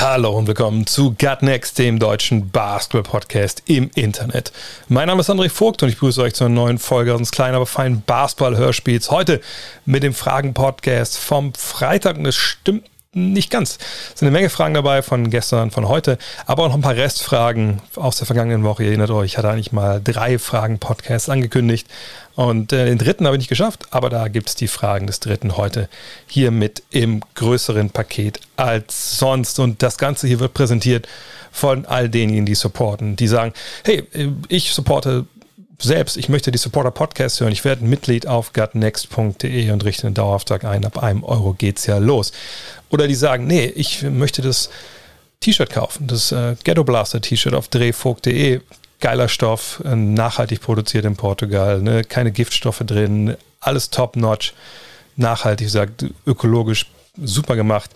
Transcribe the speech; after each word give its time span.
Hallo 0.00 0.30
und 0.30 0.46
willkommen 0.46 0.86
zu 0.86 1.16
Gut 1.18 1.42
Next, 1.42 1.76
dem 1.76 1.98
deutschen 1.98 2.50
Basketball-Podcast 2.50 3.64
im 3.66 3.90
Internet. 3.96 4.52
Mein 4.86 5.08
Name 5.08 5.22
ist 5.22 5.28
André 5.28 5.50
Vogt 5.50 5.82
und 5.82 5.88
ich 5.88 5.96
begrüße 5.96 6.22
euch 6.22 6.34
zu 6.34 6.44
einer 6.44 6.54
neuen 6.54 6.78
Folge 6.78 7.10
unseres 7.10 7.32
kleinen, 7.32 7.56
aber 7.56 7.66
feinen 7.66 8.04
Basketball-Hörspiels. 8.06 9.10
Heute 9.10 9.40
mit 9.86 10.04
dem 10.04 10.14
Fragen-Podcast 10.14 11.18
vom 11.18 11.52
Freitag 11.52 12.16
und 12.16 12.26
es 12.26 12.36
stimmt 12.36 12.84
nicht 13.14 13.50
ganz. 13.50 13.78
Es 14.12 14.20
sind 14.20 14.28
eine 14.28 14.36
Menge 14.36 14.50
Fragen 14.50 14.74
dabei 14.74 15.00
von 15.00 15.30
gestern, 15.30 15.70
von 15.70 15.88
heute, 15.88 16.18
aber 16.46 16.64
auch 16.64 16.68
noch 16.68 16.74
ein 16.74 16.82
paar 16.82 16.96
Restfragen 16.96 17.80
aus 17.96 18.18
der 18.18 18.26
vergangenen 18.26 18.64
Woche. 18.64 18.82
Ihr 18.82 18.90
erinnert 18.90 19.10
euch, 19.10 19.32
ich 19.32 19.38
hatte 19.38 19.48
eigentlich 19.48 19.72
mal 19.72 20.00
drei 20.02 20.38
Fragen-Podcasts 20.38 21.30
angekündigt 21.30 21.88
und 22.34 22.72
äh, 22.72 22.84
den 22.84 22.98
dritten 22.98 23.24
habe 23.24 23.36
ich 23.36 23.40
nicht 23.40 23.48
geschafft, 23.48 23.86
aber 23.90 24.10
da 24.10 24.28
gibt 24.28 24.50
es 24.50 24.56
die 24.56 24.68
Fragen 24.68 25.06
des 25.06 25.20
dritten 25.20 25.56
heute 25.56 25.88
hier 26.26 26.50
mit 26.50 26.82
im 26.90 27.22
größeren 27.34 27.90
Paket 27.90 28.40
als 28.56 29.18
sonst. 29.18 29.58
Und 29.58 29.82
das 29.82 29.96
Ganze 29.96 30.26
hier 30.26 30.38
wird 30.38 30.52
präsentiert 30.52 31.08
von 31.50 31.86
all 31.86 32.10
denjenigen, 32.10 32.44
die 32.44 32.54
supporten, 32.54 33.16
die 33.16 33.26
sagen, 33.26 33.54
hey, 33.84 34.06
ich 34.48 34.72
supporte 34.72 35.24
selbst, 35.80 36.16
ich 36.16 36.28
möchte 36.28 36.50
die 36.50 36.58
Supporter 36.58 36.90
Podcast 36.90 37.40
hören. 37.40 37.52
Ich 37.52 37.64
werde 37.64 37.84
Mitglied 37.84 38.26
auf 38.26 38.52
gutnext.de 38.52 39.70
und 39.70 39.84
richte 39.84 40.06
einen 40.06 40.14
Dauerauftrag 40.14 40.64
ein. 40.64 40.84
Ab 40.84 41.02
einem 41.02 41.22
Euro 41.22 41.52
geht's 41.52 41.86
ja 41.86 41.98
los. 41.98 42.32
Oder 42.90 43.06
die 43.06 43.14
sagen, 43.14 43.46
nee, 43.46 43.66
ich 43.66 44.02
möchte 44.02 44.42
das 44.42 44.70
T-Shirt 45.40 45.70
kaufen, 45.70 46.08
das 46.08 46.32
äh, 46.32 46.56
Ghetto 46.64 46.82
Blaster 46.82 47.20
T-Shirt 47.20 47.54
auf 47.54 47.68
drehvogt.de. 47.68 48.60
Geiler 49.00 49.28
Stoff, 49.28 49.80
äh, 49.84 49.94
nachhaltig 49.94 50.60
produziert 50.60 51.04
in 51.04 51.14
Portugal, 51.14 51.80
ne? 51.80 52.02
keine 52.02 52.32
Giftstoffe 52.32 52.82
drin, 52.84 53.36
alles 53.60 53.90
top-notch, 53.90 54.54
nachhaltig, 55.14 55.70
sagt 55.70 56.06
ökologisch, 56.26 56.86
super 57.16 57.54
gemacht 57.54 57.90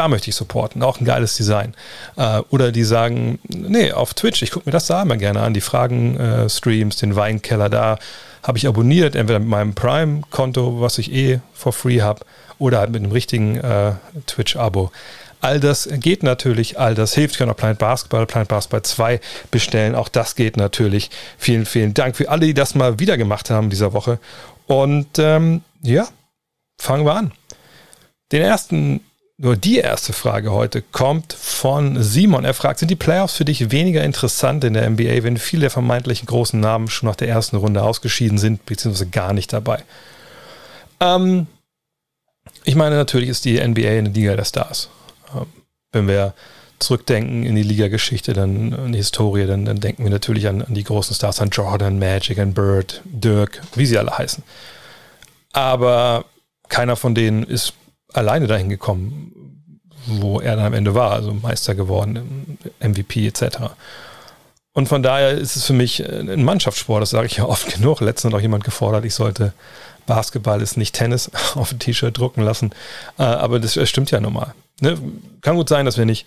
da 0.00 0.08
möchte 0.08 0.30
ich 0.30 0.36
supporten. 0.36 0.82
Auch 0.82 0.98
ein 0.98 1.04
geiles 1.04 1.34
Design. 1.34 1.74
Äh, 2.16 2.40
oder 2.48 2.72
die 2.72 2.84
sagen, 2.84 3.38
nee, 3.48 3.92
auf 3.92 4.14
Twitch, 4.14 4.40
ich 4.40 4.50
gucke 4.50 4.66
mir 4.66 4.72
das 4.72 4.86
da 4.86 5.02
immer 5.02 5.18
gerne 5.18 5.42
an. 5.42 5.52
Die 5.52 5.60
Fragen-Streams, 5.60 6.96
äh, 6.96 7.00
den 7.00 7.16
Weinkeller 7.16 7.68
da 7.68 7.98
habe 8.42 8.56
ich 8.56 8.66
abonniert, 8.66 9.14
entweder 9.14 9.40
mit 9.40 9.48
meinem 9.48 9.74
Prime-Konto, 9.74 10.80
was 10.80 10.96
ich 10.96 11.12
eh 11.12 11.40
for 11.52 11.74
free 11.74 12.00
habe, 12.00 12.24
oder 12.58 12.78
halt 12.78 12.92
mit 12.92 13.02
einem 13.02 13.12
richtigen 13.12 13.58
äh, 13.58 13.92
Twitch-Abo. 14.26 14.90
All 15.42 15.60
das 15.60 15.86
geht 15.92 16.22
natürlich, 16.22 16.78
all 16.78 16.94
das 16.94 17.12
hilft. 17.12 17.34
Ich 17.34 17.38
kann 17.38 17.50
auch 17.50 17.56
Planet 17.56 17.78
Basketball, 17.78 18.24
Planet 18.24 18.48
Basketball 18.48 18.82
2 18.82 19.20
bestellen. 19.50 19.94
Auch 19.94 20.08
das 20.08 20.34
geht 20.34 20.56
natürlich. 20.56 21.10
Vielen, 21.36 21.66
vielen 21.66 21.92
Dank 21.92 22.16
für 22.16 22.30
alle, 22.30 22.46
die 22.46 22.54
das 22.54 22.74
mal 22.74 22.98
wieder 22.98 23.18
gemacht 23.18 23.50
haben 23.50 23.68
dieser 23.68 23.92
Woche. 23.92 24.18
Und 24.66 25.18
ähm, 25.18 25.60
ja, 25.82 26.08
fangen 26.78 27.04
wir 27.04 27.14
an. 27.14 27.32
Den 28.32 28.40
ersten 28.40 29.00
nur 29.42 29.56
die 29.56 29.78
erste 29.78 30.12
Frage 30.12 30.52
heute 30.52 30.82
kommt 30.82 31.32
von 31.32 32.02
Simon. 32.02 32.44
Er 32.44 32.52
fragt, 32.52 32.78
sind 32.78 32.90
die 32.90 32.96
Playoffs 32.96 33.36
für 33.36 33.46
dich 33.46 33.70
weniger 33.70 34.04
interessant 34.04 34.64
in 34.64 34.74
der 34.74 34.88
NBA, 34.88 35.22
wenn 35.22 35.38
viele 35.38 35.62
der 35.62 35.70
vermeintlichen 35.70 36.26
großen 36.26 36.60
Namen 36.60 36.88
schon 36.88 37.08
nach 37.08 37.16
der 37.16 37.28
ersten 37.28 37.56
Runde 37.56 37.82
ausgeschieden 37.82 38.36
sind, 38.36 38.66
beziehungsweise 38.66 39.08
gar 39.08 39.32
nicht 39.32 39.50
dabei? 39.54 39.82
Ähm, 41.00 41.46
ich 42.64 42.74
meine, 42.74 42.96
natürlich 42.96 43.30
ist 43.30 43.46
die 43.46 43.58
NBA 43.58 43.88
eine 43.88 44.10
Liga 44.10 44.36
der 44.36 44.44
Stars. 44.44 44.90
Ähm, 45.34 45.46
wenn 45.92 46.06
wir 46.06 46.34
zurückdenken 46.78 47.44
in 47.44 47.54
die 47.54 47.62
Liga-Geschichte, 47.62 48.34
dann 48.34 48.72
in 48.72 48.92
die 48.92 48.98
Historie, 48.98 49.46
dann, 49.46 49.64
dann 49.64 49.80
denken 49.80 50.04
wir 50.04 50.10
natürlich 50.10 50.48
an, 50.48 50.60
an 50.60 50.74
die 50.74 50.84
großen 50.84 51.16
Stars, 51.16 51.40
an 51.40 51.48
Jordan, 51.48 51.98
Magic, 51.98 52.38
an 52.38 52.52
Bird, 52.52 53.00
Dirk, 53.06 53.62
wie 53.74 53.86
sie 53.86 53.96
alle 53.96 54.18
heißen. 54.18 54.44
Aber 55.52 56.26
keiner 56.68 56.96
von 56.96 57.14
denen 57.14 57.42
ist 57.42 57.72
alleine 58.12 58.46
dahin 58.46 58.68
gekommen, 58.68 59.32
wo 60.06 60.40
er 60.40 60.56
dann 60.56 60.66
am 60.66 60.74
Ende 60.74 60.94
war, 60.94 61.12
also 61.12 61.32
Meister 61.34 61.74
geworden, 61.74 62.58
MVP 62.80 63.26
etc. 63.26 63.58
Und 64.72 64.88
von 64.88 65.02
daher 65.02 65.32
ist 65.32 65.56
es 65.56 65.66
für 65.66 65.72
mich 65.72 66.04
ein 66.08 66.44
Mannschaftssport, 66.44 67.02
das 67.02 67.10
sage 67.10 67.26
ich 67.26 67.36
ja 67.36 67.44
oft 67.44 67.74
genug. 67.74 68.00
Letztens 68.00 68.32
hat 68.32 68.38
auch 68.38 68.42
jemand 68.42 68.64
gefordert, 68.64 69.04
ich 69.04 69.14
sollte 69.14 69.52
Basketball 70.06 70.60
ist 70.60 70.76
nicht 70.76 70.94
Tennis 70.94 71.30
auf 71.54 71.72
ein 71.72 71.78
T-Shirt 71.78 72.16
drucken 72.16 72.42
lassen. 72.42 72.72
Äh, 73.18 73.22
aber 73.22 73.60
das 73.60 73.78
stimmt 73.88 74.10
ja 74.10 74.20
normal. 74.20 74.54
Ne? 74.80 74.98
Kann 75.40 75.56
gut 75.56 75.68
sein, 75.68 75.86
dass 75.86 75.98
wir 75.98 76.04
nicht. 76.06 76.26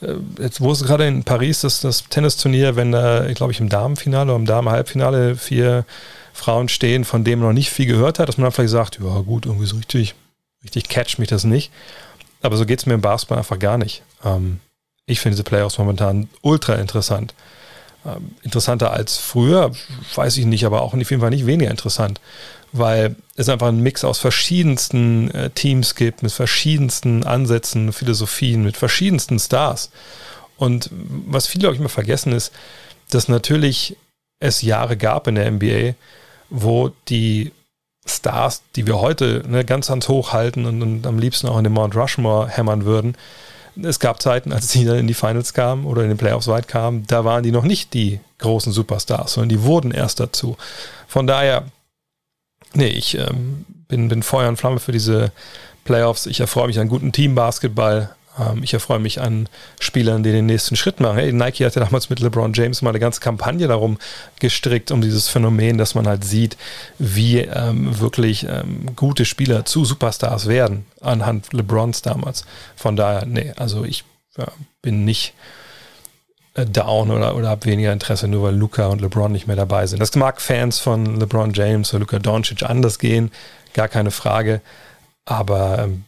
Äh, 0.00 0.14
jetzt, 0.40 0.60
wo 0.60 0.72
ist 0.72 0.84
gerade 0.84 1.06
in 1.06 1.22
Paris 1.22 1.60
das, 1.60 1.80
das 1.80 2.08
Tennisturnier, 2.08 2.76
wenn 2.76 2.92
da, 2.92 3.32
glaube 3.34 3.52
ich, 3.52 3.60
im 3.60 3.68
Damenfinale 3.68 4.32
oder 4.32 4.40
im 4.40 4.46
Damenhalbfinale 4.46 5.36
vier 5.36 5.84
Frauen 6.32 6.68
stehen, 6.68 7.04
von 7.04 7.24
denen 7.24 7.40
man 7.42 7.50
noch 7.50 7.54
nicht 7.54 7.70
viel 7.70 7.86
gehört 7.86 8.18
hat, 8.18 8.28
dass 8.28 8.38
man 8.38 8.44
dann 8.44 8.52
vielleicht 8.52 8.70
sagt, 8.70 8.98
ja 9.02 9.20
gut, 9.20 9.46
irgendwie 9.46 9.66
so 9.66 9.76
richtig 9.76 10.14
Richtig 10.64 10.88
catch 10.88 11.18
mich 11.18 11.28
das 11.28 11.44
nicht. 11.44 11.70
Aber 12.40 12.56
so 12.56 12.66
geht 12.66 12.80
es 12.80 12.86
mir 12.86 12.94
im 12.94 13.00
Basketball 13.00 13.38
einfach 13.38 13.58
gar 13.58 13.78
nicht. 13.78 14.02
Ähm, 14.24 14.60
ich 15.06 15.20
finde 15.20 15.34
diese 15.34 15.44
Playoffs 15.44 15.78
momentan 15.78 16.28
ultra 16.42 16.74
interessant. 16.74 17.34
Ähm, 18.04 18.34
interessanter 18.42 18.92
als 18.92 19.18
früher, 19.18 19.72
weiß 20.14 20.36
ich 20.36 20.46
nicht, 20.46 20.64
aber 20.64 20.82
auch 20.82 20.94
auf 20.94 21.10
jeden 21.10 21.20
Fall 21.20 21.30
nicht 21.30 21.46
weniger 21.46 21.70
interessant, 21.70 22.20
weil 22.72 23.16
es 23.36 23.48
einfach 23.48 23.68
einen 23.68 23.82
Mix 23.82 24.04
aus 24.04 24.18
verschiedensten 24.18 25.30
äh, 25.30 25.50
Teams 25.50 25.94
gibt, 25.94 26.22
mit 26.22 26.32
verschiedensten 26.32 27.24
Ansätzen, 27.24 27.92
Philosophien, 27.92 28.64
mit 28.64 28.76
verschiedensten 28.76 29.38
Stars. 29.38 29.90
Und 30.56 30.90
was 30.92 31.46
viele, 31.46 31.62
glaube 31.62 31.74
ich, 31.74 31.80
immer 31.80 31.88
vergessen 31.88 32.32
ist, 32.32 32.52
dass 33.10 33.28
natürlich 33.28 33.96
es 34.40 34.62
Jahre 34.62 34.96
gab 34.96 35.26
in 35.26 35.36
der 35.36 35.50
NBA, 35.50 35.94
wo 36.50 36.90
die 37.08 37.52
Stars, 38.06 38.62
die 38.74 38.86
wir 38.86 39.00
heute 39.00 39.44
ne, 39.46 39.64
ganz 39.64 39.88
ganz 39.88 40.08
hoch 40.08 40.32
halten 40.32 40.66
und, 40.66 40.82
und, 40.82 41.06
am 41.06 41.18
liebsten 41.18 41.48
auch 41.48 41.58
in 41.58 41.64
den 41.64 41.72
Mount 41.72 41.94
Rushmore 41.94 42.48
hämmern 42.48 42.84
würden. 42.84 43.16
Es 43.80 44.00
gab 44.00 44.20
Zeiten, 44.20 44.52
als 44.52 44.68
die 44.68 44.84
dann 44.84 44.98
in 44.98 45.06
die 45.06 45.14
Finals 45.14 45.54
kamen 45.54 45.86
oder 45.86 46.02
in 46.02 46.08
den 46.08 46.18
Playoffs 46.18 46.48
weit 46.48 46.68
kamen, 46.68 47.06
da 47.06 47.24
waren 47.24 47.42
die 47.42 47.52
noch 47.52 47.64
nicht 47.64 47.94
die 47.94 48.20
großen 48.38 48.72
Superstars, 48.72 49.34
sondern 49.34 49.48
die 49.48 49.62
wurden 49.62 49.92
erst 49.92 50.20
dazu. 50.20 50.56
Von 51.06 51.26
daher, 51.26 51.64
nee, 52.74 52.88
ich 52.88 53.16
ähm, 53.16 53.64
bin, 53.88 54.08
bin 54.08 54.22
Feuer 54.22 54.48
und 54.48 54.56
Flamme 54.56 54.80
für 54.80 54.92
diese 54.92 55.32
Playoffs. 55.84 56.26
Ich 56.26 56.40
erfreue 56.40 56.66
mich 56.66 56.78
an 56.78 56.88
guten 56.88 57.12
Teambasketball. 57.12 58.14
Ähm, 58.38 58.62
ich 58.62 58.74
erfreue 58.74 58.98
mich 58.98 59.20
an 59.20 59.48
Spielern, 59.80 60.22
die 60.22 60.32
den 60.32 60.46
nächsten 60.46 60.76
Schritt 60.76 61.00
machen. 61.00 61.16
Hey, 61.16 61.32
Nike 61.32 61.64
hat 61.64 61.74
ja 61.74 61.84
damals 61.84 62.10
mit 62.10 62.20
LeBron 62.20 62.52
James 62.52 62.82
mal 62.82 62.90
eine 62.90 63.00
ganze 63.00 63.20
Kampagne 63.20 63.68
darum 63.68 63.98
gestrickt, 64.40 64.90
um 64.90 65.00
dieses 65.00 65.28
Phänomen, 65.28 65.78
dass 65.78 65.94
man 65.94 66.06
halt 66.06 66.24
sieht, 66.24 66.56
wie 66.98 67.38
ähm, 67.38 67.98
wirklich 67.98 68.46
ähm, 68.48 68.94
gute 68.96 69.24
Spieler 69.24 69.64
zu 69.64 69.84
Superstars 69.84 70.46
werden, 70.46 70.86
anhand 71.00 71.52
LeBrons 71.52 72.02
damals. 72.02 72.44
Von 72.76 72.96
daher, 72.96 73.26
nee, 73.26 73.52
also 73.56 73.84
ich 73.84 74.04
ja, 74.36 74.46
bin 74.80 75.04
nicht 75.04 75.34
äh, 76.54 76.66
down 76.66 77.10
oder, 77.10 77.34
oder 77.36 77.48
habe 77.48 77.66
weniger 77.66 77.92
Interesse, 77.92 78.28
nur 78.28 78.44
weil 78.44 78.56
Luca 78.56 78.86
und 78.86 79.00
LeBron 79.00 79.32
nicht 79.32 79.46
mehr 79.46 79.56
dabei 79.56 79.86
sind. 79.86 80.00
Das 80.00 80.14
mag 80.16 80.40
Fans 80.40 80.78
von 80.78 81.18
LeBron 81.18 81.52
James 81.52 81.92
oder 81.92 82.00
Luca 82.00 82.18
Doncic 82.18 82.62
anders 82.62 82.98
gehen, 82.98 83.30
gar 83.74 83.88
keine 83.88 84.10
Frage. 84.10 84.60
Aber 85.24 85.78
ähm, 85.84 86.04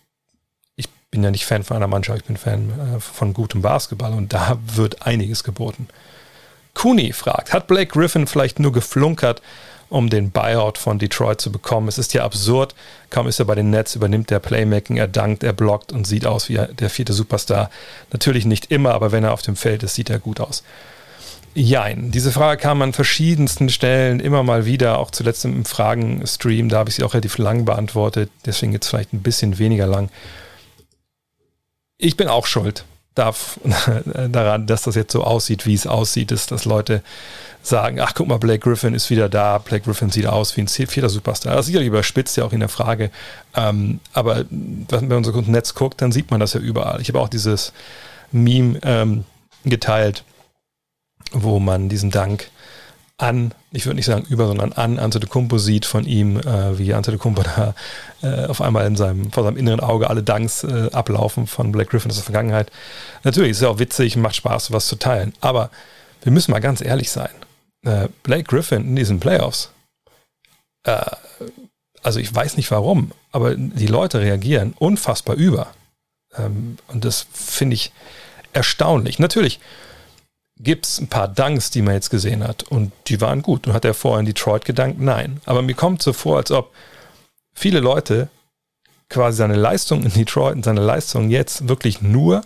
bin 1.15 1.23
ja 1.23 1.31
nicht 1.31 1.47
Fan 1.47 1.63
von 1.63 1.77
einer 1.77 1.87
Mannschaft, 1.87 2.19
ich 2.19 2.25
bin 2.25 2.37
Fan 2.37 2.73
äh, 2.97 2.99
von 2.99 3.35
gutem 3.35 3.63
Basketball 3.63 4.13
und 4.15 4.33
da 4.33 4.59
wird 4.75 5.07
einiges 5.07 5.45
geboten. 5.45 5.87
Cooney 6.75 7.13
fragt, 7.13 7.53
hat 7.53 7.69
Blake 7.69 7.93
Griffin 7.93 8.27
vielleicht 8.27 8.59
nur 8.59 8.73
geflunkert, 8.73 9.41
um 9.91 10.11
den 10.11 10.33
Buyout 10.33 10.77
von 10.77 10.99
Detroit 10.99 11.41
zu 11.41 11.53
bekommen? 11.53 11.87
Es 11.87 11.99
ist 11.99 12.15
ja 12.15 12.25
absurd. 12.25 12.75
Kaum 13.11 13.29
ist 13.29 13.39
er 13.39 13.45
bei 13.45 13.55
den 13.55 13.71
Nets, 13.71 13.95
übernimmt 13.95 14.33
er 14.33 14.41
Playmaking, 14.41 14.97
er 14.97 15.07
dankt, 15.07 15.45
er 15.45 15.53
blockt 15.53 15.93
und 15.93 16.05
sieht 16.05 16.27
aus 16.27 16.49
wie 16.49 16.59
der 16.59 16.91
vierte 16.91 17.13
Superstar. 17.13 17.71
Natürlich 18.13 18.45
nicht 18.45 18.73
immer, 18.73 18.93
aber 18.93 19.13
wenn 19.13 19.23
er 19.23 19.35
auf 19.35 19.43
dem 19.43 19.55
Feld 19.55 19.85
ist, 19.85 19.95
sieht 19.95 20.11
er 20.11 20.19
gut 20.19 20.41
aus. 20.41 20.65
Jein. 21.55 22.11
Diese 22.11 22.33
Frage 22.33 22.61
kam 22.61 22.83
an 22.83 22.93
verschiedensten 22.93 23.69
Stellen 23.69 24.19
immer 24.19 24.43
mal 24.43 24.67
wieder, 24.67 24.99
auch 24.99 25.13
zuletzt 25.13 25.45
im 25.45 25.65
Fragen-Stream. 25.65 26.69
Da 26.69 26.79
habe 26.79 26.91
ich 26.91 26.97
sie 26.97 27.05
auch 27.05 27.15
relativ 27.15 27.39
lang 27.39 27.65
beantwortet. 27.65 28.33
Deswegen 28.45 28.73
jetzt 28.73 28.89
vielleicht 28.89 29.13
ein 29.13 29.23
bisschen 29.23 29.61
weniger 29.61 29.87
lang 29.87 30.11
ich 32.05 32.17
bin 32.17 32.29
auch 32.29 32.47
schuld 32.47 32.85
darf, 33.15 33.61
daran, 34.29 34.67
dass 34.67 34.83
das 34.83 34.95
jetzt 34.95 35.13
so 35.13 35.23
aussieht, 35.23 35.67
wie 35.67 35.75
es 35.75 35.87
aussieht, 35.87 36.33
ist, 36.33 36.51
dass 36.51 36.65
Leute 36.65 37.03
sagen, 37.63 38.01
ach 38.01 38.13
guck 38.15 38.29
mal, 38.29 38.39
Blake 38.39 38.59
Griffin 38.59 38.93
ist 38.93 39.09
wieder 39.09 39.29
da, 39.29 39.59
Blake 39.59 39.85
Griffin 39.85 40.11
sieht 40.11 40.27
aus 40.27 40.57
wie 40.57 40.63
ein 40.63 40.69
vierter 40.69 41.09
Superstar. 41.09 41.55
Das 41.55 41.63
ist 41.63 41.67
sicherlich 41.69 41.89
überspitzt 41.89 42.37
ja 42.37 42.45
auch 42.45 42.53
in 42.53 42.61
der 42.61 42.69
Frage, 42.69 43.11
ähm, 43.55 44.01
aber 44.13 44.45
wenn 44.51 45.09
man 45.09 45.25
so 45.25 45.33
im 45.33 45.51
Netz 45.51 45.75
guckt, 45.75 46.03
dann 46.03 46.13
sieht 46.13 46.31
man 46.31 46.41
das 46.41 46.53
ja 46.53 46.61
überall. 46.61 47.01
Ich 47.01 47.09
habe 47.09 47.21
auch 47.21 47.29
dieses 47.29 47.73
Meme 48.33 48.79
ähm, 48.83 49.25
geteilt, 49.65 50.25
wo 51.33 51.59
man 51.59 51.89
diesen 51.89 52.11
Dank 52.11 52.51
an, 53.17 53.55
ich 53.75 53.87
würde 53.87 53.97
nicht 53.97 54.07
sagen 54.07 54.25
über, 54.29 54.47
sondern 54.47 54.73
an 54.73 54.99
Antetokounmpo 54.99 55.59
sieht 55.59 55.85
von 55.85 56.07
ihm, 56.07 56.39
äh, 56.39 56.79
wie 56.79 56.95
Antetokounmpo 56.95 57.43
da 57.57 57.75
äh, 58.23 58.47
auf 58.47 58.61
einmal 58.61 58.87
in 58.87 58.97
seinem, 58.97 59.33
vor 59.33 59.43
seinem 59.43 59.57
inneren 59.57 59.81
Auge 59.81 60.09
alle 60.09 60.23
Danks 60.23 60.65
äh, 60.65 60.91
ablaufen 60.93 61.47
von 61.47 61.73
Black 61.73 61.91
Griffin 61.91 62.11
aus 62.11 62.17
der 62.17 62.25
Vergangenheit. 62.25 62.71
Natürlich 63.25 63.51
ist 63.51 63.59
es 63.59 63.65
auch 63.65 63.79
witzig 63.79 64.17
und 64.17 64.23
macht 64.23 64.37
Spaß, 64.37 64.67
sowas 64.67 64.87
zu 64.87 64.97
teilen. 64.97 65.35
Aber 65.41 65.71
wir 66.23 66.33
müssen 66.33 66.53
mal 66.53 66.61
ganz 66.61 66.81
ehrlich 66.81 67.11
sein. 67.11 67.31
Äh, 67.85 68.09
Blake 68.23 68.45
Griffin 68.45 68.83
in 68.83 68.97
diesen 68.97 69.21
Playoffs, 69.21 69.71
äh, 70.85 71.05
also 72.03 72.21
ich 72.21 72.33
weiß 72.35 72.57
nicht 72.57 72.71
warum, 72.71 73.13
aber 73.33 73.55
die 73.57 73.87
Leute 73.87 74.21
reagieren 74.21 74.75
unfassbar 74.79 75.37
über. 75.37 75.69
Ähm, 76.37 76.77
und 76.89 77.05
das 77.05 77.27
finde 77.33 77.75
ich 77.75 77.93
erstaunlich. 78.53 79.19
Natürlich, 79.19 79.59
gibt 80.59 80.87
es 80.87 81.01
ein 81.01 81.09
paar 81.09 81.29
Dunks, 81.29 81.71
die 81.71 81.83
man 81.83 81.95
jetzt 81.95 82.11
gesehen 82.11 82.47
hat 82.47 82.63
und 82.65 82.93
die 83.09 83.21
waren 83.21 83.43
gut. 83.43 83.67
Und 83.67 83.73
hat 83.73 83.85
er 83.85 83.95
vorher 83.95 84.21
in 84.21 84.27
Detroit 84.27 84.65
gedankt? 84.65 85.01
Nein. 85.01 85.41
Aber 85.45 85.63
mir 85.63 85.75
kommt 85.75 86.03
so 86.03 86.13
vor, 86.13 86.37
als 86.39 86.51
ob 86.51 86.73
viele 87.55 87.81
Leute 87.81 88.29
quasi 89.09 89.39
seine 89.39 89.57
Leistung 89.57 90.03
in 90.05 90.13
Detroit 90.13 90.57
und 90.57 90.65
seine 90.65 90.81
Leistung 90.81 91.31
jetzt 91.31 91.69
wirklich 91.69 92.03
nur 92.03 92.43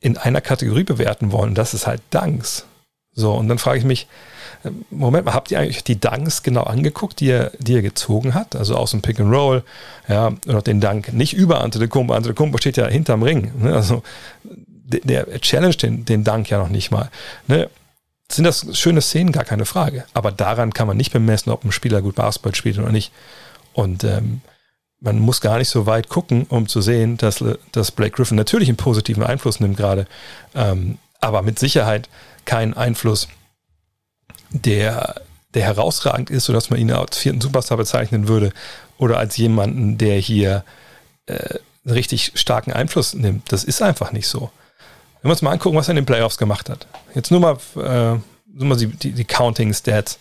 in 0.00 0.16
einer 0.16 0.40
Kategorie 0.40 0.84
bewerten 0.84 1.32
wollen. 1.32 1.54
Das 1.54 1.74
ist 1.74 1.86
halt 1.86 2.02
Dunks. 2.10 2.66
So, 3.14 3.34
und 3.34 3.48
dann 3.48 3.58
frage 3.58 3.78
ich 3.78 3.84
mich, 3.84 4.06
Moment 4.90 5.26
mal, 5.26 5.34
habt 5.34 5.50
ihr 5.50 5.58
eigentlich 5.58 5.84
die 5.84 6.00
Dunks 6.00 6.42
genau 6.42 6.62
angeguckt, 6.62 7.20
die 7.20 7.30
er, 7.30 7.52
die 7.58 7.74
er 7.74 7.82
gezogen 7.82 8.34
hat? 8.34 8.54
Also 8.56 8.76
aus 8.76 8.92
dem 8.92 9.02
Pick 9.02 9.20
and 9.20 9.32
Roll, 9.32 9.64
ja, 10.08 10.32
und 10.46 10.66
den 10.66 10.80
Dank 10.80 11.12
nicht 11.12 11.34
über 11.34 11.60
Ante 11.60 11.78
de 11.78 11.88
Kumpo. 11.88 12.14
Ante 12.14 12.30
de 12.30 12.36
Kumpo 12.36 12.58
steht 12.58 12.76
ja 12.76 12.86
hinterm 12.86 13.22
Ring. 13.22 13.52
Ne? 13.58 13.74
Also 13.74 14.02
der 14.84 15.40
challenge 15.40 15.76
den, 15.76 16.04
den 16.04 16.24
Dank 16.24 16.50
ja 16.50 16.58
noch 16.58 16.68
nicht 16.68 16.90
mal. 16.90 17.10
Ne? 17.46 17.70
Sind 18.30 18.44
das 18.44 18.66
schöne 18.78 19.00
Szenen? 19.00 19.32
Gar 19.32 19.44
keine 19.44 19.66
Frage. 19.66 20.04
Aber 20.14 20.32
daran 20.32 20.72
kann 20.72 20.86
man 20.86 20.96
nicht 20.96 21.12
bemessen, 21.12 21.52
ob 21.52 21.64
ein 21.64 21.72
Spieler 21.72 22.02
gut 22.02 22.14
Basketball 22.14 22.54
spielt 22.54 22.78
oder 22.78 22.92
nicht. 22.92 23.12
Und 23.72 24.04
ähm, 24.04 24.40
man 25.02 25.18
muss 25.18 25.40
gar 25.40 25.58
nicht 25.58 25.68
so 25.68 25.86
weit 25.86 26.08
gucken, 26.08 26.46
um 26.48 26.68
zu 26.68 26.80
sehen, 26.80 27.16
dass, 27.16 27.44
dass 27.72 27.90
Blake 27.90 28.12
Griffin 28.16 28.36
natürlich 28.36 28.68
einen 28.68 28.76
positiven 28.76 29.24
Einfluss 29.24 29.60
nimmt 29.60 29.76
gerade, 29.76 30.06
ähm, 30.54 30.98
aber 31.20 31.42
mit 31.42 31.58
Sicherheit 31.58 32.08
keinen 32.44 32.74
Einfluss, 32.74 33.28
der, 34.50 35.22
der 35.54 35.64
herausragend 35.64 36.30
ist, 36.30 36.44
sodass 36.44 36.70
man 36.70 36.78
ihn 36.78 36.92
als 36.92 37.18
vierten 37.18 37.40
Superstar 37.40 37.78
bezeichnen 37.78 38.28
würde 38.28 38.52
oder 38.96 39.18
als 39.18 39.36
jemanden, 39.36 39.98
der 39.98 40.18
hier 40.18 40.64
äh, 41.26 41.56
richtig 41.84 42.32
starken 42.34 42.72
Einfluss 42.72 43.14
nimmt. 43.14 43.50
Das 43.50 43.64
ist 43.64 43.82
einfach 43.82 44.12
nicht 44.12 44.28
so. 44.28 44.50
Wenn 45.22 45.28
wir 45.28 45.32
uns 45.32 45.42
mal 45.42 45.52
angucken, 45.52 45.76
was 45.76 45.88
er 45.88 45.92
in 45.92 45.96
den 45.96 46.06
Playoffs 46.06 46.36
gemacht 46.36 46.68
hat. 46.68 46.86
Jetzt 47.14 47.30
nur 47.30 47.40
mal, 47.40 47.56
äh, 47.76 48.18
nur 48.54 48.68
mal 48.68 48.76
die, 48.76 48.88
die 48.88 49.24
Counting-Stats 49.24 50.18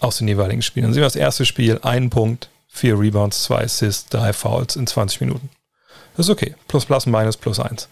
aus 0.00 0.18
den 0.18 0.28
jeweiligen 0.28 0.62
Spielen. 0.62 0.84
Dann 0.84 0.92
sehen 0.92 1.00
wir 1.00 1.06
das 1.06 1.16
erste 1.16 1.46
Spiel, 1.46 1.80
ein 1.82 2.10
Punkt, 2.10 2.50
vier 2.68 2.98
Rebounds, 2.98 3.44
zwei 3.44 3.64
Assists, 3.64 4.10
drei 4.10 4.32
Fouls 4.32 4.76
in 4.76 4.86
20 4.86 5.22
Minuten. 5.22 5.48
Das 6.16 6.26
ist 6.26 6.30
okay. 6.30 6.54
Plus, 6.68 6.84
plus, 6.84 7.06
minus, 7.06 7.36
plus 7.36 7.58
eins. 7.58 7.88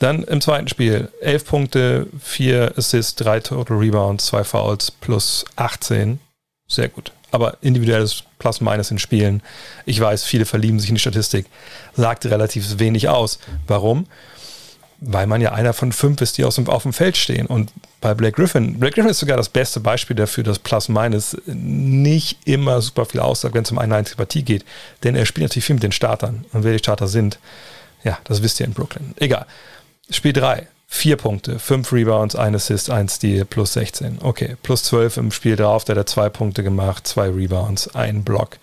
Dann 0.00 0.22
im 0.24 0.40
zweiten 0.40 0.68
Spiel 0.68 1.10
elf 1.20 1.44
Punkte, 1.46 2.06
vier 2.20 2.72
Assists, 2.76 3.14
drei 3.16 3.40
Total 3.40 3.76
Rebounds, 3.76 4.26
zwei 4.26 4.44
Fouls, 4.44 4.90
plus 4.90 5.44
18. 5.56 6.20
Sehr 6.68 6.88
gut. 6.88 7.12
Aber 7.32 7.58
individuelles 7.60 8.24
Plus-Minus 8.38 8.90
in 8.90 8.98
Spielen. 8.98 9.42
Ich 9.86 10.00
weiß, 10.00 10.24
viele 10.24 10.46
verlieben 10.46 10.80
sich 10.80 10.88
in 10.88 10.96
die 10.96 11.00
Statistik. 11.00 11.46
Sagt 11.94 12.26
relativ 12.26 12.78
wenig 12.78 13.08
aus. 13.08 13.38
Warum? 13.66 14.06
Weil 15.00 15.26
man 15.26 15.40
ja 15.40 15.52
einer 15.52 15.72
von 15.72 15.92
fünf 15.92 16.20
ist, 16.20 16.36
die 16.38 16.44
aus 16.44 16.56
dem, 16.56 16.68
auf 16.68 16.82
dem 16.82 16.92
Feld 16.92 17.16
stehen. 17.16 17.46
Und 17.46 17.72
bei 18.00 18.14
Blake 18.14 18.36
Griffin, 18.36 18.78
Blake 18.78 18.94
Griffin 18.94 19.10
ist 19.10 19.20
sogar 19.20 19.36
das 19.36 19.48
beste 19.48 19.80
Beispiel 19.80 20.14
dafür, 20.14 20.44
dass 20.44 20.58
Plus-Minus 20.58 21.36
nicht 21.46 22.38
immer 22.44 22.82
super 22.82 23.06
viel 23.06 23.20
aussagt, 23.20 23.54
wenn 23.54 23.62
es 23.62 23.70
um 23.70 23.78
eine 23.78 23.96
einzige 23.96 24.16
Partie 24.16 24.42
geht. 24.42 24.64
Denn 25.02 25.16
er 25.16 25.24
spielt 25.24 25.44
natürlich 25.44 25.64
viel 25.64 25.74
mit 25.74 25.82
den 25.82 25.92
Startern. 25.92 26.44
Und 26.52 26.64
wer 26.64 26.72
die 26.72 26.78
Starter 26.78 27.08
sind, 27.08 27.38
ja, 28.04 28.18
das 28.24 28.42
wisst 28.42 28.60
ihr 28.60 28.66
in 28.66 28.74
Brooklyn. 28.74 29.14
Egal. 29.16 29.46
Spiel 30.10 30.32
3, 30.32 30.66
vier 30.86 31.16
Punkte, 31.16 31.58
fünf 31.58 31.92
Rebounds, 31.92 32.34
ein 32.34 32.54
Assist, 32.54 32.90
ein 32.90 33.08
Steal, 33.08 33.44
plus 33.44 33.74
16. 33.74 34.18
Okay, 34.22 34.56
plus 34.62 34.82
12 34.84 35.16
im 35.18 35.32
Spiel 35.32 35.56
drauf, 35.56 35.84
der 35.84 35.96
hat 35.96 36.08
zwei 36.08 36.28
Punkte 36.28 36.62
gemacht, 36.62 37.06
zwei 37.06 37.28
Rebounds, 37.28 37.94
ein 37.94 38.24
Block. 38.24 38.58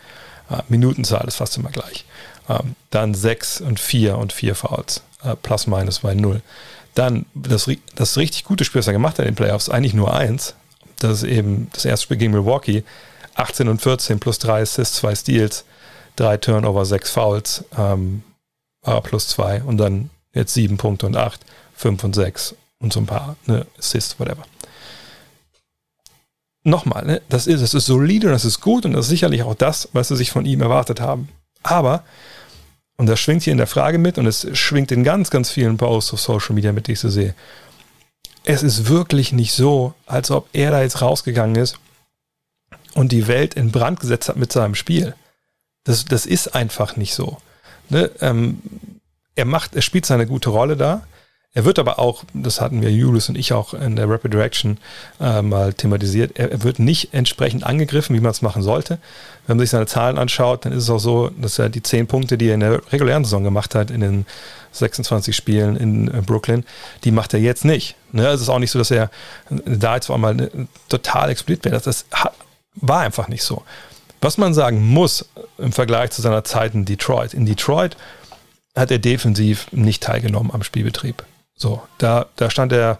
Uh, 0.49 0.57
Minutenzahl 0.69 1.27
ist 1.27 1.35
fast 1.35 1.57
immer 1.57 1.71
gleich. 1.71 2.05
Um, 2.47 2.75
dann 2.91 3.13
sechs 3.13 3.59
und 3.59 3.77
vier 3.77 4.17
und 4.17 4.31
vier 4.31 4.55
Fouls 4.55 5.01
äh, 5.21 5.35
plus 5.35 5.67
minus 5.67 5.99
bei 5.99 6.13
null. 6.13 6.41
Dann 6.95 7.25
das, 7.33 7.69
das 7.95 8.17
richtig 8.17 8.45
gute 8.45 8.63
Spiel, 8.63 8.79
was 8.79 8.87
er 8.87 8.93
gemacht 8.93 9.19
hat 9.19 9.25
in 9.25 9.33
den 9.33 9.35
Playoffs, 9.35 9.69
eigentlich 9.69 9.93
nur 9.93 10.13
eins. 10.13 10.55
Das 10.99 11.23
ist 11.23 11.23
eben 11.23 11.69
das 11.73 11.83
erste 11.83 12.05
Spiel 12.05 12.17
gegen 12.17 12.31
Milwaukee. 12.31 12.83
18 13.35 13.67
und 13.67 13.81
14 13.81 14.19
plus 14.19 14.39
drei 14.39 14.61
Assists, 14.61 14.95
zwei 14.95 15.13
Steals, 15.13 15.65
drei 16.15 16.37
Turnover, 16.37 16.85
sechs 16.85 17.11
Fouls, 17.11 17.65
ähm, 17.77 18.23
war 18.81 19.01
plus 19.01 19.27
zwei 19.27 19.61
und 19.61 19.77
dann 19.77 20.09
jetzt 20.33 20.53
sieben 20.53 20.77
Punkte 20.77 21.05
und 21.05 21.17
acht, 21.17 21.41
fünf 21.75 22.03
und 22.03 22.15
sechs 22.15 22.55
und 22.79 22.93
so 22.93 23.01
ein 23.01 23.05
paar 23.05 23.35
ne, 23.45 23.67
Assists, 23.77 24.19
whatever. 24.19 24.43
Nochmal, 26.63 27.05
ne, 27.05 27.21
das 27.29 27.45
ist, 27.45 27.61
das 27.61 27.73
ist 27.73 27.85
solide 27.85 28.27
und 28.27 28.33
das 28.33 28.45
ist 28.45 28.61
gut 28.61 28.85
und 28.85 28.93
das 28.93 29.05
ist 29.05 29.09
sicherlich 29.09 29.43
auch 29.43 29.55
das, 29.55 29.89
was 29.93 30.07
sie 30.07 30.15
sich 30.15 30.31
von 30.31 30.45
ihm 30.45 30.61
erwartet 30.61 30.99
haben. 30.99 31.29
Aber 31.61 32.03
und 32.97 33.05
das 33.05 33.19
schwingt 33.19 33.43
hier 33.43 33.51
in 33.51 33.57
der 33.57 33.67
Frage 33.67 33.99
mit 33.99 34.17
und 34.17 34.25
es 34.25 34.47
schwingt 34.57 34.91
in 34.91 35.03
ganz, 35.03 35.29
ganz 35.29 35.51
vielen 35.51 35.77
Posts 35.77 36.13
auf 36.13 36.19
Social 36.19 36.55
Media 36.55 36.73
mit, 36.73 36.87
die 36.87 36.93
ich 36.93 36.99
so 36.99 37.09
sehe. 37.09 37.35
Es 38.43 38.63
ist 38.63 38.87
wirklich 38.89 39.31
nicht 39.31 39.53
so, 39.53 39.93
als 40.05 40.31
ob 40.31 40.49
er 40.53 40.71
da 40.71 40.81
jetzt 40.81 41.01
rausgegangen 41.01 41.55
ist 41.55 41.77
und 42.93 43.11
die 43.11 43.27
Welt 43.27 43.53
in 43.53 43.71
Brand 43.71 43.99
gesetzt 43.99 44.29
hat 44.29 44.37
mit 44.37 44.51
seinem 44.51 44.73
Spiel. 44.73 45.15
Das, 45.83 46.05
das 46.05 46.25
ist 46.25 46.55
einfach 46.55 46.95
nicht 46.95 47.13
so. 47.13 47.37
Ne? 47.89 48.09
Ähm, 48.19 48.61
er 49.35 49.45
macht, 49.45 49.75
er 49.75 49.81
spielt 49.81 50.05
seine 50.05 50.25
gute 50.25 50.49
Rolle 50.49 50.75
da. 50.75 51.05
Er 51.57 51.65
wird 51.65 51.79
aber 51.79 51.97
auch, 51.97 52.23
das 52.35 52.61
hatten 52.61 52.83
wir 52.83 52.91
Julius 52.91 53.29
und 53.29 53.35
ich 53.35 53.51
auch 53.51 53.73
in 53.73 53.95
der 53.95 54.07
Rapid 54.07 54.31
Direction 54.31 54.77
äh, 55.19 55.41
mal 55.41 55.73
thematisiert, 55.73 56.37
er, 56.37 56.51
er, 56.51 56.61
wird 56.61 56.77
nicht 56.77 57.15
entsprechend 57.15 57.63
angegriffen, 57.63 58.15
wie 58.15 58.19
man 58.19 58.29
es 58.29 58.43
machen 58.43 58.61
sollte. 58.61 58.99
Wenn 59.47 59.57
man 59.57 59.65
sich 59.65 59.71
seine 59.71 59.87
Zahlen 59.87 60.19
anschaut, 60.19 60.65
dann 60.65 60.71
ist 60.71 60.83
es 60.83 60.89
auch 60.91 60.99
so, 60.99 61.31
dass 61.35 61.57
er 61.57 61.69
die 61.69 61.81
zehn 61.81 62.05
Punkte, 62.05 62.37
die 62.37 62.49
er 62.49 62.53
in 62.53 62.59
der 62.59 62.79
regulären 62.91 63.23
Saison 63.23 63.43
gemacht 63.43 63.73
hat, 63.73 63.89
in 63.89 64.01
den 64.01 64.27
26 64.71 65.35
Spielen 65.35 65.75
in 65.77 66.09
äh, 66.09 66.21
Brooklyn, 66.23 66.63
die 67.03 67.09
macht 67.09 67.33
er 67.33 67.39
jetzt 67.39 67.65
nicht. 67.65 67.95
Ne? 68.11 68.27
Es 68.27 68.41
ist 68.41 68.49
auch 68.49 68.59
nicht 68.59 68.69
so, 68.69 68.77
dass 68.77 68.91
er 68.91 69.09
da 69.49 69.95
jetzt 69.95 70.05
vor 70.05 70.15
einmal 70.15 70.51
total 70.89 71.31
explodiert 71.31 71.65
wäre. 71.65 71.81
Das, 71.81 71.85
das 71.85 72.05
war 72.75 72.99
einfach 72.99 73.29
nicht 73.29 73.41
so. 73.41 73.63
Was 74.21 74.37
man 74.37 74.53
sagen 74.53 74.85
muss 74.85 75.27
im 75.57 75.71
Vergleich 75.71 76.11
zu 76.11 76.21
seiner 76.21 76.43
Zeit 76.43 76.75
in 76.75 76.85
Detroit. 76.85 77.33
In 77.33 77.47
Detroit 77.47 77.97
hat 78.75 78.91
er 78.91 78.99
defensiv 78.99 79.71
nicht 79.71 80.03
teilgenommen 80.03 80.51
am 80.53 80.61
Spielbetrieb. 80.61 81.25
So, 81.57 81.81
da, 81.97 82.27
da 82.35 82.49
stand 82.49 82.71
er 82.71 82.99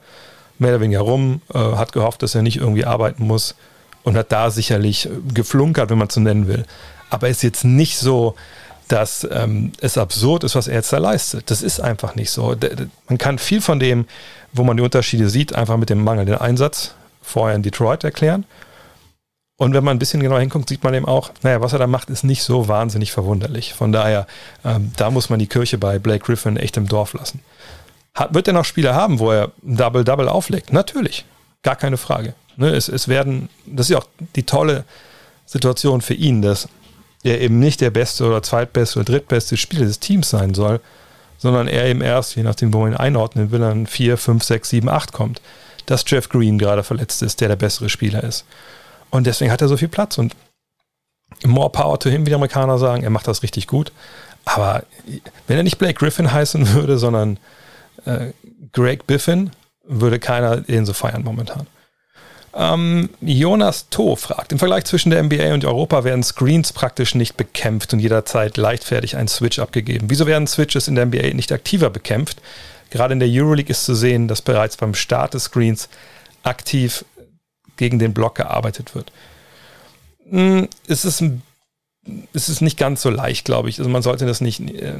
mehr 0.60 0.72
oder 0.72 0.82
weniger 0.82 1.02
rum, 1.02 1.42
äh, 1.54 1.58
hat 1.58 1.94
gehofft, 1.94 2.24
dass 2.24 2.36
er 2.36 2.42
nicht 2.42 2.58
irgendwie 2.58 2.86
arbeiten 2.86 3.26
muss 3.26 3.56
und 4.04 4.18
hat 4.18 4.32
da 4.32 4.50
sicherlich 4.50 5.08
geflunkert, 5.34 5.90
wenn 5.90 5.98
man 5.98 6.08
es 6.08 6.16
so 6.16 6.22
nennen 6.22 6.48
will. 6.48 6.66
Aber 7.10 7.30
es 7.30 7.38
ist 7.38 7.44
jetzt 7.44 7.64
nicht 7.64 7.98
so, 7.98 8.36
dass 8.88 9.28
ähm, 9.32 9.74
es 9.82 9.98
absurd 9.98 10.44
ist, 10.44 10.56
was 10.56 10.68
er 10.68 10.76
jetzt 10.76 10.92
da 10.94 10.98
leistet. 10.98 11.52
Das 11.52 11.62
ist 11.62 11.80
einfach 11.80 12.16
nicht 12.16 12.32
so. 12.32 12.56
Man 13.08 13.18
kann 13.18 13.38
viel 13.38 13.62
von 13.62 13.80
dem, 13.80 14.06
wo 14.54 14.64
man 14.64 14.78
die 14.78 14.84
Unterschiede 14.84 15.30
sieht, 15.30 15.54
einfach 15.54 15.78
mit 15.78 15.90
dem 15.90 16.04
mangelnden 16.04 16.38
Einsatz 16.38 16.96
vorher 17.22 17.56
in 17.56 17.64
Detroit 17.64 18.04
erklären. 18.04 18.46
Und 19.58 19.74
wenn 19.74 19.84
man 19.84 19.98
ein 19.98 20.00
bisschen 20.00 20.22
genauer 20.22 20.40
hinguckt, 20.40 20.70
sieht 20.70 20.84
man 20.84 20.94
eben 20.94 21.06
auch, 21.06 21.32
naja, 21.42 21.62
was 21.62 21.74
er 21.74 21.80
da 21.80 21.88
macht, 21.88 22.10
ist 22.10 22.24
nicht 22.24 22.44
so 22.44 22.68
wahnsinnig 22.68 23.12
verwunderlich. 23.12 23.74
Von 23.74 23.92
daher, 23.92 24.28
ähm, 24.64 24.92
da 24.96 25.10
muss 25.10 25.30
man 25.30 25.40
die 25.40 25.48
Kirche 25.48 25.78
bei 25.80 25.98
Blake 25.98 26.24
Griffin 26.24 26.58
echt 26.58 26.78
im 26.78 26.88
Dorf 26.88 27.14
lassen. 27.14 27.42
Wird 28.30 28.48
er 28.48 28.54
noch 28.54 28.66
Spiele 28.66 28.96
haben, 28.96 29.20
wo 29.20 29.32
er 29.32 29.52
Double-Double 29.62 30.28
auflegt? 30.28 30.74
Natürlich. 30.74 31.26
Gar 31.64 31.76
keine 31.76 31.98
Frage. 31.98 32.34
Ne, 32.56 32.70
es, 32.70 32.90
es 32.90 33.08
werden, 33.08 33.50
das 33.66 33.88
ist 33.88 33.92
ja 33.92 34.00
auch 34.00 34.08
die 34.36 34.44
tolle 34.44 34.84
Situation 35.46 36.02
für 36.02 36.16
ihn, 36.16 36.42
dass 36.42 36.68
er 37.24 37.42
eben 37.42 37.60
nicht 37.60 37.82
der 37.82 37.92
beste 37.92 38.26
oder 38.26 38.42
zweitbeste 38.42 39.00
oder 39.00 39.12
drittbeste 39.12 39.58
Spieler 39.58 39.86
des 39.86 40.00
Teams 40.00 40.30
sein 40.30 40.54
soll, 40.54 40.80
sondern 41.38 41.68
er 41.68 41.86
eben 41.86 42.02
erst, 42.02 42.36
je 42.36 42.44
nachdem, 42.44 42.74
wo 42.74 42.80
man 42.80 42.94
ihn 42.94 42.98
einordnen 42.98 43.52
will, 43.52 43.64
an 43.64 43.86
4, 43.86 44.18
5, 44.18 44.44
6, 44.44 44.70
7, 44.70 44.90
8 44.90 45.14
kommt. 45.14 45.42
Dass 45.86 46.04
Jeff 46.06 46.28
Green 46.30 46.58
gerade 46.58 46.84
verletzt 46.84 47.22
ist, 47.22 47.40
der 47.40 47.48
der 47.48 47.56
bessere 47.56 47.90
Spieler 47.90 48.24
ist. 48.24 48.46
Und 49.10 49.26
deswegen 49.26 49.52
hat 49.52 49.62
er 49.62 49.68
so 49.68 49.78
viel 49.78 49.88
Platz 49.88 50.18
und 50.18 50.36
more 51.46 51.70
power 51.70 52.00
to 52.00 52.10
him, 52.10 52.26
wie 52.26 52.30
die 52.30 52.36
Amerikaner 52.36 52.78
sagen. 52.78 53.04
Er 53.04 53.10
macht 53.10 53.28
das 53.28 53.44
richtig 53.44 53.68
gut. 53.68 53.92
Aber 54.44 54.84
wenn 55.48 55.58
er 55.58 55.64
nicht 55.64 55.78
Blake 55.78 55.94
Griffin 55.94 56.32
heißen 56.34 56.74
würde, 56.74 56.98
sondern 56.98 57.40
äh, 58.08 58.34
Greg 58.72 59.08
Biffin 59.08 59.52
würde 59.84 60.20
keiner 60.20 60.58
den 60.58 60.86
so 60.86 60.94
feiern 60.94 61.24
momentan. 61.24 61.68
Ähm, 62.54 63.10
Jonas 63.22 63.90
To 63.90 64.16
fragt, 64.16 64.52
im 64.52 64.60
Vergleich 64.60 64.86
zwischen 64.86 65.12
der 65.12 65.22
NBA 65.22 65.54
und 65.54 65.64
Europa 65.64 66.04
werden 66.04 66.24
Screens 66.24 66.74
praktisch 66.74 67.14
nicht 67.14 67.38
bekämpft 67.38 67.94
und 67.94 68.00
jederzeit 68.00 68.58
leichtfertig 68.58 69.16
ein 69.16 69.28
Switch 69.28 69.60
abgegeben. 69.60 70.10
Wieso 70.10 70.26
werden 70.26 70.48
Switches 70.48 70.88
in 70.88 70.96
der 70.96 71.06
NBA 71.06 71.34
nicht 71.34 71.52
aktiver 71.52 71.90
bekämpft? 71.90 72.42
Gerade 72.90 73.14
in 73.14 73.20
der 73.20 73.30
Euroleague 73.30 73.70
ist 73.70 73.86
zu 73.86 73.94
sehen, 73.94 74.28
dass 74.28 74.42
bereits 74.42 74.78
beim 74.78 74.96
Start 74.96 75.34
des 75.34 75.46
Screens 75.46 75.90
aktiv 76.44 77.06
gegen 77.76 78.00
den 78.00 78.14
Block 78.14 78.36
gearbeitet 78.36 78.96
wird. 78.96 79.12
Hm, 80.30 80.68
es 80.88 81.06
ist, 81.06 81.24
es 82.34 82.50
ist 82.50 82.62
nicht 82.62 82.78
ganz 82.78 83.02
so 83.02 83.10
leicht, 83.10 83.46
glaube 83.46 83.70
ich. 83.70 83.80
Also 83.80 83.90
man 83.90 84.02
sollte 84.02 84.26
das 84.26 84.42
nicht, 84.42 84.60
äh, 84.60 84.96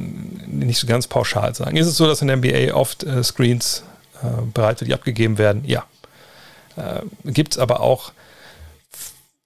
nicht 0.46 0.78
so 0.78 0.86
ganz 0.86 1.06
pauschal 1.06 1.54
sagen. 1.54 1.76
Ist 1.76 1.86
es 1.86 1.96
so, 1.96 2.06
dass 2.06 2.22
in 2.22 2.28
der 2.28 2.36
NBA 2.36 2.74
oft 2.74 3.04
äh, 3.04 3.22
Screens 3.22 3.84
äh, 4.22 4.74
die 4.84 4.94
abgegeben 4.94 5.38
werden? 5.38 5.64
Ja. 5.64 5.84
Äh, 6.76 7.02
Gibt 7.30 7.52
es 7.52 7.58
aber 7.58 7.80
auch 7.80 8.12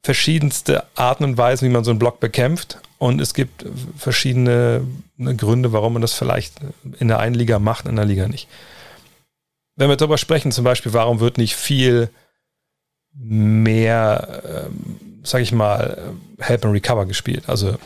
verschiedenste 0.02 0.84
Arten 0.96 1.24
und 1.24 1.38
Weisen, 1.38 1.68
wie 1.68 1.72
man 1.72 1.84
so 1.84 1.90
einen 1.90 1.98
Block 1.98 2.20
bekämpft. 2.20 2.78
Und 2.98 3.20
es 3.20 3.34
gibt 3.34 3.64
verschiedene 3.96 4.86
ne, 5.16 5.34
Gründe, 5.36 5.72
warum 5.72 5.94
man 5.94 6.02
das 6.02 6.14
vielleicht 6.14 6.54
in 6.98 7.08
der 7.08 7.18
einen 7.18 7.34
Liga 7.34 7.58
macht, 7.58 7.86
in 7.86 7.96
der 7.96 8.04
Liga 8.04 8.28
nicht. 8.28 8.48
Wenn 9.76 9.88
wir 9.88 9.96
darüber 9.96 10.18
sprechen, 10.18 10.52
zum 10.52 10.64
Beispiel, 10.64 10.92
warum 10.92 11.20
wird 11.20 11.38
nicht 11.38 11.56
viel 11.56 12.10
mehr, 13.14 14.68
ähm, 14.70 14.98
sag 15.22 15.40
ich 15.40 15.52
mal, 15.52 16.14
Help 16.38 16.64
and 16.64 16.74
Recover 16.74 17.06
gespielt? 17.06 17.44
Also, 17.48 17.76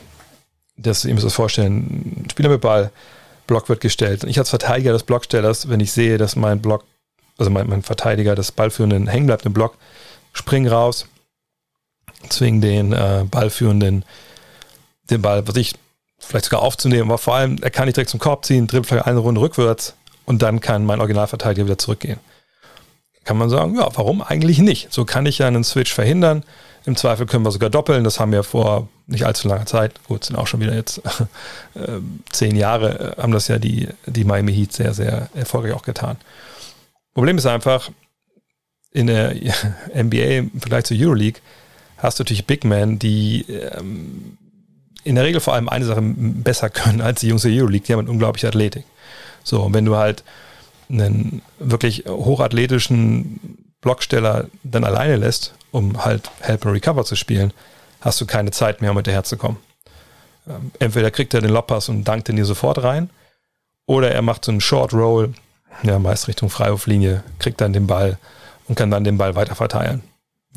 das, 0.76 1.04
ihr 1.04 1.14
müsst 1.14 1.26
euch 1.26 1.34
vorstellen, 1.34 2.24
ein 2.24 2.30
Spieler 2.30 2.48
mit 2.48 2.60
Ball, 2.60 2.90
Block 3.46 3.68
wird 3.68 3.80
gestellt. 3.80 4.24
Und 4.24 4.30
ich 4.30 4.38
als 4.38 4.50
Verteidiger 4.50 4.92
des 4.92 5.04
Blockstellers, 5.04 5.68
wenn 5.68 5.80
ich 5.80 5.92
sehe, 5.92 6.18
dass 6.18 6.36
mein 6.36 6.60
Block, 6.60 6.84
also 7.38 7.50
mein, 7.50 7.68
mein 7.68 7.82
Verteidiger 7.82 8.34
des 8.34 8.52
Ballführenden 8.52 9.06
hängen 9.06 9.26
bleibt 9.26 9.46
im 9.46 9.52
Block, 9.52 9.76
spring 10.32 10.66
raus, 10.66 11.06
zwingen 12.28 12.60
den 12.60 12.92
äh, 12.92 13.24
Ballführenden 13.30 14.04
den 15.10 15.22
Ball, 15.22 15.46
was 15.46 15.56
ich 15.56 15.74
vielleicht 16.18 16.46
sogar 16.46 16.62
aufzunehmen, 16.62 17.08
aber 17.10 17.18
vor 17.18 17.34
allem, 17.34 17.58
er 17.62 17.70
kann 17.70 17.86
nicht 17.86 17.96
direkt 17.96 18.10
zum 18.10 18.20
Korb 18.20 18.44
ziehen, 18.44 18.66
dribbelt 18.66 18.88
vielleicht 18.88 19.06
eine 19.06 19.18
Runde 19.18 19.40
rückwärts 19.40 19.94
und 20.24 20.42
dann 20.42 20.60
kann 20.60 20.84
mein 20.84 21.00
Originalverteidiger 21.00 21.66
wieder 21.66 21.78
zurückgehen. 21.78 22.18
Kann 23.24 23.38
man 23.38 23.50
sagen, 23.50 23.76
ja, 23.76 23.88
warum 23.94 24.22
eigentlich 24.22 24.58
nicht? 24.58 24.92
So 24.92 25.04
kann 25.04 25.26
ich 25.26 25.38
ja 25.38 25.46
einen 25.46 25.64
Switch 25.64 25.92
verhindern. 25.92 26.44
Im 26.86 26.96
Zweifel 26.96 27.26
können 27.26 27.44
wir 27.44 27.50
sogar 27.50 27.68
doppeln. 27.68 28.04
Das 28.04 28.20
haben 28.20 28.32
wir 28.32 28.44
vor 28.44 28.88
nicht 29.08 29.26
allzu 29.26 29.48
langer 29.48 29.66
Zeit, 29.66 30.02
gut, 30.04 30.24
sind 30.24 30.36
auch 30.36 30.46
schon 30.46 30.60
wieder 30.60 30.74
jetzt 30.74 30.98
äh, 31.74 31.98
zehn 32.30 32.56
Jahre, 32.56 33.16
äh, 33.16 33.22
haben 33.22 33.32
das 33.32 33.48
ja 33.48 33.58
die, 33.58 33.88
die 34.06 34.24
Miami 34.24 34.54
Heat 34.54 34.72
sehr, 34.72 34.94
sehr 34.94 35.28
erfolgreich 35.34 35.74
auch 35.74 35.82
getan. 35.82 36.16
Problem 37.12 37.38
ist 37.38 37.46
einfach, 37.46 37.90
in 38.92 39.08
der 39.08 39.34
NBA 39.94 40.38
im 40.38 40.60
Vergleich 40.60 40.84
zur 40.84 40.96
Euroleague 40.96 41.40
hast 41.98 42.18
du 42.18 42.22
natürlich 42.22 42.46
Big 42.46 42.64
Men, 42.64 42.98
die 42.98 43.44
ähm, 43.48 44.38
in 45.02 45.16
der 45.16 45.24
Regel 45.24 45.40
vor 45.40 45.54
allem 45.54 45.68
eine 45.68 45.84
Sache 45.84 46.02
besser 46.02 46.70
können 46.70 47.00
als 47.00 47.20
die 47.20 47.28
Jungs 47.28 47.42
der 47.42 47.52
Euroleague. 47.52 47.86
Die 47.86 47.92
haben 47.92 48.00
eine 48.00 48.10
unglaubliche 48.10 48.48
Athletik. 48.48 48.84
So, 49.42 49.62
und 49.62 49.74
wenn 49.74 49.84
du 49.84 49.96
halt 49.96 50.24
einen 50.88 51.42
wirklich 51.58 52.04
hochathletischen 52.06 53.58
Blocksteller 53.80 54.46
dann 54.62 54.84
alleine 54.84 55.16
lässt, 55.16 55.55
um 55.72 56.04
halt 56.04 56.30
Help 56.40 56.66
and 56.66 56.74
Recover 56.74 57.04
zu 57.04 57.16
spielen, 57.16 57.52
hast 58.00 58.20
du 58.20 58.26
keine 58.26 58.50
Zeit 58.50 58.80
mehr, 58.80 58.90
um 58.90 58.96
hinterherzukommen. 58.96 59.58
Ähm, 60.48 60.70
entweder 60.78 61.10
kriegt 61.10 61.34
er 61.34 61.40
den 61.40 61.50
Lobpass 61.50 61.88
und 61.88 62.04
dankt 62.04 62.28
den 62.28 62.36
dir 62.36 62.44
sofort 62.44 62.82
rein, 62.82 63.10
oder 63.86 64.10
er 64.10 64.22
macht 64.22 64.44
so 64.44 64.50
einen 64.50 64.60
Short 64.60 64.92
Roll, 64.92 65.34
ja, 65.82 65.98
meist 65.98 66.28
Richtung 66.28 66.50
Freiwurflinie, 66.50 67.22
kriegt 67.38 67.60
dann 67.60 67.72
den 67.72 67.86
Ball 67.86 68.18
und 68.66 68.74
kann 68.74 68.90
dann 68.90 69.04
den 69.04 69.18
Ball 69.18 69.34
weiter 69.34 69.54
verteilen 69.54 70.02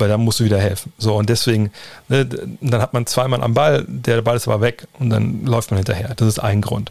weil 0.00 0.08
dann 0.08 0.22
musst 0.22 0.40
du 0.40 0.44
wieder 0.44 0.58
helfen. 0.58 0.92
So, 0.98 1.14
und 1.14 1.28
deswegen, 1.28 1.70
ne, 2.08 2.24
dann 2.24 2.82
hat 2.82 2.92
man 2.92 3.06
zweimal 3.06 3.42
am 3.42 3.54
Ball, 3.54 3.84
der 3.86 4.22
Ball 4.22 4.36
ist 4.36 4.48
aber 4.48 4.60
weg 4.60 4.86
und 4.98 5.10
dann 5.10 5.44
läuft 5.44 5.70
man 5.70 5.78
hinterher. 5.78 6.14
Das 6.16 6.26
ist 6.26 6.38
ein 6.40 6.62
Grund. 6.62 6.90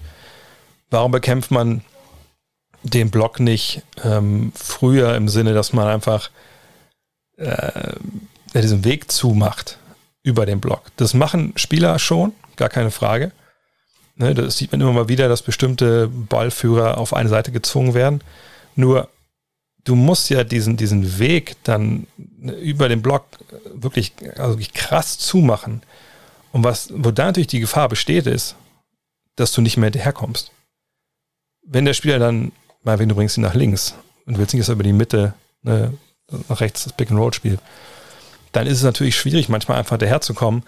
Warum 0.90 1.12
bekämpft 1.12 1.52
man 1.52 1.82
den 2.84 3.12
Block 3.12 3.40
nicht 3.40 3.82
ähm, 4.06 4.54
früher 4.56 5.16
im 5.16 5.28
Sinne, 5.28 5.54
dass 5.54 5.74
man 5.74 5.88
einfach 5.88 6.30
äh, 7.40 7.94
diesen 8.54 8.84
Weg 8.84 9.12
zumacht 9.12 9.78
über 10.24 10.46
den 10.46 10.60
Block? 10.60 10.84
Das 10.98 11.14
machen 11.14 11.54
Spieler 11.56 12.00
schon, 12.00 12.34
gar 12.56 12.70
keine 12.70 12.92
Frage. 12.92 13.32
Ne, 14.16 14.34
das 14.34 14.58
sieht 14.58 14.72
man 14.72 14.82
immer 14.82 14.92
mal 14.92 15.08
wieder, 15.08 15.30
dass 15.30 15.42
bestimmte 15.42 16.08
Ballführer 16.08 16.98
auf 16.98 17.14
eine 17.14 17.30
Seite 17.30 17.52
gezwungen 17.52 17.94
werden. 17.94 18.22
Nur 18.76 19.10
du 19.86 19.96
musst 19.96 20.30
ja 20.30 20.44
diesen, 20.44 20.78
diesen 20.78 21.20
Weg 21.20 21.56
dann 21.64 22.06
über 22.38 22.90
den 22.90 23.02
Block 23.02 23.26
wirklich, 23.74 24.14
also 24.38 24.54
wirklich 24.54 24.74
krass 24.74 25.18
zumachen. 25.18 25.82
Und 26.52 26.64
was, 26.64 26.90
wo 26.94 27.12
da 27.12 27.26
natürlich 27.26 27.48
die 27.48 27.60
Gefahr 27.60 27.90
besteht, 27.90 28.28
ist, 28.28 28.56
dass 29.36 29.52
du 29.52 29.62
nicht 29.62 29.78
mehr 29.78 29.88
hinterherkommst. 29.88 30.52
Wenn 31.64 31.86
der 31.86 31.94
Spieler 31.94 32.20
dann, 32.20 32.52
wenn 32.84 33.10
du 33.10 33.16
bringst 33.16 33.38
ihn 33.38 33.44
nach 33.44 33.54
links 33.54 33.96
und 34.26 34.38
willst 34.38 34.54
nicht, 34.54 34.62
dass 34.62 34.70
er 34.70 34.76
über 34.76 34.84
die 34.84 34.94
Mitte 34.94 35.34
ne, 35.62 35.94
nach 36.48 36.62
rechts 36.62 36.84
das 36.84 36.94
Pick 36.94 37.12
and 37.12 37.20
Roll 37.20 37.34
spielt, 37.34 37.60
dann 38.52 38.68
ist 38.68 38.78
es 38.78 38.84
natürlich 38.84 39.16
schwierig, 39.16 39.50
manchmal 39.50 39.78
einfach 39.78 39.98
daherzukommen 39.98 40.64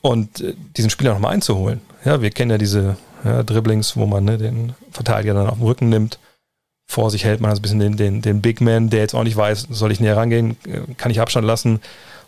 und 0.00 0.40
äh, 0.40 0.54
diesen 0.76 0.90
Spieler 0.90 1.12
nochmal 1.12 1.34
einzuholen. 1.34 1.80
Ja, 2.04 2.20
wir 2.20 2.30
kennen 2.30 2.50
ja 2.50 2.58
diese 2.58 2.96
ja, 3.24 3.42
Dribblings, 3.42 3.96
wo 3.96 4.06
man 4.06 4.24
ne, 4.24 4.38
den 4.38 4.74
Verteidiger 4.90 5.34
dann 5.34 5.48
auf 5.48 5.58
den 5.58 5.66
Rücken 5.66 5.88
nimmt 5.88 6.18
vor 6.88 7.10
sich 7.10 7.24
hält. 7.24 7.40
Man 7.40 7.50
hat 7.50 7.58
ein 7.58 7.62
bisschen 7.62 7.78
den, 7.78 7.96
den, 7.96 8.22
den 8.22 8.42
Big 8.42 8.60
Man, 8.60 8.90
der 8.90 9.00
jetzt 9.00 9.14
auch 9.14 9.24
nicht 9.24 9.36
weiß, 9.36 9.68
soll 9.70 9.92
ich 9.92 10.00
näher 10.00 10.16
rangehen, 10.16 10.56
kann 10.98 11.10
ich 11.10 11.20
Abstand 11.20 11.46
lassen. 11.46 11.80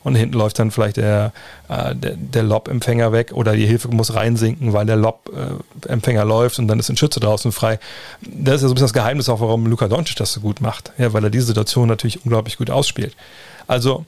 Und 0.05 0.15
hinten 0.15 0.37
läuft 0.37 0.59
dann 0.59 0.71
vielleicht 0.71 0.99
der, 0.99 1.33
äh, 1.69 1.95
der, 1.95 2.13
der 2.17 2.43
Lob-Empfänger 2.43 3.11
weg 3.11 3.33
oder 3.33 3.57
die 3.57 3.67
Hilfe 3.67 3.89
muss 3.89 4.15
reinsinken, 4.15 4.75
weil 4.75 4.85
der 4.85 4.97
Lob-Empfänger 4.97 6.25
läuft 6.25 6.59
und 6.59 6.69
dann 6.69 6.79
ist 6.79 6.91
ein 6.91 6.97
Schütze 6.97 7.21
draußen 7.21 7.53
frei. 7.53 7.81
Das 8.21 8.57
ist 8.57 8.63
ja 8.63 8.69
so 8.69 8.73
ein 8.73 8.75
bisschen 8.75 8.85
das 8.85 8.93
Geheimnis 8.93 9.29
auch, 9.31 9.41
warum 9.41 9.67
Luka 9.67 9.89
Doncic 9.89 10.17
das 10.17 10.35
so 10.35 10.41
gut 10.41 10.61
macht. 10.61 10.93
Ja, 10.99 11.13
weil 11.15 11.25
er 11.25 11.31
diese 11.31 11.47
Situation 11.47 11.89
natürlich 11.89 12.23
unglaublich 12.25 12.59
gut 12.59 12.71
ausspielt. 12.71 13.17
Also, 13.67 14.05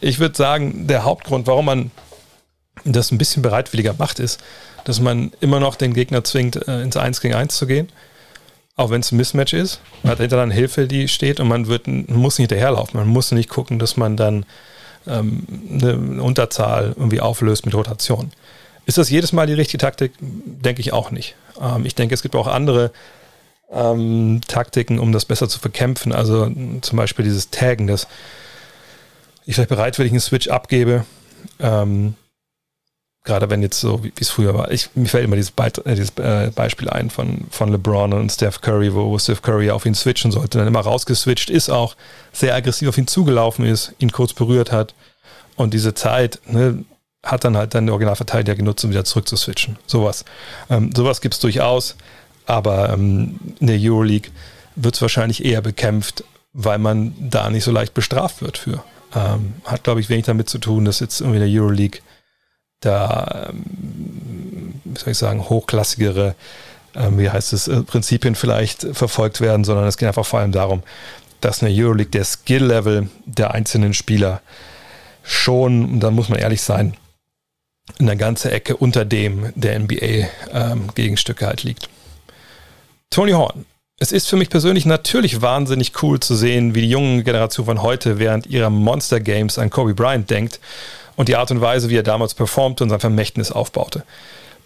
ich 0.00 0.20
würde 0.20 0.36
sagen, 0.36 0.86
der 0.86 1.04
Hauptgrund, 1.04 1.48
warum 1.48 1.66
man 1.66 1.90
das 2.84 3.10
ein 3.10 3.18
bisschen 3.18 3.42
bereitwilliger 3.42 3.94
macht, 3.98 4.20
ist, 4.20 4.40
dass 4.84 5.00
man 5.00 5.32
immer 5.40 5.58
noch 5.58 5.74
den 5.74 5.92
Gegner 5.92 6.22
zwingt, 6.24 6.68
äh, 6.68 6.82
ins 6.82 6.96
1 6.96 7.20
gegen 7.20 7.34
1 7.34 7.56
zu 7.56 7.66
gehen 7.66 7.88
auch 8.76 8.90
wenn 8.90 9.00
es 9.00 9.12
ein 9.12 9.16
Mismatch 9.16 9.52
ist. 9.52 9.80
Man 10.02 10.12
hat 10.12 10.18
hinter 10.18 10.36
dann 10.36 10.50
Hilfe, 10.50 10.86
die 10.86 11.08
steht 11.08 11.40
und 11.40 11.48
man, 11.48 11.66
wird, 11.66 11.86
muss 11.86 12.38
nicht 12.38 12.50
hinterherlaufen. 12.50 12.98
Man 12.98 13.08
muss 13.08 13.32
nicht 13.32 13.48
gucken, 13.48 13.78
dass 13.78 13.96
man 13.96 14.16
dann 14.16 14.46
ähm, 15.06 15.46
eine 15.70 16.22
Unterzahl 16.22 16.94
irgendwie 16.96 17.20
auflöst 17.20 17.66
mit 17.66 17.74
Rotation. 17.74 18.32
Ist 18.86 18.98
das 18.98 19.10
jedes 19.10 19.32
Mal 19.32 19.46
die 19.46 19.54
richtige 19.54 19.78
Taktik? 19.78 20.12
Denke 20.20 20.80
ich 20.80 20.92
auch 20.92 21.10
nicht. 21.10 21.36
Ähm, 21.60 21.86
ich 21.86 21.94
denke, 21.94 22.14
es 22.14 22.22
gibt 22.22 22.34
auch 22.34 22.46
andere 22.46 22.90
ähm, 23.72 24.40
Taktiken, 24.46 24.98
um 24.98 25.12
das 25.12 25.24
besser 25.24 25.48
zu 25.48 25.58
verkämpfen. 25.58 26.12
Also 26.12 26.50
zum 26.80 26.96
Beispiel 26.96 27.24
dieses 27.24 27.50
Taggen, 27.50 27.86
dass 27.86 28.06
ich 29.46 29.54
vielleicht 29.54 29.70
bereitwillig 29.70 30.12
einen 30.12 30.20
Switch 30.20 30.48
abgebe. 30.48 31.04
Ähm, 31.58 32.14
gerade 33.24 33.50
wenn 33.50 33.62
jetzt 33.62 33.78
so, 33.78 34.02
wie 34.02 34.12
es 34.20 34.30
früher 34.30 34.54
war. 34.54 34.70
Ich, 34.72 34.90
mir 34.94 35.08
fällt 35.08 35.24
immer 35.24 35.36
dieses, 35.36 35.52
Be 35.52 35.70
äh, 35.84 35.94
dieses 35.94 36.10
äh, 36.18 36.50
Beispiel 36.54 36.90
ein 36.90 37.10
von, 37.10 37.46
von 37.50 37.70
LeBron 37.70 38.12
und 38.12 38.30
Steph 38.30 38.60
Curry, 38.60 38.94
wo 38.94 39.16
Steph 39.18 39.42
Curry 39.42 39.70
auf 39.70 39.86
ihn 39.86 39.94
switchen 39.94 40.32
sollte, 40.32 40.58
dann 40.58 40.66
immer 40.66 40.80
rausgeswitcht 40.80 41.48
ist, 41.48 41.70
auch 41.70 41.94
sehr 42.32 42.54
aggressiv 42.54 42.88
auf 42.88 42.98
ihn 42.98 43.06
zugelaufen 43.06 43.64
ist, 43.64 43.94
ihn 43.98 44.10
kurz 44.10 44.32
berührt 44.32 44.72
hat. 44.72 44.94
Und 45.54 45.74
diese 45.74 45.94
Zeit 45.94 46.40
ne, 46.46 46.84
hat 47.22 47.44
dann 47.44 47.56
halt 47.56 47.74
dann 47.74 47.86
der 47.86 47.92
Originalverteidiger 47.92 48.56
genutzt, 48.56 48.84
um 48.84 48.90
wieder 48.90 49.04
zurück 49.04 49.28
zu 49.28 49.36
switchen. 49.36 49.78
Sowas. 49.86 50.24
Ähm, 50.68 50.90
sowas 50.94 51.20
gibt 51.20 51.34
es 51.34 51.40
durchaus, 51.40 51.96
aber 52.46 52.90
ähm, 52.90 53.38
in 53.60 53.68
der 53.68 53.78
Euroleague 53.78 54.30
wird 54.74 54.96
es 54.96 55.02
wahrscheinlich 55.02 55.44
eher 55.44 55.62
bekämpft, 55.62 56.24
weil 56.52 56.78
man 56.78 57.14
da 57.18 57.50
nicht 57.50 57.64
so 57.64 57.70
leicht 57.70 57.94
bestraft 57.94 58.42
wird 58.42 58.58
für. 58.58 58.82
Ähm, 59.14 59.54
hat, 59.64 59.84
glaube 59.84 60.00
ich, 60.00 60.08
wenig 60.08 60.24
damit 60.24 60.48
zu 60.48 60.58
tun, 60.58 60.84
dass 60.84 61.00
jetzt 61.00 61.20
irgendwie 61.20 61.38
in 61.38 61.52
der 61.52 61.62
Euroleague 61.62 62.00
da, 62.82 63.48
ähm, 63.48 64.74
wie 64.84 64.98
soll 64.98 65.12
ich 65.12 65.18
sagen, 65.18 65.48
hochklassigere, 65.48 66.34
ähm, 66.94 67.18
wie 67.18 67.30
heißt 67.30 67.52
es, 67.54 67.68
äh, 67.68 67.82
Prinzipien 67.82 68.34
vielleicht 68.34 68.86
verfolgt 68.92 69.40
werden, 69.40 69.64
sondern 69.64 69.86
es 69.86 69.96
geht 69.96 70.08
einfach 70.08 70.26
vor 70.26 70.40
allem 70.40 70.52
darum, 70.52 70.82
dass 71.40 71.62
eine 71.62 71.74
Euroleague 71.74 72.10
der 72.10 72.24
Skill-Level 72.24 73.08
der 73.24 73.52
einzelnen 73.52 73.94
Spieler 73.94 74.42
schon, 75.22 75.84
und 75.84 76.00
da 76.00 76.10
muss 76.10 76.28
man 76.28 76.38
ehrlich 76.38 76.62
sein, 76.62 76.94
eine 77.98 78.16
ganze 78.16 78.50
Ecke 78.50 78.76
unter 78.76 79.04
dem 79.04 79.52
der 79.56 79.78
NBA-Gegenstücke 79.78 81.44
ähm, 81.44 81.48
halt 81.48 81.62
liegt. 81.62 81.88
Tony 83.10 83.32
Horn. 83.32 83.64
Es 83.98 84.10
ist 84.10 84.28
für 84.28 84.36
mich 84.36 84.50
persönlich 84.50 84.84
natürlich 84.84 85.42
wahnsinnig 85.42 86.02
cool 86.02 86.18
zu 86.18 86.34
sehen, 86.34 86.74
wie 86.74 86.80
die 86.80 86.90
junge 86.90 87.22
Generation 87.22 87.66
von 87.66 87.82
heute 87.82 88.18
während 88.18 88.46
ihrer 88.46 88.70
Monster 88.70 89.20
Games 89.20 89.58
an 89.58 89.70
Kobe 89.70 89.94
Bryant 89.94 90.28
denkt 90.28 90.58
und 91.16 91.28
die 91.28 91.36
Art 91.36 91.50
und 91.50 91.60
Weise, 91.60 91.88
wie 91.90 91.96
er 91.96 92.02
damals 92.02 92.34
performte 92.34 92.84
und 92.84 92.90
sein 92.90 93.00
Vermächtnis 93.00 93.52
aufbaute. 93.52 94.04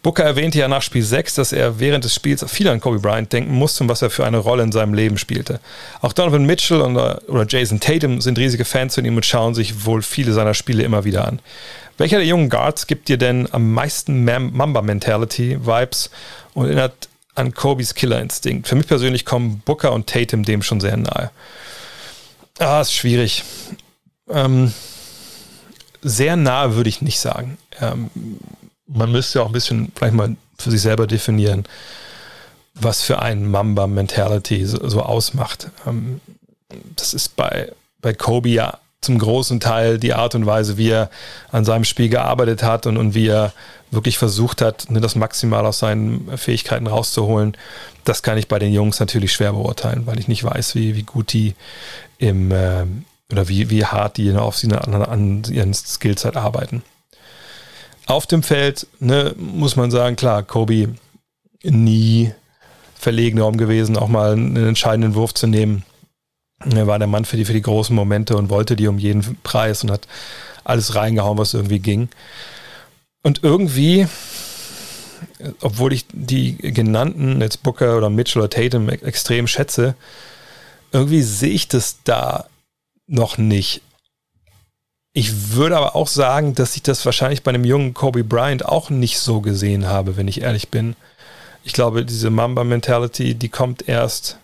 Booker 0.03 0.23
erwähnte 0.23 0.61
ja 0.61 0.69
nach 0.69 0.83
Spiel 0.83 1.03
6, 1.03 1.35
dass 1.35 1.53
er 1.53 1.81
während 1.81 2.05
des 2.05 2.15
Spiels 2.15 2.45
viel 2.49 2.69
an 2.69 2.81
Kobe 2.81 3.01
Bryant 3.01 3.33
denken 3.33 3.53
musste 3.53 3.83
und 3.83 3.89
was 3.89 4.03
er 4.03 4.11
für 4.11 4.25
eine 4.25 4.39
Rolle 4.39 4.63
in 4.63 4.71
seinem 4.71 4.95
Leben 4.95 5.19
spielte. 5.19 5.59
Auch 6.01 6.13
Donovan 6.13 6.45
Mitchell 6.47 6.81
oder 6.81 7.47
Jason 7.49 7.81
Tatum 7.81 8.21
sind 8.21 8.39
riesige 8.39 8.65
Fans 8.65 8.95
von 8.95 9.05
ihm 9.05 9.17
und 9.17 9.27
schauen 9.27 9.57
sich 9.57 9.85
wohl 9.85 10.03
viele 10.03 10.33
seiner 10.33 10.55
Spiele 10.55 10.85
immer 10.85 11.05
wieder 11.05 11.27
an. 11.27 11.41
Welcher 11.99 12.19
der 12.19 12.27
jungen 12.27 12.51
Guards 12.51 12.87
gibt 12.87 13.09
dir 13.09 13.17
denn 13.17 13.49
am 13.53 13.73
meisten 13.73 14.25
Mamba-Mentality-Vibes 14.25 16.11
und 16.55 16.67
erinnert 16.67 17.09
an 17.35 17.53
Kobes 17.53 17.95
Killer-Instinkt? 17.95 18.69
Für 18.69 18.77
mich 18.77 18.87
persönlich 18.87 19.25
kommen 19.25 19.61
Booker 19.65 19.93
und 19.93 20.07
Tatum 20.07 20.45
dem 20.45 20.63
schon 20.63 20.81
sehr 20.81 20.97
nahe. 20.97 21.33
Ah, 22.59 22.81
ist 22.81 22.95
schwierig. 22.95 23.43
Ähm, 24.31 24.73
sehr 26.03 26.37
nah 26.37 26.75
würde 26.75 26.89
ich 26.89 27.03
nicht 27.03 27.21
sagen. 27.21 27.59
Ähm, 27.81 28.11
man 28.87 29.11
müsste 29.11 29.43
auch 29.43 29.47
ein 29.47 29.53
bisschen 29.53 29.93
vielleicht 29.95 30.15
mal 30.15 30.37
für 30.59 30.71
sich 30.71 30.81
selber 30.81 31.07
definieren, 31.07 31.65
was 32.75 33.03
für 33.03 33.21
ein 33.21 33.51
Mamba-Mentality 33.51 34.65
so, 34.65 34.89
so, 34.89 35.03
ausmacht. 35.03 35.71
Ähm, 35.87 36.21
das 36.95 37.15
ist 37.15 37.37
bei, 37.37 37.73
bei 38.01 38.13
Kobe 38.13 38.51
ja 38.51 38.79
zum 39.01 39.19
großen 39.19 39.61
Teil 39.61 39.99
die 39.99 40.15
Art 40.15 40.35
und 40.35 40.47
Weise, 40.47 40.77
wie 40.79 40.91
er 40.91 41.11
an 41.53 41.65
seinem 41.65 41.85
Spiel 41.85 42.09
gearbeitet 42.09 42.63
hat 42.63 42.87
und, 42.87 42.97
und 42.97 43.15
wie 43.15 43.29
er 43.29 43.53
wirklich 43.91 44.19
versucht 44.19 44.63
hat, 44.63 44.91
ne, 44.91 45.01
das 45.01 45.15
maximal 45.15 45.65
aus 45.65 45.79
seinen 45.79 46.37
Fähigkeiten 46.37 46.87
rauszuholen. 46.87 47.57
Das 48.05 48.23
kann 48.23 48.39
ich 48.39 48.49
bei 48.49 48.59
den 48.59 48.73
Jungs 48.73 48.99
natürlich 48.99 49.33
schwer 49.33 49.53
beurteilen, 49.53 50.07
weil 50.07 50.19
ich 50.19 50.29
nicht 50.29 50.43
weiß, 50.43 50.75
wie, 50.75 50.97
wie 50.97 51.05
gut 51.05 51.33
die 51.33 51.55
im 52.19 52.51
äh, 52.51 52.85
oder 53.31 53.49
wie, 53.49 53.71
wie 53.71 53.85
hart 53.85 54.17
die 54.17 54.33
auf 54.33 54.57
sie 54.57 54.73
an, 54.73 54.95
an 54.95 55.45
ihren 55.51 55.75
Skills 55.75 56.25
halt 56.25 56.37
arbeiten. 56.37 56.83
Auf 58.07 58.27
dem 58.27 58.43
Feld 58.43 58.87
ne, 59.01 59.35
muss 59.37 59.77
man 59.77 59.91
sagen, 59.91 60.17
klar, 60.17 60.43
Kobe 60.45 60.95
nie 61.63 62.33
verlegen 62.95 63.39
darum 63.39 63.57
gewesen, 63.57 63.97
auch 63.97 64.09
mal 64.09 64.33
einen 64.33 64.57
entscheidenden 64.57 65.15
Wurf 65.15 65.35
zu 65.35 65.47
nehmen. 65.47 65.85
Er 66.65 66.87
war 66.87 66.99
der 66.99 67.09
Mann 67.09 67.25
für 67.25 67.37
die, 67.37 67.45
für 67.45 67.53
die 67.53 67.63
großen 67.63 67.95
Momente 67.95 68.37
und 68.37 68.49
wollte 68.49 68.77
die 68.77 68.87
um 68.87 68.99
jeden 68.99 69.39
Preis 69.43 69.83
und 69.83 69.91
hat 69.91 70.07
alles 70.65 70.95
reingehauen, 70.95 71.37
was 71.37 71.55
irgendwie 71.55 71.81
ging. 71.81 72.09
Und 73.23 73.43
irgendwie, 73.43 74.07
obwohl 75.61 75.93
ich 75.93 76.07
die 76.13 76.57
genannten, 76.57 77.41
jetzt 77.41 77.63
Booker 77.63 77.97
oder 77.97 78.09
Mitchell 78.09 78.41
oder 78.43 78.51
Tatum, 78.51 78.89
extrem 78.89 79.47
schätze, 79.47 79.97
irgendwie 80.93 81.23
sehe 81.23 81.51
ich 81.51 81.69
das 81.69 81.99
da 82.05 82.47
noch 83.07 83.39
nicht. 83.39 83.83
Ich 85.13 85.53
würde 85.53 85.77
aber 85.79 85.97
auch 85.97 86.09
sagen, 86.09 86.55
dass 86.55 86.77
ich 86.77 86.83
das 86.83 87.05
wahrscheinlich 87.07 87.43
bei 87.43 87.51
einem 87.51 87.65
jungen 87.65 87.95
Kobe 87.95 88.23
Bryant 88.23 88.67
auch 88.67 88.91
nicht 88.91 89.19
so 89.19 89.41
gesehen 89.41 89.87
habe, 89.87 90.17
wenn 90.17 90.29
ich 90.29 90.43
ehrlich 90.43 90.69
bin. 90.69 90.95
Ich 91.65 91.73
glaube, 91.73 92.05
diese 92.05 92.29
Mamba-Mentality, 92.31 93.35
die 93.35 93.49
kommt 93.49 93.89
erst 93.89 94.39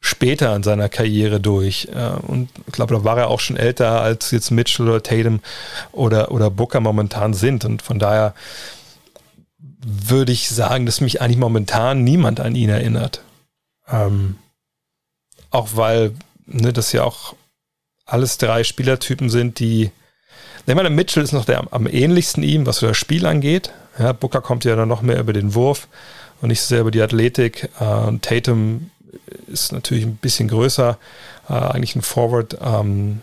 später 0.00 0.54
in 0.54 0.62
seiner 0.62 0.88
Karriere 0.88 1.40
durch. 1.40 1.88
Äh, 1.94 2.18
und 2.26 2.50
ich 2.66 2.72
glaube, 2.72 2.94
da 2.94 3.04
war 3.04 3.18
er 3.18 3.28
auch 3.28 3.40
schon 3.40 3.56
älter, 3.56 4.00
als 4.00 4.30
jetzt 4.30 4.50
Mitchell 4.50 4.88
oder 4.88 5.02
Tatum 5.02 5.40
oder, 5.92 6.30
oder 6.30 6.50
Booker 6.50 6.80
momentan 6.80 7.34
sind. 7.34 7.64
Und 7.64 7.82
von 7.82 7.98
daher 7.98 8.34
würde 9.84 10.32
ich 10.32 10.48
sagen, 10.48 10.86
dass 10.86 11.00
mich 11.00 11.20
eigentlich 11.20 11.38
momentan 11.38 12.02
niemand 12.02 12.40
an 12.40 12.56
ihn 12.56 12.70
erinnert. 12.70 13.22
Ähm, 13.88 14.36
auch 15.50 15.68
weil 15.74 16.12
ne, 16.46 16.72
das 16.72 16.92
ja 16.92 17.04
auch 17.04 17.34
alles 18.06 18.38
drei 18.38 18.64
Spielertypen 18.64 19.28
sind, 19.28 19.58
die. 19.58 19.90
Ich 20.66 20.74
meine, 20.74 20.90
Mitchell 20.90 21.22
ist 21.22 21.32
noch 21.32 21.44
der 21.44 21.72
am, 21.72 21.86
ähnlichsten 21.86 22.42
ihm, 22.42 22.66
was 22.66 22.80
das 22.80 22.96
Spiel 22.96 23.26
angeht. 23.26 23.72
Ja, 23.98 24.12
Booker 24.12 24.40
kommt 24.40 24.64
ja 24.64 24.74
dann 24.74 24.88
noch 24.88 25.02
mehr 25.02 25.20
über 25.20 25.32
den 25.32 25.54
Wurf 25.54 25.88
und 26.40 26.48
nicht 26.48 26.60
so 26.60 26.68
sehr 26.68 26.80
über 26.80 26.90
die 26.90 27.02
Athletik. 27.02 27.70
Äh, 27.78 28.18
Tatum 28.20 28.90
ist 29.46 29.72
natürlich 29.72 30.04
ein 30.04 30.16
bisschen 30.16 30.48
größer, 30.48 30.98
äh, 31.48 31.52
eigentlich 31.52 31.94
ein 31.94 32.02
Forward. 32.02 32.58
Ähm, 32.60 33.20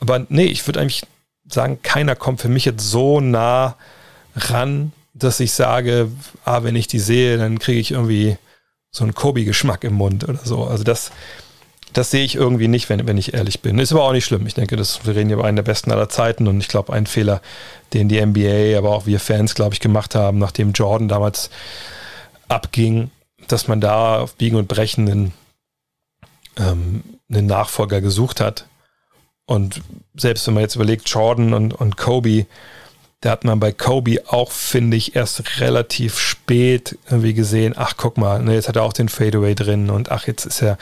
aber 0.00 0.26
nee, 0.28 0.46
ich 0.46 0.66
würde 0.66 0.80
eigentlich 0.80 1.02
sagen, 1.48 1.80
keiner 1.82 2.16
kommt 2.16 2.40
für 2.40 2.48
mich 2.48 2.64
jetzt 2.64 2.88
so 2.88 3.20
nah 3.20 3.76
ran, 4.34 4.92
dass 5.14 5.40
ich 5.40 5.52
sage, 5.52 6.10
ah, 6.44 6.64
wenn 6.64 6.76
ich 6.76 6.88
die 6.88 6.98
sehe, 6.98 7.38
dann 7.38 7.58
kriege 7.58 7.80
ich 7.80 7.92
irgendwie 7.92 8.36
so 8.90 9.04
einen 9.04 9.14
Kobe-Geschmack 9.14 9.84
im 9.84 9.94
Mund 9.94 10.28
oder 10.28 10.40
so. 10.44 10.64
Also 10.64 10.84
das, 10.84 11.10
das 11.94 12.10
sehe 12.10 12.24
ich 12.24 12.34
irgendwie 12.34 12.68
nicht, 12.68 12.88
wenn, 12.88 13.06
wenn 13.06 13.16
ich 13.16 13.34
ehrlich 13.34 13.62
bin. 13.62 13.78
Ist 13.78 13.92
aber 13.92 14.02
auch 14.02 14.12
nicht 14.12 14.24
schlimm. 14.24 14.46
Ich 14.46 14.54
denke, 14.54 14.76
das, 14.76 15.06
wir 15.06 15.14
reden 15.14 15.28
hier 15.28 15.38
über 15.38 15.46
einen 15.46 15.56
der 15.56 15.62
besten 15.62 15.92
aller 15.92 16.08
Zeiten 16.08 16.48
und 16.48 16.58
ich 16.60 16.68
glaube, 16.68 16.92
ein 16.92 17.06
Fehler, 17.06 17.40
den 17.92 18.08
die 18.08 18.24
NBA, 18.24 18.76
aber 18.76 18.90
auch 18.90 19.06
wir 19.06 19.20
Fans, 19.20 19.54
glaube 19.54 19.74
ich, 19.74 19.80
gemacht 19.80 20.14
haben, 20.16 20.38
nachdem 20.38 20.72
Jordan 20.72 21.08
damals 21.08 21.50
abging, 22.48 23.10
dass 23.46 23.68
man 23.68 23.80
da 23.80 24.20
auf 24.20 24.34
Biegen 24.34 24.58
und 24.58 24.66
Brechen 24.66 25.08
einen, 25.08 25.32
ähm, 26.58 27.04
einen 27.30 27.46
Nachfolger 27.46 28.00
gesucht 28.00 28.40
hat. 28.40 28.66
Und 29.46 29.80
selbst 30.16 30.46
wenn 30.46 30.54
man 30.54 30.62
jetzt 30.62 30.74
überlegt, 30.74 31.08
Jordan 31.08 31.54
und, 31.54 31.74
und 31.74 31.96
Kobe, 31.96 32.46
da 33.24 33.30
hat 33.30 33.44
man 33.44 33.58
bei 33.58 33.72
Kobe 33.72 34.18
auch, 34.26 34.52
finde 34.52 34.98
ich, 34.98 35.16
erst 35.16 35.58
relativ 35.58 36.18
spät 36.18 36.98
irgendwie 37.06 37.32
gesehen, 37.32 37.72
ach 37.74 37.94
guck 37.96 38.18
mal, 38.18 38.42
ne, 38.42 38.52
jetzt 38.52 38.68
hat 38.68 38.76
er 38.76 38.82
auch 38.82 38.92
den 38.92 39.08
Fadeaway 39.08 39.54
drin 39.54 39.88
und 39.88 40.12
ach, 40.12 40.26
jetzt 40.26 40.44
ist 40.44 40.60
er, 40.60 40.76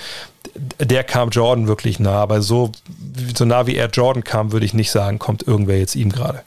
der 0.80 1.04
kam 1.04 1.30
Jordan 1.30 1.68
wirklich 1.68 2.00
nah, 2.00 2.20
aber 2.20 2.42
so, 2.42 2.72
so 3.36 3.44
nah 3.44 3.68
wie 3.68 3.76
er 3.76 3.88
Jordan 3.90 4.24
kam, 4.24 4.50
würde 4.50 4.66
ich 4.66 4.74
nicht 4.74 4.90
sagen, 4.90 5.20
kommt 5.20 5.46
irgendwer 5.46 5.78
jetzt 5.78 5.94
ihm 5.94 6.10
gerade. 6.10 6.42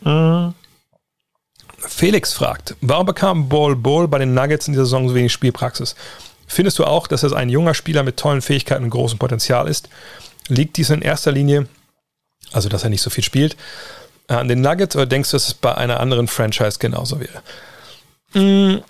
Mhm. 0.00 0.54
Felix 1.76 2.32
fragt, 2.32 2.74
warum 2.80 3.04
bekam 3.04 3.50
Ball 3.50 3.76
Ball 3.76 4.08
bei 4.08 4.18
den 4.18 4.32
Nuggets 4.32 4.66
in 4.66 4.72
dieser 4.72 4.86
Saison 4.86 5.10
so 5.10 5.14
wenig 5.14 5.32
Spielpraxis? 5.32 5.94
Findest 6.46 6.78
du 6.78 6.86
auch, 6.86 7.06
dass 7.06 7.22
er 7.22 7.36
ein 7.36 7.50
junger 7.50 7.74
Spieler 7.74 8.02
mit 8.02 8.16
tollen 8.16 8.40
Fähigkeiten 8.40 8.84
und 8.84 8.90
großem 8.90 9.18
Potenzial 9.18 9.68
ist? 9.68 9.90
Liegt 10.48 10.78
dies 10.78 10.88
in 10.88 11.02
erster 11.02 11.32
Linie, 11.32 11.68
also 12.50 12.70
dass 12.70 12.82
er 12.82 12.88
nicht 12.88 13.02
so 13.02 13.10
viel 13.10 13.24
spielt, 13.24 13.58
an 14.36 14.48
den 14.48 14.60
Nuggets 14.60 14.96
oder 14.96 15.06
denkst 15.06 15.30
du, 15.30 15.36
dass 15.36 15.48
es 15.48 15.54
bei 15.54 15.74
einer 15.74 16.00
anderen 16.00 16.28
Franchise 16.28 16.78
genauso 16.78 17.20
wäre? 17.20 17.42
Mhm. 18.34 18.82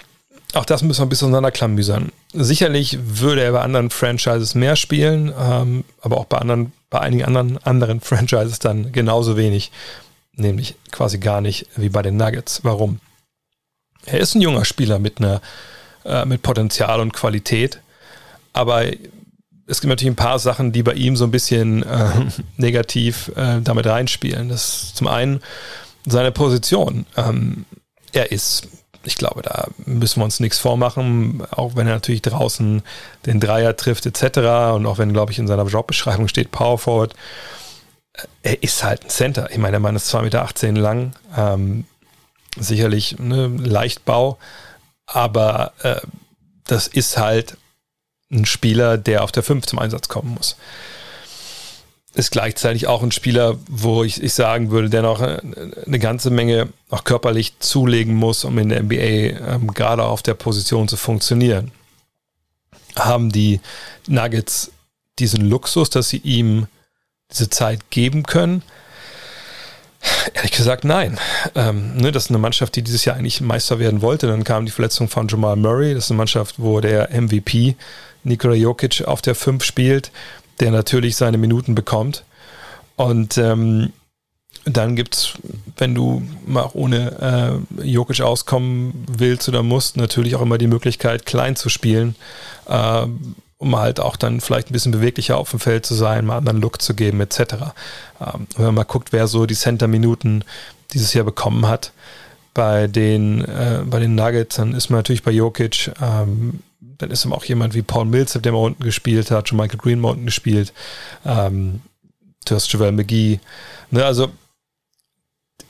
Auch 0.52 0.64
das 0.64 0.82
müssen 0.82 1.00
wir 1.00 1.06
ein 1.06 1.08
bisschen 1.08 1.28
auseinanderklamüsern. 1.28 2.10
Sicherlich 2.32 2.98
würde 3.00 3.42
er 3.42 3.52
bei 3.52 3.60
anderen 3.60 3.90
Franchises 3.90 4.54
mehr 4.54 4.74
spielen, 4.74 5.32
ähm, 5.38 5.84
aber 6.00 6.18
auch 6.18 6.24
bei 6.24 6.38
anderen, 6.38 6.72
bei 6.90 7.00
einigen 7.00 7.24
anderen, 7.24 7.58
anderen 7.58 8.00
Franchises 8.00 8.58
dann 8.58 8.92
genauso 8.92 9.36
wenig 9.36 9.70
nämlich 10.34 10.74
quasi 10.90 11.18
gar 11.18 11.40
nicht 11.40 11.66
wie 11.76 11.88
bei 11.88 12.02
den 12.02 12.16
Nuggets. 12.16 12.60
Warum? 12.64 13.00
Er 14.06 14.20
ist 14.20 14.34
ein 14.34 14.40
junger 14.40 14.64
Spieler 14.64 14.98
mit 14.98 15.18
einer 15.18 15.40
äh, 16.04 16.24
mit 16.24 16.42
Potenzial 16.42 17.00
und 17.00 17.12
Qualität, 17.12 17.80
aber 18.52 18.84
es 19.70 19.80
gibt 19.80 19.88
natürlich 19.88 20.12
ein 20.12 20.16
paar 20.16 20.38
Sachen, 20.38 20.72
die 20.72 20.82
bei 20.82 20.94
ihm 20.94 21.16
so 21.16 21.24
ein 21.24 21.30
bisschen 21.30 21.82
äh, 21.82 22.10
negativ 22.56 23.30
äh, 23.36 23.60
damit 23.60 23.86
reinspielen. 23.86 24.48
Das 24.48 24.82
ist 24.82 24.96
zum 24.96 25.06
einen 25.06 25.40
seine 26.06 26.32
Position. 26.32 27.06
Ähm, 27.16 27.64
er 28.12 28.32
ist, 28.32 28.68
ich 29.04 29.14
glaube, 29.14 29.42
da 29.42 29.68
müssen 29.86 30.20
wir 30.20 30.24
uns 30.24 30.40
nichts 30.40 30.58
vormachen, 30.58 31.42
auch 31.50 31.76
wenn 31.76 31.86
er 31.86 31.94
natürlich 31.94 32.22
draußen 32.22 32.82
den 33.26 33.40
Dreier 33.40 33.76
trifft 33.76 34.06
etc. 34.06 34.74
Und 34.74 34.86
auch 34.86 34.98
wenn, 34.98 35.12
glaube 35.12 35.32
ich, 35.32 35.38
in 35.38 35.46
seiner 35.46 35.66
Jobbeschreibung 35.66 36.28
steht 36.28 36.50
Power 36.50 36.78
Forward 36.78 37.14
er 38.42 38.62
ist 38.62 38.82
halt 38.82 39.04
ein 39.04 39.10
Center. 39.10 39.48
Ich 39.50 39.58
meine, 39.58 39.72
der 39.72 39.80
Mann 39.80 39.96
ist 39.96 40.12
2,18 40.14 40.22
Meter 40.22 40.80
lang, 40.80 41.12
ähm, 41.36 41.84
sicherlich 42.58 43.18
ne, 43.18 43.46
Leichtbau, 43.46 44.38
aber 45.06 45.72
äh, 45.82 46.00
das 46.64 46.86
ist 46.86 47.16
halt 47.16 47.56
ein 48.30 48.46
Spieler, 48.46 48.96
der 48.96 49.24
auf 49.24 49.32
der 49.32 49.42
5 49.42 49.66
zum 49.66 49.78
Einsatz 49.78 50.08
kommen 50.08 50.34
muss. 50.34 50.56
Ist 52.14 52.32
gleichzeitig 52.32 52.86
auch 52.86 53.02
ein 53.02 53.12
Spieler, 53.12 53.56
wo 53.68 54.02
ich, 54.02 54.22
ich 54.22 54.34
sagen 54.34 54.70
würde, 54.70 54.90
der 54.90 55.02
noch 55.02 55.20
äh, 55.20 55.40
eine 55.86 55.98
ganze 55.98 56.30
Menge 56.30 56.68
auch 56.90 57.04
körperlich 57.04 57.58
zulegen 57.60 58.14
muss, 58.14 58.44
um 58.44 58.58
in 58.58 58.68
der 58.68 58.82
NBA 58.82 58.94
ähm, 58.94 59.74
gerade 59.74 60.04
auf 60.04 60.22
der 60.22 60.34
Position 60.34 60.88
zu 60.88 60.96
funktionieren. 60.96 61.70
Haben 62.96 63.30
die 63.30 63.60
Nuggets 64.08 64.72
diesen 65.20 65.48
Luxus, 65.48 65.90
dass 65.90 66.08
sie 66.08 66.18
ihm 66.18 66.66
diese 67.30 67.48
Zeit 67.48 67.90
geben 67.90 68.24
können? 68.24 68.62
Ehrlich 70.34 70.52
gesagt, 70.52 70.84
nein. 70.84 71.18
Ähm, 71.54 71.96
ne, 71.96 72.10
das 72.10 72.24
ist 72.24 72.30
eine 72.30 72.38
Mannschaft, 72.38 72.74
die 72.74 72.82
dieses 72.82 73.04
Jahr 73.04 73.16
eigentlich 73.16 73.40
Meister 73.40 73.78
werden 73.78 74.02
wollte. 74.02 74.26
Dann 74.26 74.44
kam 74.44 74.64
die 74.64 74.72
Verletzung 74.72 75.08
von 75.08 75.28
Jamal 75.28 75.56
Murray. 75.56 75.94
Das 75.94 76.04
ist 76.04 76.10
eine 76.10 76.18
Mannschaft, 76.18 76.56
wo 76.58 76.80
der 76.80 77.10
MVP 77.12 77.76
Nikola 78.24 78.54
Jokic 78.54 79.02
auf 79.06 79.22
der 79.22 79.34
5 79.34 79.64
spielt, 79.64 80.10
der 80.60 80.70
natürlich 80.70 81.16
seine 81.16 81.38
Minuten 81.38 81.74
bekommt. 81.74 82.24
Und 82.96 83.38
ähm, 83.38 83.92
dann 84.64 84.94
gibt 84.96 85.14
es, 85.14 85.32
wenn 85.76 85.94
du 85.94 86.22
mal 86.46 86.68
ohne 86.74 87.62
äh, 87.80 87.86
Jokic 87.86 88.20
auskommen 88.20 89.06
willst 89.10 89.48
oder 89.48 89.62
musst, 89.62 89.96
natürlich 89.96 90.34
auch 90.34 90.42
immer 90.42 90.58
die 90.58 90.66
Möglichkeit, 90.66 91.24
klein 91.24 91.56
zu 91.56 91.68
spielen. 91.68 92.14
Äh, 92.66 93.06
um 93.60 93.76
halt 93.76 94.00
auch 94.00 94.16
dann 94.16 94.40
vielleicht 94.40 94.70
ein 94.70 94.72
bisschen 94.72 94.92
beweglicher 94.92 95.36
auf 95.36 95.50
dem 95.50 95.60
Feld 95.60 95.84
zu 95.84 95.94
sein, 95.94 96.24
mal 96.24 96.38
einen 96.38 96.48
anderen 96.48 96.62
Look 96.62 96.80
zu 96.80 96.94
geben, 96.94 97.20
etc. 97.20 97.40
Ähm, 98.18 98.46
wenn 98.56 98.64
man 98.66 98.74
mal 98.74 98.84
guckt, 98.84 99.12
wer 99.12 99.26
so 99.26 99.44
die 99.44 99.54
Center-Minuten 99.54 100.44
dieses 100.94 101.12
Jahr 101.12 101.26
bekommen 101.26 101.68
hat 101.68 101.92
bei 102.54 102.86
den, 102.86 103.44
äh, 103.44 103.82
bei 103.84 104.00
den 104.00 104.14
Nuggets, 104.14 104.56
dann 104.56 104.74
ist 104.74 104.88
man 104.88 105.00
natürlich 105.00 105.22
bei 105.22 105.30
Jokic, 105.30 105.92
ähm, 106.02 106.60
dann 107.00 107.10
ist 107.10 107.24
immer 107.24 107.36
auch 107.36 107.44
jemand 107.44 107.74
wie 107.74 107.82
Paul 107.82 108.04
Millsap, 108.04 108.42
der 108.42 108.52
mal 108.52 108.58
unten 108.58 108.84
gespielt 108.84 109.30
hat, 109.30 109.48
schon 109.48 109.58
Michael 109.58 109.78
Green 109.78 110.00
mal 110.00 110.10
unten 110.10 110.26
gespielt, 110.26 110.72
ähm, 111.24 111.80
hast 112.48 112.72
Javel 112.72 112.92
McGee, 112.92 113.38
ne, 113.90 114.04
also 114.04 114.30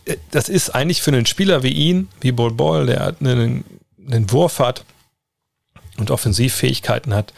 äh, 0.06 0.16
das 0.30 0.48
ist 0.48 0.70
eigentlich 0.70 1.02
für 1.02 1.12
einen 1.12 1.26
Spieler 1.26 1.62
wie 1.62 1.72
ihn, 1.72 2.08
wie 2.20 2.32
Bol 2.32 2.52
Ball, 2.52 2.86
der 2.86 3.14
einen, 3.20 3.64
einen 3.98 4.30
Wurf 4.30 4.58
hat 4.58 4.84
und 5.98 6.10
Offensivfähigkeiten 6.10 7.14
hat, 7.14 7.32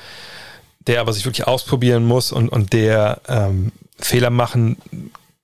der 0.87 1.01
aber 1.01 1.13
sich 1.13 1.25
wirklich 1.25 1.47
ausprobieren 1.47 2.05
muss 2.05 2.33
und, 2.33 2.49
und 2.49 2.73
der 2.73 3.21
ähm, 3.29 3.73
Fehler 3.99 4.31
machen 4.31 4.77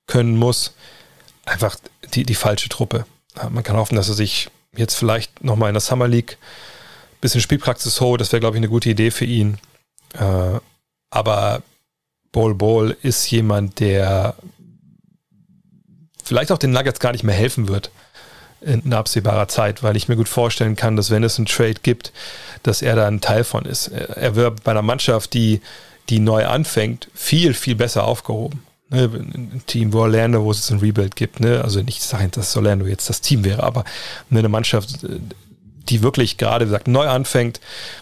können 0.07 0.37
muss, 0.37 0.75
einfach 1.45 1.77
die, 2.15 2.25
die 2.25 2.35
falsche 2.35 2.69
Truppe. 2.69 3.05
Man 3.51 3.63
kann 3.63 3.77
hoffen, 3.77 3.95
dass 3.95 4.09
er 4.09 4.15
sich 4.15 4.51
jetzt 4.77 4.95
vielleicht 4.95 5.45
nochmal 5.45 5.69
in 5.71 5.75
der 5.75 5.81
Summer 5.81 6.09
League 6.09 6.39
bisschen 7.21 7.41
Spielpraxis 7.41 8.01
holt. 8.01 8.21
Das 8.21 8.33
wäre, 8.33 8.41
glaube 8.41 8.57
ich, 8.57 8.61
eine 8.61 8.69
gute 8.69 8.91
Idee 8.91 9.11
für 9.11 9.25
ihn. 9.25 9.59
Äh, 10.15 10.59
aber 11.11 11.63
Bol 12.33 12.55
Bol 12.55 12.97
ist 13.03 13.31
jemand, 13.31 13.81
der 13.81 14.35
vielleicht 16.23 16.53
auch 16.53 16.59
den 16.59 16.71
Nuggets 16.71 17.01
gar 17.01 17.13
nicht 17.13 17.25
mehr 17.25 17.35
helfen 17.35 17.69
wird 17.69 17.91
in 18.61 18.93
absehbarer 18.93 19.49
Zeit, 19.49 19.83
weil 19.83 19.97
ich 19.97 20.09
mir 20.09 20.17
gut 20.17 20.29
vorstellen 20.29 20.77
kann, 20.77 20.97
dass 20.97 21.11
wenn 21.11 21.23
es 21.23 21.39
einen 21.39 21.47
Trade 21.47 21.77
gibt, 21.83 22.13
dass 22.65 22.83
er 22.83 22.97
da 22.97 23.07
ein 23.07 23.21
Teil 23.21 23.45
von 23.45 23.65
ist. 23.65 23.89
Er 23.89 24.35
wird 24.35 24.65
bei 24.65 24.73
einer 24.73 24.83
Mannschaft, 24.83 25.33
die, 25.33 25.61
die 26.09 26.19
neu 26.19 26.47
anfängt, 26.47 27.09
viel, 27.15 27.55
viel 27.55 27.77
besser 27.77 28.05
aufgehoben. 28.05 28.63
Ne, 28.91 29.03
ein 29.03 29.63
Team, 29.67 29.93
wo 29.93 30.01
Orlando, 30.01 30.45
wo 30.45 30.51
es 30.51 30.71
ein 30.71 30.79
Rebuild 30.79 31.15
gibt, 31.15 31.41
ne? 31.41 31.63
also 31.63 31.83
nicht 31.83 32.03
sagen, 32.03 32.31
dass 32.31 32.57
Orlando 32.57 32.87
jetzt 32.87 33.09
das 33.11 33.21
Team 33.21 33.45
wäre, 33.45 33.63
aber 33.63 33.85
eine 34.31 34.49
Mannschaft, 34.49 35.07
die 35.89 36.03
wirklich 36.03 36.37
gerade, 36.37 36.67
wie 36.67 36.71
gesagt, 36.71 36.89
neu 36.89 37.07
anfängt, 37.07 37.61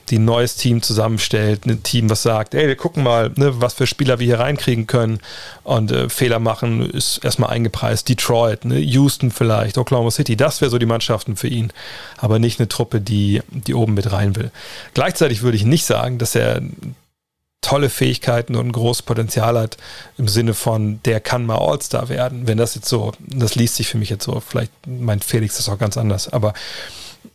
die 0.09 0.19
ein 0.19 0.25
neues 0.25 0.57
Team 0.57 0.83
zusammenstellt, 0.83 1.67
ein 1.67 1.83
Team, 1.83 2.11
was 2.11 2.23
sagt, 2.23 2.55
ey, 2.55 2.67
wir 2.67 2.77
gucken 2.77 3.03
mal, 3.03 3.31
ne, 3.37 3.61
was 3.61 3.75
für 3.75 3.87
Spieler 3.87 4.19
wir 4.19 4.27
hier 4.27 4.41
reinkriegen 4.41 4.87
können 4.87 5.21
und 5.65 5.93
äh, 5.93 6.09
Fehler 6.09 6.39
machen, 6.39 6.89
ist 6.91 7.19
erstmal 7.25 7.51
eingepreist. 7.51 8.09
Detroit, 8.09 8.65
ne, 8.65 8.79
Houston 8.79 9.31
vielleicht, 9.31 9.79
Oklahoma 9.79 10.11
City, 10.11 10.37
das 10.37 10.61
wäre 10.61 10.71
so 10.71 10.79
die 10.79 10.87
Mannschaften 10.87 11.37
für 11.37 11.49
ihn, 11.49 11.73
aber 12.17 12.39
nicht 12.39 12.61
eine 12.61 12.69
Truppe, 12.69 13.01
die, 13.01 13.43
die 13.51 13.75
oben 13.75 13.95
mit 13.95 14.13
rein 14.13 14.37
will. 14.37 14.51
Gleichzeitig 14.95 15.43
würde 15.43 15.57
ich 15.57 15.65
nicht 15.65 15.85
sagen, 15.85 16.19
dass 16.19 16.35
er 16.35 16.61
tolle 17.67 17.91
Fähigkeiten 17.91 18.55
und 18.55 18.69
ein 18.69 18.73
großes 18.73 19.03
Potenzial 19.03 19.59
hat 19.59 19.77
im 20.19 20.29
Sinne 20.29 20.55
von, 20.55 21.01
der 21.05 21.19
kann 21.21 21.45
mal 21.45 21.59
All-Star 21.59 22.09
werden. 22.09 22.47
Wenn 22.47 22.59
das 22.59 22.77
jetzt 22.77 22.89
so, 22.89 23.13
das 23.19 23.57
liest 23.57 23.75
sich 23.75 23.89
für 23.89 23.99
mich 23.99 24.09
jetzt 24.09 24.25
so, 24.25 24.41
vielleicht 24.41 24.71
meint 24.87 25.25
Felix 25.25 25.57
das 25.57 25.69
auch 25.69 25.79
ganz 25.79 25.97
anders, 25.97 26.33
aber 26.33 26.55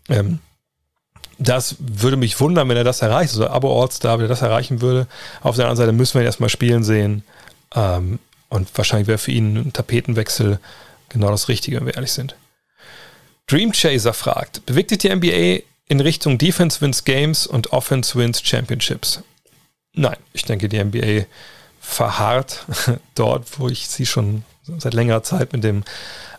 ähm, 0.10 0.40
das 1.38 1.76
würde 1.80 2.18
mich 2.18 2.40
wundern, 2.40 2.70
wenn 2.70 2.78
er 2.78 2.84
das 2.84 3.02
erreicht. 3.02 3.32
Also 3.34 3.48
Abo 3.48 3.82
All-Star, 3.82 4.18
wenn 4.18 4.26
er 4.26 4.30
das 4.30 4.42
erreichen 4.42 4.82
würde. 4.82 5.08
Auf 5.42 5.56
der 5.56 5.66
anderen 5.66 5.78
Seite 5.78 5.92
müssen 5.92 6.16
wir 6.16 6.22
ihn 6.22 6.28
erstmal 6.28 6.50
spielen 6.50 6.84
sehen. 6.84 7.24
Ähm, 7.74 8.20
und 8.50 8.70
wahrscheinlich 8.78 9.08
wäre 9.08 9.18
für 9.18 9.32
ihn 9.32 9.56
ein 9.56 9.74
Tapetenwechsel 9.74 10.60
genau 11.10 11.30
das 11.30 11.48
Richtige, 11.48 11.78
wenn 11.78 11.88
wir 11.88 11.96
ehrlich 11.96 12.12
sind. 12.12 12.36
Dream 13.48 13.72
Chaser 13.72 14.14
fragt, 14.14 14.66
bewegt 14.66 14.90
sich 14.90 15.00
die 15.00 15.14
NBA 15.14 15.64
in 15.88 16.00
Richtung 16.00 16.38
Defense 16.38 16.80
wins 16.80 17.04
Games 17.04 17.48
und 17.48 17.74
Offense 17.74 18.16
wins 18.16 18.42
Championships? 18.42 19.22
Nein, 19.94 20.18
ich 20.34 20.46
denke, 20.46 20.70
die 20.70 20.84
NBA 20.84 21.26
verharrt 21.80 22.66
dort, 23.16 23.60
wo 23.60 23.68
ich 23.68 23.88
sie 23.88 24.06
schon 24.06 24.44
seit 24.78 24.94
längerer 24.94 25.24
Zeit 25.24 25.54
mit 25.54 25.64
dem 25.64 25.84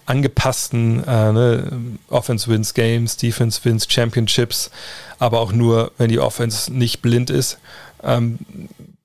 angepassten 0.06 1.04
äh, 1.04 1.32
ne, 1.32 1.98
Offense 2.08 2.48
wins 2.48 2.74
Games, 2.74 3.16
Defense 3.16 3.60
wins 3.64 3.86
Championships, 3.88 4.70
aber 5.18 5.40
auch 5.40 5.52
nur, 5.52 5.92
wenn 5.98 6.08
die 6.08 6.18
Offense 6.18 6.72
nicht 6.72 7.02
blind 7.02 7.30
ist. 7.30 7.58
Ähm, 8.02 8.38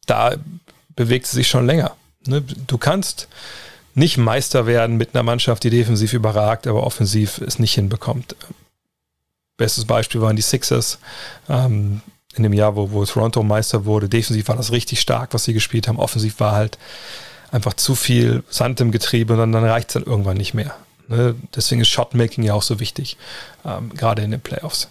da 0.06 0.36
bewegt 0.96 1.28
sie 1.28 1.38
sich 1.38 1.48
schon 1.48 1.66
länger. 1.66 1.96
Ne? 2.26 2.42
Du 2.42 2.78
kannst 2.78 3.28
nicht 3.94 4.18
Meister 4.18 4.66
werden 4.66 4.98
mit 4.98 5.14
einer 5.14 5.24
Mannschaft, 5.24 5.64
die 5.64 5.70
defensiv 5.70 6.14
überragt, 6.14 6.68
aber 6.68 6.84
offensiv 6.84 7.40
es 7.40 7.60
nicht 7.60 7.74
hinbekommt. 7.74 8.36
Bestes 9.58 9.86
Beispiel 9.86 10.22
waren 10.22 10.36
die 10.36 10.44
Sixers 10.44 11.00
ähm, 11.50 12.02
in 12.36 12.44
dem 12.44 12.54
Jahr, 12.54 12.76
wo, 12.76 12.92
wo 12.92 13.04
Toronto 13.06 13.42
Meister 13.42 13.86
wurde. 13.86 14.08
Defensiv 14.08 14.48
war 14.50 14.56
das 14.56 14.72
richtig 14.72 15.00
stark, 15.00 15.34
was 15.34 15.46
sie 15.46 15.54
gespielt 15.54 15.88
haben. 15.88 15.98
Offensiv 15.98 16.40
war 16.40 16.52
halt 16.52 16.78
einfach 17.52 17.74
zu 17.74 17.96
viel 17.96 18.44
Sand 18.50 18.82
im 18.82 18.92
Getriebe 18.92 19.34
und 19.34 19.40
dann, 19.40 19.52
dann 19.52 19.66
reicht 19.66 19.90
es 19.90 19.94
dann 19.94 20.04
irgendwann 20.04 20.38
nicht 20.38 20.54
mehr. 20.54 20.76
Ne? 21.08 21.36
Deswegen 21.56 21.82
ist 21.82 21.90
Shotmaking 21.90 22.44
ja 22.44 22.54
auch 22.54 22.64
so 22.64 22.80
wichtig, 22.80 23.18
ähm, 23.66 23.94
gerade 23.94 24.22
in 24.22 24.32
den 24.32 24.42
Playoffs. 24.42 24.90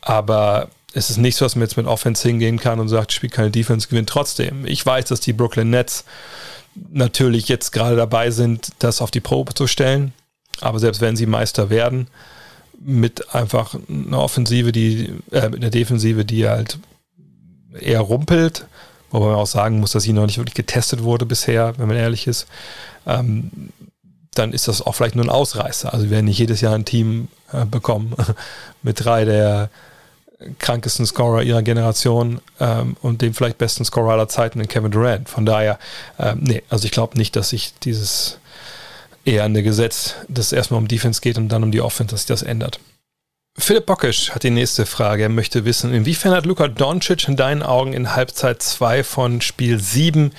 Aber 0.00 0.68
es 0.92 1.10
ist 1.10 1.16
nicht 1.16 1.36
so, 1.36 1.44
dass 1.44 1.56
man 1.56 1.62
jetzt 1.62 1.76
mit 1.76 1.86
Offense 1.86 2.26
hingehen 2.26 2.58
kann 2.58 2.78
und 2.80 2.88
sagt, 2.88 3.12
spielt 3.12 3.32
keine 3.32 3.50
Defense, 3.50 3.88
gewinnt 3.88 4.08
trotzdem. 4.08 4.64
Ich 4.66 4.84
weiß, 4.84 5.06
dass 5.06 5.20
die 5.20 5.32
Brooklyn 5.32 5.70
Nets 5.70 6.04
natürlich 6.90 7.48
jetzt 7.48 7.72
gerade 7.72 7.96
dabei 7.96 8.30
sind, 8.30 8.72
das 8.78 9.00
auf 9.00 9.10
die 9.10 9.20
Probe 9.20 9.54
zu 9.54 9.66
stellen. 9.66 10.12
Aber 10.60 10.78
selbst 10.78 11.00
wenn 11.00 11.16
sie 11.16 11.26
Meister 11.26 11.70
werden, 11.70 12.08
mit 12.80 13.34
einfach 13.34 13.76
einer 13.88 14.20
Offensive, 14.20 14.72
die, 14.72 15.10
äh, 15.30 15.48
mit 15.48 15.62
einer 15.62 15.70
Defensive, 15.70 16.24
die 16.24 16.48
halt 16.48 16.78
eher 17.80 18.00
rumpelt, 18.00 18.66
wobei 19.10 19.26
man 19.26 19.36
auch 19.36 19.46
sagen 19.46 19.80
muss, 19.80 19.92
dass 19.92 20.02
sie 20.02 20.12
noch 20.12 20.26
nicht 20.26 20.38
wirklich 20.38 20.54
getestet 20.54 21.02
wurde 21.02 21.26
bisher, 21.26 21.74
wenn 21.78 21.88
man 21.88 21.96
ehrlich 21.96 22.26
ist. 22.26 22.46
Ähm, 23.06 23.70
dann 24.34 24.52
ist 24.52 24.68
das 24.68 24.82
auch 24.82 24.94
vielleicht 24.94 25.16
nur 25.16 25.24
ein 25.24 25.30
Ausreißer. 25.30 25.92
Also 25.92 26.06
wir 26.06 26.12
werden 26.12 26.26
nicht 26.26 26.38
jedes 26.38 26.60
Jahr 26.60 26.74
ein 26.74 26.84
Team 26.84 27.28
äh, 27.52 27.64
bekommen 27.64 28.14
mit 28.82 29.04
drei 29.04 29.24
der 29.24 29.70
krankesten 30.58 31.06
Scorer 31.06 31.42
ihrer 31.42 31.62
Generation 31.62 32.40
ähm, 32.60 32.96
und 33.02 33.22
dem 33.22 33.34
vielleicht 33.34 33.58
besten 33.58 33.84
Scorer 33.84 34.12
aller 34.12 34.28
Zeiten 34.28 34.60
in 34.60 34.68
Kevin 34.68 34.90
Durant. 34.90 35.28
Von 35.28 35.46
daher, 35.46 35.78
ähm, 36.18 36.40
nee, 36.42 36.62
also 36.68 36.84
ich 36.84 36.90
glaube 36.90 37.16
nicht, 37.16 37.36
dass 37.36 37.50
sich 37.50 37.74
dieses 37.82 38.38
eher 39.24 39.44
eine 39.44 39.62
Gesetz, 39.62 40.16
das 40.28 40.52
erstmal 40.52 40.78
um 40.78 40.88
Defense 40.88 41.20
geht 41.20 41.38
und 41.38 41.48
dann 41.48 41.62
um 41.62 41.70
die 41.70 41.80
Offense, 41.80 42.10
dass 42.10 42.20
sich 42.20 42.28
das 42.28 42.42
ändert. 42.42 42.78
Philipp 43.56 43.86
Bockisch 43.86 44.32
hat 44.32 44.42
die 44.42 44.50
nächste 44.50 44.84
Frage. 44.84 45.22
Er 45.22 45.28
möchte 45.28 45.64
wissen, 45.64 45.94
inwiefern 45.94 46.32
hat 46.32 46.44
Luka 46.44 46.66
Doncic 46.66 47.28
in 47.28 47.36
deinen 47.36 47.62
Augen 47.62 47.92
in 47.92 48.14
Halbzeit 48.16 48.60
2 48.60 49.04
von 49.04 49.40
Spiel 49.40 49.78
7 49.78 50.32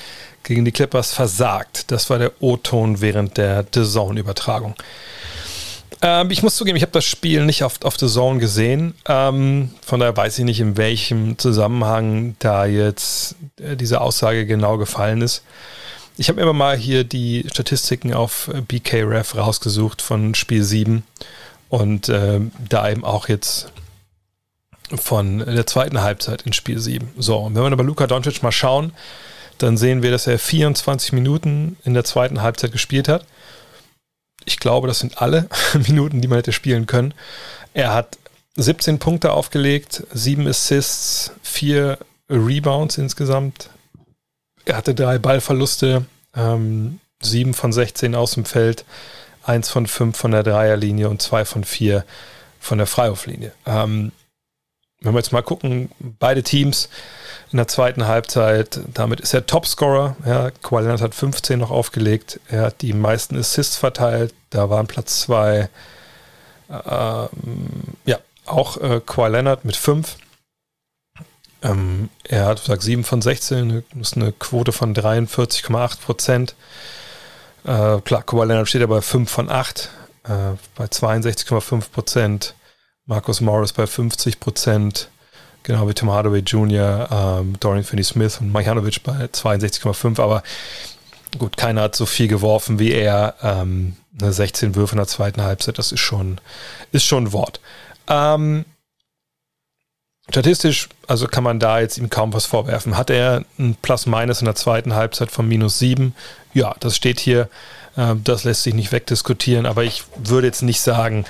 gegen 0.45 0.65
die 0.65 0.71
Clippers 0.71 1.13
versagt. 1.13 1.91
Das 1.91 2.09
war 2.09 2.19
der 2.19 2.31
O-Ton 2.39 3.01
während 3.01 3.37
der 3.37 3.65
The 3.73 3.83
Zone-Übertragung. 3.83 4.75
Ähm, 6.01 6.29
ich 6.31 6.43
muss 6.43 6.55
zugeben, 6.55 6.77
ich 6.77 6.83
habe 6.83 6.91
das 6.91 7.05
Spiel 7.05 7.45
nicht 7.45 7.63
auf, 7.63 7.83
auf 7.83 7.97
The 7.97 8.07
Zone 8.07 8.39
gesehen. 8.39 8.95
Ähm, 9.07 9.71
von 9.85 9.99
daher 9.99 10.15
weiß 10.15 10.39
ich 10.39 10.45
nicht, 10.45 10.59
in 10.59 10.77
welchem 10.77 11.37
Zusammenhang 11.37 12.35
da 12.39 12.65
jetzt 12.65 13.35
äh, 13.59 13.75
diese 13.75 14.01
Aussage 14.01 14.45
genau 14.45 14.77
gefallen 14.77 15.21
ist. 15.21 15.43
Ich 16.17 16.29
habe 16.29 16.39
immer 16.39 16.53
mal 16.53 16.77
hier 16.77 17.03
die 17.03 17.45
Statistiken 17.51 18.13
auf 18.13 18.49
BKRef 18.67 19.35
rausgesucht 19.35 20.01
von 20.01 20.33
Spiel 20.33 20.63
7 20.63 21.03
und 21.69 22.07
äh, 22.07 22.39
da 22.69 22.89
eben 22.89 23.03
auch 23.03 23.27
jetzt 23.27 23.71
von 24.93 25.39
der 25.39 25.65
zweiten 25.65 26.01
Halbzeit 26.01 26.43
in 26.43 26.53
Spiel 26.53 26.79
7. 26.79 27.11
So, 27.17 27.37
und 27.37 27.55
wenn 27.55 27.63
wir 27.63 27.71
aber 27.71 27.83
Luka 27.83 28.07
Doncic 28.07 28.43
mal 28.43 28.51
schauen, 28.51 28.93
dann 29.57 29.77
sehen 29.77 30.03
wir, 30.03 30.11
dass 30.11 30.27
er 30.27 30.39
24 30.39 31.13
Minuten 31.13 31.77
in 31.83 31.93
der 31.93 32.03
zweiten 32.03 32.41
Halbzeit 32.41 32.71
gespielt 32.71 33.07
hat. 33.07 33.25
Ich 34.45 34.59
glaube, 34.59 34.87
das 34.87 34.99
sind 34.99 35.21
alle 35.21 35.49
Minuten, 35.87 36.21
die 36.21 36.27
man 36.27 36.37
hätte 36.37 36.51
spielen 36.51 36.85
können. 36.85 37.13
Er 37.73 37.93
hat 37.93 38.17
17 38.57 38.99
Punkte 38.99 39.31
aufgelegt, 39.31 40.03
7 40.13 40.47
Assists, 40.47 41.31
4 41.43 41.97
Rebounds 42.29 42.97
insgesamt. 42.97 43.69
Er 44.65 44.77
hatte 44.77 44.95
drei 44.95 45.17
Ballverluste, 45.17 46.05
ähm, 46.35 46.99
7 47.21 47.53
von 47.53 47.73
16 47.73 48.15
aus 48.15 48.33
dem 48.33 48.45
Feld, 48.45 48.85
1 49.43 49.69
von 49.69 49.87
5 49.87 50.17
von 50.17 50.31
der 50.31 50.43
Dreierlinie 50.43 51.09
und 51.09 51.21
2 51.21 51.45
von 51.45 51.63
4 51.63 52.05
von 52.59 52.77
der 52.77 52.87
Freiwurflinie. 52.87 53.51
Ähm, 53.65 54.11
wenn 55.01 55.13
wir 55.13 55.19
jetzt 55.19 55.31
mal 55.31 55.43
gucken, 55.43 55.91
beide 55.99 56.41
Teams 56.41 56.89
in 57.51 57.57
der 57.57 57.67
zweiten 57.67 58.07
Halbzeit. 58.07 58.79
Damit 58.93 59.19
ist 59.21 59.33
er 59.33 59.45
Topscorer. 59.45 60.15
Ja, 60.25 60.51
Kawhi 60.51 60.81
Leonard 60.81 61.01
hat 61.01 61.15
15 61.15 61.59
noch 61.59 61.71
aufgelegt. 61.71 62.39
Er 62.49 62.63
hat 62.63 62.81
die 62.81 62.93
meisten 62.93 63.37
Assists 63.37 63.75
verteilt. 63.75 64.33
Da 64.49 64.69
waren 64.69 64.87
Platz 64.87 65.21
2. 65.21 65.69
Ähm, 66.69 67.29
ja, 68.05 68.17
auch 68.45 68.77
äh, 68.77 69.01
Kawhi 69.05 69.29
Leonard 69.29 69.65
mit 69.65 69.75
5. 69.75 70.17
Ähm, 71.61 72.09
er 72.23 72.45
hat, 72.45 72.61
gesagt, 72.61 72.83
7 72.83 73.03
von 73.03 73.21
16, 73.21 73.83
das 73.93 74.09
ist 74.09 74.17
eine 74.17 74.31
Quote 74.31 74.71
von 74.71 74.93
43,8 74.93 75.99
Prozent. 75.99 76.55
Äh, 77.63 78.01
klar, 78.01 78.23
Kawhi 78.23 78.45
Leonard 78.45 78.67
steht 78.67 78.83
aber 78.83 78.95
bei 78.95 79.01
5 79.01 79.29
von 79.29 79.49
8, 79.49 79.89
äh, 80.25 80.29
bei 80.75 80.85
62,5 80.85 81.91
Prozent. 81.91 82.55
Marcus 83.07 83.41
Morris 83.41 83.73
bei 83.73 83.85
50 83.85 84.39
Prozent. 84.39 85.09
Genau 85.65 85.87
wie 85.89 85.93
Tim 85.93 86.11
Hardaway 86.11 86.39
Jr., 86.39 87.09
ähm, 87.11 87.55
Dorian 87.59 87.83
Finney-Smith 87.83 88.39
und 88.39 88.51
Majanovic 88.51 89.01
bei 89.03 89.25
62,5. 89.25 90.21
Aber 90.21 90.43
gut, 91.39 91.57
keiner 91.57 91.81
hat 91.81 91.95
so 91.95 92.05
viel 92.05 92.27
geworfen 92.27 92.77
wie 92.79 92.91
er. 92.91 93.35
Ähm, 93.41 93.95
16 94.21 94.75
Würfe 94.75 94.93
in 94.93 94.97
der 94.97 95.07
zweiten 95.07 95.41
Halbzeit, 95.41 95.77
das 95.77 95.91
ist 95.91 95.99
schon, 95.99 96.39
ist 96.91 97.03
schon 97.03 97.25
ein 97.25 97.33
Wort. 97.33 97.59
Ähm, 98.07 98.65
statistisch, 100.29 100.87
also 101.07 101.27
kann 101.27 101.43
man 101.43 101.59
da 101.59 101.79
jetzt 101.79 101.97
ihm 101.97 102.09
kaum 102.09 102.31
was 102.31 102.45
vorwerfen. 102.45 102.95
Hat 102.95 103.09
er 103.09 103.43
ein 103.59 103.75
Plus-Minus 103.81 104.39
in 104.41 104.45
der 104.45 104.55
zweiten 104.55 104.93
Halbzeit 104.93 105.31
von 105.31 105.47
minus 105.47 105.79
7? 105.79 106.15
Ja, 106.53 106.75
das 106.79 106.95
steht 106.95 107.19
hier. 107.19 107.49
Ähm, 107.97 108.23
das 108.23 108.43
lässt 108.43 108.63
sich 108.63 108.73
nicht 108.73 108.91
wegdiskutieren, 108.91 109.65
aber 109.65 109.83
ich 109.83 110.03
würde 110.15 110.47
jetzt 110.47 110.61
nicht 110.61 110.79
sagen, 110.79 111.25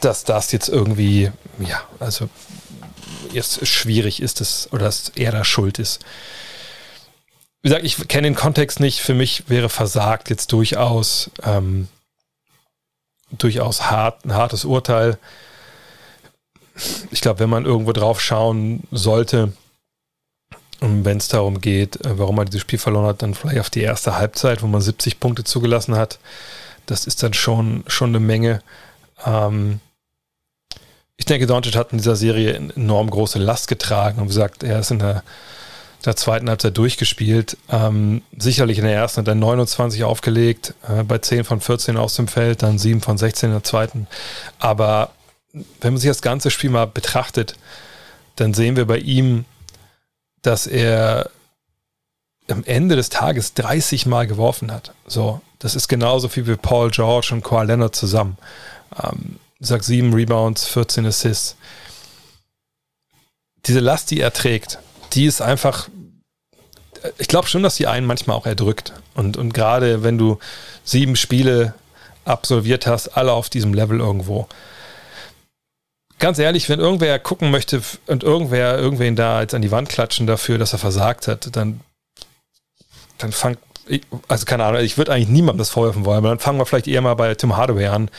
dass 0.00 0.24
das 0.24 0.52
jetzt 0.52 0.68
irgendwie, 0.68 1.30
ja, 1.58 1.80
also 1.98 2.28
jetzt 3.34 3.66
schwierig 3.66 4.22
ist 4.22 4.40
es 4.40 4.68
oder 4.72 4.86
dass 4.86 5.10
er 5.14 5.32
da 5.32 5.44
schuld 5.44 5.78
ist. 5.78 6.04
wie 7.62 7.68
gesagt, 7.68 7.84
ich 7.84 8.08
kenne 8.08 8.28
den 8.28 8.34
Kontext 8.34 8.80
nicht. 8.80 9.00
Für 9.00 9.14
mich 9.14 9.48
wäre 9.48 9.68
versagt 9.68 10.30
jetzt 10.30 10.52
durchaus, 10.52 11.30
ähm, 11.42 11.88
durchaus 13.30 13.90
hart, 13.90 14.24
ein 14.24 14.34
hartes 14.34 14.64
Urteil. 14.64 15.18
Ich 17.10 17.20
glaube, 17.20 17.40
wenn 17.40 17.50
man 17.50 17.64
irgendwo 17.64 17.92
drauf 17.92 18.20
schauen 18.20 18.82
sollte, 18.90 19.52
wenn 20.80 21.18
es 21.18 21.28
darum 21.28 21.60
geht, 21.60 22.04
äh, 22.04 22.18
warum 22.18 22.36
man 22.36 22.46
dieses 22.46 22.60
Spiel 22.62 22.78
verloren 22.78 23.06
hat, 23.06 23.22
dann 23.22 23.34
vielleicht 23.34 23.60
auf 23.60 23.70
die 23.70 23.82
erste 23.82 24.16
Halbzeit, 24.16 24.62
wo 24.62 24.66
man 24.66 24.80
70 24.80 25.20
Punkte 25.20 25.44
zugelassen 25.44 25.96
hat. 25.96 26.18
Das 26.86 27.06
ist 27.06 27.22
dann 27.22 27.32
schon, 27.32 27.84
schon 27.86 28.10
eine 28.10 28.20
Menge. 28.20 28.62
Ähm, 29.24 29.80
ich 31.16 31.26
denke, 31.26 31.46
Doncic 31.46 31.76
hat 31.76 31.92
in 31.92 31.98
dieser 31.98 32.16
Serie 32.16 32.54
enorm 32.54 33.08
große 33.08 33.38
Last 33.38 33.68
getragen 33.68 34.20
und 34.20 34.26
gesagt, 34.26 34.62
er 34.62 34.80
ist 34.80 34.90
in 34.90 34.98
der, 34.98 35.22
der 36.04 36.16
zweiten 36.16 36.48
Halbzeit 36.48 36.76
durchgespielt. 36.76 37.56
Ähm, 37.70 38.22
sicherlich 38.36 38.78
in 38.78 38.84
der 38.84 38.94
ersten 38.94 39.20
hat 39.20 39.28
er 39.28 39.34
29 39.34 40.04
aufgelegt, 40.04 40.74
äh, 40.88 41.04
bei 41.04 41.18
10 41.18 41.44
von 41.44 41.60
14 41.60 41.96
aus 41.96 42.14
dem 42.16 42.28
Feld, 42.28 42.62
dann 42.62 42.78
7 42.78 43.00
von 43.00 43.16
16 43.16 43.50
in 43.50 43.54
der 43.54 43.64
zweiten. 43.64 44.06
Aber 44.58 45.10
wenn 45.80 45.92
man 45.92 46.00
sich 46.00 46.10
das 46.10 46.22
ganze 46.22 46.50
Spiel 46.50 46.70
mal 46.70 46.86
betrachtet, 46.86 47.54
dann 48.36 48.52
sehen 48.54 48.76
wir 48.76 48.86
bei 48.86 48.98
ihm, 48.98 49.44
dass 50.42 50.66
er 50.66 51.30
am 52.48 52.64
Ende 52.64 52.96
des 52.96 53.08
Tages 53.08 53.54
30 53.54 54.06
Mal 54.06 54.26
geworfen 54.26 54.72
hat. 54.72 54.92
So, 55.06 55.40
das 55.60 55.76
ist 55.76 55.88
genauso 55.88 56.28
viel 56.28 56.46
wie 56.46 56.56
Paul 56.56 56.90
George 56.90 57.30
und 57.32 57.42
Kawhi 57.42 57.66
Leonard 57.66 57.94
zusammen. 57.94 58.36
Ähm, 59.02 59.38
sag 59.66 59.82
sieben 59.82 60.12
Rebounds, 60.14 60.66
14 60.66 61.06
Assists. 61.06 61.56
Diese 63.66 63.80
Last, 63.80 64.10
die 64.10 64.20
er 64.20 64.32
trägt, 64.32 64.78
die 65.12 65.26
ist 65.26 65.40
einfach. 65.40 65.88
Ich 67.18 67.28
glaube 67.28 67.48
schon, 67.48 67.62
dass 67.62 67.76
die 67.76 67.86
einen 67.86 68.06
manchmal 68.06 68.36
auch 68.36 68.46
erdrückt. 68.46 68.94
Und, 69.14 69.36
und 69.36 69.52
gerade 69.52 70.02
wenn 70.02 70.18
du 70.18 70.38
sieben 70.84 71.16
Spiele 71.16 71.74
absolviert 72.24 72.86
hast, 72.86 73.08
alle 73.08 73.32
auf 73.32 73.50
diesem 73.50 73.74
Level 73.74 74.00
irgendwo, 74.00 74.48
ganz 76.18 76.38
ehrlich, 76.38 76.68
wenn 76.68 76.80
irgendwer 76.80 77.18
gucken 77.18 77.50
möchte 77.50 77.82
und 78.06 78.22
irgendwer 78.22 78.78
irgendwen 78.78 79.16
da 79.16 79.42
jetzt 79.42 79.54
an 79.54 79.62
die 79.62 79.70
Wand 79.70 79.88
klatschen 79.88 80.26
dafür, 80.26 80.58
dass 80.58 80.72
er 80.72 80.78
versagt 80.78 81.28
hat, 81.28 81.54
dann, 81.54 81.80
dann 83.18 83.32
fangt, 83.32 83.58
also 84.28 84.46
keine 84.46 84.64
Ahnung, 84.64 84.82
ich 84.82 84.96
würde 84.96 85.12
eigentlich 85.12 85.28
niemandem 85.28 85.58
das 85.58 85.70
vorwerfen 85.70 86.04
wollen, 86.04 86.18
aber 86.18 86.30
dann 86.30 86.38
fangen 86.38 86.58
wir 86.58 86.66
vielleicht 86.66 86.88
eher 86.88 87.02
mal 87.02 87.14
bei 87.14 87.34
Tim 87.34 87.56
Hardaway 87.56 87.88
an, 87.88 88.10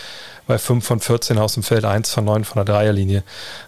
bei 0.47 0.57
5 0.57 0.85
von 0.85 0.99
14 0.99 1.37
aus 1.37 1.55
dem 1.55 1.63
Feld, 1.63 1.85
1 1.85 2.11
von 2.11 2.25
9 2.25 2.43
von 2.43 2.63
der 2.63 2.73
Dreierlinie, 2.73 3.23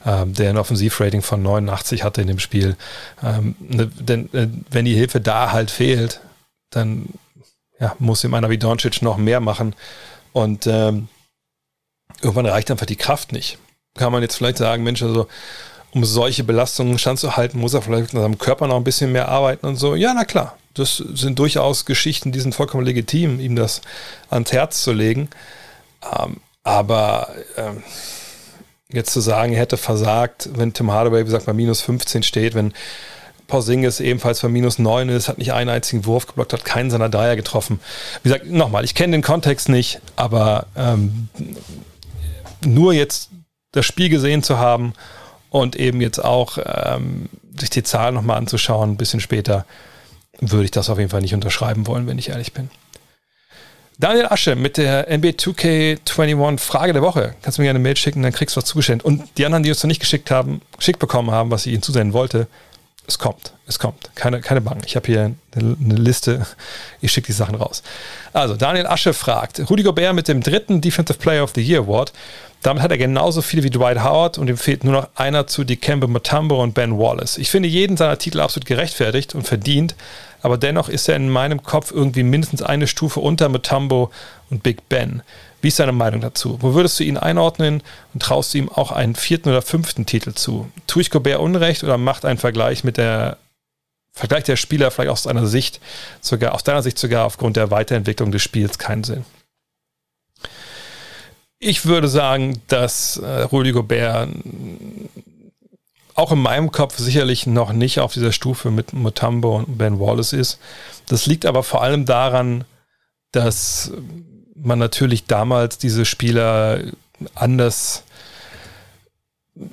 ähm, 0.05 0.33
der 0.33 0.49
ein 0.49 0.57
Offensivrating 0.57 1.21
von 1.21 1.41
89 1.41 2.03
hatte 2.03 2.21
in 2.21 2.27
dem 2.27 2.39
Spiel. 2.39 2.75
Ähm, 3.23 3.55
ne, 3.59 3.87
denn 3.87 4.33
äh, 4.33 4.47
wenn 4.71 4.85
die 4.85 4.95
Hilfe 4.95 5.21
da 5.21 5.51
halt 5.51 5.71
fehlt, 5.71 6.21
dann 6.69 7.07
ja, 7.79 7.95
muss 7.99 8.23
ihm 8.23 8.33
einer 8.33 8.49
wie 8.49 8.57
Doncic 8.57 9.01
noch 9.01 9.17
mehr 9.17 9.39
machen 9.39 9.75
und 10.33 10.67
ähm, 10.67 11.07
irgendwann 12.21 12.45
reicht 12.45 12.71
einfach 12.71 12.85
die 12.85 12.95
Kraft 12.95 13.31
nicht 13.31 13.59
kann 13.97 14.13
man 14.13 14.21
jetzt 14.21 14.35
vielleicht 14.35 14.57
sagen, 14.57 14.83
Mensch, 14.83 15.03
also 15.03 15.27
um 15.93 16.05
solche 16.05 16.43
Belastungen 16.43 16.99
standzuhalten, 16.99 17.59
muss 17.59 17.73
er 17.73 17.81
vielleicht 17.81 18.13
an 18.13 18.21
seinem 18.21 18.37
Körper 18.37 18.67
noch 18.67 18.77
ein 18.77 18.83
bisschen 18.83 19.11
mehr 19.11 19.27
arbeiten 19.27 19.65
und 19.65 19.75
so. 19.75 19.95
Ja, 19.95 20.13
na 20.13 20.25
klar, 20.25 20.57
das 20.73 20.97
sind 20.97 21.39
durchaus 21.39 21.85
Geschichten, 21.85 22.31
die 22.31 22.39
sind 22.39 22.55
vollkommen 22.55 22.85
legitim, 22.85 23.39
ihm 23.39 23.55
das 23.55 23.81
ans 24.29 24.51
Herz 24.51 24.83
zu 24.83 24.93
legen. 24.93 25.29
Ähm, 26.03 26.37
aber 26.67 27.29
ähm, 27.55 27.81
jetzt 28.91 29.13
zu 29.13 29.21
sagen, 29.21 29.53
er 29.53 29.61
hätte 29.61 29.77
versagt, 29.77 30.49
wenn 30.53 30.73
Tim 30.73 30.91
Hardaway, 30.91 31.21
wie 31.21 31.25
gesagt, 31.25 31.45
bei 31.45 31.53
minus 31.53 31.79
15 31.79 32.23
steht, 32.23 32.55
wenn 32.55 32.73
Porzingis 33.47 34.01
ebenfalls 34.01 34.41
bei 34.41 34.49
minus 34.49 34.77
9 34.77 35.07
ist, 35.07 35.29
hat 35.29 35.37
nicht 35.37 35.53
einen 35.53 35.69
einzigen 35.69 36.05
Wurf 36.05 36.27
geblockt, 36.27 36.51
hat 36.51 36.65
keinen 36.65 36.91
seiner 36.91 37.07
Dreier 37.07 37.37
getroffen. 37.37 37.79
Wie 38.21 38.29
gesagt, 38.29 38.47
nochmal, 38.47 38.83
ich 38.83 38.95
kenne 38.95 39.13
den 39.13 39.21
Kontext 39.21 39.69
nicht, 39.69 40.01
aber 40.17 40.65
ähm, 40.75 41.29
nur 42.65 42.91
jetzt 42.91 43.29
das 43.71 43.85
Spiel 43.85 44.09
gesehen 44.09 44.43
zu 44.43 44.57
haben 44.57 44.91
und 45.49 45.77
eben 45.77 46.01
jetzt 46.01 46.19
auch 46.19 46.57
ähm, 46.65 47.29
sich 47.57 47.69
die 47.69 47.83
Zahlen 47.83 48.13
nochmal 48.13 48.39
anzuschauen, 48.39 48.91
ein 48.91 48.97
bisschen 48.97 49.21
später, 49.21 49.65
würde 50.41 50.65
ich 50.65 50.71
das 50.71 50.89
auf 50.89 50.97
jeden 50.97 51.11
Fall 51.11 51.21
nicht 51.21 51.33
unterschreiben 51.33 51.87
wollen, 51.87 52.07
wenn 52.07 52.19
ich 52.19 52.27
ehrlich 52.27 52.51
bin. 52.51 52.69
Daniel 53.99 54.27
Asche 54.27 54.55
mit 54.55 54.77
der 54.77 55.07
NBA 55.09 55.29
2K21 55.29 56.59
Frage 56.59 56.93
der 56.93 57.01
Woche. 57.01 57.33
Kannst 57.41 57.57
du 57.57 57.61
mir 57.61 57.67
gerne 57.67 57.77
eine 57.77 57.83
Mail 57.83 57.97
schicken, 57.97 58.21
dann 58.21 58.31
kriegst 58.31 58.55
du 58.55 58.61
was 58.61 58.65
zugestellt. 58.65 59.03
Und 59.03 59.23
die 59.37 59.45
anderen, 59.45 59.63
die 59.63 59.69
uns 59.69 59.81
noch 59.81 59.87
nicht 59.87 59.99
geschickt 59.99 60.29
haben, 60.29 60.61
geschickt 60.77 60.99
bekommen 60.99 61.31
haben, 61.31 61.49
was 61.49 61.65
ich 61.65 61.73
ihnen 61.73 61.81
zusenden 61.81 62.13
wollte, 62.13 62.47
es 63.07 63.17
kommt, 63.17 63.53
es 63.65 63.79
kommt. 63.79 64.11
Keine, 64.15 64.41
keine 64.41 64.61
Bangen. 64.61 64.81
Ich 64.85 64.95
habe 64.95 65.07
hier 65.07 65.33
eine, 65.55 65.77
eine, 65.83 65.95
Liste. 65.95 66.45
Ich 67.01 67.11
schicke 67.11 67.27
die 67.27 67.33
Sachen 67.33 67.55
raus. 67.55 67.81
Also, 68.33 68.55
Daniel 68.55 68.85
Asche 68.85 69.13
fragt: 69.13 69.67
Rudy 69.69 69.81
Gobert 69.81 70.13
mit 70.13 70.27
dem 70.27 70.41
dritten 70.41 70.81
Defensive 70.81 71.17
Player 71.17 71.43
of 71.43 71.53
the 71.55 71.61
Year 71.61 71.79
Award 71.79 72.11
damit 72.67 72.83
hat 72.83 72.91
er 72.91 72.97
genauso 72.97 73.41
viele 73.41 73.63
wie 73.63 73.69
Dwight 73.69 74.03
Howard 74.03 74.37
und 74.37 74.49
ihm 74.49 74.57
fehlt 74.57 74.83
nur 74.83 74.91
noch 74.91 75.07
einer 75.15 75.47
zu 75.47 75.63
Dikembe 75.63 76.07
Mutombo 76.07 76.61
und 76.61 76.73
Ben 76.73 76.99
Wallace. 76.99 77.37
Ich 77.37 77.49
finde 77.49 77.69
jeden 77.69 77.95
seiner 77.95 78.17
Titel 78.17 78.41
absolut 78.41 78.65
gerechtfertigt 78.65 79.35
und 79.35 79.47
verdient, 79.47 79.95
aber 80.41 80.57
dennoch 80.57 80.89
ist 80.89 81.07
er 81.07 81.15
in 81.15 81.29
meinem 81.29 81.63
Kopf 81.63 81.91
irgendwie 81.91 82.23
mindestens 82.23 82.61
eine 82.61 82.87
Stufe 82.87 83.21
unter 83.21 83.47
Mutombo 83.47 84.11
und 84.49 84.63
Big 84.63 84.89
Ben. 84.89 85.23
Wie 85.61 85.69
ist 85.69 85.79
deine 85.79 85.93
Meinung 85.93 86.19
dazu? 86.19 86.57
Wo 86.59 86.73
würdest 86.73 86.99
du 86.99 87.05
ihn 87.05 87.15
einordnen 87.15 87.81
und 88.13 88.21
traust 88.21 88.53
du 88.53 88.57
ihm 88.57 88.67
auch 88.69 88.91
einen 88.91 89.15
vierten 89.15 89.47
oder 89.47 89.61
fünften 89.61 90.05
Titel 90.05 90.33
zu? 90.33 90.69
Tue 90.87 91.03
ich 91.03 91.09
Gobert 91.09 91.39
Unrecht 91.39 91.85
oder 91.85 91.97
macht 91.97 92.25
ein 92.25 92.37
Vergleich 92.37 92.83
mit 92.83 92.97
der 92.97 93.37
Vergleich 94.11 94.43
der 94.43 94.57
Spieler 94.57 94.91
vielleicht 94.91 95.11
aus 95.11 95.23
deiner 95.23 95.47
Sicht 95.47 95.79
sogar 96.19 96.53
aus 96.53 96.65
deiner 96.65 96.83
Sicht 96.83 96.99
sogar 96.99 97.23
aufgrund 97.23 97.55
der 97.55 97.71
Weiterentwicklung 97.71 98.33
des 98.33 98.41
Spiels 98.41 98.77
keinen 98.77 99.05
Sinn? 99.05 99.23
Ich 101.59 101.85
würde 101.85 102.07
sagen, 102.07 102.61
dass 102.67 103.17
äh, 103.17 103.41
Rudy 103.41 103.71
Gobert 103.71 104.29
auch 106.13 106.31
in 106.31 106.39
meinem 106.39 106.71
Kopf 106.71 106.97
sicherlich 106.97 107.45
noch 107.45 107.73
nicht 107.73 107.99
auf 107.99 108.13
dieser 108.13 108.31
Stufe 108.31 108.71
mit 108.71 108.93
Mutombo 108.93 109.55
und 109.55 109.77
Ben 109.77 109.99
Wallace 109.99 110.33
ist. 110.33 110.59
Das 111.07 111.27
liegt 111.27 111.45
aber 111.45 111.63
vor 111.63 111.83
allem 111.83 112.05
daran, 112.05 112.65
dass 113.31 113.91
man 114.55 114.79
natürlich 114.79 115.25
damals 115.25 115.77
diese 115.77 116.05
Spieler 116.05 116.81
anders, 117.35 118.03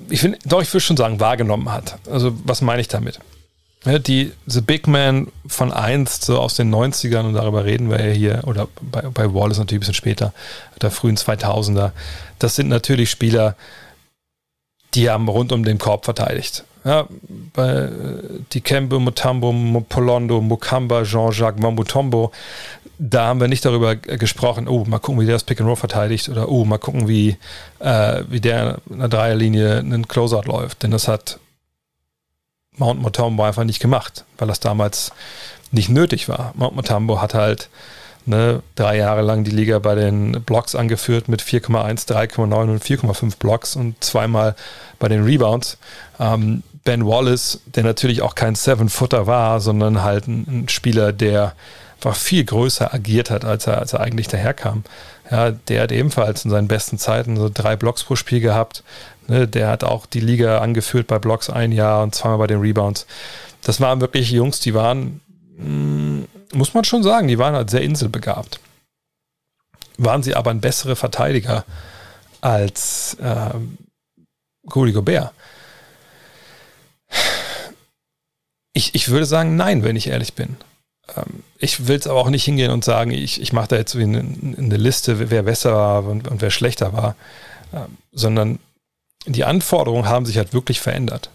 ich 0.09 0.21
finde, 0.21 0.37
doch, 0.45 0.61
ich 0.61 0.71
würde 0.71 0.81
schon 0.81 0.97
sagen, 0.97 1.19
wahrgenommen 1.19 1.71
hat. 1.71 1.97
Also, 2.07 2.35
was 2.43 2.61
meine 2.61 2.81
ich 2.81 2.87
damit? 2.87 3.19
Die 3.85 4.31
The 4.47 4.61
Big 4.61 4.87
Man 4.87 5.27
von 5.45 5.71
einst, 5.71 6.25
so 6.25 6.39
aus 6.39 6.55
den 6.55 6.73
90ern, 6.73 7.27
und 7.27 7.35
darüber 7.35 7.65
reden 7.65 7.89
wir 7.89 8.03
ja 8.03 8.13
hier, 8.13 8.41
oder 8.45 8.67
bei, 8.81 9.01
bei 9.01 9.31
Wallace 9.31 9.59
natürlich 9.59 9.77
ein 9.77 9.79
bisschen 9.81 9.93
später, 9.93 10.33
der 10.81 10.89
frühen 10.89 11.17
2000er, 11.17 11.91
das 12.39 12.55
sind 12.55 12.67
natürlich 12.67 13.11
Spieler, 13.11 13.55
die 14.95 15.09
haben 15.09 15.27
rund 15.27 15.51
um 15.51 15.63
den 15.63 15.77
Korb 15.77 16.05
verteidigt. 16.05 16.63
Ja, 16.83 17.07
bei 17.53 17.69
äh, 17.69 17.89
Dikembe, 18.53 18.99
Mutombo, 18.99 19.53
Polondo, 19.87 20.41
Mukamba, 20.41 21.03
Jean-Jacques 21.03 21.61
Mamutombo, 21.61 22.31
da 22.97 23.27
haben 23.27 23.39
wir 23.39 23.47
nicht 23.47 23.65
darüber 23.65 23.95
gesprochen, 23.95 24.67
oh, 24.67 24.85
mal 24.85 24.99
gucken, 24.99 25.19
wie 25.21 25.25
der 25.25 25.35
das 25.35 25.43
Pick 25.43 25.59
and 25.59 25.67
Roll 25.67 25.75
verteidigt 25.75 26.29
oder 26.29 26.49
oh, 26.49 26.65
mal 26.65 26.77
gucken, 26.77 27.07
wie, 27.07 27.37
äh, 27.79 28.23
wie 28.29 28.39
der 28.39 28.77
in 28.89 28.99
der 28.99 29.09
Dreierlinie 29.09 29.79
einen 29.79 30.07
Closeout 30.07 30.43
läuft. 30.45 30.83
Denn 30.83 30.91
das 30.91 31.07
hat 31.07 31.39
Mount 32.77 33.01
Motambo 33.01 33.43
einfach 33.43 33.63
nicht 33.63 33.79
gemacht, 33.79 34.25
weil 34.37 34.47
das 34.47 34.59
damals 34.59 35.11
nicht 35.71 35.89
nötig 35.89 36.29
war. 36.29 36.53
Mount 36.55 36.75
Motambo 36.75 37.21
hat 37.21 37.33
halt 37.33 37.69
ne, 38.25 38.61
drei 38.75 38.97
Jahre 38.97 39.21
lang 39.21 39.43
die 39.43 39.51
Liga 39.51 39.79
bei 39.79 39.95
den 39.95 40.43
Blocks 40.43 40.75
angeführt 40.75 41.27
mit 41.27 41.41
4,1, 41.41 42.07
3,9 42.07 42.69
und 42.69 42.83
4,5 42.83 43.37
Blocks 43.37 43.75
und 43.75 44.03
zweimal 44.03 44.55
bei 44.99 45.07
den 45.07 45.23
Rebounds. 45.23 45.77
Ähm, 46.19 46.63
ben 46.83 47.05
Wallace, 47.05 47.61
der 47.65 47.83
natürlich 47.83 48.21
auch 48.21 48.35
kein 48.35 48.55
Seven-Footer 48.55 49.27
war, 49.27 49.59
sondern 49.59 50.03
halt 50.03 50.27
ein, 50.27 50.45
ein, 50.47 50.69
Spieler, 50.69 51.11
der 51.13 51.53
einfach 51.97 52.15
viel 52.15 52.43
größer 52.43 52.93
agiert 52.93 53.31
hat, 53.31 53.43
als 53.43 53.67
er, 53.67 53.79
als 53.79 53.93
er 53.93 54.01
eigentlich 54.01 54.27
daherkam. 54.27 54.83
Ja, 55.31 55.49
der 55.51 55.81
hat 55.81 55.91
ebenfalls 55.91 56.45
in 56.45 56.51
seinen 56.51 56.67
besten 56.67 56.99
Zeiten 56.99 57.37
so 57.37 57.49
drei 57.51 57.75
Blocks 57.75 58.03
pro 58.03 58.15
Spiel 58.15 58.41
gehabt, 58.41 58.83
Ne, 59.27 59.47
der 59.47 59.69
hat 59.69 59.83
auch 59.83 60.05
die 60.05 60.19
Liga 60.19 60.59
angeführt 60.59 61.07
bei 61.07 61.17
Blocks 61.17 61.49
ein 61.49 61.71
Jahr 61.71 62.03
und 62.03 62.13
zweimal 62.13 62.37
bei 62.37 62.47
den 62.47 62.59
Rebounds. 62.59 63.07
Das 63.63 63.81
waren 63.81 63.99
wirklich 63.99 64.29
Jungs, 64.29 64.59
die 64.59 64.75
waren, 64.75 65.21
mm, 65.57 66.25
muss 66.53 66.73
man 66.75 66.83
schon 66.83 67.01
sagen, 67.01 67.27
die 67.27 67.39
waren 67.39 67.55
halt 67.55 67.71
sehr 67.71 67.81
inselbegabt. 67.81 68.59
Waren 69.97 70.21
sie 70.21 70.35
aber 70.35 70.51
ein 70.51 70.61
bessere 70.61 70.95
Verteidiger 70.95 71.65
als 72.41 73.15
äh, 73.15 73.51
Rudy 74.73 74.91
Gobert? 74.91 75.31
Ich, 78.73 78.93
ich 78.93 79.09
würde 79.09 79.25
sagen, 79.25 79.55
nein, 79.55 79.83
wenn 79.83 79.95
ich 79.95 80.07
ehrlich 80.07 80.33
bin. 80.33 80.57
Ähm, 81.15 81.43
ich 81.57 81.87
will 81.87 81.97
es 81.97 82.07
aber 82.07 82.19
auch 82.19 82.29
nicht 82.29 82.43
hingehen 82.43 82.71
und 82.71 82.83
sagen, 82.83 83.11
ich, 83.11 83.41
ich 83.41 83.53
mache 83.53 83.69
da 83.69 83.75
jetzt 83.77 83.95
eine, 83.95 84.19
eine 84.19 84.77
Liste, 84.77 85.31
wer 85.31 85.43
besser 85.43 85.73
war 85.73 86.05
und, 86.05 86.27
und 86.27 86.41
wer 86.41 86.51
schlechter 86.51 86.93
war, 86.93 87.15
ähm, 87.73 87.97
sondern 88.11 88.59
die 89.25 89.43
Anforderungen 89.43 90.07
haben 90.07 90.25
sich 90.25 90.37
halt 90.37 90.53
wirklich 90.53 90.79
verändert. 90.79 91.29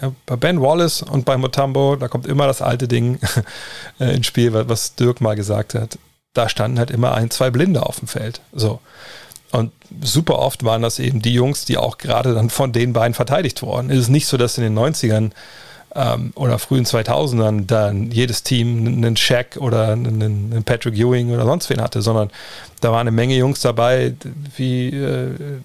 Ja, 0.00 0.12
bei 0.26 0.36
Ben 0.36 0.60
Wallace 0.60 1.02
und 1.02 1.24
bei 1.24 1.36
Motambo, 1.36 1.96
da 1.96 2.08
kommt 2.08 2.26
immer 2.26 2.46
das 2.46 2.62
alte 2.62 2.88
Ding 2.88 3.18
äh, 4.00 4.16
ins 4.16 4.26
Spiel, 4.26 4.52
was 4.52 4.94
Dirk 4.96 5.20
mal 5.20 5.36
gesagt 5.36 5.74
hat. 5.74 5.98
Da 6.32 6.48
standen 6.48 6.78
halt 6.78 6.90
immer 6.90 7.14
ein, 7.14 7.30
zwei 7.30 7.50
Blinde 7.50 7.86
auf 7.86 8.00
dem 8.00 8.08
Feld. 8.08 8.40
So. 8.52 8.80
Und 9.52 9.70
super 10.02 10.40
oft 10.40 10.64
waren 10.64 10.82
das 10.82 10.98
eben 10.98 11.22
die 11.22 11.32
Jungs, 11.32 11.64
die 11.64 11.76
auch 11.76 11.98
gerade 11.98 12.34
dann 12.34 12.50
von 12.50 12.72
den 12.72 12.92
beiden 12.92 13.14
verteidigt 13.14 13.62
wurden. 13.62 13.88
Es 13.90 13.98
ist 13.98 14.08
nicht 14.08 14.26
so, 14.26 14.36
dass 14.36 14.58
in 14.58 14.64
den 14.64 14.76
90ern 14.76 15.30
ähm, 15.94 16.32
oder 16.34 16.58
frühen 16.58 16.84
2000ern 16.84 17.66
dann 17.66 18.10
jedes 18.10 18.42
Team 18.42 18.84
einen 18.84 19.16
Shaq 19.16 19.56
oder 19.58 19.92
einen, 19.92 20.64
Patrick 20.64 20.96
Ewing 20.96 21.30
oder 21.30 21.44
sonst 21.44 21.70
wen 21.70 21.80
hatte, 21.80 22.02
sondern 22.02 22.30
da 22.80 22.90
waren 22.90 23.02
eine 23.02 23.12
Menge 23.12 23.36
Jungs 23.36 23.60
dabei, 23.60 24.14
wie, 24.56 24.88
äh, 24.88 25.60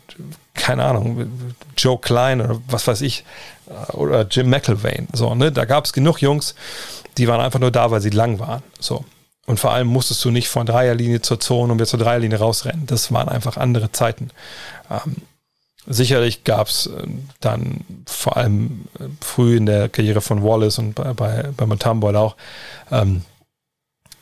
keine 0.69 0.86
Ahnung, 0.86 1.32
Joe 1.75 1.97
Klein 1.97 2.41
oder 2.41 2.62
was 2.67 2.86
weiß 2.86 3.01
ich, 3.01 3.25
oder 3.93 4.27
Jim 4.29 4.51
McElvain. 4.51 5.08
So, 5.13 5.34
ne? 5.34 5.51
Da 5.51 5.65
gab 5.65 5.86
es 5.86 5.93
genug 5.93 6.21
Jungs, 6.21 6.53
die 7.17 7.27
waren 7.27 7.41
einfach 7.41 7.60
nur 7.60 7.71
da, 7.71 7.89
weil 7.89 8.01
sie 8.01 8.12
lang 8.12 8.38
waren. 8.38 8.62
So. 8.79 9.03
Und 9.47 9.60
vor 9.60 9.71
allem 9.71 9.88
musstest 9.88 10.23
du 10.23 10.29
nicht 10.29 10.47
von 10.47 10.67
Dreierlinie 10.67 11.21
zur 11.21 11.39
Zone 11.39 11.71
und 11.71 11.79
wieder 11.79 11.88
zur 11.88 11.97
Dreierlinie 11.97 12.38
rausrennen. 12.38 12.86
Das 12.86 13.12
waren 13.12 13.29
einfach 13.29 13.58
andere 13.58 13.91
Zeiten. 13.91 14.29
Ähm, 14.91 15.15
sicherlich 15.88 16.43
gab 16.43 16.67
es 16.67 16.86
äh, 16.86 17.08
dann 17.39 17.84
vor 18.05 18.38
allem 18.38 18.86
äh, 18.99 19.05
früh 19.21 19.58
in 19.58 19.65
der 19.65 19.89
Karriere 19.89 20.21
von 20.21 20.43
Wallace 20.43 20.77
und 20.77 20.93
bei, 20.93 21.13
bei, 21.13 21.49
bei 21.58 21.65
Mutombo 21.65 22.10
auch, 22.12 22.36
ähm, 22.91 23.23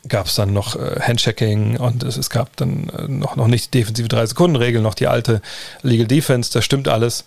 gab 0.07 0.27
es 0.27 0.35
dann 0.35 0.53
noch 0.53 0.75
äh, 0.75 0.99
Handshaking 1.01 1.77
und 1.77 2.03
es, 2.03 2.17
es 2.17 2.29
gab 2.29 2.55
dann 2.57 2.89
äh, 2.89 3.07
noch, 3.07 3.35
noch 3.35 3.47
nicht 3.47 3.73
die 3.73 3.79
defensive 3.79 4.07
3-Sekunden-Regel, 4.07 4.81
noch 4.81 4.93
die 4.93 5.07
alte 5.07 5.41
Legal 5.81 6.07
Defense, 6.07 6.51
das 6.51 6.65
stimmt 6.65 6.87
alles. 6.87 7.25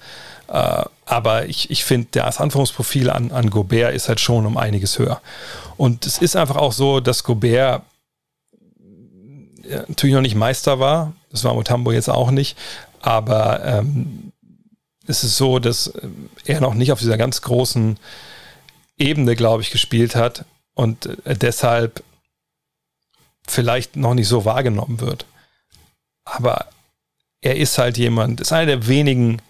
Äh, 0.48 0.84
aber 1.06 1.46
ich, 1.46 1.70
ich 1.70 1.84
finde, 1.84 2.08
das 2.12 2.38
Anforderungsprofil 2.38 3.10
an, 3.10 3.30
an 3.32 3.50
Gobert 3.50 3.94
ist 3.94 4.08
halt 4.08 4.20
schon 4.20 4.46
um 4.46 4.56
einiges 4.56 4.98
höher. 4.98 5.20
Und 5.76 6.06
es 6.06 6.18
ist 6.18 6.36
einfach 6.36 6.56
auch 6.56 6.72
so, 6.72 7.00
dass 7.00 7.24
Gobert 7.24 7.82
natürlich 9.88 10.14
noch 10.14 10.22
nicht 10.22 10.34
Meister 10.34 10.80
war. 10.80 11.12
Das 11.30 11.44
war 11.44 11.54
Mutambo 11.54 11.92
jetzt 11.92 12.10
auch 12.10 12.30
nicht. 12.30 12.56
Aber 13.00 13.64
ähm, 13.64 14.32
es 15.06 15.24
ist 15.24 15.36
so, 15.36 15.58
dass 15.58 15.92
er 16.44 16.60
noch 16.60 16.74
nicht 16.74 16.92
auf 16.92 17.00
dieser 17.00 17.16
ganz 17.16 17.42
großen 17.42 17.98
Ebene, 18.98 19.34
glaube 19.34 19.62
ich, 19.62 19.70
gespielt 19.70 20.14
hat 20.14 20.44
und 20.74 21.06
äh, 21.24 21.36
deshalb 21.36 22.02
vielleicht 23.46 23.96
noch 23.96 24.14
nicht 24.14 24.28
so 24.28 24.44
wahrgenommen 24.44 25.00
wird. 25.00 25.26
Aber 26.24 26.66
er 27.40 27.56
ist 27.56 27.78
halt 27.78 27.98
jemand, 27.98 28.40
ist 28.40 28.52
einer 28.52 28.66
der 28.66 28.86
wenigen 28.86 29.40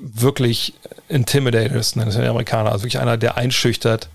wirklich 0.00 0.74
Intimidators, 1.08 1.96
nennen 1.96 2.08
es 2.08 2.16
die 2.16 2.22
Amerikaner, 2.22 2.72
also 2.72 2.84
wirklich 2.84 3.00
einer, 3.00 3.16
der 3.16 3.36
einschüchtert 3.36 4.08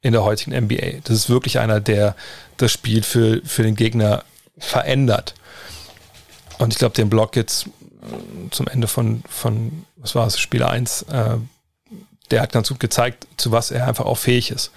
in 0.00 0.12
der 0.12 0.22
heutigen 0.22 0.56
NBA. 0.56 1.00
Das 1.04 1.16
ist 1.16 1.30
wirklich 1.30 1.58
einer, 1.58 1.80
der 1.80 2.14
das 2.56 2.72
Spiel 2.72 3.02
für, 3.02 3.40
für 3.44 3.62
den 3.62 3.74
Gegner 3.74 4.24
verändert. 4.58 5.34
Und 6.58 6.72
ich 6.72 6.78
glaube, 6.78 6.94
den 6.94 7.10
Block 7.10 7.36
jetzt 7.36 7.66
äh, 7.66 8.50
zum 8.50 8.68
Ende 8.68 8.86
von, 8.86 9.22
von 9.28 9.84
was 9.96 10.14
war 10.14 10.26
es, 10.26 10.38
Spiel 10.38 10.62
1, 10.62 11.02
äh, 11.02 11.36
der 12.30 12.42
hat 12.42 12.52
ganz 12.52 12.68
gut 12.68 12.80
gezeigt, 12.80 13.26
zu 13.36 13.52
was 13.52 13.70
er 13.70 13.88
einfach 13.88 14.04
auch 14.04 14.18
fähig 14.18 14.50
ist. 14.50 14.70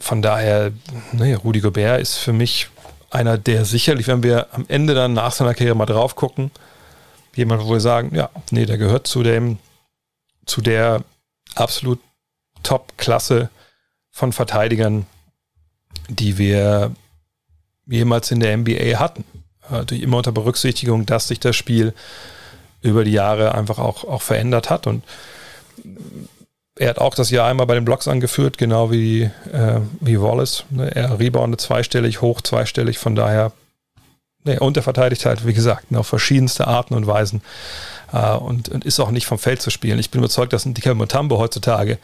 Von 0.00 0.22
daher, 0.22 0.72
naja, 1.12 1.38
Rudi 1.38 1.60
Gobert 1.60 2.00
ist 2.00 2.16
für 2.16 2.32
mich 2.32 2.68
einer, 3.10 3.38
der 3.38 3.64
sicherlich, 3.64 4.06
wenn 4.06 4.22
wir 4.22 4.48
am 4.52 4.64
Ende 4.68 4.94
dann 4.94 5.12
nach 5.12 5.32
seiner 5.32 5.54
Karriere 5.54 5.76
mal 5.76 5.86
drauf 5.86 6.14
gucken, 6.14 6.50
jemand, 7.34 7.64
wo 7.64 7.70
wir 7.70 7.80
sagen, 7.80 8.14
ja, 8.14 8.30
nee, 8.50 8.66
der 8.66 8.78
gehört 8.78 9.06
zu 9.06 9.22
dem, 9.22 9.58
zu 10.46 10.60
der 10.60 11.04
absolut 11.54 12.00
Top-Klasse 12.62 13.50
von 14.10 14.32
Verteidigern, 14.32 15.06
die 16.08 16.38
wir 16.38 16.92
jemals 17.86 18.30
in 18.30 18.40
der 18.40 18.56
NBA 18.56 18.98
hatten. 18.98 19.24
Natürlich 19.70 20.02
immer 20.02 20.18
unter 20.18 20.32
Berücksichtigung, 20.32 21.06
dass 21.06 21.28
sich 21.28 21.40
das 21.40 21.56
Spiel 21.56 21.94
über 22.80 23.04
die 23.04 23.12
Jahre 23.12 23.54
einfach 23.54 23.78
auch, 23.78 24.04
auch 24.04 24.22
verändert 24.22 24.70
hat. 24.70 24.86
Und 24.86 25.04
er 26.78 26.90
hat 26.90 26.98
auch 26.98 27.14
das 27.14 27.30
Jahr 27.30 27.48
einmal 27.48 27.66
bei 27.66 27.74
den 27.74 27.84
Blocks 27.84 28.08
angeführt, 28.08 28.56
genau 28.56 28.90
wie, 28.90 29.22
äh, 29.52 29.80
wie 30.00 30.20
Wallace. 30.20 30.64
Ne, 30.70 30.94
er 30.94 31.18
reboundet 31.18 31.60
zweistellig, 31.60 32.20
hoch 32.20 32.40
zweistellig, 32.40 32.98
von 32.98 33.14
daher, 33.14 33.52
ne, 34.44 34.60
und 34.60 34.76
er 34.76 34.82
verteidigt 34.82 35.26
halt, 35.26 35.46
wie 35.46 35.52
gesagt, 35.52 35.90
ne, 35.90 35.98
auf 35.98 36.06
verschiedenste 36.06 36.66
Arten 36.66 36.94
und 36.94 37.06
Weisen. 37.06 37.42
Äh, 38.12 38.36
und, 38.36 38.68
und, 38.68 38.84
ist 38.84 39.00
auch 39.00 39.10
nicht 39.10 39.26
vom 39.26 39.38
Feld 39.38 39.60
zu 39.60 39.70
spielen. 39.70 39.98
Ich 39.98 40.10
bin 40.10 40.20
überzeugt, 40.20 40.52
dass 40.52 40.64
ein 40.64 40.74
Dicker 40.74 40.94
Mutambo 40.94 41.38
heutzutage 41.38 41.98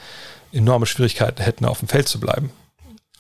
enorme 0.53 0.87
Schwierigkeiten 0.87 1.43
hätten, 1.43 1.65
auf 1.65 1.79
dem 1.79 1.89
Feld 1.89 2.09
zu 2.09 2.19
bleiben. 2.19 2.51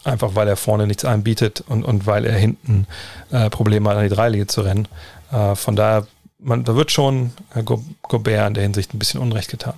Einfach 0.03 0.35
weil 0.35 0.49
er 0.49 0.57
vorne 0.57 0.87
nichts 0.87 1.05
anbietet 1.05 1.64
und, 1.67 1.85
und 1.85 2.07
weil 2.07 2.27
er 2.27 2.37
hinten 2.37 2.87
äh, 3.31 3.49
Probleme 3.49 3.88
hat, 3.88 3.97
an 3.97 4.03
die 4.03 4.14
Dreilinie 4.14 4.47
zu 4.47 4.61
rennen. 4.61 4.88
Äh, 5.33 5.55
von 5.55 5.77
daher, 5.77 6.07
man, 6.38 6.64
da 6.64 6.77
wird 6.77 6.90
schon 6.90 7.33
äh, 7.55 7.62
Go 7.62 7.83
Gobert 8.03 8.49
in 8.49 8.55
der 8.55 8.62
Hinsicht 8.64 8.93
ein 8.93 8.99
bisschen 8.99 9.21
Unrecht 9.21 9.51
getan. 9.51 9.75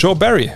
Joe 0.00 0.14
Barry, 0.14 0.52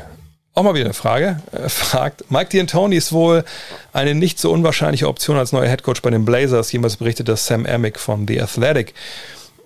auch 0.55 0.63
mal 0.63 0.75
wieder 0.75 0.85
eine 0.85 0.95
Frage, 0.95 1.41
äh, 1.51 1.69
fragt, 1.69 2.31
Mike 2.31 2.57
D'Antoni 2.57 2.95
ist 2.95 3.11
wohl 3.11 3.45
eine 3.93 4.15
nicht 4.15 4.39
so 4.39 4.53
unwahrscheinliche 4.53 5.09
Option 5.09 5.37
als 5.37 5.51
neuer 5.51 5.67
Headcoach 5.67 6.01
bei 6.01 6.11
den 6.11 6.25
Blazers. 6.25 6.71
Jemals 6.71 6.97
berichtet 6.97 7.29
das 7.29 7.47
Sam 7.47 7.67
Amick 7.67 7.99
von 7.99 8.29
The 8.29 8.41
Athletic. 8.41 8.95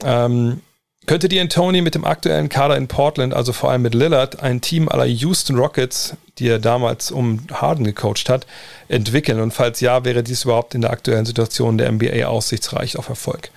Ähm, 0.02 0.62
könnte 1.04 1.28
D'Antoni 1.28 1.82
mit 1.82 1.94
dem 1.94 2.06
aktuellen 2.06 2.48
Kader 2.48 2.78
in 2.78 2.88
Portland, 2.88 3.34
also 3.34 3.52
vor 3.52 3.70
allem 3.70 3.82
mit 3.82 3.94
Lillard, 3.94 4.42
ein 4.42 4.62
Team 4.62 4.88
aller 4.88 5.04
Houston 5.04 5.56
Rockets, 5.56 6.16
die 6.38 6.48
er 6.48 6.58
damals 6.58 7.10
um 7.10 7.46
Harden 7.52 7.84
gecoacht 7.84 8.30
hat, 8.30 8.46
entwickeln? 8.88 9.40
Und 9.40 9.52
falls 9.52 9.80
ja, 9.80 10.06
wäre 10.06 10.22
dies 10.22 10.44
überhaupt 10.44 10.74
in 10.74 10.80
der 10.80 10.90
aktuellen 10.90 11.26
Situation 11.26 11.76
der 11.76 11.92
NBA 11.92 12.24
aussichtsreich 12.24 12.96
auf 12.96 13.10
Erfolg? 13.10 13.50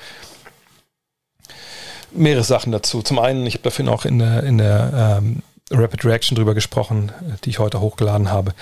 Mehrere 2.12 2.43
Sachen 2.43 2.73
dazu. 2.73 3.01
Zum 3.03 3.19
einen, 3.19 3.47
ich 3.47 3.53
habe 3.53 3.63
dafür 3.63 3.88
auch 3.88 4.03
in 4.03 4.19
der, 4.19 4.43
in 4.43 4.58
der 4.58 5.19
ähm, 5.21 5.43
Rapid 5.71 6.05
Reaction 6.05 6.36
drüber 6.36 6.53
gesprochen, 6.53 7.12
die 7.43 7.49
ich 7.49 7.60
heute 7.60 7.79
hochgeladen 7.79 8.32
habe. 8.32 8.53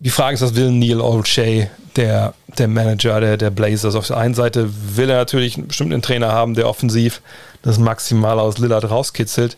Die 0.00 0.10
Frage 0.10 0.34
ist, 0.34 0.40
was 0.40 0.54
will 0.54 0.70
Neil 0.70 1.00
Olshay, 1.00 1.68
der, 1.96 2.32
der 2.58 2.68
Manager 2.68 3.20
der, 3.20 3.36
der 3.36 3.50
Blazers? 3.50 3.94
Auf 3.94 4.06
der 4.06 4.16
einen 4.16 4.34
Seite 4.34 4.70
will 4.96 5.10
er 5.10 5.18
natürlich 5.18 5.58
einen 5.58 6.02
Trainer 6.02 6.32
haben, 6.32 6.54
der 6.54 6.68
offensiv 6.68 7.20
das 7.62 7.78
maximal 7.78 8.38
aus 8.38 8.58
Lillard 8.58 8.90
rauskitzelt. 8.90 9.56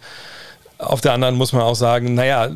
Auf 0.78 1.00
der 1.00 1.12
anderen 1.12 1.36
muss 1.36 1.52
man 1.52 1.62
auch 1.62 1.76
sagen, 1.76 2.14
naja, 2.14 2.48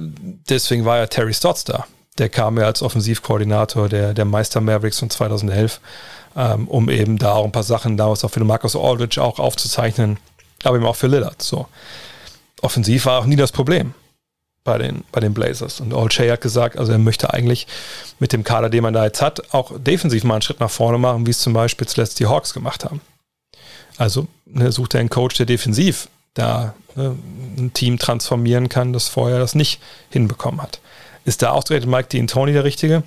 deswegen 0.48 0.84
war 0.84 0.98
ja 0.98 1.06
Terry 1.06 1.32
Stotts 1.32 1.64
da. 1.64 1.86
Der 2.18 2.28
kam 2.28 2.58
ja 2.58 2.64
als 2.64 2.82
Offensivkoordinator 2.82 3.88
der, 3.88 4.14
der 4.14 4.24
Meister 4.24 4.60
Mavericks 4.60 4.98
von 4.98 5.10
2011, 5.10 5.80
ähm, 6.36 6.66
um 6.66 6.90
eben 6.90 7.18
da 7.18 7.34
auch 7.34 7.44
ein 7.44 7.52
paar 7.52 7.62
Sachen 7.62 7.96
damals 7.96 8.24
auch 8.24 8.30
für 8.30 8.40
den 8.40 8.48
Marcus 8.48 8.74
Aldridge 8.74 9.22
auch 9.22 9.38
aufzuzeichnen, 9.38 10.18
aber 10.64 10.76
eben 10.76 10.86
auch 10.86 10.96
für 10.96 11.06
Lillard. 11.06 11.40
So. 11.40 11.66
Offensiv 12.62 13.06
war 13.06 13.20
auch 13.20 13.26
nie 13.26 13.36
das 13.36 13.52
Problem 13.52 13.94
bei 14.64 14.78
den, 14.78 15.04
bei 15.12 15.20
den 15.20 15.32
Blazers. 15.32 15.80
Und 15.80 15.94
Olshay 15.94 16.28
hat 16.28 16.40
gesagt, 16.42 16.78
also 16.78 16.92
er 16.92 16.98
möchte 16.98 17.32
eigentlich 17.32 17.66
mit 18.18 18.32
dem 18.32 18.44
Kader, 18.44 18.68
den 18.68 18.82
man 18.82 18.92
da 18.92 19.04
jetzt 19.04 19.22
hat, 19.22 19.54
auch 19.54 19.72
defensiv 19.78 20.24
mal 20.24 20.34
einen 20.34 20.42
Schritt 20.42 20.60
nach 20.60 20.70
vorne 20.70 20.98
machen, 20.98 21.26
wie 21.26 21.30
es 21.30 21.38
zum 21.38 21.54
Beispiel 21.54 21.86
zuletzt 21.86 22.18
die 22.20 22.26
Hawks 22.26 22.52
gemacht 22.52 22.84
haben. 22.84 23.00
Also 23.96 24.26
ne, 24.44 24.72
sucht 24.72 24.94
er 24.94 25.00
einen 25.00 25.08
Coach, 25.08 25.36
der 25.36 25.46
defensiv 25.46 26.08
da 26.34 26.74
ne, 26.94 27.16
ein 27.56 27.72
Team 27.72 27.98
transformieren 27.98 28.68
kann, 28.68 28.92
das 28.92 29.08
vorher 29.08 29.38
das 29.38 29.54
nicht 29.54 29.80
hinbekommen 30.10 30.60
hat. 30.60 30.80
Ist 31.24 31.42
da 31.42 31.50
ausgerechnet 31.50 31.90
Mike 31.90 32.08
D'Antoni 32.08 32.52
der 32.52 32.64
Richtige? 32.64 33.02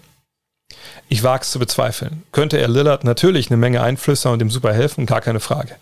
Ich 1.07 1.23
wage 1.23 1.43
es 1.43 1.51
zu 1.51 1.59
bezweifeln. 1.59 2.23
Könnte 2.31 2.57
er 2.57 2.67
Lillard 2.67 3.03
natürlich 3.03 3.49
eine 3.49 3.57
Menge 3.57 3.81
Einflüsse 3.81 4.29
und 4.29 4.41
ihm 4.41 4.51
super 4.51 4.73
helfen? 4.73 5.05
Gar 5.05 5.21
keine 5.21 5.39
Frage. 5.39 5.75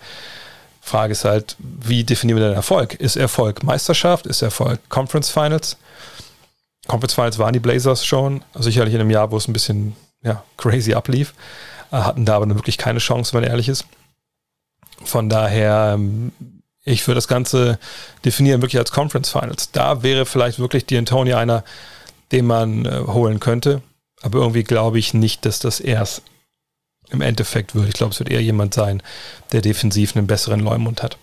Frage 0.88 1.12
ist 1.12 1.26
halt, 1.26 1.56
wie 1.60 2.04
definieren 2.04 2.40
wir 2.40 2.48
den 2.48 2.56
Erfolg? 2.56 2.96
Ist 2.96 3.16
Erfolg 3.16 3.64
Meisterschaft? 3.64 4.26
Ist 4.26 4.42
Erfolg 4.42 4.80
Conference 4.90 5.30
Finals? 5.30 5.78
Conference 6.88 7.14
Finals 7.14 7.38
waren 7.38 7.54
die 7.54 7.60
Blazers 7.60 8.06
schon, 8.06 8.44
sicherlich 8.56 8.94
in 8.94 9.02
einem 9.02 9.10
Jahr, 9.10 9.32
wo 9.32 9.38
es 9.38 9.48
ein 9.48 9.54
bisschen 9.54 9.96
ja, 10.24 10.44
crazy 10.56 10.94
ablief, 10.94 11.34
äh, 11.92 11.98
hatten 11.98 12.26
da 12.26 12.36
aber 12.36 12.48
wirklich 12.50 12.78
keine 12.78 13.00
Chance, 13.00 13.34
wenn 13.34 13.42
man 13.42 13.50
ehrlich 13.50 13.70
ist. 13.70 13.86
Von 15.04 15.30
daher, 15.30 15.92
ähm, 15.96 16.32
ich 16.84 17.06
würde 17.06 17.16
das 17.16 17.28
Ganze 17.28 17.80
definieren 18.24 18.62
wirklich 18.62 18.80
als 18.80 18.92
Conference 18.92 19.30
Finals. 19.30 19.72
Da 19.72 20.04
wäre 20.04 20.26
vielleicht 20.26 20.60
wirklich 20.60 20.86
die 20.86 20.98
Antonia 20.98 21.38
einer, 21.38 21.64
den 22.32 22.46
man 22.46 22.86
äh, 22.86 23.04
holen 23.08 23.40
könnte. 23.40 23.82
Aber 24.22 24.40
irgendwie 24.40 24.64
glaube 24.64 24.98
ich 24.98 25.14
nicht, 25.14 25.46
dass 25.46 25.60
das 25.60 25.80
erst 25.80 26.24
im 27.10 27.22
Endeffekt 27.22 27.76
wird. 27.76 27.88
Ich 27.88 27.94
glaube, 27.94 28.14
es 28.14 28.20
wird 28.20 28.30
eher 28.30 28.42
jemand 28.42 28.74
sein, 28.74 29.02
der 29.52 29.62
defensiv 29.62 30.16
einen 30.16 30.28
besseren 30.28 30.60
Leumund 30.60 31.04
hat. 31.04 31.18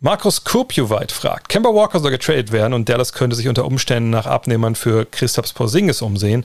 Markus 0.00 0.44
Kurpjuweit 0.44 1.10
fragt, 1.10 1.48
Kemba 1.48 1.70
Walker 1.70 2.00
soll 2.00 2.10
getradet 2.10 2.52
werden 2.52 2.74
und 2.74 2.86
Dallas 2.86 3.14
könnte 3.14 3.34
sich 3.34 3.48
unter 3.48 3.64
Umständen 3.64 4.10
nach 4.10 4.26
Abnehmern 4.26 4.74
für 4.74 5.06
Christophs 5.06 5.54
Porzingis 5.54 6.02
umsehen. 6.02 6.44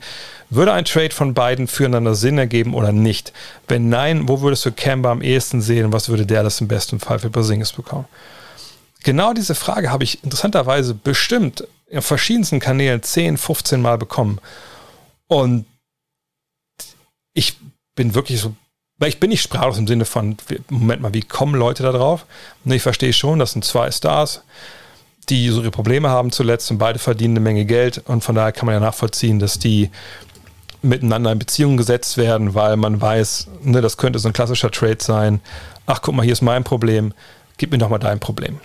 Würde 0.50 0.72
ein 0.72 0.86
Trade 0.86 1.12
von 1.14 1.34
beiden 1.34 1.68
füreinander 1.68 2.16
Sinn 2.16 2.38
ergeben 2.38 2.74
oder 2.74 2.94
nicht? 2.94 3.34
Wenn 3.68 3.90
nein, 3.90 4.30
wo 4.30 4.40
würdest 4.40 4.66
du 4.66 4.72
Kemba 4.72 5.12
am 5.12 5.22
ehesten 5.22 5.62
sehen 5.62 5.86
und 5.86 5.92
was 5.92 6.08
würde 6.08 6.26
Dallas 6.26 6.62
im 6.62 6.70
besten 6.70 7.02
Fall 7.02 7.20
für 7.20 7.30
Porzingis 7.30 7.74
bekommen? 7.74 8.06
Genau 9.04 9.34
diese 9.34 9.56
Frage 9.56 9.92
habe 9.92 10.06
ich 10.06 10.24
interessanterweise 10.24 10.94
bestimmt 10.94 11.68
auf 11.94 12.06
verschiedensten 12.06 12.62
Kanälen 12.62 13.04
10, 13.04 13.38
15 13.38 13.82
Mal 13.82 13.98
bekommen. 13.98 14.40
Und 15.28 15.66
ich 17.34 17.58
bin 17.96 18.16
wirklich 18.16 18.40
so, 18.40 18.54
weil 18.98 19.10
ich 19.10 19.20
bin 19.20 19.30
nicht 19.30 19.42
sprachlos 19.42 19.78
im 19.78 19.88
Sinne 19.88 20.06
von, 20.06 20.38
Moment 20.70 21.02
mal, 21.02 21.14
wie 21.14 21.22
kommen 21.22 21.56
Leute 21.56 21.84
da 21.84 21.92
drauf? 21.92 22.26
Und 22.64 22.72
ich 22.72 22.82
verstehe 22.82 23.14
schon, 23.14 23.40
das 23.40 23.54
sind 23.54 23.66
zwei 23.66 23.92
Stars, 23.92 24.44
die 25.30 25.50
so 25.50 25.62
ihre 25.62 25.72
Probleme 25.72 26.10
haben 26.10 26.32
zuletzt 26.32 26.72
und 26.72 26.78
beide 26.78 27.00
verdienen 27.00 27.34
eine 27.34 27.44
Menge 27.44 27.66
Geld 27.66 28.00
und 28.06 28.24
von 28.24 28.36
daher 28.36 28.52
kann 28.52 28.66
man 28.66 28.74
ja 28.74 28.80
nachvollziehen, 28.80 29.40
dass 29.40 29.60
die 29.60 29.90
miteinander 30.82 31.32
in 31.32 31.40
Beziehung 31.40 31.78
gesetzt 31.78 32.18
werden, 32.18 32.56
weil 32.56 32.76
man 32.76 33.00
weiß, 33.00 33.48
ne, 33.64 33.82
das 33.82 33.98
könnte 33.98 34.20
so 34.20 34.28
ein 34.28 34.34
klassischer 34.34 34.72
Trade 34.72 34.98
sein. 35.00 35.42
Ach, 35.86 36.02
guck 36.02 36.16
mal, 36.16 36.24
hier 36.24 36.34
ist 36.34 36.42
mein 36.42 36.64
Problem, 36.64 37.14
gib 37.58 37.72
mir 37.72 37.78
doch 37.78 37.90
mal 37.90 38.00
dein 38.00 38.20
Problem. 38.20 38.60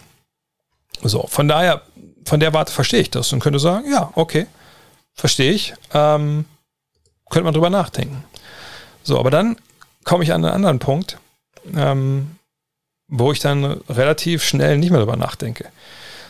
So, 1.02 1.26
von 1.28 1.46
daher, 1.46 1.82
von 2.24 2.40
der 2.40 2.54
Warte 2.54 2.72
verstehe 2.72 3.00
ich 3.00 3.10
das 3.10 3.32
und 3.32 3.40
könnte 3.40 3.58
sagen, 3.58 3.90
ja, 3.90 4.10
okay, 4.14 4.46
verstehe 5.12 5.52
ich, 5.52 5.74
ähm, 5.92 6.46
könnte 7.28 7.44
man 7.44 7.54
drüber 7.54 7.70
nachdenken. 7.70 8.24
So, 9.06 9.20
aber 9.20 9.30
dann 9.30 9.56
komme 10.02 10.24
ich 10.24 10.32
an 10.32 10.44
einen 10.44 10.52
anderen 10.52 10.78
Punkt, 10.80 11.18
ähm, 11.76 12.32
wo 13.06 13.30
ich 13.30 13.38
dann 13.38 13.64
relativ 13.88 14.42
schnell 14.42 14.78
nicht 14.78 14.90
mehr 14.90 14.98
drüber 14.98 15.16
nachdenke. 15.16 15.66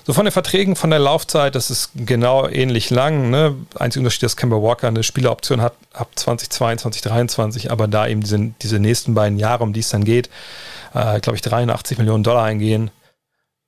So 0.04 0.12
von 0.12 0.26
den 0.26 0.32
Verträgen, 0.32 0.76
von 0.76 0.90
der 0.90 0.98
Laufzeit, 0.98 1.54
das 1.54 1.70
ist 1.70 1.90
genau 1.96 2.46
ähnlich 2.46 2.90
lang. 2.90 3.30
Ne? 3.30 3.56
Einziger 3.76 4.02
Unterschied, 4.02 4.24
dass 4.24 4.36
Kemba 4.36 4.56
Walker 4.56 4.88
eine 4.88 5.02
Spieleroption 5.02 5.62
hat 5.62 5.72
ab 5.94 6.10
2022, 6.14 7.02
2023, 7.02 7.70
aber 7.72 7.88
da 7.88 8.06
eben 8.06 8.20
diese, 8.20 8.52
diese 8.60 8.78
nächsten 8.78 9.14
beiden 9.14 9.38
Jahre, 9.38 9.64
um 9.64 9.72
die 9.72 9.80
es 9.80 9.88
dann 9.88 10.04
geht, 10.04 10.28
äh, 10.92 11.18
glaube 11.20 11.36
ich, 11.36 11.42
83 11.42 11.96
Millionen 11.96 12.24
Dollar 12.24 12.44
eingehen. 12.44 12.90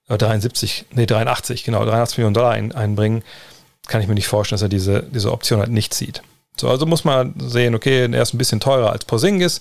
Oder 0.08 0.18
73, 0.18 0.84
nee, 0.92 1.06
83, 1.06 1.64
genau, 1.64 1.84
83 1.84 2.18
Millionen 2.18 2.34
Dollar 2.34 2.50
ein, 2.50 2.72
einbringen, 2.72 3.24
kann 3.88 4.02
ich 4.02 4.06
mir 4.06 4.14
nicht 4.14 4.28
vorstellen, 4.28 4.58
dass 4.58 4.62
er 4.62 4.68
diese, 4.68 5.02
diese 5.02 5.32
Option 5.32 5.60
halt 5.60 5.70
nicht 5.70 5.94
zieht. 5.94 6.22
So, 6.60 6.68
also 6.68 6.86
muss 6.86 7.04
man 7.04 7.34
sehen, 7.38 7.74
okay, 7.74 8.10
er 8.10 8.22
ist 8.22 8.34
ein 8.34 8.38
bisschen 8.38 8.60
teurer 8.60 8.92
als 8.92 9.04
Porzingis, 9.04 9.60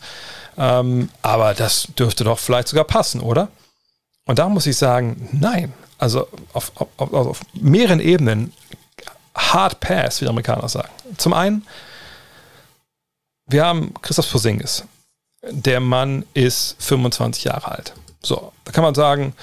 ähm, 0.58 1.10
aber 1.22 1.54
das 1.54 1.88
dürfte 1.98 2.24
doch 2.24 2.39
vielleicht 2.39 2.68
sogar 2.68 2.86
passen, 2.86 3.22
oder? 3.22 3.50
Und 4.26 4.39
da 4.39 4.50
muss 4.50 4.66
ich 4.66 4.78
sagen, 4.78 5.30
nein 5.32 5.74
also 5.98 6.28
auf, 6.54 6.72
auf, 6.76 7.14
auf 7.14 7.41
mehreren 7.54 8.00
Ebenen 8.00 8.54
Hard 9.36 9.80
Pass, 9.80 10.22
wie 10.22 10.26
die 10.26 10.30
Amerikaner 10.30 10.70
sagen. 10.70 10.89
Zum 11.18 11.34
einen, 11.34 11.66
wir 13.48 13.66
haben 13.66 13.93
Christoph 14.02 14.32
Posingis. 14.32 14.84
Der 15.50 15.80
Mann 15.80 16.26
ist 16.34 16.76
25 16.80 17.45
Jahre 17.45 17.72
alt. 17.72 17.93
So, 18.22 18.52
da 18.66 18.72
kann 18.72 18.84
man 18.84 18.95
sagen, 18.95 19.34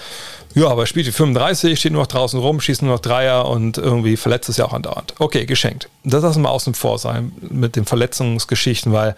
ja, 0.55 0.69
aber 0.69 0.83
er 0.83 0.87
spielt 0.87 1.07
wie 1.07 1.13
35, 1.13 1.79
steht 1.79 1.93
nur 1.93 2.03
noch 2.03 2.07
draußen 2.07 2.39
rum, 2.39 2.61
schießt 2.61 2.83
nur 2.83 2.93
noch 2.93 3.01
Dreier 3.01 3.49
und 3.49 3.77
irgendwie 3.77 4.17
verletzt 4.17 4.49
es 4.49 4.57
ja 4.57 4.65
auch 4.67 4.73
andauernd. 4.73 5.15
Okay, 5.19 5.47
geschenkt. 5.47 5.89
Das 6.05 6.23
lassen 6.23 6.43
wir 6.43 6.51
außen 6.51 6.75
vor 6.75 6.99
sein 6.99 7.33
mit 7.41 7.77
den 7.77 7.85
Verletzungsgeschichten, 7.85 8.93
weil 8.93 9.17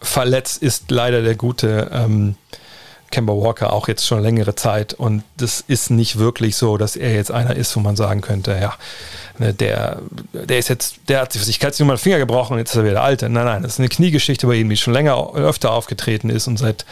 verletzt 0.00 0.62
ist 0.62 0.90
leider 0.90 1.22
der 1.22 1.34
gute 1.34 1.90
ähm, 1.92 2.36
Kemba 3.12 3.34
Walker 3.34 3.72
auch 3.72 3.88
jetzt 3.88 4.06
schon 4.06 4.22
längere 4.22 4.54
Zeit 4.54 4.94
und 4.94 5.22
das 5.36 5.62
ist 5.66 5.90
nicht 5.90 6.18
wirklich 6.18 6.56
so, 6.56 6.78
dass 6.78 6.96
er 6.96 7.14
jetzt 7.14 7.30
einer 7.30 7.54
ist, 7.54 7.76
wo 7.76 7.80
man 7.80 7.94
sagen 7.94 8.22
könnte, 8.22 8.58
ja, 8.60 8.74
ne, 9.38 9.52
der, 9.52 10.00
der 10.32 10.58
ist 10.58 10.68
jetzt, 10.68 10.96
der 11.08 11.20
hat 11.20 11.32
sich 11.32 11.42
sich 11.44 11.60
mal 11.60 11.94
den 11.94 11.98
Finger 11.98 12.18
gebrochen 12.18 12.54
und 12.54 12.58
jetzt 12.58 12.70
ist 12.70 12.76
er 12.76 12.84
wieder 12.84 12.94
der 12.94 13.02
Alte. 13.02 13.28
Nein, 13.28 13.44
nein, 13.44 13.62
das 13.62 13.74
ist 13.74 13.78
eine 13.80 13.90
Kniegeschichte 13.90 14.46
bei 14.46 14.54
ihm, 14.54 14.68
die 14.68 14.76
schon 14.76 14.94
länger, 14.94 15.34
öfter 15.34 15.72
aufgetreten 15.72 16.30
ist 16.30 16.48
und 16.48 16.56
seit 16.56 16.86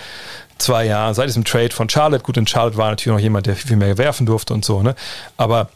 zwei 0.61 0.87
Jahren, 0.87 1.15
seit 1.15 1.29
diesem 1.29 1.45
Trade 1.45 1.71
von 1.71 1.89
Charlotte, 1.89 2.23
gut, 2.23 2.37
in 2.37 2.47
Charlotte 2.47 2.77
war 2.77 2.91
natürlich 2.91 3.15
noch 3.17 3.23
jemand, 3.23 3.47
der 3.47 3.57
viel 3.57 3.77
mehr 3.77 3.99
werfen 3.99 4.27
durfte 4.27 4.55
und 4.55 4.65
so, 4.65 4.83
ne, 4.83 4.95
aber 5.37 5.71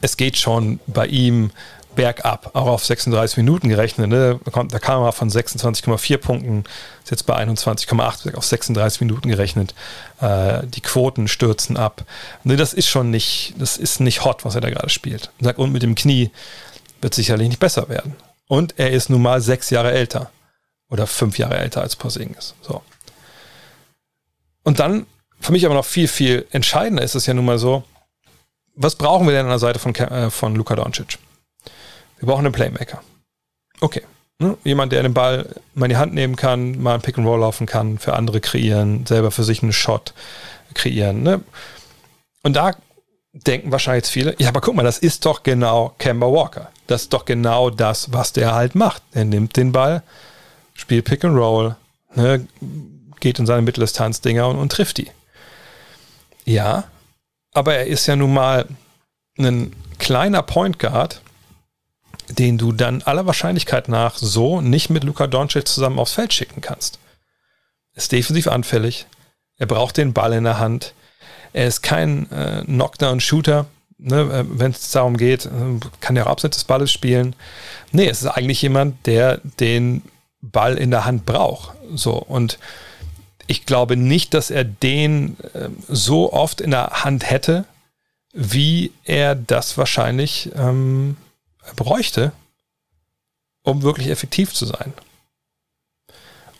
es 0.00 0.16
geht 0.16 0.36
schon 0.36 0.80
bei 0.86 1.06
ihm 1.06 1.50
bergab, 1.98 2.54
auch 2.54 2.68
auf 2.68 2.84
36 2.84 3.38
Minuten 3.38 3.68
gerechnet. 3.68 4.08
Ne? 4.08 4.38
Da 4.44 4.78
kam 4.78 5.02
er 5.02 5.10
von 5.10 5.28
26,4 5.28 6.16
Punkten, 6.18 6.62
ist 7.02 7.10
jetzt 7.10 7.26
bei 7.26 7.36
21,8 7.36 8.36
auf 8.36 8.44
36 8.44 9.00
Minuten 9.00 9.28
gerechnet. 9.28 9.74
Äh, 10.20 10.60
die 10.68 10.80
Quoten 10.80 11.26
stürzen 11.26 11.76
ab. 11.76 12.04
Ne, 12.44 12.54
das 12.54 12.72
ist 12.72 12.86
schon 12.86 13.10
nicht, 13.10 13.54
das 13.58 13.76
ist 13.76 13.98
nicht 13.98 14.24
hot, 14.24 14.44
was 14.44 14.54
er 14.54 14.60
da 14.60 14.70
gerade 14.70 14.90
spielt. 14.90 15.32
Und 15.56 15.72
mit 15.72 15.82
dem 15.82 15.96
Knie 15.96 16.30
wird 17.00 17.14
sicherlich 17.14 17.48
nicht 17.48 17.58
besser 17.58 17.88
werden. 17.88 18.14
Und 18.46 18.78
er 18.78 18.92
ist 18.92 19.10
nun 19.10 19.22
mal 19.22 19.40
sechs 19.40 19.70
Jahre 19.70 19.90
älter. 19.90 20.30
Oder 20.90 21.08
fünf 21.08 21.36
Jahre 21.36 21.58
älter 21.58 21.82
als 21.82 21.96
Porzingis. 21.96 22.54
So. 22.62 22.80
Und 24.64 24.80
dann, 24.80 25.06
für 25.40 25.52
mich 25.52 25.64
aber 25.64 25.74
noch 25.74 25.84
viel, 25.84 26.08
viel 26.08 26.46
entscheidender 26.50 27.02
ist 27.02 27.14
es 27.14 27.26
ja 27.26 27.34
nun 27.34 27.44
mal 27.44 27.58
so, 27.58 27.84
was 28.74 28.96
brauchen 28.96 29.26
wir 29.26 29.34
denn 29.34 29.46
an 29.46 29.50
der 29.50 29.58
Seite 29.58 29.78
von, 29.78 29.94
äh, 29.94 30.30
von 30.30 30.54
Luka 30.54 30.76
Doncic? 30.76 31.18
Wir 32.18 32.26
brauchen 32.26 32.46
einen 32.46 32.54
Playmaker. 32.54 33.02
Okay. 33.80 34.02
Ne? 34.40 34.56
Jemand, 34.62 34.92
der 34.92 35.02
den 35.02 35.14
Ball 35.14 35.48
mal 35.74 35.86
in 35.86 35.90
die 35.90 35.96
Hand 35.96 36.14
nehmen 36.14 36.36
kann, 36.36 36.80
mal 36.80 36.94
ein 36.94 37.00
Pick 37.00 37.18
and 37.18 37.26
Roll 37.26 37.40
laufen 37.40 37.66
kann, 37.66 37.98
für 37.98 38.14
andere 38.14 38.40
kreieren, 38.40 39.04
selber 39.04 39.32
für 39.32 39.42
sich 39.42 39.62
einen 39.62 39.72
Shot 39.72 40.14
kreieren. 40.74 41.22
Ne? 41.22 41.40
Und 42.44 42.54
da 42.54 42.76
denken 43.32 43.72
wahrscheinlich 43.72 44.04
jetzt 44.04 44.12
viele, 44.12 44.34
ja, 44.38 44.48
aber 44.48 44.60
guck 44.60 44.76
mal, 44.76 44.84
das 44.84 44.98
ist 44.98 45.26
doch 45.26 45.42
genau 45.42 45.94
Kemba 45.98 46.26
Walker. 46.26 46.70
Das 46.86 47.02
ist 47.02 47.12
doch 47.12 47.24
genau 47.24 47.70
das, 47.70 48.12
was 48.12 48.32
der 48.32 48.54
halt 48.54 48.74
macht. 48.74 49.02
Er 49.12 49.24
nimmt 49.24 49.56
den 49.56 49.72
Ball, 49.72 50.02
spielt 50.74 51.04
Pick 51.04 51.24
and 51.24 51.36
Roll, 51.36 51.76
ne, 52.14 52.46
geht 53.20 53.38
in 53.38 53.46
seine 53.46 53.62
Mitteldistanz-Dinger 53.62 54.48
und, 54.48 54.56
und 54.56 54.72
trifft 54.72 54.98
die. 54.98 55.10
Ja, 56.44 56.84
aber 57.52 57.74
er 57.74 57.86
ist 57.86 58.06
ja 58.06 58.16
nun 58.16 58.32
mal 58.32 58.66
ein 59.38 59.74
kleiner 59.98 60.42
Point 60.42 60.78
Guard, 60.78 61.20
den 62.28 62.58
du 62.58 62.72
dann 62.72 63.02
aller 63.02 63.26
Wahrscheinlichkeit 63.26 63.88
nach 63.88 64.16
so 64.16 64.60
nicht 64.60 64.90
mit 64.90 65.04
Luka 65.04 65.26
Doncic 65.26 65.66
zusammen 65.66 65.98
aufs 65.98 66.12
Feld 66.12 66.32
schicken 66.32 66.60
kannst. 66.60 66.98
Ist 67.94 68.12
defensiv 68.12 68.46
anfällig. 68.46 69.06
Er 69.56 69.66
braucht 69.66 69.96
den 69.96 70.12
Ball 70.12 70.32
in 70.32 70.44
der 70.44 70.58
Hand. 70.58 70.94
Er 71.52 71.66
ist 71.66 71.82
kein 71.82 72.30
äh, 72.30 72.62
Knockdown-Shooter. 72.64 73.66
Ne, 73.98 74.20
äh, 74.20 74.44
Wenn 74.48 74.70
es 74.70 74.90
darum 74.90 75.16
geht, 75.16 75.46
äh, 75.46 75.50
kann 76.00 76.16
er 76.16 76.26
auch 76.26 76.32
abseits 76.32 76.58
des 76.58 76.64
Balles 76.64 76.92
spielen. 76.92 77.34
Nee, 77.90 78.08
es 78.08 78.22
ist 78.22 78.28
eigentlich 78.28 78.62
jemand, 78.62 79.06
der 79.06 79.40
den 79.58 80.02
Ball 80.40 80.76
in 80.76 80.90
der 80.90 81.04
Hand 81.04 81.26
braucht. 81.26 81.76
So, 81.94 82.12
und 82.12 82.58
ich 83.48 83.66
glaube 83.66 83.96
nicht, 83.96 84.34
dass 84.34 84.50
er 84.50 84.62
den 84.62 85.36
äh, 85.54 85.70
so 85.88 86.32
oft 86.32 86.60
in 86.60 86.70
der 86.70 87.04
Hand 87.04 87.28
hätte, 87.28 87.64
wie 88.32 88.92
er 89.04 89.34
das 89.34 89.76
wahrscheinlich 89.78 90.50
ähm, 90.54 91.16
bräuchte, 91.74 92.32
um 93.62 93.82
wirklich 93.82 94.08
effektiv 94.08 94.52
zu 94.52 94.66
sein. 94.66 94.92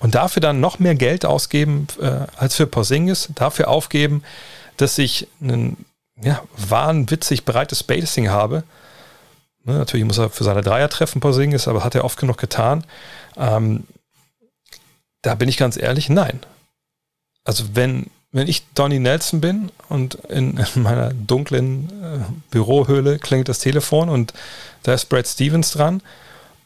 Und 0.01 0.15
dafür 0.15 0.41
dann 0.41 0.61
noch 0.61 0.79
mehr 0.79 0.95
Geld 0.95 1.25
ausgeben 1.25 1.89
äh, 2.01 2.27
als 2.37 2.57
für 2.57 2.67
Porzingis, 2.67 3.29
dafür 3.35 3.69
aufgeben, 3.69 4.23
dass 4.79 4.97
ich 4.97 5.29
ein 5.41 5.85
ja, 6.17 6.43
wahnwitzig 6.57 7.45
breites 7.45 7.81
Spacing 7.81 8.31
habe. 8.31 8.63
Ne, 9.65 9.75
natürlich 9.75 10.07
muss 10.07 10.19
er 10.19 10.31
für 10.31 10.45
seine 10.45 10.63
Dreier 10.63 10.89
treffen, 10.89 11.21
Porzingis, 11.21 11.69
aber 11.69 11.85
hat 11.85 11.95
er 11.95 12.05
oft 12.05 12.19
genug 12.19 12.39
getan. 12.39 12.85
Ähm, 13.37 13.85
da 15.21 15.35
bin 15.35 15.49
ich 15.49 15.59
ganz 15.59 15.77
ehrlich, 15.77 16.09
nein. 16.09 16.41
Also 17.49 17.65
wenn 17.73 18.11
wenn 18.31 18.47
ich 18.47 18.63
Donny 18.75 18.99
Nelson 18.99 19.41
bin 19.41 19.73
und 19.89 20.17
in, 20.27 20.63
meiner 20.75 21.15
dunklen 21.15 21.89
äh, 22.03 22.33
Bürohöhle 22.51 23.19
klingt 23.19 23.49
das 23.49 23.59
Telefon 23.59 24.11
und 24.11 24.35
da 24.83 24.93
ist 24.93 25.07
Brad 25.07 25.27
Stevens 25.27 25.71
dran 25.71 26.03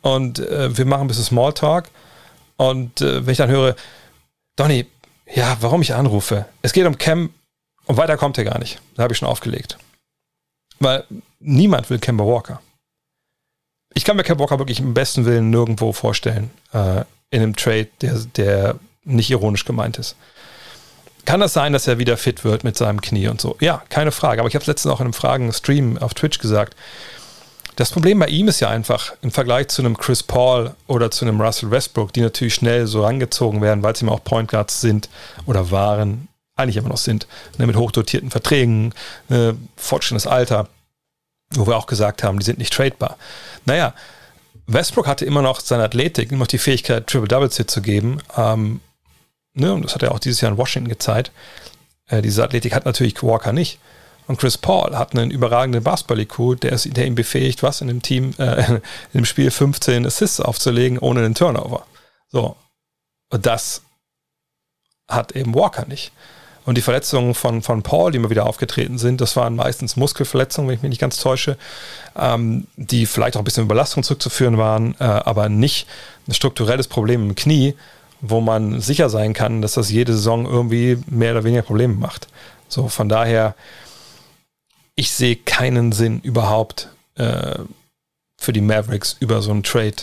und 0.00 0.40
äh, 0.40 0.76
wir 0.76 0.84
machen 0.84 1.02
ein 1.02 1.06
bisschen 1.06 1.22
Smalltalk 1.22 1.88
und 2.56 3.00
äh, 3.00 3.24
wenn 3.24 3.30
ich 3.30 3.38
dann 3.38 3.48
höre, 3.48 3.76
Donny, 4.56 4.86
ja, 5.32 5.56
warum 5.60 5.82
ich 5.82 5.94
anrufe? 5.94 6.46
Es 6.62 6.72
geht 6.72 6.84
um 6.84 6.98
Cam 6.98 7.32
und 7.86 7.96
weiter 7.96 8.16
kommt 8.16 8.36
er 8.38 8.44
gar 8.44 8.58
nicht. 8.58 8.80
Da 8.96 9.04
habe 9.04 9.12
ich 9.12 9.18
schon 9.18 9.28
aufgelegt. 9.28 9.78
Weil 10.80 11.04
niemand 11.38 11.90
will 11.90 12.00
Kemba 12.00 12.26
Walker. 12.26 12.60
Ich 13.94 14.04
kann 14.04 14.16
mir 14.16 14.24
Kemba 14.24 14.42
Walker 14.42 14.58
wirklich 14.58 14.80
im 14.80 14.94
besten 14.94 15.26
Willen 15.26 15.50
nirgendwo 15.50 15.92
vorstellen, 15.92 16.50
äh, 16.72 17.04
in 17.30 17.40
einem 17.40 17.54
Trade, 17.54 17.88
der, 18.00 18.18
der 18.36 18.80
nicht 19.04 19.30
ironisch 19.30 19.64
gemeint 19.64 19.96
ist. 19.98 20.16
Kann 21.24 21.40
das 21.40 21.52
sein, 21.52 21.72
dass 21.72 21.86
er 21.86 21.98
wieder 21.98 22.16
fit 22.16 22.44
wird 22.44 22.64
mit 22.64 22.76
seinem 22.76 23.00
Knie 23.00 23.28
und 23.28 23.40
so? 23.40 23.56
Ja, 23.60 23.82
keine 23.88 24.10
Frage. 24.12 24.40
Aber 24.40 24.48
ich 24.48 24.54
habe 24.54 24.62
es 24.62 24.66
letztens 24.66 24.92
auch 24.92 25.00
in 25.00 25.06
einem 25.06 25.12
Fragen-Stream 25.12 25.98
auf 25.98 26.14
Twitch 26.14 26.38
gesagt. 26.38 26.74
Das 27.76 27.90
Problem 27.90 28.18
bei 28.18 28.26
ihm 28.26 28.48
ist 28.48 28.60
ja 28.60 28.68
einfach 28.68 29.12
im 29.22 29.30
Vergleich 29.30 29.68
zu 29.68 29.82
einem 29.82 29.96
Chris 29.96 30.22
Paul 30.22 30.74
oder 30.88 31.10
zu 31.10 31.24
einem 31.24 31.40
Russell 31.40 31.70
Westbrook, 31.70 32.12
die 32.12 32.20
natürlich 32.20 32.54
schnell 32.54 32.86
so 32.86 33.02
rangezogen 33.04 33.62
werden, 33.62 33.82
weil 33.82 33.96
sie 33.96 34.04
immer 34.04 34.12
auch 34.12 34.24
Point 34.24 34.50
Guards 34.50 34.80
sind 34.80 35.08
oder 35.46 35.70
waren, 35.70 36.28
eigentlich 36.54 36.76
immer 36.76 36.90
noch 36.90 36.98
sind, 36.98 37.26
ne, 37.56 37.66
mit 37.66 37.76
hochdotierten 37.76 38.30
Verträgen, 38.30 38.92
äh, 39.30 39.54
fortschreitendes 39.76 40.26
Alter, 40.26 40.68
wo 41.54 41.66
wir 41.66 41.76
auch 41.76 41.86
gesagt 41.86 42.22
haben, 42.22 42.38
die 42.38 42.44
sind 42.44 42.58
nicht 42.58 42.74
tradebar. 42.74 43.16
Naja, 43.64 43.94
Westbrook 44.66 45.06
hatte 45.06 45.24
immer 45.24 45.42
noch 45.42 45.60
seine 45.60 45.84
Athletik, 45.84 46.30
immer 46.30 46.40
noch 46.40 46.46
die 46.46 46.58
Fähigkeit, 46.58 47.06
Triple-Double-Sit 47.06 47.70
zu 47.70 47.80
geben. 47.80 48.20
Ähm, 48.36 48.80
ne, 49.54 49.72
und 49.72 49.84
das 49.84 49.94
hat 49.94 50.02
er 50.02 50.12
auch 50.12 50.18
dieses 50.18 50.40
Jahr 50.40 50.52
in 50.52 50.58
Washington 50.58 50.88
gezeigt. 50.88 51.32
Äh, 52.08 52.22
diese 52.22 52.42
Athletik 52.44 52.74
hat 52.74 52.84
natürlich 52.84 53.22
Walker 53.22 53.52
nicht. 53.52 53.78
Und 54.26 54.38
Chris 54.38 54.56
Paul 54.56 54.96
hat 54.96 55.14
einen 55.14 55.30
überragenden 55.30 55.82
Basketball-IQ, 55.82 56.60
der, 56.60 56.76
der 56.76 57.06
ihm 57.06 57.14
befähigt, 57.14 57.62
was 57.62 57.80
in 57.80 57.88
dem 57.88 58.02
Team, 58.02 58.32
äh, 58.38 58.64
in 58.74 58.80
dem 59.14 59.24
Spiel 59.24 59.50
15 59.50 60.06
Assists 60.06 60.40
aufzulegen, 60.40 60.98
ohne 60.98 61.20
einen 61.20 61.34
Turnover. 61.34 61.86
So. 62.28 62.56
Und 63.30 63.46
das 63.46 63.82
hat 65.08 65.32
eben 65.32 65.54
Walker 65.54 65.86
nicht. 65.86 66.12
Und 66.64 66.78
die 66.78 66.82
Verletzungen 66.82 67.34
von, 67.34 67.60
von 67.62 67.82
Paul, 67.82 68.12
die 68.12 68.18
immer 68.18 68.30
wieder 68.30 68.46
aufgetreten 68.46 68.96
sind, 68.96 69.20
das 69.20 69.34
waren 69.34 69.56
meistens 69.56 69.96
Muskelverletzungen, 69.96 70.68
wenn 70.68 70.76
ich 70.76 70.82
mich 70.82 70.90
nicht 70.90 71.00
ganz 71.00 71.18
täusche, 71.18 71.56
ähm, 72.16 72.68
die 72.76 73.06
vielleicht 73.06 73.36
auch 73.36 73.40
ein 73.40 73.44
bisschen 73.44 73.66
Belastung 73.66 74.04
zurückzuführen 74.04 74.58
waren, 74.58 74.94
äh, 75.00 75.04
aber 75.04 75.48
nicht 75.48 75.88
ein 76.28 76.34
strukturelles 76.34 76.86
Problem 76.86 77.30
im 77.30 77.34
Knie, 77.34 77.74
wo 78.22 78.40
man 78.40 78.80
sicher 78.80 79.10
sein 79.10 79.34
kann, 79.34 79.60
dass 79.60 79.74
das 79.74 79.90
jede 79.90 80.12
Saison 80.12 80.46
irgendwie 80.46 80.96
mehr 81.06 81.32
oder 81.32 81.44
weniger 81.44 81.62
Probleme 81.62 81.94
macht. 81.94 82.28
So, 82.68 82.88
von 82.88 83.08
daher, 83.08 83.54
ich 84.94 85.12
sehe 85.12 85.36
keinen 85.36 85.92
Sinn 85.92 86.20
überhaupt 86.20 86.88
äh, 87.16 87.58
für 88.38 88.52
die 88.52 88.60
Mavericks 88.60 89.16
über 89.20 89.42
so 89.42 89.50
einen 89.50 89.64
Trade 89.64 89.96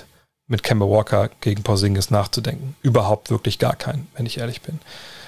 mit 0.48 0.64
Kemba 0.64 0.86
Walker 0.86 1.30
gegen 1.42 1.64
Porzingis 1.64 2.12
nachzudenken. 2.12 2.76
Überhaupt 2.82 3.30
wirklich 3.30 3.58
gar 3.58 3.76
keinen, 3.76 4.08
wenn 4.16 4.26
ich 4.26 4.38
ehrlich 4.38 4.62
bin. 4.62 4.80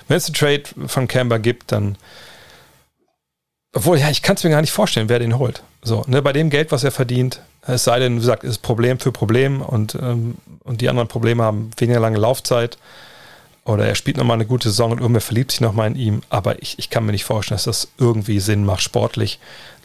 Wenn 0.08 0.18
es 0.18 0.26
einen 0.26 0.36
Trade 0.36 0.64
von 0.88 1.08
Kemba 1.08 1.38
gibt, 1.38 1.72
dann 1.72 1.98
obwohl, 3.74 3.98
ja, 3.98 4.10
ich 4.10 4.22
kann 4.22 4.36
es 4.36 4.44
mir 4.44 4.50
gar 4.50 4.62
nicht 4.62 4.74
vorstellen, 4.74 5.08
wer 5.08 5.20
den 5.20 5.38
holt. 5.38 5.64
So, 5.82 6.04
ne, 6.08 6.22
bei 6.22 6.34
dem 6.34 6.50
Geld, 6.50 6.72
was 6.74 6.84
er 6.84 6.92
verdient, 6.92 7.42
es 7.62 7.84
sei 7.84 8.00
denn, 8.00 8.16
wie 8.16 8.20
gesagt, 8.20 8.44
ist 8.44 8.60
Problem 8.60 9.00
für 9.00 9.12
Problem 9.12 9.62
und, 9.62 9.96
ähm, 9.96 10.36
und 10.64 10.82
die 10.82 10.90
anderen 10.90 11.08
Probleme 11.08 11.44
haben 11.44 11.72
weniger 11.78 12.00
lange 12.00 12.18
Laufzeit. 12.18 12.78
Oder 13.64 13.86
er 13.86 13.96
spielt 13.96 14.18
nochmal 14.18 14.36
eine 14.36 14.48
gute 14.48 14.70
Saison 14.70 14.92
und 14.92 15.00
irgendwer 15.00 15.22
verliebt 15.22 15.52
sich 15.52 15.62
nochmal 15.62 15.88
in 15.88 15.96
ihm. 15.96 16.22
Aber 16.30 16.62
ich, 16.62 16.80
ich 16.80 16.90
kann 16.90 17.06
mir 17.06 17.12
nicht 17.12 17.26
vorstellen, 17.26 17.58
dass 17.58 17.66
das 17.66 17.90
irgendwie 18.00 18.40
Sinn 18.40 18.66
macht, 18.66 18.82
sportlich, 18.82 19.40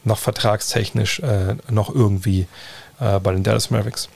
noch 0.05 0.19
vertragstechnisch, 0.19 1.21
äh, 1.21 1.57
noch 1.69 1.95
irgendwie 1.95 2.47
äh, 3.01 3.21
bei 3.21 3.33
den 3.33 3.43
Dallas 3.43 3.71
Mavericks. 3.71 4.09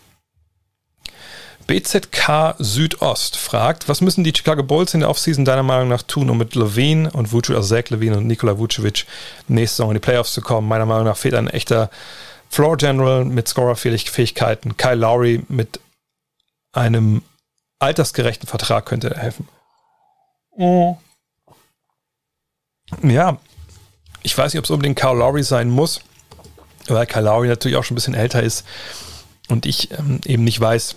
BZK 1.66 2.56
Südost 2.58 3.36
fragt, 3.36 3.88
was 3.88 4.00
müssen 4.00 4.24
die 4.24 4.32
Chicago 4.34 4.62
Bulls 4.62 4.94
in 4.94 5.00
der 5.00 5.10
Offseason 5.10 5.44
deiner 5.44 5.62
Meinung 5.62 5.88
nach 5.88 6.02
tun, 6.02 6.30
um 6.30 6.38
mit 6.38 6.56
Levine 6.56 7.10
und 7.12 7.30
Vucevic, 7.30 7.56
also 7.56 7.76
Zach 7.76 7.90
Levine 7.90 8.16
und 8.16 8.26
Nikola 8.26 8.58
Vucevic 8.58 9.06
nächste 9.46 9.76
Saison 9.76 9.90
in 9.90 9.94
die 9.94 10.00
Playoffs 10.00 10.32
zu 10.32 10.40
kommen? 10.40 10.66
Meiner 10.66 10.86
Meinung 10.86 11.04
nach 11.04 11.16
fehlt 11.16 11.34
ein 11.34 11.48
echter 11.48 11.90
Floor 12.50 12.76
General 12.76 13.24
mit 13.24 13.48
Scorer-Fähigkeiten. 13.48 14.76
Kyle 14.76 14.96
Lowry 14.96 15.44
mit 15.48 15.80
einem 16.72 17.22
altersgerechten 17.78 18.48
Vertrag 18.48 18.86
könnte 18.86 19.16
helfen. 19.16 19.48
Mhm. 20.56 20.96
Ja, 23.02 23.38
ich 24.22 24.36
weiß 24.36 24.52
nicht, 24.52 24.58
ob 24.58 24.64
es 24.64 24.70
unbedingt 24.70 24.98
Kyle 24.98 25.16
Lowry 25.16 25.44
sein 25.44 25.70
muss, 25.70 26.00
weil 26.88 27.06
Kyle 27.06 27.22
Lowry 27.22 27.48
natürlich 27.48 27.76
auch 27.76 27.84
schon 27.84 27.94
ein 27.94 27.96
bisschen 27.96 28.14
älter 28.14 28.42
ist 28.42 28.66
und 29.48 29.64
ich 29.64 29.92
ähm, 29.92 30.20
eben 30.24 30.44
nicht 30.44 30.60
weiß, 30.60 30.96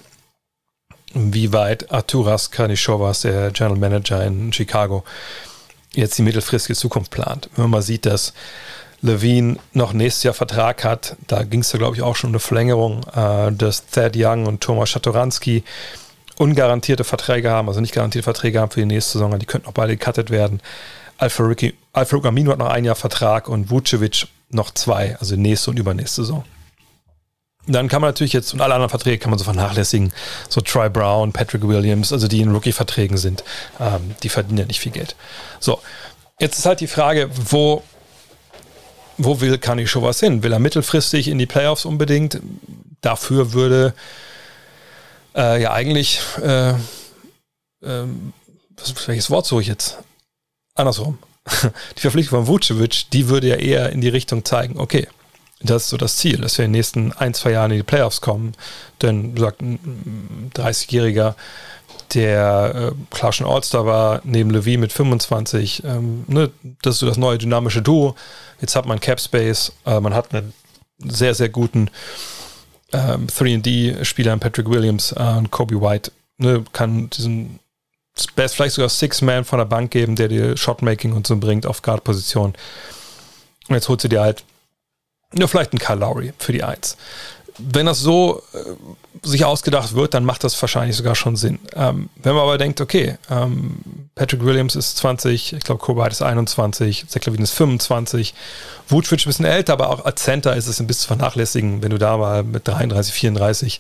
wie 1.14 1.54
weit 1.54 1.92
Arturas 1.92 2.50
Karnishovas, 2.50 3.22
der 3.22 3.52
General 3.52 3.78
Manager 3.78 4.26
in 4.26 4.52
Chicago, 4.52 5.04
jetzt 5.94 6.18
die 6.18 6.24
mittelfristige 6.24 6.78
Zukunft 6.78 7.12
plant. 7.12 7.50
Wenn 7.56 7.66
man 7.66 7.72
mal 7.72 7.82
sieht, 7.84 8.08
dass 8.08 8.34
Levine 9.04 9.58
noch 9.74 9.92
nächstes 9.92 10.24
Jahr 10.24 10.34
Vertrag 10.34 10.84
hat, 10.86 11.18
da 11.28 11.44
ging 11.44 11.60
es 11.60 11.72
ja, 11.74 11.78
glaube 11.78 11.96
ich, 11.96 12.02
auch 12.02 12.16
schon 12.16 12.30
um 12.30 12.34
eine 12.34 12.40
Verlängerung, 12.40 13.06
äh, 13.14 13.52
dass 13.52 13.86
Thad 13.86 14.14
Young 14.16 14.48
und 14.48 14.62
Thomas 14.62 14.90
Schatoranski 14.90 15.64
ungarantierte 16.38 17.04
Verträge 17.04 17.52
haben, 17.52 17.68
also 17.68 17.82
nicht 17.82 17.94
garantierte 17.94 18.24
Verträge 18.24 18.62
haben 18.62 18.72
für 18.72 18.80
die 18.80 18.86
nächste 18.86 19.14
Saison, 19.14 19.38
die 19.38 19.46
könnten 19.46 19.68
auch 19.68 19.74
beide 19.74 19.96
gecuttet 19.98 20.30
werden. 20.30 20.62
Alfa 21.18 21.44
Amino 22.24 22.52
hat 22.52 22.60
noch 22.60 22.70
ein 22.70 22.86
Jahr 22.86 22.96
Vertrag 22.96 23.50
und 23.50 23.70
Vucevic 23.70 24.28
noch 24.50 24.72
zwei, 24.72 25.18
also 25.20 25.36
nächste 25.36 25.72
und 25.72 25.80
übernächste 25.80 26.24
Saison. 26.24 26.46
Dann 27.68 27.88
kann 27.88 28.02
man 28.02 28.10
natürlich 28.10 28.34
jetzt, 28.34 28.54
und 28.54 28.62
alle 28.62 28.74
anderen 28.74 28.90
Verträge 28.90 29.20
kann 29.20 29.30
man 29.30 29.40
so 29.40 29.46
vernachlässigen, 29.46 30.12
so 30.50 30.62
Troy 30.62 30.90
Brown, 30.90 31.32
Patrick 31.34 31.66
Williams, 31.68 32.12
also 32.12 32.28
die 32.28 32.42
in 32.42 32.52
Rookie-Verträgen 32.52 33.18
sind, 33.18 33.44
ähm, 33.80 34.16
die 34.24 34.30
verdienen 34.30 34.60
ja 34.60 34.66
nicht 34.66 34.80
viel 34.80 34.92
Geld. 34.92 35.16
So, 35.60 35.80
jetzt 36.40 36.58
ist 36.58 36.66
halt 36.66 36.82
die 36.82 36.88
Frage, 36.88 37.30
wo, 37.34 37.84
wo 39.18 39.42
will 39.42 39.58
Kani 39.58 39.86
was 39.86 40.20
hin? 40.20 40.44
Will 40.44 40.54
er 40.54 40.60
mittelfristig 40.60 41.28
in 41.28 41.38
die 41.38 41.46
Playoffs 41.46 41.86
unbedingt? 41.86 42.40
Dafür 43.02 43.54
würde 43.54 43.94
äh, 45.36 45.62
ja 45.62 45.74
eigentlich, 45.74 46.20
äh, 46.42 46.72
äh, 46.72 46.76
welches 49.06 49.30
Wort 49.30 49.46
suche 49.46 49.62
ich 49.62 49.68
jetzt? 49.68 49.98
Andersrum. 50.76 51.18
Die 51.98 52.02
Verpflichtung 52.02 52.40
von 52.40 52.48
Vucevic, 52.48 53.10
die 53.12 53.28
würde 53.28 53.50
ja 53.50 53.56
eher 53.56 53.92
in 53.92 54.00
die 54.00 54.10
Richtung 54.10 54.46
zeigen, 54.46 54.80
okay, 54.80 55.08
das 55.64 55.84
ist 55.84 55.90
so 55.90 55.98
das 55.98 56.18
Ziel, 56.18 56.38
dass 56.38 56.58
wir 56.58 56.66
in 56.66 56.72
den 56.72 56.78
nächsten 56.78 57.12
ein, 57.14 57.34
zwei 57.34 57.52
Jahren 57.52 57.72
in 57.72 57.78
die 57.78 57.84
Playoffs 57.84 58.22
kommen. 58.22 58.54
Denn, 59.02 59.36
sagt 59.38 59.62
ein 59.62 60.52
30-Jähriger, 60.54 61.36
der 62.14 62.94
äh, 62.94 63.16
klar 63.16 63.32
schon 63.32 63.48
All-Star 63.48 63.86
war, 63.86 64.22
neben 64.24 64.50
Levy 64.50 64.78
mit 64.78 64.92
25, 64.92 65.84
ähm, 65.86 66.24
ne, 66.28 66.52
das 66.82 66.96
ist 66.96 67.00
so 67.00 67.06
das 67.06 67.18
neue 67.18 67.38
dynamische 67.38 67.82
Duo. 67.82 68.16
Jetzt 68.62 68.76
hat 68.76 68.86
man 68.86 69.00
Cap 69.00 69.20
Space, 69.20 69.74
äh, 69.86 70.00
man 70.00 70.14
hat 70.14 70.34
einen 70.34 70.54
sehr, 71.00 71.34
sehr 71.34 71.50
guten 71.50 71.90
ähm, 72.92 73.28
3D-Spieler, 73.28 74.38
Patrick 74.38 74.70
Williams 74.70 75.12
äh, 75.12 75.38
und 75.38 75.52
Kobe 75.52 75.82
White, 75.82 76.12
ne, 76.38 76.64
kann 76.74 77.10
diesen 77.10 77.60
vielleicht 78.16 78.76
sogar 78.76 78.90
Six-Man 78.90 79.44
von 79.44 79.58
der 79.58 79.66
Bank 79.66 79.92
geben, 79.92 80.16
der 80.16 80.28
dir 80.28 80.56
Shotmaking 80.56 81.14
und 81.14 81.26
so 81.26 81.38
bringt 81.38 81.66
auf 81.66 81.82
Guard-Position. 81.82 82.54
Und 83.68 83.76
jetzt 83.76 83.90
holt 83.90 84.02
sie 84.02 84.10
dir 84.10 84.22
halt 84.22 84.44
ja, 85.36 85.48
vielleicht 85.48 85.74
ein 85.74 85.80
Kyle 85.80 85.98
Lowry 85.98 86.34
für 86.38 86.52
die 86.52 86.64
Eins. 86.64 86.98
Wenn 87.58 87.86
das 87.86 88.00
so 88.00 88.42
äh, 88.54 89.28
sich 89.28 89.46
ausgedacht 89.46 89.96
wird, 89.96 90.14
dann 90.14 90.26
macht 90.26 90.44
das 90.44 90.60
wahrscheinlich 90.62 90.98
sogar 90.98 91.16
schon 91.16 91.36
Sinn. 91.36 91.60
Ähm, 91.76 92.10
wenn 92.22 92.34
man 92.34 92.44
aber 92.44 92.58
denkt, 92.58 92.82
okay, 92.82 93.18
ähm, 93.30 93.78
Patrick 94.16 94.44
Williams 94.44 94.76
ist 94.76 94.98
20, 94.98 95.54
ich 95.54 95.64
glaube, 95.64 95.82
Kobe 95.82 96.06
ist 96.08 96.22
21, 96.22 97.06
Zach 97.08 97.26
Levine 97.26 97.44
ist 97.44 97.52
25, 97.52 98.34
Vucevic 98.88 99.22
ein 99.22 99.30
bisschen 99.30 99.46
älter, 99.46 99.74
aber 99.74 99.90
auch 99.90 100.06
als 100.06 100.24
Center 100.24 100.56
ist 100.56 100.68
es 100.68 100.80
ein 100.80 100.88
bisschen 100.88 101.08
vernachlässigen, 101.08 101.82
wenn 101.82 101.92
du 101.92 101.98
da 101.98 102.18
mal 102.18 102.44
mit 102.44 102.68
33, 102.68 103.14
34, 103.14 103.80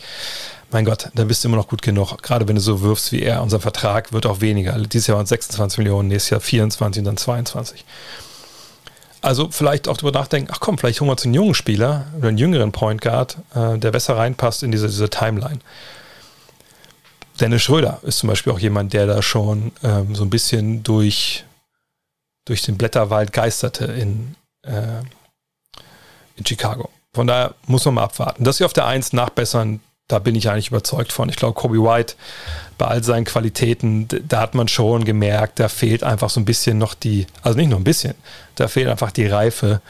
mein 0.73 0.85
Gott, 0.85 1.09
dann 1.13 1.27
bist 1.27 1.43
du 1.43 1.47
immer 1.47 1.57
noch 1.57 1.67
gut 1.67 1.83
genug. 1.83 2.21
Gerade 2.23 2.47
wenn 2.47 2.55
du 2.55 2.61
so 2.61 2.81
wirfst 2.81 3.11
wie 3.11 3.21
er. 3.21 3.43
Unser 3.43 3.59
Vertrag 3.59 4.11
wird 4.11 4.25
auch 4.25 4.41
weniger. 4.41 4.73
Dieses 4.79 5.05
Jahr 5.07 5.17
waren 5.17 5.25
es 5.25 5.29
26 5.29 5.77
Millionen, 5.77 6.07
nächstes 6.07 6.31
Jahr 6.31 6.41
24 6.41 7.01
und 7.01 7.05
dann 7.05 7.17
22. 7.17 7.85
Also 9.23 9.47
vielleicht 9.49 9.87
auch 9.87 9.95
darüber 9.95 10.19
nachdenken, 10.19 10.51
ach 10.53 10.59
komm, 10.59 10.77
vielleicht 10.77 10.99
holen 10.99 11.07
wir 11.07 11.13
uns 11.13 11.23
einen 11.23 11.33
jungen 11.33 11.55
Spieler 11.55 12.07
oder 12.17 12.27
einen 12.27 12.37
jüngeren 12.37 12.73
Point 12.73 13.01
Guard, 13.01 13.37
äh, 13.55 13.77
der 13.77 13.91
besser 13.91 14.17
reinpasst 14.17 14.63
in 14.63 14.71
diese, 14.71 14.87
diese 14.87 15.09
Timeline. 15.09 15.59
Dennis 17.39 17.61
Schröder 17.61 17.99
ist 18.03 18.19
zum 18.19 18.27
Beispiel 18.27 18.51
auch 18.51 18.59
jemand, 18.59 18.91
der 18.91 19.07
da 19.07 19.21
schon 19.21 19.71
ähm, 19.81 20.13
so 20.13 20.23
ein 20.23 20.29
bisschen 20.29 20.83
durch, 20.83 21.45
durch 22.43 22.63
den 22.63 22.77
Blätterwald 22.77 23.31
geisterte 23.31 23.85
in, 23.85 24.35
äh, 24.63 24.99
in 26.35 26.45
Chicago. 26.45 26.89
Von 27.13 27.27
daher 27.27 27.55
muss 27.65 27.85
man 27.85 27.93
mal 27.93 28.03
abwarten. 28.03 28.43
Dass 28.43 28.57
sie 28.57 28.65
auf 28.65 28.73
der 28.73 28.87
Eins 28.87 29.13
nachbessern, 29.13 29.79
da 30.07 30.19
bin 30.19 30.35
ich 30.35 30.49
eigentlich 30.49 30.67
überzeugt 30.67 31.11
von. 31.11 31.29
Ich 31.29 31.35
glaube, 31.35 31.53
Kobe 31.53 31.81
White 31.81 32.15
bei 32.77 32.87
all 32.87 33.03
seinen 33.03 33.25
Qualitäten, 33.25 34.07
da 34.27 34.41
hat 34.41 34.55
man 34.55 34.67
schon 34.67 35.05
gemerkt, 35.05 35.59
da 35.59 35.69
fehlt 35.69 36.03
einfach 36.03 36.29
so 36.29 36.39
ein 36.39 36.45
bisschen 36.45 36.77
noch 36.77 36.93
die, 36.93 37.27
also 37.41 37.57
nicht 37.57 37.69
nur 37.69 37.79
ein 37.79 37.85
bisschen, 37.85 38.15
da 38.55 38.67
fehlt 38.67 38.89
einfach 38.89 39.11
die 39.11 39.27
Reife, 39.27 39.81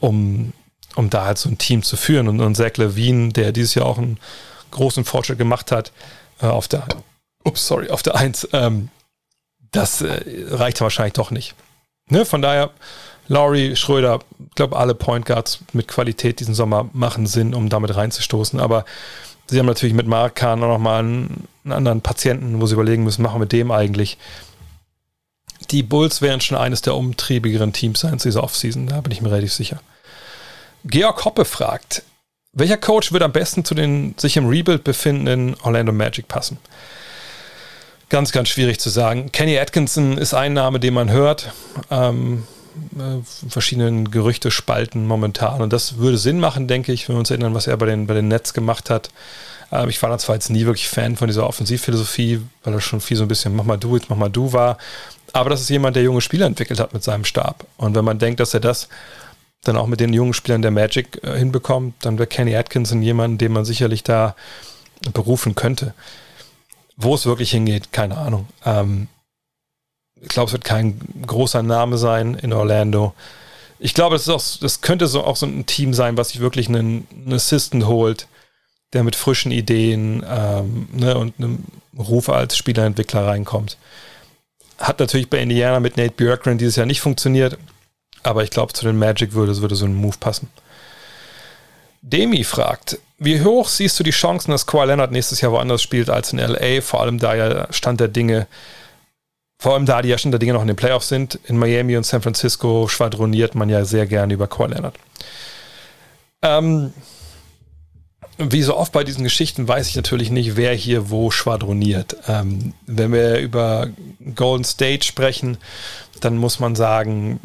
um, 0.00 0.52
um 0.94 1.10
da 1.10 1.24
halt 1.24 1.38
so 1.38 1.48
ein 1.48 1.58
Team 1.58 1.82
zu 1.82 1.96
führen. 1.96 2.28
Und, 2.28 2.40
und 2.40 2.54
Zach 2.54 2.76
Levine, 2.76 3.32
der 3.32 3.52
dieses 3.52 3.74
Jahr 3.74 3.86
auch 3.86 3.98
einen 3.98 4.18
großen 4.70 5.04
Fortschritt 5.04 5.38
gemacht 5.38 5.72
hat, 5.72 5.92
äh, 6.40 6.46
auf 6.46 6.68
der, 6.68 6.86
ups, 7.44 7.66
sorry, 7.66 7.88
auf 7.88 8.02
der 8.02 8.16
Eins, 8.16 8.46
ähm, 8.52 8.90
das 9.70 10.02
äh, 10.02 10.20
reicht 10.48 10.80
wahrscheinlich 10.80 11.14
doch 11.14 11.30
nicht. 11.30 11.54
Ne? 12.10 12.24
Von 12.24 12.42
daher, 12.42 12.70
Laurie, 13.28 13.74
Schröder, 13.74 14.20
ich 14.38 14.54
glaube, 14.54 14.76
alle 14.76 14.94
Point 14.94 15.26
Guards 15.26 15.60
mit 15.72 15.88
Qualität 15.88 16.40
diesen 16.40 16.54
Sommer 16.54 16.88
machen 16.92 17.26
Sinn, 17.26 17.54
um 17.54 17.68
damit 17.68 17.96
reinzustoßen. 17.96 18.60
Aber 18.60 18.84
sie 19.48 19.58
haben 19.58 19.66
natürlich 19.66 19.94
mit 19.94 20.06
Mark 20.06 20.36
Kahn 20.36 20.62
auch 20.62 20.68
nochmal 20.68 21.00
einen, 21.00 21.48
einen 21.64 21.72
anderen 21.72 22.00
Patienten, 22.00 22.60
wo 22.60 22.66
sie 22.66 22.74
überlegen 22.74 23.04
müssen, 23.04 23.22
machen 23.22 23.36
wir 23.36 23.40
mit 23.40 23.52
dem 23.52 23.70
eigentlich. 23.70 24.18
Die 25.70 25.82
Bulls 25.82 26.22
werden 26.22 26.40
schon 26.40 26.58
eines 26.58 26.82
der 26.82 26.94
umtriebigeren 26.94 27.72
Teams 27.72 28.00
sein 28.00 28.14
in 28.14 28.18
dieser 28.18 28.44
Offseason, 28.44 28.86
da 28.86 29.00
bin 29.00 29.12
ich 29.12 29.20
mir 29.20 29.30
relativ 29.30 29.52
sicher. 29.52 29.80
Georg 30.84 31.24
Hoppe 31.24 31.44
fragt, 31.44 32.02
welcher 32.52 32.76
Coach 32.76 33.12
wird 33.12 33.22
am 33.22 33.32
besten 33.32 33.64
zu 33.64 33.74
den 33.74 34.14
sich 34.16 34.36
im 34.36 34.48
Rebuild 34.48 34.84
befindenden 34.84 35.56
Orlando 35.62 35.92
Magic 35.92 36.28
passen? 36.28 36.58
Ganz, 38.08 38.30
ganz 38.30 38.48
schwierig 38.48 38.78
zu 38.78 38.88
sagen. 38.88 39.32
Kenny 39.32 39.58
Atkinson 39.58 40.16
ist 40.16 40.32
ein 40.32 40.54
Name, 40.54 40.78
den 40.78 40.94
man 40.94 41.10
hört. 41.10 41.52
Ähm, 41.90 42.46
äh, 42.98 43.48
verschiedenen 43.48 44.10
Gerüchte 44.10 44.50
spalten 44.50 45.06
momentan. 45.06 45.60
Und 45.60 45.72
das 45.72 45.98
würde 45.98 46.18
Sinn 46.18 46.40
machen, 46.40 46.68
denke 46.68 46.92
ich, 46.92 47.08
wenn 47.08 47.16
wir 47.16 47.20
uns 47.20 47.30
erinnern, 47.30 47.54
was 47.54 47.66
er 47.66 47.76
bei 47.76 47.86
den, 47.86 48.06
bei 48.06 48.14
den 48.14 48.28
Nets 48.28 48.54
gemacht 48.54 48.90
hat. 48.90 49.10
Ähm, 49.72 49.88
ich 49.88 50.00
war 50.02 50.10
dann 50.10 50.18
zwar 50.18 50.36
jetzt 50.36 50.50
nie 50.50 50.66
wirklich 50.66 50.88
Fan 50.88 51.16
von 51.16 51.28
dieser 51.28 51.46
Offensivphilosophie, 51.46 52.42
weil 52.64 52.74
er 52.74 52.80
schon 52.80 53.00
viel 53.00 53.16
so 53.16 53.24
ein 53.24 53.28
bisschen 53.28 53.54
mach 53.54 53.64
mal 53.64 53.76
du, 53.76 53.96
jetzt 53.96 54.10
mach 54.10 54.16
mal 54.16 54.28
du 54.28 54.52
war. 54.52 54.78
Aber 55.32 55.50
das 55.50 55.60
ist 55.60 55.70
jemand, 55.70 55.96
der 55.96 56.02
junge 56.02 56.20
Spieler 56.20 56.46
entwickelt 56.46 56.80
hat 56.80 56.94
mit 56.94 57.02
seinem 57.02 57.24
Stab. 57.24 57.66
Und 57.76 57.94
wenn 57.94 58.04
man 58.04 58.18
denkt, 58.18 58.40
dass 58.40 58.54
er 58.54 58.60
das 58.60 58.88
dann 59.64 59.76
auch 59.76 59.86
mit 59.86 60.00
den 60.00 60.12
jungen 60.12 60.34
Spielern 60.34 60.62
der 60.62 60.70
Magic 60.70 61.22
äh, 61.22 61.36
hinbekommt, 61.36 61.94
dann 62.00 62.18
wäre 62.18 62.26
Kenny 62.26 62.56
Atkinson 62.56 63.02
jemand, 63.02 63.40
den 63.40 63.52
man 63.52 63.64
sicherlich 63.64 64.02
da 64.02 64.34
berufen 65.12 65.54
könnte. 65.54 65.94
Wo 66.96 67.14
es 67.14 67.26
wirklich 67.26 67.50
hingeht, 67.50 67.92
keine 67.92 68.16
Ahnung. 68.16 68.48
Ähm, 68.64 69.08
ich 70.20 70.28
glaube, 70.28 70.46
es 70.46 70.52
wird 70.52 70.64
kein 70.64 70.98
großer 71.26 71.62
Name 71.62 71.98
sein 71.98 72.34
in 72.34 72.52
Orlando. 72.52 73.14
Ich 73.78 73.94
glaube, 73.94 74.16
das, 74.16 74.28
auch, 74.28 74.42
das 74.60 74.80
könnte 74.80 75.06
so 75.06 75.24
auch 75.24 75.36
so 75.36 75.46
ein 75.46 75.66
Team 75.66 75.92
sein, 75.92 76.16
was 76.16 76.30
sich 76.30 76.40
wirklich 76.40 76.68
einen, 76.68 77.06
einen 77.14 77.34
Assistant 77.34 77.86
holt, 77.86 78.26
der 78.92 79.04
mit 79.04 79.16
frischen 79.16 79.52
Ideen 79.52 80.24
ähm, 80.28 80.88
ne, 80.92 81.16
und 81.18 81.34
einem 81.38 81.64
Ruf 81.98 82.28
als 82.28 82.56
Spielerentwickler 82.56 83.26
reinkommt. 83.26 83.76
Hat 84.78 85.00
natürlich 85.00 85.28
bei 85.28 85.38
Indiana 85.38 85.80
mit 85.80 85.96
Nate 85.96 86.14
Björkgren 86.14 86.58
dieses 86.58 86.76
Jahr 86.76 86.86
nicht 86.86 87.00
funktioniert, 87.00 87.58
aber 88.22 88.42
ich 88.42 88.50
glaube, 88.50 88.72
zu 88.72 88.84
den 88.84 88.98
Magic 88.98 89.32
würde, 89.32 89.56
würde 89.58 89.76
so 89.76 89.84
ein 89.84 89.94
Move 89.94 90.16
passen. 90.18 90.48
Demi 92.02 92.44
fragt, 92.44 92.98
wie 93.18 93.42
hoch 93.42 93.68
siehst 93.68 93.98
du 93.98 94.04
die 94.04 94.10
Chancen, 94.10 94.50
dass 94.50 94.66
Kawhi 94.66 94.86
Leonard 94.86 95.10
nächstes 95.10 95.40
Jahr 95.40 95.52
woanders 95.52 95.82
spielt 95.82 96.08
als 96.08 96.32
in 96.32 96.38
LA? 96.38 96.80
Vor 96.82 97.00
allem 97.00 97.18
da 97.18 97.34
ja 97.34 97.72
Stand 97.72 98.00
der 98.00 98.08
Dinge, 98.08 98.46
vor 99.66 99.74
allem 99.74 99.84
da 99.84 100.00
die 100.00 100.10
ja 100.10 100.16
der 100.16 100.38
Dinge 100.38 100.52
noch 100.52 100.60
in 100.60 100.68
den 100.68 100.76
Playoffs 100.76 101.08
sind. 101.08 101.40
In 101.46 101.58
Miami 101.58 101.96
und 101.96 102.06
San 102.06 102.22
Francisco 102.22 102.86
schwadroniert 102.86 103.56
man 103.56 103.68
ja 103.68 103.84
sehr 103.84 104.06
gerne 104.06 104.32
über 104.32 104.46
Kawhi 104.46 104.72
Leonard. 104.72 104.94
Ähm, 106.40 106.92
wie 108.38 108.62
so 108.62 108.76
oft 108.76 108.92
bei 108.92 109.02
diesen 109.02 109.24
Geschichten 109.24 109.66
weiß 109.66 109.88
ich 109.88 109.96
natürlich 109.96 110.30
nicht, 110.30 110.54
wer 110.54 110.72
hier 110.72 111.10
wo 111.10 111.32
schwadroniert. 111.32 112.16
Ähm, 112.28 112.74
wenn 112.86 113.12
wir 113.12 113.40
über 113.40 113.88
Golden 114.36 114.62
State 114.62 115.04
sprechen, 115.04 115.58
dann 116.20 116.36
muss 116.36 116.60
man 116.60 116.76
sagen, 116.76 117.40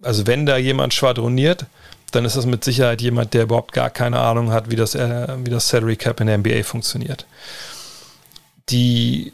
also 0.00 0.26
wenn 0.26 0.46
da 0.46 0.56
jemand 0.56 0.94
schwadroniert, 0.94 1.66
dann 2.10 2.24
ist 2.24 2.38
das 2.38 2.46
mit 2.46 2.64
Sicherheit 2.64 3.02
jemand, 3.02 3.34
der 3.34 3.42
überhaupt 3.42 3.72
gar 3.72 3.90
keine 3.90 4.20
Ahnung 4.20 4.50
hat, 4.50 4.70
wie 4.70 4.76
das, 4.76 4.94
äh, 4.94 5.28
wie 5.44 5.50
das 5.50 5.68
Salary 5.68 5.96
Cap 5.96 6.20
in 6.20 6.28
der 6.28 6.38
NBA 6.38 6.62
funktioniert. 6.62 7.26
Die 8.70 9.32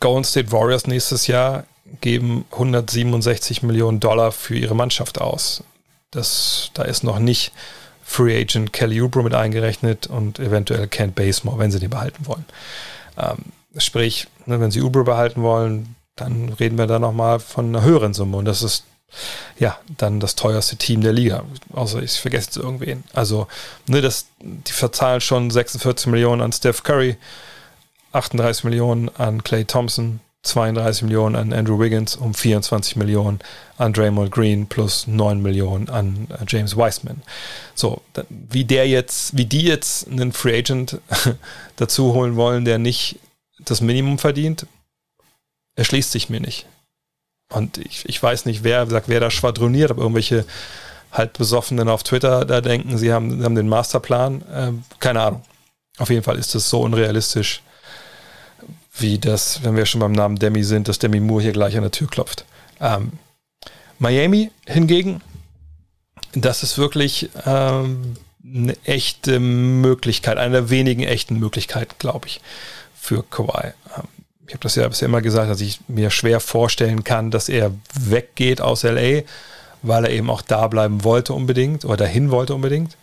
Golden 0.00 0.24
State 0.24 0.50
Warriors 0.50 0.86
nächstes 0.86 1.26
Jahr 1.26 1.64
geben 2.00 2.46
167 2.52 3.62
Millionen 3.62 4.00
Dollar 4.00 4.32
für 4.32 4.56
ihre 4.56 4.74
Mannschaft 4.74 5.20
aus. 5.20 5.62
Das, 6.10 6.70
da 6.74 6.82
ist 6.82 7.04
noch 7.04 7.18
nicht 7.18 7.52
Free 8.02 8.40
Agent 8.40 8.72
Kelly 8.72 9.02
Oubre 9.02 9.22
mit 9.22 9.34
eingerechnet 9.34 10.06
und 10.06 10.38
eventuell 10.38 10.88
Kent 10.88 11.14
Basemore, 11.14 11.58
wenn 11.58 11.70
sie 11.70 11.78
den 11.78 11.90
behalten 11.90 12.26
wollen. 12.26 12.44
Ähm, 13.16 13.38
sprich, 13.76 14.26
ne, 14.46 14.58
wenn 14.58 14.70
sie 14.70 14.82
Oubre 14.82 15.04
behalten 15.04 15.42
wollen, 15.42 15.94
dann 16.16 16.48
reden 16.48 16.78
wir 16.78 16.86
da 16.86 16.98
nochmal 16.98 17.38
von 17.38 17.66
einer 17.66 17.84
höheren 17.84 18.14
Summe 18.14 18.38
und 18.38 18.46
das 18.46 18.62
ist 18.62 18.84
ja 19.58 19.78
dann 19.96 20.18
das 20.18 20.34
teuerste 20.34 20.76
Team 20.76 21.02
der 21.02 21.12
Liga. 21.12 21.44
Außer 21.72 22.02
ich 22.02 22.12
vergesse 22.12 22.46
jetzt 22.46 22.56
irgendwen. 22.56 23.04
Also, 23.12 23.48
ne, 23.86 24.00
das, 24.00 24.26
die 24.40 24.72
verzahlen 24.72 25.20
schon 25.20 25.50
46 25.50 26.06
Millionen 26.06 26.40
an 26.40 26.52
Steph 26.52 26.82
Curry, 26.82 27.16
38 28.12 28.64
Millionen 28.64 29.08
an 29.16 29.44
Clay 29.44 29.64
Thompson, 29.64 30.20
32 30.42 31.02
Millionen 31.02 31.36
an 31.36 31.52
Andrew 31.52 31.78
Wiggins 31.78 32.16
und 32.16 32.34
24 32.34 32.96
Millionen 32.96 33.40
an 33.76 33.92
Draymond 33.92 34.30
Green 34.30 34.66
plus 34.66 35.06
9 35.06 35.40
Millionen 35.42 35.88
an 35.90 36.28
äh, 36.30 36.44
James 36.48 36.76
Wiseman. 36.76 37.22
So, 37.74 38.02
wie 38.28 38.64
der 38.64 38.88
jetzt, 38.88 39.36
wie 39.36 39.44
die 39.44 39.62
jetzt 39.62 40.08
einen 40.08 40.32
Free 40.32 40.58
Agent 40.58 40.98
dazu 41.76 42.14
holen 42.14 42.36
wollen, 42.36 42.64
der 42.64 42.78
nicht 42.78 43.18
das 43.58 43.82
Minimum 43.82 44.18
verdient, 44.18 44.66
erschließt 45.76 46.10
sich 46.10 46.30
mir 46.30 46.40
nicht. 46.40 46.66
Und 47.52 47.78
ich, 47.78 48.08
ich 48.08 48.22
weiß 48.22 48.46
nicht, 48.46 48.64
wer 48.64 48.86
sagt, 48.86 49.08
wer 49.08 49.20
da 49.20 49.30
schwadroniert, 49.30 49.90
ob 49.90 49.98
irgendwelche 49.98 50.46
halt 51.12 51.34
Besoffenen 51.34 51.88
auf 51.88 52.02
Twitter 52.02 52.44
da 52.44 52.60
denken, 52.60 52.96
sie 52.96 53.12
haben, 53.12 53.44
haben 53.44 53.56
den 53.56 53.68
Masterplan. 53.68 54.42
Äh, 54.52 54.72
keine 55.00 55.20
Ahnung. 55.20 55.42
Auf 55.98 56.08
jeden 56.08 56.22
Fall 56.22 56.38
ist 56.38 56.54
das 56.54 56.70
so 56.70 56.80
unrealistisch 56.80 57.62
wie 58.96 59.18
das, 59.18 59.62
wenn 59.62 59.76
wir 59.76 59.86
schon 59.86 60.00
beim 60.00 60.12
Namen 60.12 60.36
Demi 60.36 60.64
sind, 60.64 60.88
dass 60.88 60.98
Demi 60.98 61.20
Moore 61.20 61.42
hier 61.42 61.52
gleich 61.52 61.76
an 61.76 61.82
der 61.82 61.90
Tür 61.90 62.08
klopft. 62.08 62.44
Ähm, 62.80 63.12
Miami 63.98 64.50
hingegen, 64.66 65.20
das 66.32 66.62
ist 66.62 66.78
wirklich 66.78 67.30
ähm, 67.44 68.16
eine 68.44 68.76
echte 68.84 69.38
Möglichkeit, 69.40 70.38
eine 70.38 70.52
der 70.52 70.70
wenigen 70.70 71.02
echten 71.02 71.38
Möglichkeiten, 71.38 71.94
glaube 71.98 72.26
ich, 72.26 72.40
für 72.94 73.22
Kawhi. 73.22 73.72
Ähm, 73.96 74.08
ich 74.46 74.54
habe 74.54 74.64
das 74.64 74.74
ja 74.74 74.88
bisher 74.88 75.06
immer 75.06 75.22
gesagt, 75.22 75.48
dass 75.48 75.60
ich 75.60 75.80
mir 75.86 76.10
schwer 76.10 76.40
vorstellen 76.40 77.04
kann, 77.04 77.30
dass 77.30 77.48
er 77.48 77.72
weggeht 77.94 78.60
aus 78.60 78.82
LA, 78.82 79.22
weil 79.82 80.04
er 80.04 80.10
eben 80.10 80.28
auch 80.28 80.42
da 80.42 80.66
bleiben 80.66 81.04
wollte 81.04 81.34
unbedingt 81.34 81.84
oder 81.84 81.98
dahin 81.98 82.30
wollte 82.32 82.54
unbedingt. 82.54 82.96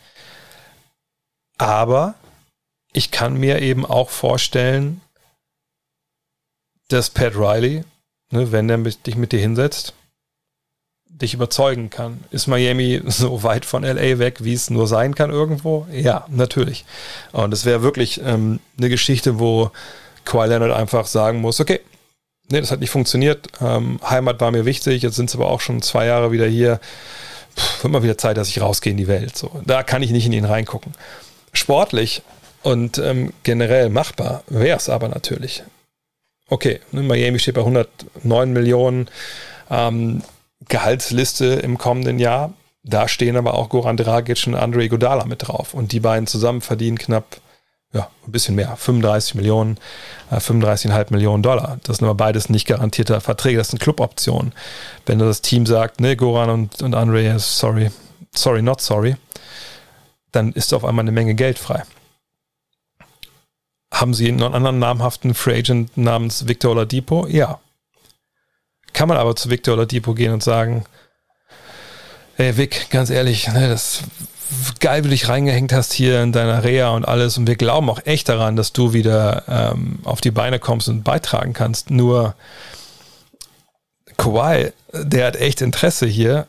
Aber 1.56 2.14
ich 2.92 3.10
kann 3.10 3.38
mir 3.38 3.62
eben 3.62 3.86
auch 3.86 4.10
vorstellen, 4.10 5.00
dass 6.88 7.10
Pat 7.10 7.34
Riley, 7.36 7.84
ne, 8.30 8.52
wenn 8.52 8.68
er 8.68 8.78
dich 8.78 9.16
mit 9.16 9.32
dir 9.32 9.40
hinsetzt, 9.40 9.94
dich 11.08 11.34
überzeugen 11.34 11.90
kann. 11.90 12.24
Ist 12.30 12.46
Miami 12.46 13.02
so 13.06 13.42
weit 13.42 13.64
von 13.64 13.82
LA 13.82 14.18
weg, 14.18 14.44
wie 14.44 14.54
es 14.54 14.70
nur 14.70 14.86
sein 14.86 15.14
kann 15.14 15.30
irgendwo? 15.30 15.86
Ja, 15.92 16.26
natürlich. 16.28 16.84
Und 17.32 17.52
es 17.52 17.64
wäre 17.64 17.82
wirklich 17.82 18.20
ähm, 18.24 18.60
eine 18.76 18.88
Geschichte, 18.88 19.38
wo 19.38 19.70
Kawhi 20.24 20.48
Leonard 20.48 20.72
einfach 20.72 21.06
sagen 21.06 21.40
muss, 21.40 21.60
okay, 21.60 21.80
nee, 22.50 22.60
das 22.60 22.70
hat 22.70 22.80
nicht 22.80 22.90
funktioniert. 22.90 23.48
Ähm, 23.60 24.00
Heimat 24.08 24.40
war 24.40 24.50
mir 24.50 24.64
wichtig, 24.64 25.02
jetzt 25.02 25.16
sind 25.16 25.28
es 25.28 25.34
aber 25.34 25.48
auch 25.48 25.60
schon 25.60 25.82
zwei 25.82 26.06
Jahre 26.06 26.32
wieder 26.32 26.46
hier. 26.46 26.80
Puh, 27.54 27.82
wird 27.82 27.92
mal 27.92 28.02
wieder 28.02 28.18
Zeit, 28.18 28.36
dass 28.36 28.48
ich 28.48 28.60
rausgehe 28.60 28.92
in 28.92 28.98
die 28.98 29.08
Welt. 29.08 29.36
So, 29.36 29.60
da 29.64 29.82
kann 29.82 30.02
ich 30.02 30.10
nicht 30.10 30.26
in 30.26 30.32
ihn 30.32 30.44
reingucken. 30.44 30.92
Sportlich 31.52 32.22
und 32.62 32.98
ähm, 32.98 33.32
generell 33.42 33.88
machbar 33.88 34.42
wäre 34.48 34.76
es 34.76 34.88
aber 34.88 35.08
natürlich 35.08 35.62
okay, 36.48 36.80
ne, 36.92 37.02
Miami 37.02 37.38
steht 37.38 37.54
bei 37.54 37.60
109 37.60 38.52
Millionen 38.52 39.08
ähm, 39.70 40.22
Gehaltsliste 40.68 41.46
im 41.46 41.78
kommenden 41.78 42.18
Jahr. 42.18 42.52
Da 42.84 43.08
stehen 43.08 43.36
aber 43.36 43.54
auch 43.54 43.68
Goran 43.68 43.96
Dragic 43.96 44.46
und 44.46 44.54
Andre 44.54 44.88
Godala 44.88 45.24
mit 45.24 45.46
drauf. 45.46 45.74
Und 45.74 45.92
die 45.92 46.00
beiden 46.00 46.26
zusammen 46.26 46.60
verdienen 46.60 46.98
knapp, 46.98 47.40
ja, 47.92 48.10
ein 48.26 48.32
bisschen 48.32 48.54
mehr, 48.54 48.76
35 48.76 49.34
Millionen, 49.34 49.78
äh, 50.30 50.36
35,5 50.36 51.06
Millionen 51.10 51.42
Dollar. 51.42 51.78
Das 51.84 51.98
sind 51.98 52.06
aber 52.06 52.14
beides 52.14 52.48
nicht 52.48 52.66
garantierte 52.66 53.20
Verträge, 53.20 53.58
das 53.58 53.68
sind 53.68 53.78
Cluboptionen. 53.78 54.52
Wenn 55.06 55.18
das 55.18 55.42
Team 55.42 55.66
sagt, 55.66 56.00
ne, 56.00 56.16
Goran 56.16 56.50
und, 56.50 56.82
und 56.82 56.94
Andre, 56.94 57.38
sorry, 57.38 57.90
sorry, 58.34 58.62
not 58.62 58.80
sorry, 58.80 59.16
dann 60.32 60.52
ist 60.52 60.74
auf 60.74 60.84
einmal 60.84 61.02
eine 61.02 61.12
Menge 61.12 61.34
Geld 61.34 61.58
frei. 61.58 61.82
Haben 63.92 64.14
Sie 64.14 64.28
einen 64.28 64.42
anderen 64.42 64.78
namhaften 64.78 65.34
Free 65.34 65.58
Agent 65.58 65.96
namens 65.96 66.46
Victor 66.46 66.72
Oladipo? 66.72 67.26
Ja. 67.26 67.58
Kann 68.92 69.08
man 69.08 69.16
aber 69.16 69.34
zu 69.36 69.50
Victor 69.50 69.74
Oladipo 69.74 70.14
gehen 70.14 70.32
und 70.32 70.42
sagen, 70.42 70.84
ey 72.36 72.56
Vic, 72.56 72.90
ganz 72.90 73.10
ehrlich, 73.10 73.48
ne, 73.48 73.68
das 73.68 74.02
geil, 74.80 75.04
wie 75.04 75.08
du 75.08 75.10
dich 75.10 75.28
reingehängt 75.28 75.72
hast 75.72 75.92
hier 75.92 76.22
in 76.22 76.32
deiner 76.32 76.64
Reha 76.64 76.90
und 76.90 77.06
alles 77.06 77.36
und 77.36 77.46
wir 77.46 77.56
glauben 77.56 77.90
auch 77.90 78.00
echt 78.04 78.28
daran, 78.28 78.56
dass 78.56 78.72
du 78.72 78.92
wieder 78.92 79.44
ähm, 79.48 79.98
auf 80.04 80.20
die 80.20 80.30
Beine 80.30 80.58
kommst 80.58 80.88
und 80.88 81.04
beitragen 81.04 81.52
kannst. 81.52 81.90
Nur 81.90 82.34
Kawhi, 84.16 84.72
der 84.92 85.26
hat 85.26 85.36
echt 85.36 85.60
Interesse 85.60 86.06
hier 86.06 86.46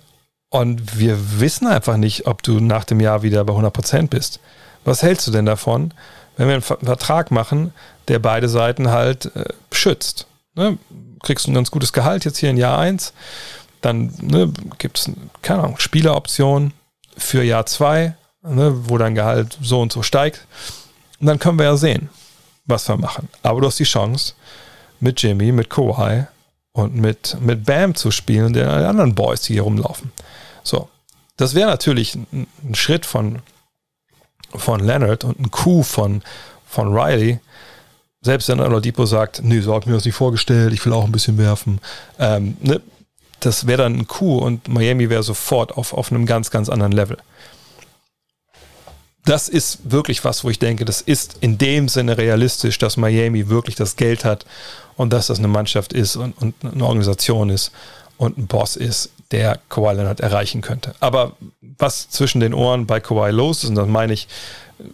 und 0.49 0.97
wir 0.97 1.39
wissen 1.39 1.67
einfach 1.67 1.97
nicht, 1.97 2.25
ob 2.25 2.41
du 2.43 2.59
nach 2.59 2.85
dem 2.85 2.99
Jahr 2.99 3.21
wieder 3.21 3.43
bei 3.43 3.53
100% 3.53 4.07
bist. 4.07 4.39
Was 4.85 5.03
hältst 5.03 5.27
du 5.27 5.31
denn 5.31 5.45
davon, 5.45 5.93
wenn 6.39 6.47
wir 6.47 6.53
einen 6.53 6.61
Vertrag 6.61 7.31
machen, 7.31 7.73
der 8.07 8.19
beide 8.19 8.47
Seiten 8.47 8.89
halt 8.91 9.35
äh, 9.35 9.43
schützt. 9.73 10.25
Ne? 10.55 10.77
Kriegst 11.21 11.45
du 11.45 11.51
ein 11.51 11.53
ganz 11.53 11.69
gutes 11.69 11.91
Gehalt 11.91 12.23
jetzt 12.23 12.37
hier 12.37 12.49
in 12.49 12.55
Jahr 12.55 12.79
1, 12.79 13.11
dann 13.81 14.13
ne, 14.21 14.51
gibt 14.77 14.99
es, 14.99 15.11
keine 15.41 15.63
Ahnung, 15.63 15.79
Spieleroption 15.79 16.71
für 17.17 17.43
Jahr 17.43 17.65
2, 17.65 18.15
ne, 18.43 18.73
wo 18.89 18.97
dein 18.97 19.15
Gehalt 19.15 19.57
so 19.61 19.81
und 19.81 19.91
so 19.91 20.01
steigt. 20.01 20.47
Und 21.19 21.27
dann 21.27 21.39
können 21.39 21.59
wir 21.59 21.65
ja 21.65 21.75
sehen, 21.75 22.07
was 22.65 22.87
wir 22.87 22.95
machen. 22.95 23.27
Aber 23.43 23.59
du 23.59 23.67
hast 23.67 23.79
die 23.79 23.83
Chance, 23.83 24.33
mit 25.01 25.21
Jimmy, 25.21 25.51
mit 25.51 25.69
Kawhi 25.69 26.25
und 26.71 26.95
mit, 26.95 27.35
mit 27.41 27.65
Bam 27.65 27.95
zu 27.95 28.11
spielen 28.11 28.45
und 28.45 28.53
den 28.53 28.65
anderen 28.65 29.13
Boys, 29.13 29.41
die 29.41 29.53
hier 29.53 29.63
rumlaufen. 29.63 30.13
So. 30.63 30.87
Das 31.35 31.53
wäre 31.53 31.69
natürlich 31.69 32.15
ein, 32.15 32.47
ein 32.63 32.75
Schritt 32.75 33.05
von 33.05 33.39
von 34.55 34.79
Leonard 34.79 35.23
und 35.23 35.39
ein 35.39 35.51
Coup 35.51 35.85
von, 35.85 36.21
von 36.65 36.93
Riley, 36.93 37.39
selbst 38.21 38.49
wenn 38.49 38.59
Oladipo 38.59 39.05
sagt, 39.05 39.41
nee, 39.43 39.61
so 39.61 39.73
habe 39.73 39.83
ich 39.83 39.87
mir 39.87 39.93
das 39.93 40.05
nicht 40.05 40.15
vorgestellt, 40.15 40.73
ich 40.73 40.85
will 40.85 40.93
auch 40.93 41.05
ein 41.05 41.11
bisschen 41.11 41.37
werfen, 41.37 41.79
ähm, 42.19 42.57
ne, 42.61 42.81
das 43.39 43.67
wäre 43.67 43.83
dann 43.83 43.95
ein 43.95 44.07
Coup 44.07 44.41
und 44.41 44.67
Miami 44.67 45.09
wäre 45.09 45.23
sofort 45.23 45.77
auf, 45.77 45.93
auf 45.93 46.11
einem 46.11 46.25
ganz, 46.25 46.51
ganz 46.51 46.67
anderen 46.67 46.91
Level. 46.91 47.17
Das 49.25 49.47
ist 49.47 49.91
wirklich 49.91 50.23
was, 50.25 50.43
wo 50.43 50.49
ich 50.49 50.59
denke, 50.59 50.85
das 50.85 51.01
ist 51.01 51.37
in 51.39 51.57
dem 51.57 51.87
Sinne 51.87 52.17
realistisch, 52.17 52.77
dass 52.77 52.97
Miami 52.97 53.47
wirklich 53.47 53.75
das 53.75 53.95
Geld 53.95 54.25
hat 54.25 54.45
und 54.97 55.13
dass 55.13 55.27
das 55.27 55.39
eine 55.39 55.47
Mannschaft 55.47 55.93
ist 55.93 56.15
und, 56.15 56.37
und 56.37 56.55
eine 56.63 56.83
Organisation 56.83 57.49
ist 57.49 57.71
und 58.17 58.37
ein 58.37 58.47
Boss 58.47 58.75
ist, 58.75 59.11
der 59.31 59.59
Kawhi 59.69 59.93
Leonard 59.93 60.19
erreichen 60.19 60.61
könnte. 60.61 60.95
Aber 60.99 61.33
was 61.61 62.09
zwischen 62.09 62.39
den 62.39 62.53
Ohren 62.53 62.87
bei 62.87 62.99
Kawhi 62.99 63.31
los 63.31 63.63
ist, 63.63 63.69
und 63.69 63.75
das 63.75 63.87
meine 63.87 64.13
ich 64.13 64.27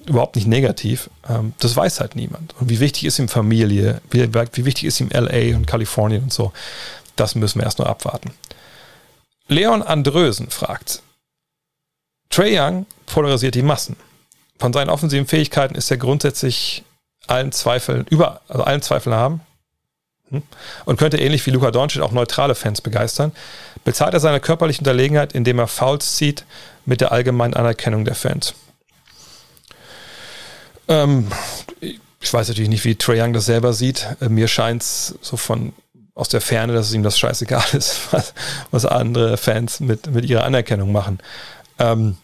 überhaupt 0.05 0.35
nicht 0.35 0.47
negativ, 0.47 1.09
ähm, 1.29 1.53
das 1.59 1.75
weiß 1.75 1.99
halt 1.99 2.15
niemand. 2.15 2.55
Und 2.59 2.69
wie 2.69 2.79
wichtig 2.79 3.05
ist 3.05 3.19
ihm 3.19 3.29
Familie, 3.29 4.01
wie, 4.09 4.33
wie 4.33 4.65
wichtig 4.65 4.85
ist 4.85 4.99
ihm 4.99 5.09
LA 5.09 5.55
und 5.55 5.67
Kalifornien 5.67 6.23
und 6.23 6.33
so, 6.33 6.51
das 7.15 7.35
müssen 7.35 7.59
wir 7.59 7.65
erst 7.65 7.79
nur 7.79 7.89
abwarten. 7.89 8.31
Leon 9.47 9.83
Andrösen 9.83 10.49
fragt, 10.49 11.01
Trey 12.29 12.59
Young 12.59 12.85
polarisiert 13.05 13.55
die 13.55 13.61
Massen. 13.61 13.95
Von 14.59 14.73
seinen 14.73 14.89
offensiven 14.89 15.27
Fähigkeiten 15.27 15.75
ist 15.75 15.91
er 15.91 15.97
grundsätzlich 15.97 16.83
allen 17.27 17.51
Zweifeln, 17.51 18.05
über, 18.09 18.41
also 18.47 18.63
allen 18.63 18.81
Zweifeln 18.81 19.15
haben. 19.15 19.41
Hm? 20.29 20.41
Und 20.85 20.97
könnte 20.97 21.17
ähnlich 21.17 21.45
wie 21.45 21.51
Luka 21.51 21.71
Doncic 21.71 22.01
auch 22.01 22.11
neutrale 22.11 22.55
Fans 22.55 22.81
begeistern. 22.81 23.31
Bezahlt 23.83 24.13
er 24.13 24.19
seine 24.19 24.39
körperliche 24.39 24.79
Unterlegenheit, 24.79 25.33
indem 25.33 25.59
er 25.59 25.67
Fouls 25.67 26.15
zieht, 26.15 26.45
mit 26.85 27.01
der 27.01 27.11
allgemeinen 27.11 27.53
Anerkennung 27.53 28.05
der 28.05 28.15
Fans. 28.15 28.53
Ähm, 30.87 31.27
ich 31.79 32.33
weiß 32.33 32.47
natürlich 32.47 32.69
nicht, 32.69 32.85
wie 32.85 32.95
Trae 32.95 33.21
Young 33.21 33.33
das 33.33 33.45
selber 33.45 33.73
sieht. 33.73 34.07
Äh, 34.21 34.29
mir 34.29 34.47
scheint 34.47 34.81
es 34.81 35.15
so 35.21 35.37
von 35.37 35.73
aus 36.15 36.29
der 36.29 36.41
Ferne, 36.41 36.73
dass 36.73 36.87
es 36.87 36.93
ihm 36.93 37.03
das 37.03 37.19
scheißegal 37.19 37.65
ist, 37.73 37.99
was, 38.11 38.33
was 38.71 38.85
andere 38.85 39.37
Fans 39.37 39.79
mit, 39.79 40.07
mit 40.07 40.25
ihrer 40.25 40.43
Anerkennung 40.43 40.91
machen. 40.91 41.19
Ähm, 41.77 42.17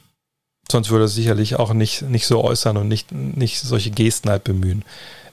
sonst 0.71 0.89
würde 0.89 1.05
er 1.05 1.09
sicherlich 1.09 1.57
auch 1.57 1.73
nicht, 1.73 2.03
nicht 2.03 2.25
so 2.25 2.43
äußern 2.43 2.77
und 2.77 2.87
nicht, 2.87 3.11
nicht 3.11 3.59
solche 3.59 3.91
Gesten 3.91 4.29
halt 4.29 4.43
bemühen. 4.43 4.85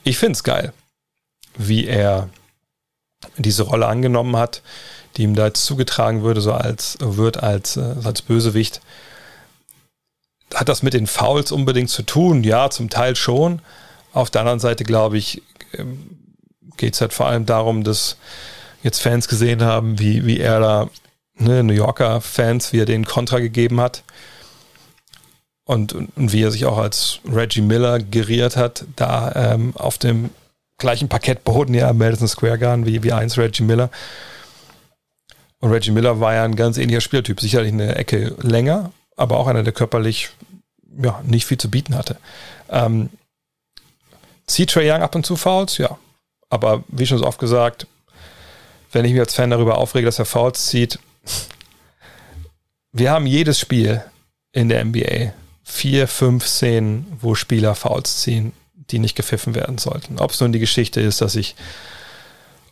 Ich 0.03 0.19
finde 0.19 0.33
es 0.33 0.43
geil, 0.43 0.73
wie 1.57 1.87
er 1.87 2.29
diese 3.37 3.63
Rolle 3.65 3.87
angenommen 3.87 4.37
hat, 4.37 4.63
die 5.17 5.23
ihm 5.23 5.35
da 5.35 5.47
jetzt 5.47 5.65
zugetragen 5.65 6.23
würde, 6.23 6.41
so 6.41 6.53
als 6.53 6.99
wird 7.01 7.43
als, 7.43 7.77
äh, 7.77 7.95
als 8.05 8.23
Bösewicht. 8.23 8.81
Hat 10.55 10.69
das 10.69 10.83
mit 10.83 10.95
den 10.95 11.07
Fouls 11.07 11.53
unbedingt 11.53 11.91
zu 11.91 12.03
tun? 12.03 12.43
Ja, 12.45 12.71
zum 12.71 12.89
Teil 12.89 13.17
schon. 13.17 13.61
Auf 14.13 14.31
der 14.31 14.43
anderen 14.43 14.61
Seite, 14.61 14.85
glaube 14.85 15.19
ich, 15.19 15.43
ähm, 15.75 16.11
geht 16.77 16.95
es 16.95 17.01
halt 17.01 17.13
vor 17.13 17.27
allem 17.27 17.45
darum, 17.45 17.85
dass 17.85 18.17
jetzt 18.83 19.01
Fans 19.01 19.29
gesehen 19.29 19.63
haben, 19.63 19.99
wie, 19.99 20.25
wie 20.25 20.39
er 20.39 20.61
da, 20.61 20.91
ne, 21.35 21.63
New 21.63 21.75
Yorker 21.75 22.21
Fans, 22.21 22.73
wie 22.73 22.81
er 22.81 22.87
den 22.87 23.05
Kontra 23.05 23.41
gegeben 23.41 23.81
hat. 23.81 24.03
Und, 25.65 25.93
und, 25.93 26.11
wie 26.17 26.43
er 26.43 26.51
sich 26.51 26.65
auch 26.65 26.79
als 26.79 27.19
Reggie 27.31 27.61
Miller 27.61 27.99
geriert 27.99 28.57
hat, 28.57 28.87
da 28.97 29.33
ähm, 29.35 29.77
auf 29.77 29.99
dem 29.99 30.31
gleichen 30.79 31.09
Parkettboden 31.09 31.75
ja 31.75 31.93
Madison 31.93 32.29
Square 32.29 32.59
Garden 32.59 32.87
wie, 32.87 33.03
wie 33.03 33.13
eins 33.13 33.37
Reggie 33.37 33.65
Miller. 33.65 33.91
Und 35.61 35.73
Reggie 35.73 35.91
Miller 35.91 36.21
war 36.21 36.35
ja 36.35 36.45
ein 36.45 36.57
ganz 36.57 36.79
ähnlicher 36.79 37.01
Spielertyp, 37.01 37.41
sicherlich 37.41 37.73
eine 37.73 37.97
Ecke 37.97 38.37
länger, 38.41 38.93
aber 39.17 39.39
auch 39.39 39.49
einer, 39.49 39.65
der 39.65 39.73
körperlich 39.73 40.31
ja, 41.03 41.21
nicht 41.25 41.47
viel 41.47 41.59
zu 41.59 41.69
bieten 41.69 41.97
hatte. 41.97 42.17
Ähm, 42.71 43.11
zieht 44.47 44.71
Trey 44.71 44.91
Young 44.91 45.03
ab 45.03 45.15
und 45.17 45.27
zu 45.27 45.37
Fouls? 45.37 45.79
Ja. 45.79 45.99
Aber 46.49 46.85
wie 46.89 47.07
schon 47.07 47.19
so 47.19 47.27
oft 47.27 47.41
gesagt, 47.41 47.87
wenn 48.93 49.05
ich 49.05 49.13
mich 49.13 49.21
als 49.21 49.35
Fan 49.35 49.51
darüber 49.51 49.79
aufrege, 49.79 50.07
dass 50.07 50.19
er 50.19 50.25
Fouls 50.25 50.67
zieht, 50.67 50.99
wir 52.93 53.11
haben 53.11 53.27
jedes 53.27 53.59
Spiel 53.59 54.03
in 54.53 54.69
der 54.69 54.85
NBA 54.85 55.33
vier, 55.63 56.09
fünf 56.09 56.47
Szenen, 56.47 57.07
wo 57.21 57.35
Spieler 57.35 57.75
Fouls 57.75 58.23
ziehen 58.23 58.53
die 58.91 58.99
nicht 58.99 59.17
gepfiffen 59.17 59.55
werden 59.55 59.79
sollten. 59.79 60.19
Ob 60.19 60.31
es 60.31 60.41
nun 60.41 60.53
die 60.53 60.59
Geschichte 60.59 61.01
ist, 61.01 61.21
dass 61.21 61.37
ich 61.37 61.55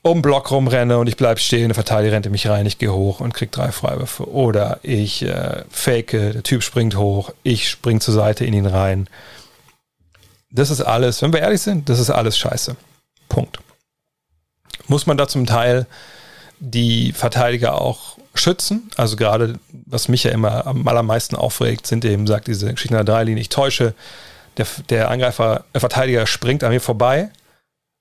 um 0.02 0.22
Block 0.22 0.50
rumrenne 0.50 0.98
und 0.98 1.08
ich 1.08 1.16
bleibe 1.16 1.40
stehen, 1.40 1.68
der 1.68 1.74
Verteidiger 1.74 2.14
rennt 2.14 2.30
mich 2.30 2.48
rein, 2.48 2.66
ich 2.66 2.78
gehe 2.78 2.92
hoch 2.92 3.20
und 3.20 3.34
kriege 3.34 3.50
drei 3.50 3.72
Freiwürfe. 3.72 4.30
Oder 4.30 4.78
ich 4.82 5.22
äh, 5.22 5.64
fake, 5.68 6.12
der 6.12 6.42
Typ 6.42 6.62
springt 6.62 6.96
hoch, 6.96 7.32
ich 7.42 7.68
springe 7.68 8.00
zur 8.00 8.14
Seite 8.14 8.44
in 8.44 8.54
ihn 8.54 8.66
rein. 8.66 9.08
Das 10.50 10.70
ist 10.70 10.80
alles, 10.80 11.22
wenn 11.22 11.32
wir 11.32 11.40
ehrlich 11.40 11.60
sind, 11.60 11.88
das 11.88 11.98
ist 11.98 12.10
alles 12.10 12.38
scheiße. 12.38 12.76
Punkt. 13.28 13.58
Muss 14.86 15.06
man 15.06 15.16
da 15.16 15.26
zum 15.26 15.44
Teil 15.44 15.86
die 16.60 17.12
Verteidiger 17.12 17.80
auch 17.80 18.16
schützen? 18.34 18.90
Also 18.96 19.16
gerade, 19.16 19.58
was 19.86 20.08
mich 20.08 20.24
ja 20.24 20.30
immer 20.30 20.66
am 20.66 20.86
allermeisten 20.86 21.34
aufregt, 21.34 21.86
sind 21.86 22.04
eben, 22.04 22.26
sagt 22.26 22.46
diese 22.46 22.72
Geschichte 22.72 22.94
der 22.94 23.04
Dreilinie, 23.04 23.40
ich 23.40 23.48
täusche 23.48 23.94
der, 24.56 24.66
der 24.88 25.10
Angreifer, 25.10 25.64
der 25.74 25.80
Verteidiger 25.80 26.26
springt 26.26 26.64
an 26.64 26.70
mir 26.70 26.80
vorbei 26.80 27.30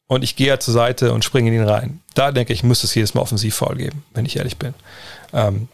und 0.07 0.23
ich 0.23 0.35
gehe 0.35 0.57
zur 0.59 0.73
Seite 0.73 1.13
und 1.13 1.25
springe 1.25 1.49
in 1.49 1.55
ihn 1.55 1.67
rein. 1.67 2.01
Da 2.13 2.31
denke 2.31 2.53
ich, 2.53 2.63
müsste 2.63 2.87
es 2.87 2.95
jedes 2.95 3.13
Mal 3.13 3.21
offensiv 3.21 3.55
faul 3.55 3.75
geben, 3.75 4.03
wenn 4.13 4.25
ich 4.25 4.37
ehrlich 4.37 4.57
bin. 4.57 4.73
Ähm, 5.33 5.67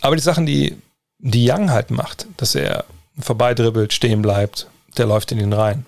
aber 0.00 0.16
die 0.16 0.22
Sachen, 0.22 0.46
die, 0.46 0.76
die 1.18 1.50
Young 1.50 1.70
halt 1.70 1.90
macht, 1.90 2.26
dass 2.36 2.54
er 2.54 2.84
vorbeidribbelt, 3.18 3.92
stehen 3.92 4.22
bleibt, 4.22 4.68
der 4.96 5.06
läuft 5.06 5.32
in 5.32 5.40
ihn 5.40 5.52
rein. 5.52 5.84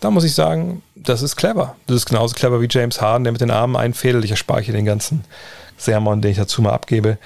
Da 0.00 0.10
muss 0.10 0.24
ich 0.24 0.34
sagen, 0.34 0.82
das 0.96 1.22
ist 1.22 1.36
clever. 1.36 1.76
Das 1.86 1.96
ist 1.96 2.06
genauso 2.06 2.34
clever 2.34 2.60
wie 2.60 2.68
James 2.70 3.00
Harden, 3.00 3.24
der 3.24 3.32
mit 3.32 3.40
den 3.40 3.50
Armen 3.50 3.76
einfädelt. 3.76 4.24
Ich 4.24 4.30
erspare 4.30 4.62
hier 4.62 4.74
den 4.74 4.86
ganzen 4.86 5.24
Sermon, 5.76 6.22
den 6.22 6.32
ich 6.32 6.38
dazu 6.38 6.62
mal 6.62 6.72
abgebe. 6.72 7.18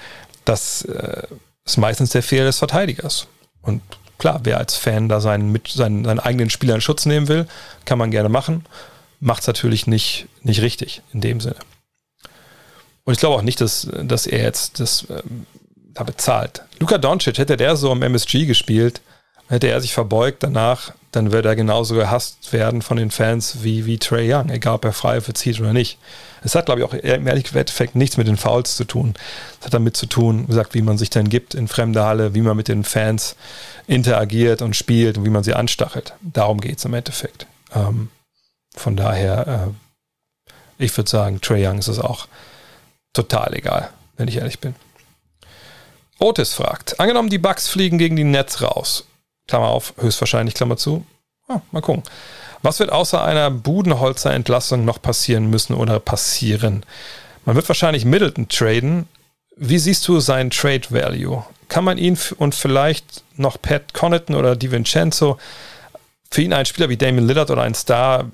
Das 0.43 0.83
äh, 0.83 1.23
ist 1.65 1.77
meistens 1.77 2.11
der 2.11 2.21
Fehler 2.21 2.45
des 2.45 2.59
Verteidigers. 2.59 3.27
Und 3.61 3.81
klar, 4.17 4.41
wer 4.43 4.57
als 4.57 4.75
Fan 4.75 5.09
da 5.09 5.19
seinen, 5.21 5.51
mit, 5.51 5.67
seinen, 5.67 6.05
seinen 6.05 6.19
eigenen 6.19 6.49
Spieler 6.49 6.75
in 6.75 6.81
Schutz 6.81 7.05
nehmen 7.05 7.27
will, 7.27 7.47
kann 7.85 7.97
man 7.97 8.11
gerne 8.11 8.29
machen. 8.29 8.65
Macht 9.19 9.41
es 9.41 9.47
natürlich 9.47 9.87
nicht, 9.87 10.27
nicht 10.41 10.61
richtig 10.61 11.01
in 11.13 11.21
dem 11.21 11.39
Sinne. 11.39 11.57
Und 13.05 13.13
ich 13.13 13.19
glaube 13.19 13.35
auch 13.35 13.41
nicht, 13.43 13.61
dass, 13.61 13.87
dass 14.03 14.27
er 14.27 14.41
jetzt 14.43 14.79
das 14.79 15.07
ähm, 15.09 15.45
da 15.93 16.03
bezahlt. 16.03 16.63
Luka 16.79 16.97
Doncic, 16.97 17.37
hätte 17.37 17.57
der 17.57 17.75
so 17.75 17.91
am 17.91 18.01
MSG 18.01 18.45
gespielt, 18.45 19.01
hätte 19.47 19.67
er 19.67 19.79
sich 19.79 19.93
verbeugt 19.93 20.43
danach, 20.43 20.91
dann 21.11 21.31
würde 21.31 21.49
er 21.49 21.55
genauso 21.55 21.95
gehasst 21.95 22.51
werden 22.51 22.81
von 22.81 22.97
den 22.97 23.11
Fans 23.11 23.63
wie, 23.63 23.85
wie 23.85 23.97
Trey 23.97 24.33
Young, 24.33 24.49
egal 24.49 24.75
ob 24.75 24.85
er 24.85 24.91
Freiwürfe 24.91 25.33
zieht 25.33 25.59
oder 25.59 25.71
nicht. 25.71 25.97
Es 26.43 26.55
hat, 26.55 26.65
glaube 26.65 26.81
ich, 26.81 26.87
auch 26.87 26.93
im 26.93 27.27
Endeffekt 27.27 27.95
nichts 27.95 28.17
mit 28.17 28.27
den 28.27 28.37
Fouls 28.37 28.75
zu 28.75 28.83
tun. 28.83 29.13
Es 29.59 29.65
hat 29.65 29.73
damit 29.73 29.95
zu 29.95 30.07
tun, 30.07 30.43
wie 30.43 30.47
gesagt, 30.47 30.73
wie 30.73 30.81
man 30.81 30.97
sich 30.97 31.09
dann 31.09 31.29
gibt 31.29 31.55
in 31.55 31.67
fremder 31.67 32.05
Halle, 32.05 32.35
wie 32.35 32.41
man 32.41 32.57
mit 32.57 32.67
den 32.67 32.83
Fans 32.83 33.35
interagiert 33.87 34.61
und 34.61 34.75
spielt 34.75 35.17
und 35.17 35.25
wie 35.25 35.29
man 35.29 35.43
sie 35.43 35.53
anstachelt. 35.53 36.13
Darum 36.21 36.59
geht 36.59 36.77
es 36.79 36.85
im 36.85 36.93
Endeffekt. 36.93 37.47
Ähm, 37.73 38.09
von 38.75 38.95
daher, 38.95 39.73
äh, 40.47 40.53
ich 40.83 40.95
würde 40.97 41.09
sagen, 41.09 41.41
Trey 41.41 41.65
Young 41.65 41.79
ist 41.79 41.87
es 41.87 41.99
auch 41.99 42.27
total 43.13 43.53
egal, 43.53 43.89
wenn 44.17 44.27
ich 44.27 44.37
ehrlich 44.37 44.59
bin. 44.59 44.75
Otis 46.19 46.53
fragt, 46.53 46.99
angenommen 46.99 47.29
die 47.29 47.37
Bugs 47.37 47.67
fliegen 47.67 47.97
gegen 47.97 48.15
die 48.15 48.23
Nets 48.23 48.61
raus. 48.61 49.05
Klammer 49.47 49.67
auf, 49.67 49.93
höchstwahrscheinlich, 49.97 50.55
Klammer 50.55 50.77
zu. 50.77 51.05
Ah, 51.47 51.61
mal 51.71 51.81
gucken. 51.81 52.03
Was 52.61 52.79
wird 52.79 52.91
außer 52.91 53.23
einer 53.23 53.51
Budenholzer-Entlassung 53.51 54.85
noch 54.85 55.01
passieren 55.01 55.49
müssen 55.49 55.75
oder 55.75 55.99
passieren? 55.99 56.83
Man 57.45 57.55
wird 57.55 57.67
wahrscheinlich 57.67 58.05
Middleton 58.05 58.49
traden. 58.49 59.07
Wie 59.57 59.79
siehst 59.79 60.07
du 60.07 60.19
seinen 60.19 60.49
Trade 60.49 60.83
Value? 60.89 61.43
Kann 61.69 61.83
man 61.83 61.97
ihn 61.97 62.17
und 62.37 62.55
vielleicht 62.55 63.23
noch 63.37 63.61
Pat 63.61 63.93
Connaughton 63.93 64.35
oder 64.35 64.55
DiVincenzo 64.55 65.37
für 66.29 66.41
ihn 66.41 66.53
einen 66.53 66.65
Spieler 66.65 66.89
wie 66.89 66.97
Damien 66.97 67.27
Lillard 67.27 67.49
oder 67.49 67.61
ein 67.61 67.73
Star 67.73 68.29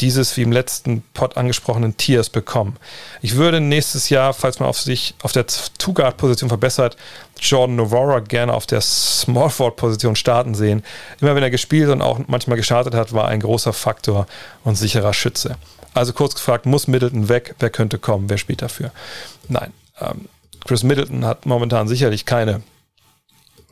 dieses 0.00 0.36
wie 0.36 0.42
im 0.42 0.52
letzten 0.52 1.02
Pod 1.14 1.36
angesprochenen 1.36 1.96
Tiers 1.96 2.28
bekommen. 2.28 2.76
Ich 3.22 3.36
würde 3.36 3.60
nächstes 3.60 4.08
Jahr, 4.08 4.34
falls 4.34 4.58
man 4.58 4.68
auf 4.68 4.80
sich 4.80 5.14
auf 5.22 5.32
der 5.32 5.46
Two-Guard-Position 5.46 6.48
verbessert, 6.48 6.96
Jordan 7.38 7.76
Novara 7.76 8.18
gerne 8.18 8.54
auf 8.54 8.66
der 8.66 8.80
Small-Forward-Position 8.80 10.16
starten 10.16 10.54
sehen. 10.54 10.82
Immer 11.20 11.36
wenn 11.36 11.44
er 11.44 11.50
gespielt 11.50 11.90
und 11.90 12.02
auch 12.02 12.18
manchmal 12.26 12.56
gestartet 12.56 12.94
hat, 12.94 13.12
war 13.12 13.28
ein 13.28 13.40
großer 13.40 13.72
Faktor 13.72 14.26
und 14.64 14.74
sicherer 14.76 15.14
Schütze. 15.14 15.56
Also 15.94 16.12
kurz 16.12 16.34
gefragt, 16.34 16.66
muss 16.66 16.88
Middleton 16.88 17.28
weg? 17.28 17.54
Wer 17.60 17.70
könnte 17.70 17.98
kommen? 17.98 18.28
Wer 18.28 18.38
spielt 18.38 18.62
dafür? 18.62 18.90
Nein. 19.48 19.72
Ähm, 20.00 20.28
Chris 20.64 20.82
Middleton 20.82 21.24
hat 21.24 21.46
momentan 21.46 21.88
sicherlich 21.88 22.24
keine, 22.24 22.62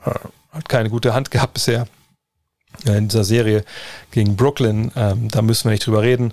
äh, 0.04 0.10
hat 0.52 0.68
keine 0.68 0.90
gute 0.90 1.14
Hand 1.14 1.30
gehabt 1.30 1.54
bisher 1.54 1.86
in 2.84 3.08
dieser 3.08 3.24
Serie 3.24 3.64
gegen 4.10 4.36
Brooklyn, 4.36 4.92
ähm, 4.96 5.28
da 5.28 5.42
müssen 5.42 5.64
wir 5.64 5.72
nicht 5.72 5.86
drüber 5.86 6.02
reden. 6.02 6.32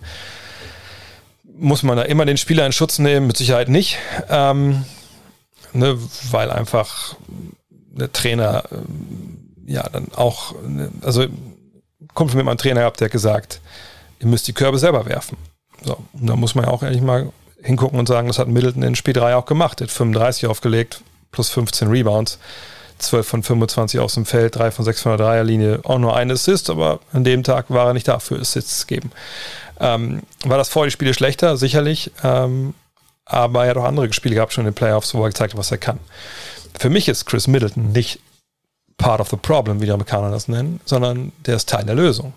Muss 1.57 1.83
man 1.83 1.97
da 1.97 2.03
immer 2.03 2.25
den 2.25 2.37
Spieler 2.37 2.65
in 2.65 2.71
Schutz 2.71 2.99
nehmen? 2.99 3.27
Mit 3.27 3.37
Sicherheit 3.37 3.69
nicht, 3.69 3.97
ähm, 4.29 4.85
ne, 5.73 5.97
weil 6.31 6.51
einfach 6.51 7.15
der 7.91 8.11
Trainer 8.11 8.63
äh, 8.71 9.71
ja 9.71 9.87
dann 9.89 10.07
auch, 10.15 10.55
ne, 10.65 10.89
also 11.01 11.25
Kumpel 12.13 12.37
mit 12.37 12.45
meinem 12.45 12.57
Trainer 12.57 12.81
gehabt, 12.81 13.01
der 13.01 13.05
hat 13.05 13.11
gesagt, 13.11 13.61
ihr 14.19 14.27
müsst 14.27 14.47
die 14.47 14.53
Körbe 14.53 14.79
selber 14.79 15.05
werfen. 15.05 15.37
So, 15.83 15.97
und 16.13 16.27
da 16.27 16.35
muss 16.35 16.55
man 16.55 16.65
ja 16.65 16.71
auch 16.71 16.83
ehrlich 16.83 17.01
mal 17.01 17.31
hingucken 17.61 17.99
und 17.99 18.07
sagen, 18.07 18.27
das 18.27 18.39
hat 18.39 18.47
Middleton 18.47 18.83
in 18.83 18.95
Spiel 18.95 19.13
3 19.13 19.35
auch 19.35 19.45
gemacht. 19.45 19.81
Er 19.81 19.87
hat 19.87 19.91
35 19.91 20.47
aufgelegt, 20.47 21.01
plus 21.31 21.49
15 21.49 21.89
Rebounds. 21.89 22.39
12 22.99 23.27
von 23.27 23.43
25 23.43 23.99
aus 23.99 24.15
dem 24.15 24.25
Feld, 24.25 24.57
3 24.57 24.71
von 24.71 24.83
6 24.83 25.03
von 25.03 25.17
der 25.17 25.25
Dreierlinie, 25.25 25.79
auch 25.83 25.99
nur 25.99 26.17
ein 26.17 26.29
Assist, 26.31 26.69
aber 26.69 26.99
an 27.13 27.23
dem 27.23 27.43
Tag 27.43 27.69
war 27.69 27.87
er 27.87 27.93
nicht 27.93 28.09
da 28.09 28.19
für 28.19 28.37
Assists 28.37 28.87
geben. 28.87 29.11
Ähm, 29.79 30.23
war 30.43 30.57
das 30.57 30.67
vor 30.67 30.85
die 30.85 30.91
Spiele 30.91 31.13
schlechter? 31.13 31.55
Sicherlich. 31.55 32.11
Ähm, 32.23 32.73
aber 33.25 33.63
er 33.63 33.71
hat 33.71 33.77
auch 33.77 33.85
andere 33.85 34.11
Spiele 34.11 34.35
gehabt 34.35 34.53
schon 34.53 34.65
in 34.65 34.71
den 34.71 34.75
Playoffs, 34.75 35.13
wo 35.13 35.23
er 35.23 35.29
gezeigt 35.29 35.53
hat, 35.53 35.59
was 35.59 35.71
er 35.71 35.77
kann. 35.77 35.99
Für 36.77 36.89
mich 36.89 37.07
ist 37.07 37.25
Chris 37.25 37.47
Middleton 37.47 37.91
nicht 37.91 38.19
part 38.97 39.21
of 39.21 39.29
the 39.29 39.37
problem, 39.37 39.79
wie 39.79 39.85
die 39.85 39.91
Amerikaner 39.91 40.31
das 40.31 40.47
nennen, 40.47 40.81
sondern 40.85 41.31
der 41.45 41.55
ist 41.55 41.69
Teil 41.69 41.85
der 41.85 41.95
Lösung. 41.95 42.33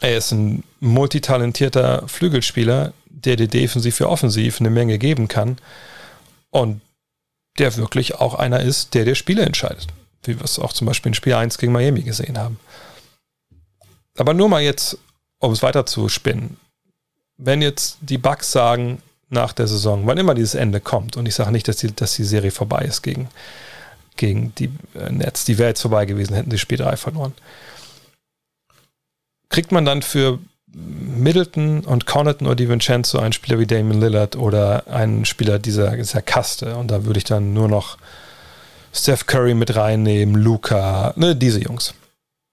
Er 0.00 0.16
ist 0.16 0.32
ein 0.32 0.64
multitalentierter 0.80 2.04
Flügelspieler, 2.08 2.92
der 3.24 3.36
dir 3.36 3.48
defensiv 3.48 3.96
für 3.96 4.08
offensiv 4.08 4.60
eine 4.60 4.70
Menge 4.70 4.98
geben 4.98 5.28
kann 5.28 5.56
und 6.50 6.80
der 7.58 7.76
wirklich 7.76 8.14
auch 8.16 8.34
einer 8.34 8.60
ist, 8.60 8.94
der 8.94 9.04
dir 9.04 9.14
Spiele 9.14 9.42
entscheidet. 9.42 9.86
Wie 10.24 10.38
wir 10.38 10.44
es 10.44 10.58
auch 10.58 10.72
zum 10.72 10.86
Beispiel 10.86 11.10
in 11.10 11.14
Spiel 11.14 11.34
1 11.34 11.58
gegen 11.58 11.72
Miami 11.72 12.02
gesehen 12.02 12.38
haben. 12.38 12.58
Aber 14.16 14.34
nur 14.34 14.48
mal 14.48 14.62
jetzt, 14.62 14.98
um 15.38 15.52
es 15.52 15.62
weiter 15.62 15.86
zu 15.86 16.08
spinnen. 16.08 16.56
Wenn 17.36 17.62
jetzt 17.62 17.98
die 18.00 18.18
Bucks 18.18 18.52
sagen 18.52 19.02
nach 19.28 19.52
der 19.52 19.66
Saison, 19.66 20.06
wann 20.06 20.18
immer 20.18 20.34
dieses 20.34 20.54
Ende 20.54 20.80
kommt, 20.80 21.16
und 21.16 21.26
ich 21.26 21.34
sage 21.34 21.50
nicht, 21.50 21.66
dass 21.66 21.76
die, 21.76 21.94
dass 21.94 22.14
die 22.14 22.24
Serie 22.24 22.50
vorbei 22.50 22.84
ist 22.84 23.02
gegen, 23.02 23.28
gegen 24.16 24.54
die 24.54 24.70
äh, 24.94 25.10
Nets, 25.10 25.44
die 25.44 25.58
wäre 25.58 25.70
jetzt 25.70 25.82
vorbei 25.82 26.04
gewesen, 26.04 26.34
hätten 26.34 26.50
sie 26.50 26.58
Spiel 26.58 26.78
3 26.78 26.96
verloren 26.96 27.34
kriegt 29.52 29.70
man 29.70 29.84
dann 29.84 30.02
für 30.02 30.40
Middleton 30.74 31.80
und 31.80 32.06
Connaughton 32.06 32.46
oder 32.46 32.56
DiVincenzo 32.56 33.18
einen 33.18 33.32
Spieler 33.32 33.58
wie 33.58 33.66
Damon 33.66 34.00
Lillard 34.00 34.36
oder 34.36 34.86
einen 34.88 35.24
Spieler 35.24 35.58
dieser, 35.58 35.96
dieser 35.96 36.22
Kaste. 36.22 36.76
Und 36.76 36.90
da 36.90 37.04
würde 37.04 37.18
ich 37.18 37.24
dann 37.24 37.52
nur 37.52 37.68
noch 37.68 37.98
Steph 38.92 39.26
Curry 39.26 39.54
mit 39.54 39.76
reinnehmen, 39.76 40.34
Luca, 40.34 41.12
ne, 41.16 41.36
diese 41.36 41.60
Jungs. 41.60 41.94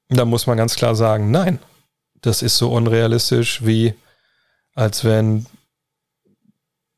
Da 0.09 0.26
muss 0.26 0.47
man 0.47 0.57
ganz 0.57 0.76
klar 0.76 0.95
sagen, 0.95 1.32
nein, 1.32 1.59
das 2.22 2.41
ist 2.41 2.57
so 2.57 2.72
unrealistisch 2.72 3.65
wie 3.65 3.93
als 4.76 5.03
wenn, 5.03 5.45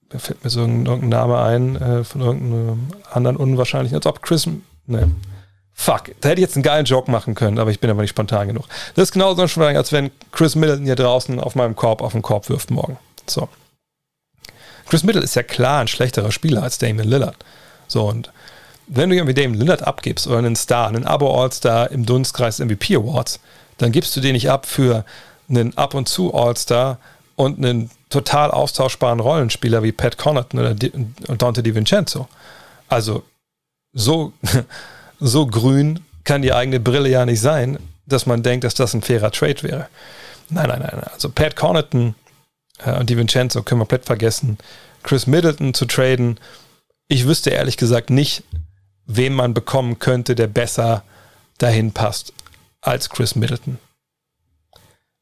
da 0.09 0.19
fällt 0.19 0.43
mir 0.43 0.49
so 0.49 0.61
irgendein 0.61 1.09
Name 1.09 1.41
ein 1.41 1.76
äh, 1.78 2.03
von 2.03 2.22
irgendeinem 2.22 2.88
anderen 3.11 3.38
unwahrscheinlichen, 3.38 3.95
als 3.97 4.05
ob 4.05 4.22
Chris, 4.22 4.47
ne, 4.86 5.11
Fuck, 5.82 6.12
da 6.22 6.30
hätte 6.30 6.40
ich 6.42 6.46
jetzt 6.46 6.56
einen 6.56 6.62
geilen 6.62 6.86
Joke 6.86 7.10
machen 7.10 7.34
können, 7.34 7.58
aber 7.58 7.72
ich 7.72 7.80
bin 7.80 7.90
aber 7.90 8.04
nicht 8.04 8.12
spontan 8.12 8.48
genug. 8.48 8.66
Das 8.94 9.06
ist 9.06 9.14
genauso 9.14 9.48
schon, 9.48 9.64
als 9.64 9.92
wenn 9.92 10.12
Chris 10.32 10.54
Middleton 10.54 10.86
hier 10.86 10.96
draußen 10.96 11.40
auf 11.40 11.56
meinem 11.56 11.76
Korb 11.76 12.04
auf 12.04 12.12
den 12.12 12.22
Korb 12.22 12.50
wirft 12.50 12.70
morgen. 12.70 13.00
So. 13.26 13.50
Chris 14.88 15.02
Middleton 15.02 15.24
ist 15.24 15.34
ja 15.34 15.42
klar 15.42 15.82
ein 15.82 15.88
schlechterer 15.88 16.32
Spieler 16.32 16.62
als 16.62 16.78
Damian 16.78 17.08
Lillard. 17.08 17.36
So, 17.88 18.08
und 18.08 18.32
wenn 18.86 19.10
du 19.10 19.16
irgendwie 19.16 19.34
Damian 19.34 19.60
Lillard 19.60 19.82
abgibst 19.82 20.28
oder 20.28 20.38
einen 20.38 20.56
Star, 20.56 20.88
einen 20.88 21.08
Abo-All-Star 21.08 21.90
im 21.90 22.06
Dunstkreis 22.06 22.60
MVP 22.60 22.98
Awards, 22.98 23.40
dann 23.80 23.92
gibst 23.92 24.16
du 24.16 24.22
den 24.22 24.34
nicht 24.34 24.52
ab 24.52 24.68
für 24.68 25.04
einen 25.50 25.76
ab 25.80 25.96
und 25.96 26.08
zu 26.08 26.32
All-Star 26.32 27.00
und 27.36 27.58
einen 27.58 27.90
total 28.12 28.52
austauschbaren 28.52 29.20
Rollenspieler 29.20 29.82
wie 29.82 29.94
Pat 29.94 30.20
Connaughton 30.20 30.60
oder 30.60 30.76
Dante 30.76 31.64
DiVincenzo. 31.64 32.28
Also, 32.88 33.24
so 33.94 34.32
so 35.22 35.45
grün 35.47 36.01
kann 36.26 36.41
die 36.41 36.53
eigene 36.53 36.80
Brille 36.80 37.07
ja 37.07 37.26
nicht 37.26 37.39
sein, 37.39 37.80
dass 38.05 38.26
man 38.26 38.43
denkt, 38.43 38.65
dass 38.65 38.74
das 38.74 38.93
ein 38.93 39.01
fairer 39.01 39.32
Trade 39.32 39.63
wäre. 39.63 39.88
Nein, 40.49 40.67
nein, 40.67 40.80
nein. 40.82 41.03
Also 41.13 41.30
Pat 41.30 41.55
Connaughton 41.55 42.15
äh, 42.80 42.99
und 42.99 43.09
die 43.09 43.17
Vincenzo 43.17 43.63
können 43.63 43.80
wir 43.80 43.86
komplett 43.86 44.05
vergessen. 44.05 44.57
Chris 45.03 45.28
Middleton 45.28 45.74
zu 45.74 45.86
traden. 45.86 46.39
Ich 47.07 47.26
wüsste 47.26 47.51
ehrlich 47.51 47.78
gesagt 47.78 48.09
nicht, 48.09 48.43
wen 49.05 49.34
man 49.34 49.53
bekommen 49.53 49.99
könnte, 49.99 50.36
der 50.36 50.47
besser 50.47 51.03
dahin 51.57 51.91
passt 51.91 52.34
als 52.82 53.09
Chris 53.09 53.36
Middleton 53.36 53.78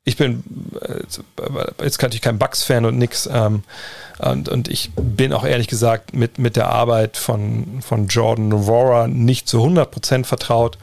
ich 0.10 0.18
bin 0.18 0.44
äh, 0.82 1.84
jetzt 1.84 2.00
kann 2.00 2.12
ich 2.12 2.22
kein 2.22 2.40
Bugs-Fan 2.40 2.86
und 2.86 2.98
nix. 2.98 3.30
Ähm, 3.32 3.64
und, 4.20 4.50
und 4.50 4.68
ich 4.68 4.92
bin 4.96 5.32
auch 5.32 5.46
ehrlich 5.46 5.68
gesagt 5.68 6.14
mit, 6.14 6.40
mit 6.40 6.56
der 6.56 6.68
Arbeit 6.68 7.16
von, 7.16 7.82
von 7.82 8.08
Jordan 8.08 8.50
Novora 8.50 9.08
nicht 9.08 9.48
zu 9.48 9.64
100% 9.64 10.26
vertraut. 10.26 10.78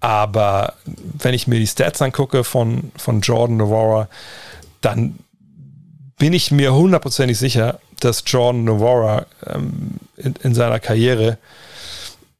Aber 0.00 0.74
wenn 0.84 1.34
ich 1.34 1.46
mir 1.46 1.58
die 1.58 1.66
Stats 1.66 2.00
angucke 2.00 2.44
von, 2.44 2.92
von 2.96 3.20
Jordan 3.20 3.58
Novora, 3.58 4.08
dann 4.80 5.18
bin 6.18 6.32
ich 6.32 6.50
mir 6.50 6.74
hundertprozentig 6.74 7.38
sicher, 7.38 7.80
dass 7.98 8.24
Jordan 8.26 8.64
Novora 8.64 9.26
ähm, 9.46 9.96
in, 10.16 10.34
in, 10.42 10.54
seiner 10.54 10.80
Karriere 10.80 11.36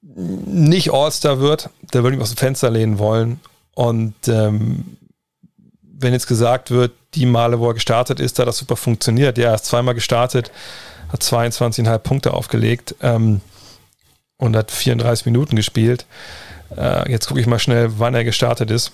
nicht 0.03 0.93
All-Star 0.93 1.41
wird. 1.41 1.69
Da 1.91 2.03
würde 2.03 2.17
ich 2.17 2.23
aus 2.23 2.31
dem 2.31 2.39
Fenster 2.39 2.71
lehnen 2.71 2.99
wollen. 2.99 3.41
Und 3.75 4.15
ähm, 4.29 4.97
wenn 6.01 6.13
jetzt 6.13 6.27
gesagt 6.27 6.71
wird, 6.71 6.93
die 7.15 7.27
Male, 7.27 7.61
wo 7.61 7.69
er 7.69 7.75
gestartet 7.75 8.21
ist, 8.21 8.39
da 8.39 8.45
das 8.45 8.59
super 8.59 8.77
funktioniert. 8.77 9.39
Ja, 9.39 9.51
er 9.51 9.55
ist 9.55 9.67
zweimal 9.67 9.95
gestartet, 9.95 10.51
hat 11.13 11.23
22,5 11.23 11.99
Punkte 11.99 12.35
aufgelegt 12.35 12.95
ähm, 13.03 13.41
und 14.39 14.57
hat 14.57 14.71
34 14.71 15.27
Minuten 15.27 15.57
gespielt. 15.57 16.07
Äh, 16.77 17.11
jetzt 17.11 17.27
gucke 17.27 17.41
ich 17.41 17.47
mal 17.47 17.59
schnell, 17.59 17.99
wann 17.99 18.15
er 18.15 18.25
gestartet 18.25 18.71
ist. 18.71 18.93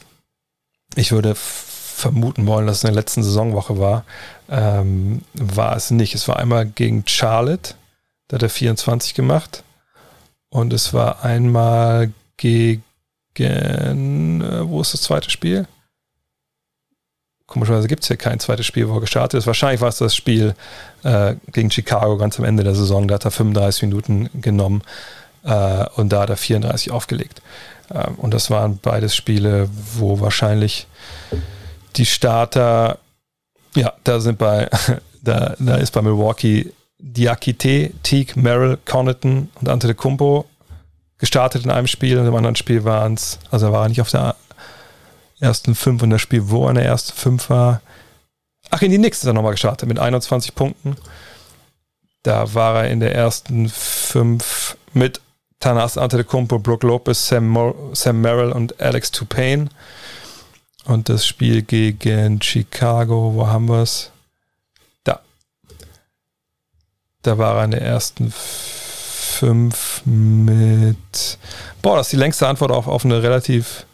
Ich 0.97 1.13
würde 1.13 1.35
vermuten 1.37 2.47
wollen, 2.47 2.67
dass 2.67 2.79
es 2.79 2.85
in 2.85 2.89
der 2.89 2.97
letzten 2.97 3.23
Saisonwoche 3.23 3.79
war. 3.79 4.05
Ähm, 4.51 5.23
war 5.35 5.77
es 5.77 5.91
nicht. 5.91 6.15
Es 6.15 6.29
war 6.29 6.39
einmal 6.39 6.67
gegen 6.67 7.05
Charlotte, 7.07 7.75
da 8.29 8.37
hat 8.37 8.43
er 8.43 8.51
24 8.51 9.15
gemacht. 9.15 9.63
Und 10.49 10.73
es 10.73 10.93
war 10.93 11.25
einmal 11.25 12.13
gegen, 12.37 12.83
äh, 13.39 14.69
wo 14.69 14.81
ist 14.81 14.95
das 14.95 15.03
zweite 15.03 15.31
Spiel? 15.31 15.67
Komischerweise 17.47 17.87
gibt 17.87 18.03
es 18.03 18.09
hier 18.09 18.17
kein 18.17 18.41
zweites 18.41 18.67
Spiel, 18.67 18.89
wo 18.89 18.95
er 18.95 19.01
gestartet 19.01 19.39
ist. 19.39 19.47
Wahrscheinlich 19.47 19.81
war 19.81 19.89
es 19.89 19.99
das 19.99 20.17
Spiel 20.17 20.55
äh, 21.05 21.37
gegen 21.53 21.71
Chicago 21.71 22.17
ganz 22.17 22.39
am 22.39 22.45
Ende 22.45 22.65
der 22.65 22.75
Saison. 22.75 23.07
Da 23.07 23.15
hat 23.15 23.25
er 23.25 23.31
35 23.31 23.83
Minuten 23.83 24.29
genommen 24.41 24.83
äh, 25.45 25.85
und 25.95 26.13
da 26.13 26.23
hat 26.23 26.31
er 26.31 26.37
34 26.37 26.91
aufgelegt. 26.91 27.43
Äh, 27.91 28.09
und 28.17 28.35
das 28.35 28.51
waren 28.51 28.79
beides 28.79 29.15
Spiele, 29.15 29.69
wo 29.95 30.21
wahrscheinlich 30.21 30.89
die 31.95 32.07
Starter, 32.07 32.99
ja, 33.77 33.93
da 34.03 34.19
sind 34.19 34.39
bei, 34.39 34.69
da, 35.23 35.55
da 35.59 35.77
ist 35.77 35.93
bei 35.93 36.03
Milwaukee 36.03 36.73
Diakite, 36.99 37.93
Teague, 38.03 38.41
Merrill, 38.41 38.79
Connaughton 38.85 39.51
und 39.55 39.69
Ante 39.69 39.87
de 39.87 39.95
Kumpo 39.95 40.47
gestartet 41.19 41.65
in 41.65 41.71
einem 41.71 41.87
Spiel 41.87 42.19
und 42.19 42.27
im 42.27 42.35
anderen 42.35 42.57
Spiel 42.57 42.85
waren 42.85 43.15
es, 43.15 43.39
also 43.51 43.71
war 43.73 43.85
er 43.85 43.89
nicht 43.89 44.01
auf 44.01 44.11
der 44.11 44.35
ersten 45.41 45.75
fünf 45.75 46.03
und 46.03 46.11
das 46.11 46.21
Spiel, 46.21 46.49
wo 46.49 46.65
er 46.65 46.71
in 46.71 46.77
der 46.77 46.85
ersten 46.85 47.17
fünf 47.17 47.51
war. 47.51 47.81
Ach, 48.71 48.83
in 48.83 48.91
die 48.91 48.99
Knicks 48.99 49.19
ist 49.19 49.27
er 49.27 49.33
nochmal 49.33 49.53
gestartet 49.53 49.89
mit 49.89 49.99
21 49.99 50.55
Punkten. 50.55 50.97
Da 52.23 52.55
war 52.55 52.83
er 52.83 52.91
in 52.91 53.01
der 53.01 53.15
ersten 53.15 53.69
fünf 53.69 54.77
mit 54.93 55.21
Tanas 55.61 55.97
Antetokounmpo, 55.97 56.59
Brook 56.59 56.83
Lopez, 56.83 57.29
Sam, 57.29 57.49
Mor 57.49 57.75
Sam 57.93 58.21
Merrill 58.21 58.53
und 58.53 58.81
Alex 58.81 59.11
Tupain. 59.11 59.71
Und 60.85 61.09
das 61.09 61.27
Spiel 61.27 61.63
gegen 61.63 62.41
Chicago, 62.41 63.35
wo 63.35 63.47
haben 63.47 63.69
wir 63.69 63.83
es? 63.83 64.11
Da. 65.05 65.21
Da 67.23 67.39
war 67.39 67.59
er 67.59 67.65
in 67.65 67.71
der 67.73 67.83
ersten 67.83 68.33
fünf 69.37 70.03
mit. 70.05 71.39
Boah, 71.83 71.97
das 71.97 72.07
ist 72.07 72.13
die 72.13 72.17
längste 72.17 72.47
Antwort 72.49 72.71
auf, 72.71 72.87
auf 72.87 73.05
eine 73.05 73.23
relativ 73.23 73.87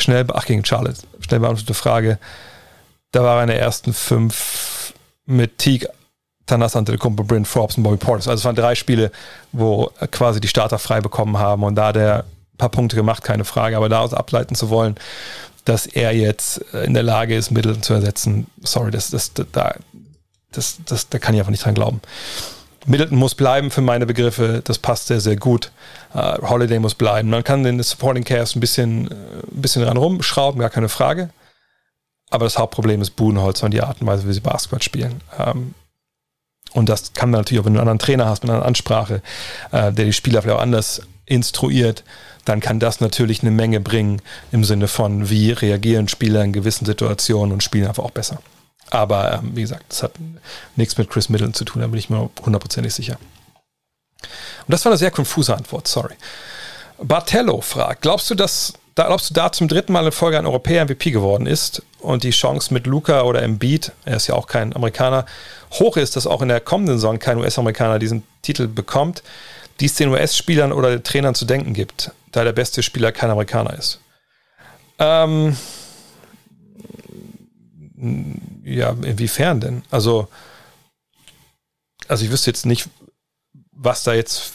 schnell, 0.00 0.26
ach, 0.32 0.44
gegen 0.46 0.64
Charlotte, 0.64 0.98
schnell 1.20 1.40
beantwortete 1.40 1.74
Frage. 1.74 2.18
Da 3.12 3.22
war 3.22 3.36
er 3.36 3.42
in 3.42 3.48
der 3.48 3.60
ersten 3.60 3.92
fünf 3.92 4.94
mit 5.26 5.58
Teague, 5.58 5.88
Tanas 6.46 6.76
Antetokounmpo, 6.76 7.24
Bryn 7.24 7.44
Forbes 7.44 7.76
und 7.76 7.84
Bobby 7.84 7.96
Portis. 7.96 8.28
Also 8.28 8.40
es 8.40 8.44
waren 8.44 8.56
drei 8.56 8.74
Spiele, 8.74 9.12
wo 9.52 9.90
quasi 10.10 10.40
die 10.40 10.48
Starter 10.48 10.78
frei 10.78 11.00
bekommen 11.00 11.38
haben 11.38 11.62
und 11.62 11.74
da 11.76 11.92
der 11.92 12.24
paar 12.60 12.68
Punkte 12.68 12.94
gemacht, 12.94 13.24
keine 13.24 13.44
Frage. 13.44 13.76
Aber 13.76 13.88
daraus 13.88 14.14
ableiten 14.14 14.54
zu 14.54 14.70
wollen, 14.70 14.94
dass 15.64 15.86
er 15.86 16.14
jetzt 16.14 16.58
in 16.84 16.94
der 16.94 17.02
Lage 17.02 17.34
ist, 17.34 17.50
Mittel 17.50 17.80
zu 17.80 17.94
ersetzen, 17.94 18.46
sorry, 18.62 18.90
das, 18.90 19.10
das, 19.10 19.32
da, 19.32 19.74
das, 20.52 20.78
das, 20.86 21.08
da 21.08 21.18
kann 21.18 21.34
ich 21.34 21.40
einfach 21.40 21.50
nicht 21.50 21.64
dran 21.64 21.74
glauben. 21.74 22.00
Middleton 22.90 23.18
muss 23.18 23.36
bleiben 23.36 23.70
für 23.70 23.82
meine 23.82 24.04
Begriffe, 24.04 24.62
das 24.64 24.78
passt 24.78 25.06
sehr, 25.06 25.20
sehr 25.20 25.36
gut. 25.36 25.70
Uh, 26.12 26.48
Holiday 26.48 26.80
muss 26.80 26.96
bleiben. 26.96 27.30
Man 27.30 27.44
kann 27.44 27.62
den 27.62 27.80
Supporting 27.80 28.24
Cast 28.24 28.56
ein 28.56 28.60
bisschen, 28.60 29.08
äh, 29.08 29.14
ein 29.14 29.62
bisschen 29.62 29.84
ran 29.84 29.96
rumschrauben, 29.96 30.60
gar 30.60 30.70
keine 30.70 30.88
Frage. 30.88 31.30
Aber 32.30 32.46
das 32.46 32.58
Hauptproblem 32.58 33.00
ist 33.00 33.10
Budenholzer 33.10 33.66
und 33.66 33.74
die 33.74 33.80
Art 33.80 34.00
und 34.00 34.08
Weise, 34.08 34.26
wie 34.26 34.32
sie 34.32 34.40
Basketball 34.40 34.82
spielen. 34.82 35.20
Um, 35.38 35.46
ähm, 35.46 35.74
und 36.72 36.88
das 36.88 37.12
kann 37.14 37.30
man 37.30 37.40
natürlich 37.40 37.60
auch, 37.60 37.64
wenn 37.64 37.74
du 37.74 37.80
einen 37.80 37.88
anderen 37.88 38.04
Trainer 38.04 38.26
hast 38.26 38.42
mit 38.42 38.50
einer 38.50 38.64
Ansprache, 38.64 39.22
uh, 39.72 39.92
der 39.92 40.04
die 40.04 40.12
Spieler 40.12 40.42
vielleicht 40.42 40.58
auch 40.58 40.62
anders 40.62 41.02
instruiert, 41.26 42.02
dann 42.44 42.58
kann 42.58 42.80
das 42.80 43.00
natürlich 43.00 43.42
eine 43.42 43.52
Menge 43.52 43.78
bringen 43.78 44.20
im 44.50 44.64
Sinne 44.64 44.88
von, 44.88 45.30
wie 45.30 45.52
reagieren 45.52 46.08
Spieler 46.08 46.42
in 46.42 46.52
gewissen 46.52 46.86
Situationen 46.86 47.52
und 47.52 47.62
spielen 47.62 47.86
einfach 47.86 48.02
auch 48.02 48.10
besser. 48.10 48.40
Aber 48.90 49.34
ähm, 49.34 49.52
wie 49.54 49.62
gesagt, 49.62 49.84
das 49.88 50.02
hat 50.02 50.12
nichts 50.76 50.98
mit 50.98 51.08
Chris 51.08 51.28
Middleton 51.28 51.54
zu 51.54 51.64
tun, 51.64 51.80
da 51.80 51.88
bin 51.88 51.98
ich 51.98 52.10
mir 52.10 52.28
hundertprozentig 52.44 52.92
sicher. 52.92 53.18
Und 54.22 54.72
das 54.72 54.84
war 54.84 54.92
eine 54.92 54.98
sehr 54.98 55.10
konfuse 55.10 55.56
Antwort, 55.56 55.88
sorry. 55.88 56.14
Bartello 57.02 57.60
fragt, 57.60 58.02
glaubst 58.02 58.28
du, 58.30 58.34
dass 58.34 58.74
da, 58.94 59.10
ob 59.10 59.26
du 59.26 59.32
da 59.32 59.50
zum 59.52 59.68
dritten 59.68 59.92
Mal 59.92 60.04
in 60.04 60.12
Folge 60.12 60.38
ein 60.38 60.46
Europäer 60.46 60.84
MVP 60.84 61.10
geworden 61.10 61.46
ist 61.46 61.82
und 62.00 62.24
die 62.24 62.30
Chance 62.30 62.74
mit 62.74 62.86
Luca 62.86 63.22
oder 63.22 63.42
Embiid, 63.42 63.92
er 64.04 64.16
ist 64.16 64.26
ja 64.26 64.34
auch 64.34 64.46
kein 64.46 64.74
Amerikaner, 64.74 65.24
hoch 65.72 65.96
ist, 65.96 66.16
dass 66.16 66.26
auch 66.26 66.42
in 66.42 66.48
der 66.48 66.60
kommenden 66.60 66.96
Saison 66.96 67.18
kein 67.18 67.38
US-Amerikaner 67.38 67.98
diesen 67.98 68.24
Titel 68.42 68.66
bekommt, 68.66 69.22
die 69.78 69.86
es 69.86 69.94
den 69.94 70.10
US-Spielern 70.10 70.72
oder 70.72 70.90
den 70.90 71.04
Trainern 71.04 71.34
zu 71.34 71.46
denken 71.46 71.72
gibt, 71.72 72.10
da 72.32 72.44
der 72.44 72.52
beste 72.52 72.82
Spieler 72.82 73.12
kein 73.12 73.30
Amerikaner 73.30 73.72
ist. 73.78 74.00
Ähm, 74.98 75.56
ja, 78.64 78.90
inwiefern 78.90 79.60
denn? 79.60 79.82
Also, 79.90 80.28
also 82.08 82.24
ich 82.24 82.30
wüsste 82.30 82.50
jetzt 82.50 82.66
nicht, 82.66 82.88
was 83.72 84.04
da 84.04 84.14
jetzt 84.14 84.52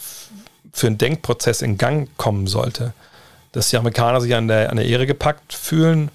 für 0.72 0.86
ein 0.86 0.98
Denkprozess 0.98 1.62
in 1.62 1.78
Gang 1.78 2.08
kommen 2.16 2.46
sollte. 2.46 2.92
Dass 3.52 3.70
die 3.70 3.78
Amerikaner 3.78 4.20
sich 4.20 4.34
an 4.34 4.48
der, 4.48 4.70
an 4.70 4.76
der 4.76 4.86
Ehre 4.86 5.06
gepackt 5.06 5.54
fühlen, 5.54 6.10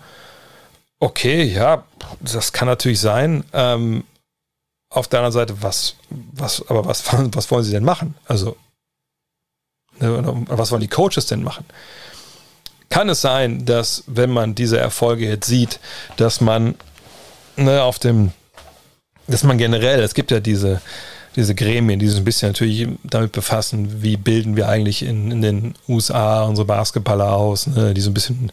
okay, 1.00 1.44
ja, 1.44 1.84
das 2.20 2.54
kann 2.54 2.68
natürlich 2.68 3.00
sein. 3.00 3.44
Ähm, 3.54 4.04
auf 4.90 5.08
der 5.08 5.20
anderen 5.20 5.34
Seite, 5.34 5.62
was, 5.62 5.96
was, 6.10 6.68
aber 6.70 6.86
was, 6.86 7.04
was 7.12 7.50
wollen 7.50 7.64
sie 7.64 7.72
denn 7.72 7.84
machen? 7.84 8.16
Also, 8.26 8.56
ne, 10.00 10.46
was 10.48 10.72
wollen 10.72 10.82
die 10.82 10.88
Coaches 10.88 11.26
denn 11.26 11.44
machen? 11.44 11.66
Kann 12.90 13.10
es 13.10 13.22
sein, 13.22 13.66
dass, 13.66 14.04
wenn 14.06 14.30
man 14.30 14.54
diese 14.54 14.78
Erfolge 14.78 15.28
jetzt 15.28 15.48
sieht, 15.48 15.80
dass 16.18 16.42
man 16.42 16.76
ne, 17.64 17.84
auf 17.84 18.00
dem, 18.00 18.32
dass 19.28 19.44
man 19.44 19.58
generell, 19.58 20.02
es 20.02 20.14
gibt 20.14 20.32
ja 20.32 20.40
diese, 20.40 20.82
diese 21.36 21.56
Gremien, 21.56 22.00
die 22.00 22.08
sich 22.08 22.18
ein 22.18 22.26
bisschen 22.26 22.50
natürlich 22.50 22.88
damit 23.04 23.32
befassen, 23.32 24.04
wie 24.04 24.18
bilden 24.18 24.56
wir 24.56 24.68
eigentlich 24.68 25.04
in, 25.04 25.32
in 25.32 25.42
den 25.42 25.76
USA 25.88 26.44
unsere 26.44 26.66
Basketballer 26.66 27.34
aus, 27.34 27.68
ne, 27.68 27.94
die 27.94 28.02
so 28.02 28.10
ein 28.10 28.14
bisschen 28.14 28.52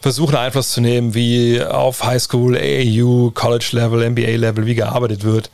versuchen 0.00 0.36
Einfluss 0.36 0.70
zu 0.70 0.80
nehmen, 0.80 1.14
wie 1.14 1.62
auf 1.62 2.04
Highschool, 2.04 2.56
AAU, 2.56 3.30
College-Level, 3.32 4.10
NBA-Level, 4.10 4.66
wie 4.66 4.74
gearbeitet 4.74 5.24
wird, 5.24 5.50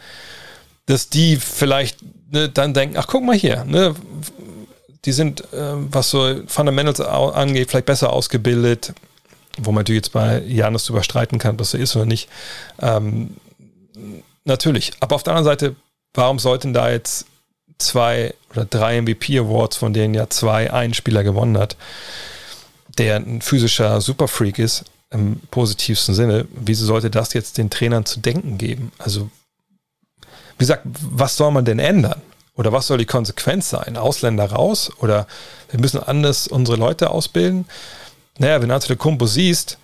dass 0.87 1.09
die 1.09 1.37
vielleicht 1.37 1.99
ne, 2.31 2.49
dann 2.49 2.75
denken, 2.75 2.97
ach 2.99 3.07
guck 3.07 3.25
mal 3.25 3.37
hier, 3.37 3.65
ne, 3.65 3.95
die 5.05 5.13
sind, 5.13 5.41
äh, 5.53 5.75
was 5.91 6.11
so 6.11 6.43
Fundamentals 6.47 7.01
angeht, 7.01 7.71
vielleicht 7.71 7.87
besser 7.87 8.13
ausgebildet, 8.13 8.93
wo 9.59 9.73
man 9.73 9.81
natürlich 9.81 10.03
jetzt 10.03 10.13
bei 10.13 10.43
Janus 10.43 10.87
drüber 10.87 11.03
streiten 11.03 11.39
kann, 11.39 11.57
das 11.57 11.71
so 11.71 11.79
ist 11.79 11.97
oder 11.97 12.07
nicht. 12.07 12.29
Ähm, 12.81 13.37
natürlich. 14.45 14.93
Aber 15.01 15.17
auf 15.17 15.23
der 15.23 15.35
anderen 15.35 15.53
Seite, 15.53 15.77
warum 16.15 16.39
sollten 16.39 16.73
da 16.73 16.91
jetzt 16.91 17.27
zwei 17.79 18.35
oder 18.51 18.65
drei 18.65 19.01
MVP-Awards, 19.01 19.77
von 19.77 19.93
denen 19.93 20.15
ja 20.15 20.31
zwei 20.31 20.73
ein 20.73 20.95
Spieler 20.95 21.25
gewonnen 21.25 21.59
hat, 21.59 21.77
der 22.99 23.17
ein 23.17 23.41
physischer 23.43 24.01
Superfreak 24.01 24.59
ist, 24.59 24.85
im 25.11 25.41
positivsten 25.51 26.15
Sinne, 26.15 26.47
wieso 26.51 26.87
sollte 26.87 27.11
das 27.11 27.33
jetzt 27.35 27.59
den 27.59 27.71
Trainern 27.71 28.05
zu 28.05 28.21
denken 28.21 28.59
geben? 28.59 28.93
Also, 28.99 29.31
wie 30.21 30.65
gesagt, 30.65 30.83
was 30.85 31.37
soll 31.37 31.53
man 31.53 31.65
denn 31.65 31.79
ändern? 31.79 32.21
Oder 32.57 32.73
was 32.73 32.87
soll 32.87 32.99
die 32.99 33.05
Konsequenz 33.05 33.71
sein? 33.71 33.97
Ausländer 33.97 34.47
raus? 34.47 34.91
Oder 34.99 35.27
wir 35.71 35.81
müssen 35.81 36.01
anders 36.01 36.47
unsere 36.47 36.77
Leute 36.77 37.11
ausbilden? 37.11 37.67
Naja, 38.39 38.61
wenn 38.61 38.69
du 38.69 38.75
Antetokounmpo 38.75 39.27
siehst, 39.27 39.79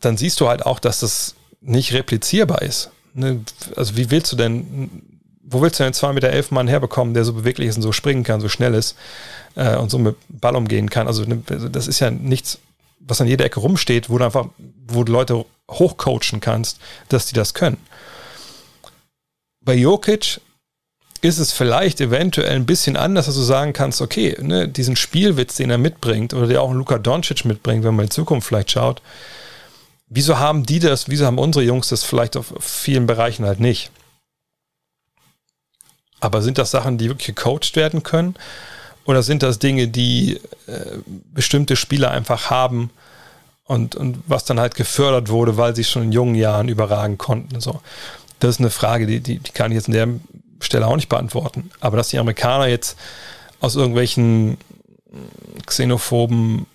dann 0.00 0.16
siehst 0.16 0.40
du 0.40 0.48
halt 0.48 0.64
auch, 0.64 0.78
dass 0.78 1.00
das 1.00 1.34
nicht 1.60 1.92
replizierbar 1.92 2.62
ist. 2.62 2.90
Ne? 3.14 3.42
Also 3.76 3.96
wie 3.96 4.10
willst 4.10 4.32
du 4.32 4.36
denn, 4.36 5.02
wo 5.42 5.60
willst 5.60 5.78
du 5.78 5.84
denn 5.84 5.92
zwei 5.92 6.12
Meter 6.12 6.28
elf 6.28 6.50
Mann 6.50 6.68
herbekommen, 6.68 7.14
der 7.14 7.24
so 7.24 7.32
beweglich 7.32 7.68
ist 7.68 7.76
und 7.76 7.82
so 7.82 7.92
springen 7.92 8.24
kann, 8.24 8.40
so 8.40 8.48
schnell 8.48 8.74
ist 8.74 8.96
äh, 9.54 9.76
und 9.76 9.90
so 9.90 9.98
mit 9.98 10.16
Ball 10.28 10.56
umgehen 10.56 10.90
kann? 10.90 11.06
Also 11.06 11.24
ne, 11.24 11.42
das 11.70 11.88
ist 11.88 12.00
ja 12.00 12.10
nichts, 12.10 12.58
was 13.00 13.20
an 13.20 13.26
jeder 13.26 13.44
Ecke 13.44 13.60
rumsteht, 13.60 14.10
wo 14.10 14.18
du 14.18 14.24
einfach, 14.24 14.46
wo 14.86 15.04
du 15.04 15.12
Leute 15.12 15.44
hochcoachen 15.70 16.40
kannst, 16.40 16.78
dass 17.08 17.26
die 17.26 17.34
das 17.34 17.54
können. 17.54 17.78
Bei 19.60 19.74
Jokic 19.74 20.40
ist 21.18 21.38
es 21.38 21.52
vielleicht 21.52 22.00
eventuell 22.00 22.56
ein 22.56 22.66
bisschen 22.66 22.96
anders, 22.96 23.26
dass 23.26 23.34
du 23.34 23.42
sagen 23.42 23.72
kannst, 23.72 24.00
okay, 24.00 24.36
ne, 24.40 24.68
diesen 24.68 24.96
Spielwitz, 24.96 25.56
den 25.56 25.70
er 25.70 25.78
mitbringt, 25.78 26.34
oder 26.34 26.46
der 26.46 26.62
auch 26.62 26.72
Luka 26.72 26.98
Doncic 26.98 27.44
mitbringt, 27.44 27.84
wenn 27.84 27.94
man 27.94 28.06
in 28.06 28.10
Zukunft 28.10 28.48
vielleicht 28.48 28.70
schaut, 28.70 29.02
wieso 30.08 30.38
haben 30.38 30.64
die 30.64 30.78
das, 30.78 31.08
wieso 31.08 31.26
haben 31.26 31.38
unsere 31.38 31.64
Jungs 31.64 31.88
das 31.88 32.04
vielleicht 32.04 32.36
auf 32.36 32.52
vielen 32.60 33.06
Bereichen 33.06 33.44
halt 33.44 33.60
nicht? 33.60 33.90
Aber 36.20 36.42
sind 36.42 36.58
das 36.58 36.70
Sachen, 36.70 36.98
die 36.98 37.08
wirklich 37.08 37.34
gecoacht 37.34 37.76
werden 37.76 38.02
können? 38.02 38.34
Oder 39.04 39.22
sind 39.22 39.42
das 39.42 39.58
Dinge, 39.58 39.88
die 39.88 40.40
äh, 40.66 40.98
bestimmte 41.32 41.76
Spieler 41.76 42.10
einfach 42.10 42.50
haben 42.50 42.90
und, 43.64 43.94
und 43.94 44.18
was 44.26 44.44
dann 44.44 44.58
halt 44.58 44.74
gefördert 44.74 45.28
wurde, 45.28 45.56
weil 45.56 45.76
sie 45.76 45.84
schon 45.84 46.04
in 46.04 46.12
jungen 46.12 46.34
Jahren 46.34 46.68
überragen 46.68 47.18
konnten? 47.18 47.60
So. 47.60 47.80
Das 48.40 48.56
ist 48.56 48.60
eine 48.60 48.70
Frage, 48.70 49.06
die, 49.06 49.20
die, 49.20 49.38
die 49.38 49.52
kann 49.52 49.70
ich 49.70 49.76
jetzt 49.76 49.88
in 49.88 49.94
der 49.94 50.08
Stelle 50.60 50.86
auch 50.86 50.96
nicht 50.96 51.08
beantworten. 51.08 51.70
Aber 51.80 51.96
dass 51.96 52.08
die 52.08 52.18
Amerikaner 52.18 52.66
jetzt 52.66 52.98
aus 53.60 53.76
irgendwelchen 53.76 54.58
xenophoben, 55.64 56.66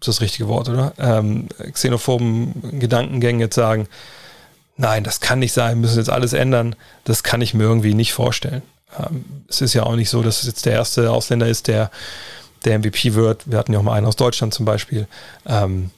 ist 0.00 0.08
das 0.08 0.20
richtige 0.20 0.48
Wort, 0.48 0.68
oder? 0.68 0.92
Ähm, 0.98 1.48
xenophoben 1.72 2.78
Gedankengängen 2.78 3.40
jetzt 3.40 3.56
sagen, 3.56 3.88
nein, 4.76 5.02
das 5.04 5.20
kann 5.20 5.40
nicht 5.40 5.52
sein, 5.52 5.80
müssen 5.80 5.98
jetzt 5.98 6.10
alles 6.10 6.32
ändern, 6.32 6.76
das 7.04 7.22
kann 7.22 7.40
ich 7.40 7.54
mir 7.54 7.64
irgendwie 7.64 7.94
nicht 7.94 8.12
vorstellen. 8.12 8.62
Ähm, 8.98 9.24
es 9.48 9.60
ist 9.60 9.74
ja 9.74 9.82
auch 9.82 9.96
nicht 9.96 10.10
so, 10.10 10.22
dass 10.22 10.40
es 10.40 10.46
jetzt 10.46 10.66
der 10.66 10.74
erste 10.74 11.10
Ausländer 11.10 11.48
ist, 11.48 11.66
der 11.66 11.90
der 12.64 12.78
MVP 12.78 13.14
wird. 13.14 13.50
Wir 13.50 13.58
hatten 13.58 13.72
ja 13.72 13.78
auch 13.78 13.82
mal 13.82 13.94
einen 13.94 14.06
aus 14.06 14.16
Deutschland 14.16 14.54
zum 14.54 14.66
Beispiel. 14.66 15.06
Ähm, 15.46 15.90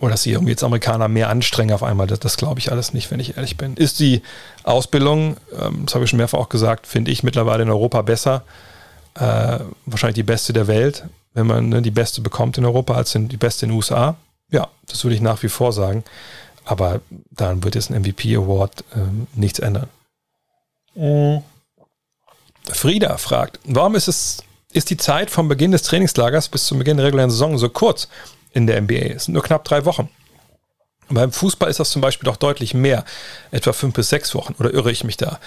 oder 0.00 0.12
dass 0.12 0.22
sie 0.22 0.32
irgendwie 0.32 0.52
jetzt 0.52 0.62
Amerikaner 0.62 1.08
mehr 1.08 1.28
anstrengen 1.28 1.72
auf 1.72 1.82
einmal, 1.82 2.06
das, 2.06 2.20
das 2.20 2.36
glaube 2.36 2.60
ich 2.60 2.70
alles 2.70 2.92
nicht, 2.94 3.10
wenn 3.10 3.20
ich 3.20 3.36
ehrlich 3.36 3.56
bin. 3.56 3.76
Ist 3.76 3.98
die 4.00 4.22
Ausbildung, 4.62 5.36
ähm, 5.60 5.82
das 5.84 5.94
habe 5.94 6.04
ich 6.04 6.10
schon 6.10 6.18
mehrfach 6.18 6.38
auch 6.38 6.48
gesagt, 6.48 6.86
finde 6.86 7.10
ich 7.10 7.22
mittlerweile 7.22 7.64
in 7.64 7.70
Europa 7.70 8.02
besser. 8.02 8.42
Äh, 9.14 9.58
wahrscheinlich 9.86 10.14
die 10.14 10.22
beste 10.22 10.52
der 10.52 10.68
Welt, 10.68 11.04
wenn 11.34 11.46
man 11.46 11.68
ne, 11.68 11.82
die 11.82 11.90
beste 11.90 12.20
bekommt 12.20 12.58
in 12.58 12.64
Europa 12.64 12.94
als 12.94 13.14
in, 13.14 13.28
die 13.28 13.36
beste 13.36 13.66
in 13.66 13.70
den 13.70 13.76
USA. 13.76 14.16
Ja, 14.50 14.68
das 14.86 15.04
würde 15.04 15.16
ich 15.16 15.20
nach 15.20 15.42
wie 15.42 15.48
vor 15.48 15.72
sagen. 15.72 16.04
Aber 16.64 17.00
dann 17.30 17.64
wird 17.64 17.74
jetzt 17.74 17.90
ein 17.90 18.00
MVP-Award 18.00 18.84
ähm, 18.94 19.26
nichts 19.34 19.58
ändern. 19.58 19.88
Mhm. 20.94 21.42
Frieda 22.64 23.16
fragt, 23.16 23.58
warum 23.64 23.94
ist 23.94 24.08
es, 24.08 24.42
ist 24.72 24.90
die 24.90 24.96
Zeit 24.98 25.30
vom 25.30 25.48
Beginn 25.48 25.72
des 25.72 25.82
Trainingslagers 25.82 26.48
bis 26.48 26.66
zum 26.66 26.78
Beginn 26.78 26.98
der 26.98 27.06
regulären 27.06 27.30
Saison 27.30 27.56
so 27.56 27.68
kurz? 27.70 28.08
In 28.52 28.66
der 28.66 28.80
NBA. 28.80 29.14
Es 29.14 29.24
sind 29.24 29.34
nur 29.34 29.42
knapp 29.42 29.64
drei 29.64 29.84
Wochen. 29.84 30.08
Beim 31.08 31.32
Fußball 31.32 31.70
ist 31.70 31.80
das 31.80 31.90
zum 31.90 32.02
Beispiel 32.02 32.26
doch 32.26 32.36
deutlich 32.36 32.74
mehr, 32.74 33.04
etwa 33.50 33.72
fünf 33.72 33.94
bis 33.94 34.10
sechs 34.10 34.34
Wochen, 34.34 34.54
oder 34.58 34.72
irre 34.72 34.90
ich 34.90 35.04
mich 35.04 35.16
da? 35.16 35.40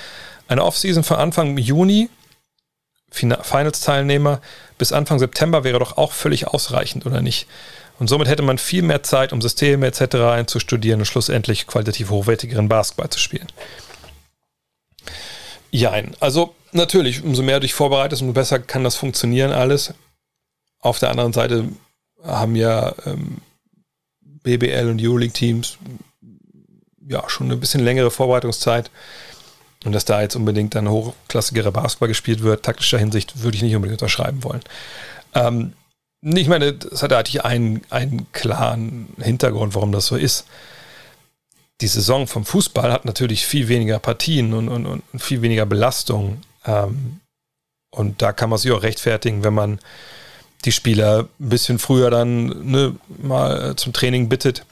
Eine 0.47 0.63
Offseason 0.63 1.03
von 1.03 1.17
Anfang 1.17 1.57
Juni, 1.57 2.09
Finals-Teilnehmer, 3.11 4.41
bis 4.77 4.91
Anfang 4.91 5.19
September 5.19 5.63
wäre 5.63 5.79
doch 5.79 5.97
auch 5.97 6.13
völlig 6.13 6.47
ausreichend, 6.47 7.05
oder 7.05 7.21
nicht? 7.21 7.47
Und 7.99 8.07
somit 8.07 8.27
hätte 8.27 8.41
man 8.41 8.57
viel 8.57 8.81
mehr 8.81 9.03
Zeit, 9.03 9.31
um 9.31 9.41
Systeme 9.41 9.85
etc. 9.85 10.15
einzustudieren 10.15 11.01
und 11.01 11.05
schlussendlich 11.05 11.67
qualitativ 11.67 12.09
hochwertigeren 12.09 12.67
Basketball 12.67 13.09
zu 13.09 13.19
spielen. 13.19 13.47
Jein. 15.69 16.15
Also 16.19 16.55
natürlich, 16.71 17.23
umso 17.23 17.43
mehr 17.43 17.59
du 17.59 17.61
dich 17.61 17.75
vorbereitest, 17.75 18.23
umso 18.23 18.33
besser 18.33 18.59
kann 18.59 18.83
das 18.83 18.95
funktionieren 18.95 19.51
alles. 19.51 19.93
Auf 20.79 20.97
der 20.97 21.11
anderen 21.11 21.31
Seite 21.31 21.65
haben 22.23 22.55
ja 22.55 22.93
ähm, 23.05 23.37
BBL 24.43 24.89
und 24.89 25.01
Euroleague-Teams 25.01 25.77
ja 27.07 27.23
schon 27.29 27.51
ein 27.51 27.59
bisschen 27.59 27.83
längere 27.83 28.11
Vorbereitungszeit. 28.11 28.89
Und 29.83 29.93
dass 29.93 30.05
da 30.05 30.21
jetzt 30.21 30.35
unbedingt 30.35 30.75
dann 30.75 30.89
hochklassigere 30.89 31.71
Basketball 31.71 32.07
gespielt 32.07 32.41
wird, 32.41 32.63
taktischer 32.63 32.99
Hinsicht, 32.99 33.41
würde 33.41 33.57
ich 33.57 33.63
nicht 33.63 33.75
unbedingt 33.75 33.99
unterschreiben 33.99 34.43
wollen. 34.43 34.61
Ähm, 35.33 35.73
ich 36.21 36.47
meine, 36.47 36.73
das 36.73 37.01
hat 37.01 37.13
eigentlich 37.13 37.43
einen, 37.43 37.81
einen 37.89 38.31
klaren 38.31 39.07
Hintergrund, 39.19 39.73
warum 39.73 39.91
das 39.91 40.05
so 40.05 40.15
ist. 40.15 40.45
Die 41.81 41.87
Saison 41.87 42.27
vom 42.27 42.45
Fußball 42.45 42.91
hat 42.91 43.05
natürlich 43.05 43.47
viel 43.47 43.67
weniger 43.69 43.97
Partien 43.97 44.53
und, 44.53 44.69
und, 44.69 44.85
und 44.85 45.03
viel 45.19 45.41
weniger 45.41 45.65
Belastung. 45.65 46.41
Ähm, 46.65 47.19
und 47.89 48.21
da 48.21 48.33
kann 48.33 48.51
man 48.51 48.59
sich 48.59 48.71
auch 48.71 48.83
rechtfertigen, 48.83 49.43
wenn 49.43 49.55
man 49.55 49.79
die 50.65 50.71
Spieler 50.71 51.27
ein 51.39 51.49
bisschen 51.49 51.79
früher 51.79 52.09
dann 52.09 52.69
ne, 52.69 52.95
mal 53.21 53.75
zum 53.75 53.93
Training 53.93 54.29
bittet 54.29 54.65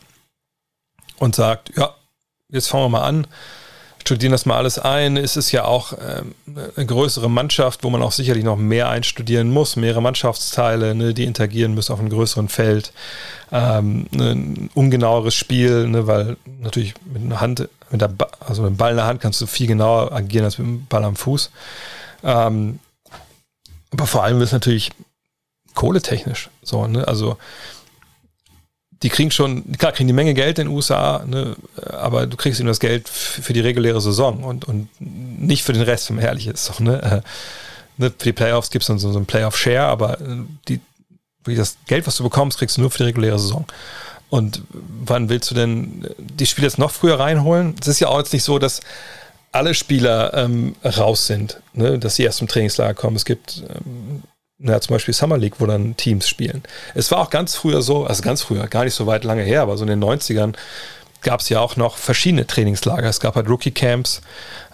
und 1.17 1.35
sagt, 1.35 1.75
ja, 1.75 1.93
jetzt 2.49 2.67
fangen 2.67 2.85
wir 2.85 2.89
mal 2.89 3.03
an, 3.03 3.27
studieren 3.99 4.31
das 4.31 4.45
mal 4.45 4.57
alles 4.57 4.79
ein. 4.79 5.17
Es 5.17 5.35
ist 5.35 5.51
ja 5.51 5.65
auch 5.65 5.93
ähm, 5.93 6.33
eine 6.75 6.85
größere 6.85 7.29
Mannschaft, 7.29 7.83
wo 7.83 7.89
man 7.89 8.01
auch 8.01 8.11
sicherlich 8.11 8.43
noch 8.43 8.57
mehr 8.57 8.89
einstudieren 8.89 9.51
muss, 9.51 9.75
mehrere 9.75 10.01
Mannschaftsteile, 10.01 10.95
ne, 10.95 11.13
die 11.13 11.25
interagieren 11.25 11.73
müssen 11.73 11.93
auf 11.93 11.99
einem 11.99 12.09
größeren 12.09 12.49
Feld. 12.49 12.91
Ähm, 13.51 14.07
ne, 14.11 14.31
ein 14.31 14.69
ungenaueres 14.73 15.35
Spiel, 15.35 15.87
ne, 15.87 16.07
weil 16.07 16.37
natürlich 16.61 16.93
mit 17.05 17.23
einer 17.23 17.41
Hand, 17.41 17.69
mit 17.91 18.01
der 18.01 18.07
ba 18.07 18.27
also 18.39 18.63
mit 18.63 18.71
dem 18.71 18.77
Ball 18.77 18.91
in 18.91 18.97
der 18.97 19.05
Hand 19.05 19.21
kannst 19.21 19.41
du 19.41 19.47
viel 19.47 19.67
genauer 19.67 20.11
agieren 20.11 20.45
als 20.45 20.57
mit 20.57 20.67
dem 20.67 20.85
Ball 20.87 21.03
am 21.03 21.15
Fuß. 21.15 21.51
Ähm, 22.23 22.79
aber 23.91 24.07
vor 24.07 24.23
allem 24.23 24.41
ist 24.41 24.53
natürlich 24.53 24.91
kohletechnisch. 25.75 26.49
So, 26.63 26.87
ne? 26.87 27.07
Also 27.07 27.37
die 29.01 29.09
kriegen 29.09 29.31
schon, 29.31 29.71
klar, 29.77 29.91
kriegen 29.91 30.07
die 30.07 30.13
Menge 30.13 30.33
Geld 30.33 30.59
in 30.59 30.67
den 30.67 30.75
USA, 30.75 31.23
ne, 31.25 31.55
aber 31.89 32.27
du 32.27 32.35
kriegst 32.35 32.59
eben 32.59 32.67
das 32.67 32.81
Geld 32.81 33.07
für 33.07 33.53
die 33.53 33.61
reguläre 33.61 34.01
Saison 34.01 34.43
und, 34.43 34.65
und 34.67 34.89
nicht 34.99 35.63
für 35.63 35.73
den 35.73 35.83
Rest, 35.83 36.09
wenn 36.09 36.17
man 36.17 36.25
ehrlich 36.25 36.47
ist. 36.47 36.65
So, 36.65 36.83
ne? 36.83 37.01
Äh, 37.01 37.21
ne, 37.97 38.11
für 38.17 38.25
die 38.25 38.33
Playoffs 38.33 38.69
gibt 38.69 38.83
es 38.83 38.87
dann 38.87 38.99
so, 38.99 39.11
so 39.11 39.19
ein 39.19 39.25
Playoff-Share, 39.25 39.85
aber 39.85 40.19
äh, 40.19 40.37
die, 40.67 40.81
das 41.45 41.77
Geld, 41.87 42.05
was 42.07 42.17
du 42.17 42.23
bekommst, 42.23 42.57
kriegst 42.57 42.77
du 42.77 42.81
nur 42.81 42.91
für 42.91 42.99
die 42.99 43.05
reguläre 43.05 43.39
Saison. 43.39 43.65
Und 44.29 44.61
wann 44.71 45.29
willst 45.29 45.49
du 45.49 45.55
denn 45.55 46.05
die 46.19 46.45
Spieler 46.45 46.67
jetzt 46.67 46.77
noch 46.77 46.91
früher 46.91 47.19
reinholen? 47.19 47.75
Es 47.81 47.87
ist 47.87 47.99
ja 47.99 48.09
auch 48.09 48.19
jetzt 48.19 48.33
nicht 48.33 48.43
so, 48.43 48.59
dass 48.59 48.81
alle 49.51 49.73
Spieler 49.73 50.33
ähm, 50.35 50.75
raus 50.83 51.25
sind, 51.25 51.59
ne? 51.73 51.97
dass 51.97 52.15
sie 52.15 52.23
erst 52.23 52.37
zum 52.37 52.47
Trainingslager 52.47 52.93
kommen. 52.93 53.15
Es 53.15 53.25
gibt 53.25 53.63
ähm, 53.67 54.21
na, 54.59 54.79
zum 54.81 54.93
Beispiel 54.93 55.13
Summer 55.13 55.37
League, 55.37 55.55
wo 55.59 55.65
dann 55.65 55.95
Teams 55.95 56.27
spielen. 56.27 56.63
Es 56.93 57.09
war 57.11 57.19
auch 57.19 57.29
ganz 57.29 57.55
früher 57.55 57.81
so, 57.81 58.05
also 58.05 58.21
ganz 58.21 58.41
früher, 58.41 58.67
gar 58.67 58.83
nicht 58.83 58.93
so 58.93 59.07
weit 59.07 59.23
lange 59.23 59.41
her, 59.41 59.61
aber 59.61 59.77
so 59.77 59.85
in 59.85 59.89
den 59.89 60.03
90ern 60.03 60.53
gab 61.21 61.39
es 61.39 61.49
ja 61.49 61.59
auch 61.59 61.75
noch 61.75 61.97
verschiedene 61.97 62.45
Trainingslager. 62.45 63.07
Es 63.07 63.19
gab 63.19 63.35
halt 63.35 63.49
Rookie-Camps 63.49 64.21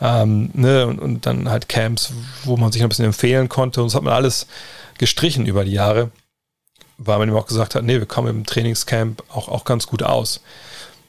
ähm, 0.01 0.49
ne, 0.53 0.88
und, 0.88 0.99
und, 0.99 1.25
dann 1.25 1.49
halt 1.49 1.69
Camps, 1.69 2.13
wo 2.43 2.57
man 2.57 2.71
sich 2.71 2.83
ein 2.83 2.89
bisschen 2.89 3.05
empfehlen 3.05 3.47
konnte. 3.47 3.81
Und 3.81 3.88
das 3.88 3.95
hat 3.95 4.03
man 4.03 4.13
alles 4.13 4.47
gestrichen 4.97 5.45
über 5.45 5.65
die 5.65 5.71
Jahre, 5.71 6.11
weil 6.97 7.19
man 7.19 7.29
eben 7.29 7.38
auch 7.38 7.47
gesagt 7.47 7.75
hat, 7.75 7.83
nee, 7.83 7.99
wir 7.99 8.05
kommen 8.05 8.29
im 8.29 8.45
Trainingscamp 8.45 9.23
auch, 9.29 9.47
auch 9.49 9.65
ganz 9.65 9.88
gut 9.88 10.03
aus. 10.03 10.41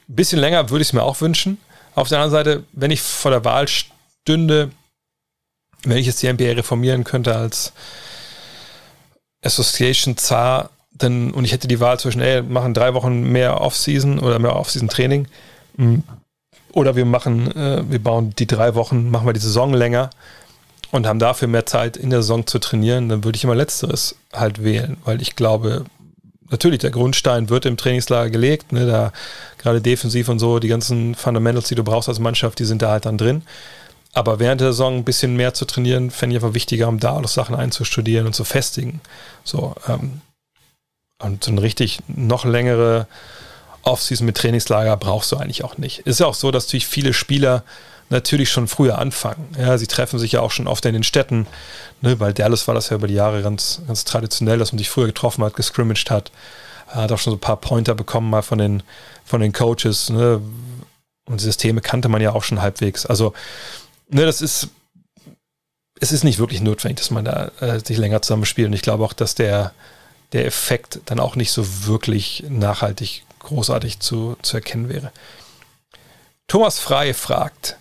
Ein 0.09 0.15
bisschen 0.15 0.39
länger 0.39 0.69
würde 0.69 0.81
ich 0.81 0.89
es 0.89 0.93
mir 0.93 1.03
auch 1.03 1.21
wünschen. 1.21 1.57
Auf 1.95 2.09
der 2.09 2.19
anderen 2.19 2.31
Seite, 2.31 2.63
wenn 2.73 2.91
ich 2.91 3.01
vor 3.01 3.31
der 3.31 3.43
Wahl 3.43 3.67
stünde, 3.67 4.71
wenn 5.83 5.97
ich 5.97 6.05
jetzt 6.05 6.21
die 6.21 6.31
NBA 6.31 6.51
reformieren 6.53 7.03
könnte 7.03 7.35
als 7.35 7.73
Association 9.47 10.17
ZAR, 10.17 10.69
dann, 10.93 11.31
und 11.31 11.45
ich 11.45 11.51
hätte 11.51 11.67
die 11.67 11.79
Wahl 11.79 11.99
zwischen, 11.99 12.21
ey, 12.21 12.41
machen 12.41 12.73
drei 12.73 12.93
Wochen 12.93 13.23
mehr 13.23 13.61
Off-Season 13.61 14.19
oder 14.19 14.39
mehr 14.39 14.55
Off-Season-Training 14.55 15.27
hm, 15.77 16.03
oder 16.73 16.95
wir 16.95 17.05
machen, 17.05 17.51
äh, 17.55 17.83
wir 17.89 17.99
bauen 17.99 18.33
die 18.37 18.47
drei 18.47 18.75
Wochen, 18.75 19.09
machen 19.09 19.25
wir 19.25 19.33
die 19.33 19.39
Saison 19.39 19.73
länger 19.73 20.09
und 20.91 21.07
haben 21.07 21.19
dafür 21.19 21.47
mehr 21.47 21.65
Zeit 21.65 21.97
in 21.97 22.09
der 22.09 22.21
Saison 22.21 22.47
zu 22.47 22.59
trainieren, 22.59 23.09
dann 23.09 23.23
würde 23.23 23.35
ich 23.35 23.43
immer 23.43 23.55
Letzteres 23.55 24.15
halt 24.33 24.63
wählen, 24.63 24.97
weil 25.05 25.21
ich 25.21 25.35
glaube, 25.35 25.85
natürlich, 26.49 26.79
der 26.79 26.91
Grundstein 26.91 27.49
wird 27.49 27.65
im 27.65 27.77
Trainingslager 27.77 28.29
gelegt, 28.29 28.71
ne, 28.71 28.85
da 28.85 29.11
gerade 29.57 29.81
defensiv 29.81 30.29
und 30.29 30.39
so, 30.39 30.59
die 30.59 30.67
ganzen 30.67 31.15
Fundamentals, 31.15 31.67
die 31.67 31.75
du 31.75 31.83
brauchst 31.83 32.09
als 32.09 32.19
Mannschaft, 32.19 32.59
die 32.59 32.65
sind 32.65 32.81
da 32.81 32.91
halt 32.91 33.05
dann 33.05 33.17
drin. 33.17 33.43
Aber 34.17 34.39
während 34.39 34.61
der 34.61 34.69
Saison 34.69 34.95
ein 34.95 35.03
bisschen 35.03 35.35
mehr 35.35 35.53
zu 35.53 35.65
trainieren, 35.65 36.09
fände 36.09 36.35
ich 36.35 36.41
einfach 36.41 36.55
wichtiger, 36.55 36.87
um 36.87 36.99
da 36.99 37.15
alles 37.15 37.35
Sachen 37.35 37.53
einzustudieren 37.53 38.25
und 38.25 38.33
zu 38.33 38.45
festigen. 38.45 38.99
So, 39.43 39.75
ähm, 39.87 40.21
und 41.21 41.43
so 41.43 41.51
eine 41.51 41.61
richtig 41.61 41.99
noch 42.07 42.43
längere 42.43 43.05
Offseason 43.83 44.25
mit 44.25 44.35
Trainingslager 44.35 44.97
brauchst 44.97 45.31
du 45.31 45.37
eigentlich 45.37 45.63
auch 45.63 45.77
nicht. 45.77 45.99
Ist 45.99 46.19
ja 46.19 46.25
auch 46.25 46.33
so, 46.33 46.49
dass 46.49 46.65
natürlich 46.65 46.87
viele 46.87 47.13
Spieler 47.13 47.63
natürlich 48.09 48.49
schon 48.49 48.67
früher 48.67 48.97
anfangen. 48.97 49.49
Ja, 49.55 49.77
sie 49.77 49.85
treffen 49.85 50.17
sich 50.17 50.31
ja 50.31 50.41
auch 50.41 50.51
schon 50.51 50.65
oft 50.67 50.83
in 50.87 50.93
den 50.93 51.03
Städten, 51.03 51.45
ne, 52.01 52.19
weil 52.19 52.33
Dallas 52.33 52.67
war 52.67 52.73
das 52.73 52.89
ja 52.89 52.95
über 52.95 53.07
die 53.07 53.13
Jahre 53.13 53.43
ganz, 53.43 53.83
ganz 53.85 54.03
traditionell, 54.03 54.57
dass 54.57 54.71
man 54.71 54.79
sich 54.79 54.89
früher 54.89 55.05
getroffen 55.05 55.43
hat, 55.43 55.55
gescrimmaged 55.55 56.09
hat. 56.09 56.31
Hat 56.87 57.11
auch 57.11 57.19
schon 57.19 57.31
so 57.31 57.37
ein 57.37 57.41
paar 57.41 57.57
Pointer 57.57 57.93
bekommen 57.93 58.31
mal 58.31 58.41
von 58.41 58.57
den, 58.57 58.81
von 59.25 59.41
den 59.41 59.53
Coaches. 59.53 60.09
Ne, 60.09 60.41
und 61.25 61.39
Systeme 61.39 61.81
kannte 61.81 62.09
man 62.09 62.21
ja 62.21 62.33
auch 62.33 62.43
schon 62.43 62.63
halbwegs. 62.63 63.05
Also 63.05 63.33
ne, 64.09 64.25
das 64.25 64.41
ist, 64.41 64.69
es 65.99 66.11
ist 66.11 66.23
nicht 66.23 66.39
wirklich 66.39 66.61
notwendig, 66.61 66.97
dass 66.97 67.11
man 67.11 67.25
da 67.25 67.51
äh, 67.59 67.79
sich 67.79 67.97
länger 67.97 68.21
zusammenspielt. 68.21 68.67
Und 68.67 68.73
ich 68.73 68.81
glaube 68.81 69.03
auch, 69.03 69.13
dass 69.13 69.35
der, 69.35 69.73
der 70.33 70.45
Effekt 70.45 70.99
dann 71.05 71.19
auch 71.19 71.35
nicht 71.35 71.51
so 71.51 71.85
wirklich 71.85 72.43
nachhaltig 72.49 73.23
großartig 73.39 73.99
zu, 73.99 74.35
zu 74.41 74.57
erkennen 74.57 74.89
wäre. 74.89 75.11
Thomas 76.47 76.79
Frey 76.79 77.13
fragt, 77.13 77.77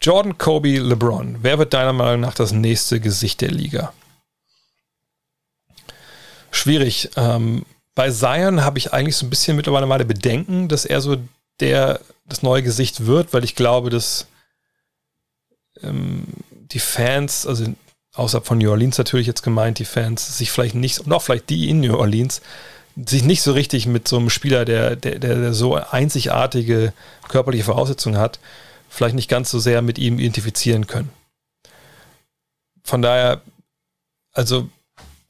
Jordan, 0.00 0.36
Kobe, 0.36 0.78
LeBron, 0.78 1.38
wer 1.42 1.58
wird 1.58 1.74
deiner 1.74 1.92
Meinung 1.92 2.20
nach 2.20 2.34
das 2.34 2.52
nächste 2.52 3.00
Gesicht 3.00 3.40
der 3.40 3.50
Liga? 3.50 3.92
Schwierig. 6.50 7.10
Ähm, 7.16 7.64
bei 7.94 8.10
Zion 8.10 8.64
habe 8.64 8.78
ich 8.78 8.92
eigentlich 8.92 9.16
so 9.16 9.26
ein 9.26 9.30
bisschen 9.30 9.56
mittlerweile 9.56 9.86
meine 9.86 10.04
Bedenken, 10.04 10.68
dass 10.68 10.84
er 10.84 11.00
so 11.00 11.16
der 11.60 12.00
das 12.26 12.42
neue 12.42 12.62
Gesicht 12.62 13.06
wird, 13.06 13.32
weil 13.32 13.44
ich 13.44 13.54
glaube, 13.54 13.90
dass 13.90 14.26
ähm, 15.80 16.24
die 16.50 16.78
Fans, 16.78 17.46
also 17.46 17.66
außer 18.14 18.42
von 18.42 18.58
New 18.58 18.70
Orleans 18.70 18.98
natürlich 18.98 19.26
jetzt 19.26 19.42
gemeint, 19.42 19.78
die 19.78 19.84
Fans 19.84 20.36
sich 20.36 20.50
vielleicht 20.50 20.74
nicht, 20.74 21.00
und 21.00 21.12
auch 21.12 21.22
vielleicht 21.22 21.50
die 21.50 21.68
in 21.68 21.80
New 21.80 21.96
Orleans, 21.96 22.42
sich 23.06 23.24
nicht 23.24 23.42
so 23.42 23.52
richtig 23.52 23.86
mit 23.86 24.06
so 24.06 24.18
einem 24.18 24.28
Spieler, 24.28 24.64
der, 24.64 24.96
der, 24.96 25.18
der 25.18 25.54
so 25.54 25.76
einzigartige 25.76 26.92
körperliche 27.28 27.64
Voraussetzungen 27.64 28.18
hat, 28.18 28.38
vielleicht 28.90 29.14
nicht 29.14 29.30
ganz 29.30 29.50
so 29.50 29.58
sehr 29.58 29.80
mit 29.80 29.98
ihm 29.98 30.18
identifizieren 30.18 30.86
können. 30.86 31.10
Von 32.84 33.00
daher, 33.00 33.40
also 34.32 34.68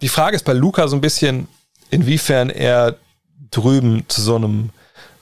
die 0.01 0.09
Frage 0.09 0.35
ist 0.35 0.45
bei 0.45 0.55
Luca 0.55 0.89
so 0.89 0.97
ein 0.97 1.01
bisschen, 1.01 1.47
inwiefern 1.91 2.51
er 2.51 2.97
drüben 3.51 4.05
zu 4.09 4.21
so 4.23 4.35
einem 4.35 4.71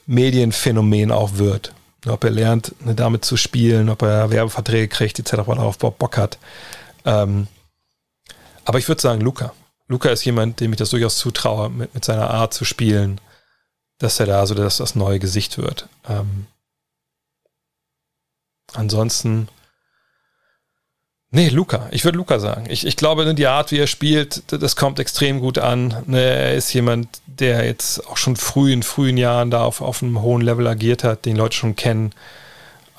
Medienphänomen 0.07 1.11
auch 1.11 1.35
wird 1.35 1.75
ob 2.07 2.25
er 2.25 2.31
lernt, 2.31 2.75
ne, 2.85 2.95
damit 2.95 3.25
zu 3.25 3.37
spielen, 3.37 3.89
ob 3.89 4.03
er 4.03 4.31
Werbeverträge 4.31 4.89
kriegt, 4.89 5.19
etc., 5.19 5.35
ob 5.35 5.49
er 5.49 5.57
darauf 5.57 5.79
Bock 5.79 6.17
hat. 6.17 6.39
Ähm, 7.05 7.47
aber 8.65 8.79
ich 8.79 8.89
würde 8.89 9.01
sagen, 9.01 9.21
Luca. 9.21 9.53
Luca 9.89 10.11
ist 10.11 10.25
jemand, 10.25 10.61
dem 10.61 10.73
ich 10.73 10.79
das 10.79 10.91
durchaus 10.91 11.19
zutraue, 11.19 11.69
mit, 11.69 11.95
mit 11.95 12.05
seiner 12.05 12.31
Art 12.31 12.55
zu 12.55 12.65
spielen, 12.65 13.21
dass 13.99 14.21
er 14.21 14.27
da 14.27 14.47
so 14.47 14.55
das, 14.55 14.77
das 14.77 14.95
neue 14.95 15.19
Gesicht 15.19 15.59
wird. 15.59 15.89
Ähm, 16.09 16.47
ansonsten 18.73 19.49
Nee, 21.33 21.49
Luca. 21.49 21.89
Ich 21.93 22.05
würde 22.05 22.19
Luca 22.19 22.41
sagen. 22.41 22.67
Ich, 22.69 22.85
ich 22.85 22.97
glaube, 22.97 23.35
die 23.35 23.47
Art, 23.47 23.71
wie 23.71 23.79
er 23.79 23.87
spielt, 23.87 24.43
das 24.53 24.75
kommt 24.75 24.99
extrem 24.99 25.39
gut 25.39 25.59
an. 25.59 26.03
Ne, 26.07 26.21
er 26.21 26.55
ist 26.55 26.73
jemand, 26.73 27.09
der 27.27 27.65
jetzt 27.67 28.05
auch 28.09 28.17
schon 28.17 28.35
früh 28.35 28.73
in 28.73 28.83
frühen 28.83 29.17
Jahren 29.17 29.51
da 29.51 29.63
auf, 29.63 29.81
auf 29.81 30.03
einem 30.03 30.23
hohen 30.23 30.43
Level 30.43 30.67
agiert 30.67 31.05
hat, 31.05 31.27
den 31.27 31.37
Leute 31.37 31.57
schon 31.57 31.77
kennen 31.77 32.13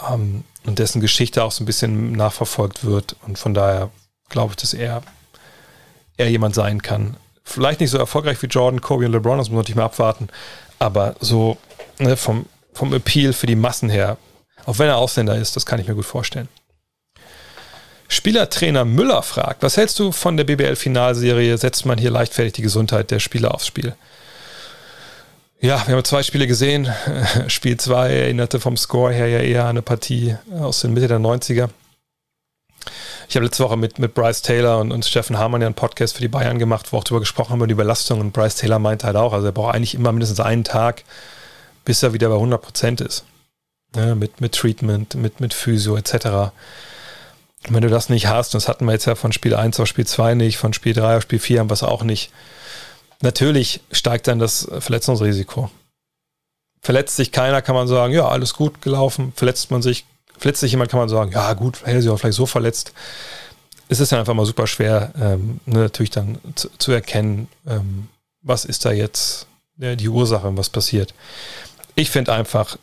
ähm, 0.10 0.46
und 0.66 0.80
dessen 0.80 1.02
Geschichte 1.02 1.44
auch 1.44 1.52
so 1.52 1.62
ein 1.62 1.66
bisschen 1.66 2.14
nachverfolgt 2.14 2.86
wird. 2.86 3.18
Und 3.28 3.38
von 3.38 3.54
daher 3.54 3.90
glaube 4.30 4.52
ich, 4.52 4.58
dass 4.58 4.74
er, 4.74 5.04
er 6.16 6.30
jemand 6.30 6.56
sein 6.56 6.82
kann. 6.82 7.18
Vielleicht 7.44 7.82
nicht 7.82 7.90
so 7.90 7.98
erfolgreich 7.98 8.42
wie 8.42 8.48
Jordan, 8.48 8.80
Kobe 8.80 9.06
und 9.06 9.12
LeBron, 9.12 9.40
das 9.40 9.50
muss 9.50 9.56
man 9.56 9.60
natürlich 9.60 9.76
mal 9.76 9.86
abwarten. 9.86 10.30
Aber 10.80 11.16
so 11.20 11.58
ne, 12.00 12.16
vom, 12.16 12.46
vom 12.74 12.94
Appeal 12.94 13.34
für 13.34 13.48
die 13.48 13.58
Massen 13.58 13.90
her, 13.90 14.16
auch 14.66 14.80
wenn 14.80 14.88
er 14.88 14.98
Ausländer 14.98 15.36
ist, 15.36 15.58
das 15.58 15.66
kann 15.66 15.82
ich 15.82 15.88
mir 15.90 15.96
gut 15.96 16.06
vorstellen. 16.06 16.48
Spielertrainer 18.12 18.84
Müller 18.84 19.24
fragt, 19.24 19.64
was 19.64 19.78
hältst 19.78 19.98
du 19.98 20.12
von 20.12 20.36
der 20.36 20.44
BBL-Finalserie? 20.44 21.58
Setzt 21.58 21.86
man 21.86 21.98
hier 21.98 22.12
leichtfertig 22.12 22.52
die 22.52 22.62
Gesundheit 22.62 23.10
der 23.10 23.20
Spieler 23.20 23.54
aufs 23.54 23.66
Spiel? 23.66 23.96
Ja, 25.62 25.82
wir 25.88 25.96
haben 25.96 26.04
zwei 26.04 26.22
Spiele 26.22 26.46
gesehen. 26.46 26.94
Spiel 27.48 27.78
2 27.78 28.10
erinnerte 28.10 28.60
vom 28.60 28.76
Score 28.76 29.14
her 29.14 29.30
ja 29.30 29.40
eher 29.40 29.64
an 29.64 29.70
eine 29.70 29.82
Partie 29.82 30.36
aus 30.60 30.82
den 30.82 30.94
Mitte 30.94 31.08
der 31.08 31.20
90er. 31.20 31.70
Ich 33.30 33.36
habe 33.38 33.46
letzte 33.46 33.64
Woche 33.64 33.78
mit, 33.78 33.98
mit 33.98 34.14
Bryce 34.14 34.42
Taylor 34.42 34.80
und, 34.80 34.92
und 34.92 35.06
Steffen 35.06 35.38
Hamann 35.38 35.62
ja 35.62 35.68
einen 35.68 35.76
Podcast 35.76 36.16
für 36.16 36.22
die 36.22 36.28
Bayern 36.28 36.60
gemacht, 36.60 36.92
wo 36.92 36.98
auch 36.98 37.06
darüber 37.06 37.22
gesprochen 37.22 37.52
haben, 37.52 37.60
über 37.60 37.68
die 37.68 37.74
Überlastung. 37.74 38.20
Und 38.20 38.34
Bryce 38.34 38.56
Taylor 38.56 38.80
meinte 38.80 39.08
halt 39.08 39.16
auch, 39.16 39.32
also 39.32 39.46
er 39.46 39.54
braucht 39.54 39.74
eigentlich 39.74 39.96
immer 39.96 40.12
mindestens 40.12 40.42
einen 40.42 40.66
Tag, 40.66 41.06
bis 41.86 42.04
er 42.04 42.12
wieder 42.12 42.28
bei 42.28 42.36
100 42.36 42.62
Prozent 42.62 43.00
ist. 43.00 43.24
Ja, 43.96 44.16
mit, 44.16 44.42
mit 44.42 44.52
Treatment, 44.52 45.16
mit, 45.16 45.40
mit 45.40 45.54
Physio 45.54 45.96
etc 45.96 46.52
wenn 47.70 47.82
du 47.82 47.90
das 47.90 48.10
nicht 48.10 48.28
hast, 48.28 48.54
und 48.54 48.62
das 48.62 48.68
hatten 48.68 48.86
wir 48.86 48.94
jetzt 48.94 49.06
ja 49.06 49.16
von 49.16 49.32
Spiel 49.32 49.56
1 49.56 49.80
auf 49.80 49.88
Spiel 49.88 50.08
2 50.08 50.36
nicht, 50.36 50.58
von 50.58 50.74
Spiel 50.74 50.94
3 50.94 51.18
auf 51.18 51.24
Spiel 51.24 51.40
4 51.40 51.60
haben 51.60 51.70
wir 51.70 51.76
es 51.76 51.84
auch 51.84 52.04
nicht, 52.04 52.32
natürlich 53.22 53.82
steigt 53.92 54.28
dann 54.28 54.40
das 54.40 54.68
Verletzungsrisiko. 54.80 55.70
Verletzt 56.82 57.16
sich 57.16 57.32
keiner, 57.32 57.62
kann 57.62 57.76
man 57.76 57.88
sagen, 57.88 58.14
ja, 58.14 58.28
alles 58.28 58.56
gut 58.56 58.82
gelaufen. 58.82 59.34
Verletzt 59.36 59.70
man 59.70 59.84
sich, 59.84 60.06
verletzt 60.38 60.62
sich 60.62 60.72
jemand, 60.72 60.90
kann 60.90 61.00
man 61.00 61.10
sagen, 61.10 61.32
ja, 61.32 61.54
gut, 61.54 61.86
hätte 61.86 62.02
sich 62.02 62.10
auch 62.10 62.18
vielleicht 62.18 62.38
so 62.38 62.48
verletzt. 62.48 62.94
Es 63.88 64.00
ist 64.00 64.12
ja 64.12 64.20
einfach 64.20 64.34
mal 64.34 64.48
super 64.48 64.66
schwer, 64.66 65.12
ähm, 65.20 65.60
ne, 65.68 65.80
natürlich 65.80 66.10
dann 66.10 66.40
zu, 66.56 66.70
zu 66.80 66.92
erkennen, 66.92 67.48
ähm, 67.68 68.08
was 68.42 68.66
ist 68.66 68.86
da 68.86 68.92
jetzt 68.92 69.46
ja, 69.78 69.96
die 69.96 70.10
Ursache, 70.10 70.58
was 70.58 70.70
passiert. 70.70 71.14
Ich 71.94 72.10
finde 72.10 72.34
einfach, 72.34 72.78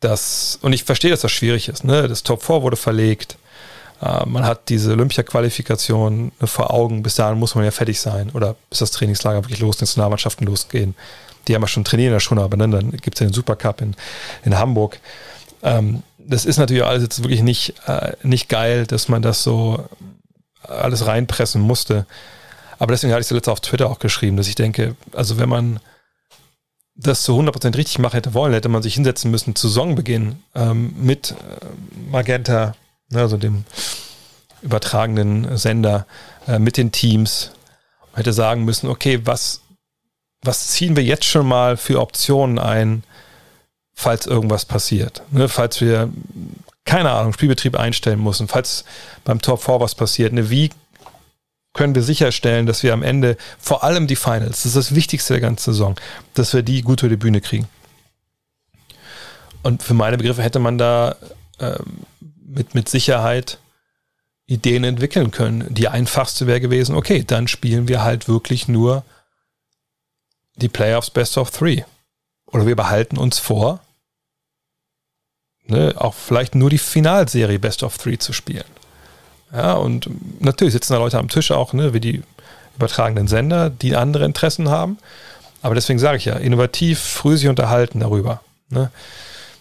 dass, 0.00 0.58
und 0.62 0.72
ich 0.72 0.84
verstehe, 0.84 1.10
dass 1.10 1.22
das 1.22 1.32
schwierig 1.32 1.68
ist, 1.68 1.84
ne? 1.84 2.06
Das 2.06 2.22
Top 2.22 2.42
4 2.44 2.62
wurde 2.62 2.76
verlegt. 2.76 3.38
Äh, 4.02 4.26
man 4.26 4.44
hat 4.44 4.68
diese 4.68 4.92
Olympia-Qualifikation 4.92 6.32
vor 6.44 6.72
Augen, 6.72 7.02
bis 7.02 7.14
dahin 7.14 7.38
muss 7.38 7.54
man 7.54 7.64
ja 7.64 7.70
fertig 7.70 8.00
sein 8.00 8.30
oder 8.30 8.56
bis 8.68 8.80
das 8.80 8.90
Trainingslager 8.90 9.44
wirklich 9.44 9.60
los, 9.60 9.76
die 9.76 9.84
Nationalmannschaften 9.84 10.46
losgehen. 10.46 10.94
Die 11.46 11.54
haben 11.54 11.62
ja 11.62 11.68
schon 11.68 11.84
trainieren 11.84 12.12
ja 12.12 12.20
schon, 12.20 12.38
aber 12.38 12.56
dann, 12.56 12.70
dann 12.70 12.90
gibt 12.90 13.14
es 13.14 13.20
ja 13.20 13.26
den 13.26 13.32
Supercup 13.32 13.80
in, 13.80 13.94
in 14.44 14.58
Hamburg. 14.58 15.00
Ähm, 15.62 16.02
das 16.18 16.44
ist 16.44 16.58
natürlich 16.58 16.84
alles 16.84 17.02
jetzt 17.02 17.22
wirklich 17.22 17.42
nicht, 17.42 17.74
äh, 17.86 18.12
nicht 18.22 18.48
geil, 18.48 18.86
dass 18.86 19.08
man 19.08 19.22
das 19.22 19.42
so 19.42 19.84
alles 20.62 21.06
reinpressen 21.06 21.60
musste. 21.60 22.06
Aber 22.78 22.92
deswegen 22.92 23.12
hatte 23.12 23.20
ich 23.20 23.26
es 23.26 23.30
letzte 23.30 23.52
auf 23.52 23.60
Twitter 23.60 23.88
auch 23.90 23.98
geschrieben, 23.98 24.36
dass 24.36 24.48
ich 24.48 24.54
denke, 24.54 24.96
also 25.12 25.38
wenn 25.38 25.48
man 25.48 25.80
das 26.94 27.22
zu 27.22 27.38
100% 27.38 27.76
richtig 27.76 27.98
machen 27.98 28.14
hätte 28.14 28.34
wollen, 28.34 28.52
hätte 28.52 28.68
man 28.68 28.82
sich 28.82 28.94
hinsetzen 28.94 29.30
müssen 29.30 29.54
zu 29.54 29.68
Saisonbeginn 29.68 30.42
ähm, 30.54 30.94
mit 31.00 31.32
äh, 31.32 32.10
Magenta, 32.10 32.74
also 33.14 33.36
dem 33.36 33.64
übertragenen 34.62 35.56
Sender, 35.56 36.06
äh, 36.46 36.58
mit 36.58 36.76
den 36.76 36.92
Teams, 36.92 37.50
hätte 38.14 38.32
sagen 38.32 38.64
müssen, 38.64 38.88
okay, 38.88 39.20
was, 39.24 39.60
was 40.42 40.68
ziehen 40.68 40.96
wir 40.96 41.04
jetzt 41.04 41.24
schon 41.24 41.46
mal 41.46 41.76
für 41.76 42.00
Optionen 42.00 42.58
ein, 42.58 43.02
falls 43.94 44.26
irgendwas 44.26 44.64
passiert. 44.64 45.22
Ne, 45.30 45.48
falls 45.48 45.80
wir, 45.80 46.10
keine 46.84 47.10
Ahnung, 47.10 47.32
Spielbetrieb 47.32 47.76
einstellen 47.76 48.22
müssen, 48.22 48.48
falls 48.48 48.84
beim 49.24 49.40
Top 49.40 49.62
4 49.62 49.80
was 49.80 49.94
passiert. 49.94 50.32
Ne, 50.32 50.50
wie 50.50 50.70
können 51.72 51.94
wir 51.94 52.02
sicherstellen, 52.02 52.66
dass 52.66 52.82
wir 52.82 52.92
am 52.92 53.02
Ende 53.02 53.36
vor 53.58 53.82
allem 53.82 54.06
die 54.06 54.16
Finals, 54.16 54.62
das 54.62 54.66
ist 54.66 54.76
das 54.76 54.94
Wichtigste 54.94 55.34
der 55.34 55.40
ganzen 55.40 55.72
Saison, 55.72 55.96
dass 56.34 56.52
wir 56.52 56.62
die 56.62 56.82
gut 56.82 57.02
über 57.02 57.10
die 57.10 57.16
Bühne 57.16 57.40
kriegen. 57.40 57.66
Und 59.62 59.82
für 59.82 59.94
meine 59.94 60.18
Begriffe 60.18 60.42
hätte 60.42 60.58
man 60.58 60.76
da 60.76 61.16
äh, 61.58 61.78
mit, 62.54 62.74
mit 62.74 62.88
Sicherheit 62.88 63.58
Ideen 64.46 64.84
entwickeln 64.84 65.30
können. 65.30 65.72
Die 65.72 65.88
einfachste 65.88 66.46
wäre 66.46 66.60
gewesen, 66.60 66.94
okay, 66.94 67.24
dann 67.24 67.48
spielen 67.48 67.88
wir 67.88 68.02
halt 68.02 68.28
wirklich 68.28 68.68
nur 68.68 69.04
die 70.56 70.68
Playoffs 70.68 71.10
Best 71.10 71.38
of 71.38 71.50
Three. 71.50 71.82
Oder 72.46 72.66
wir 72.66 72.76
behalten 72.76 73.16
uns 73.16 73.38
vor, 73.38 73.80
ne, 75.64 75.94
auch 75.96 76.14
vielleicht 76.14 76.54
nur 76.54 76.70
die 76.70 76.78
Finalserie 76.78 77.58
Best 77.58 77.82
of 77.82 77.96
Three 77.96 78.18
zu 78.18 78.32
spielen. 78.32 78.64
Ja, 79.52 79.74
und 79.74 80.08
natürlich 80.40 80.72
sitzen 80.72 80.92
da 80.94 80.98
Leute 80.98 81.18
am 81.18 81.28
Tisch 81.28 81.50
auch, 81.50 81.72
ne, 81.72 81.94
wie 81.94 82.00
die 82.00 82.22
übertragenen 82.76 83.28
Sender, 83.28 83.70
die 83.70 83.96
andere 83.96 84.24
Interessen 84.24 84.68
haben. 84.68 84.98
Aber 85.62 85.74
deswegen 85.74 85.98
sage 85.98 86.18
ich 86.18 86.24
ja, 86.24 86.34
innovativ, 86.34 86.98
früh 86.98 87.36
sich 87.36 87.48
unterhalten 87.48 88.00
darüber. 88.00 88.42
Ne, 88.68 88.90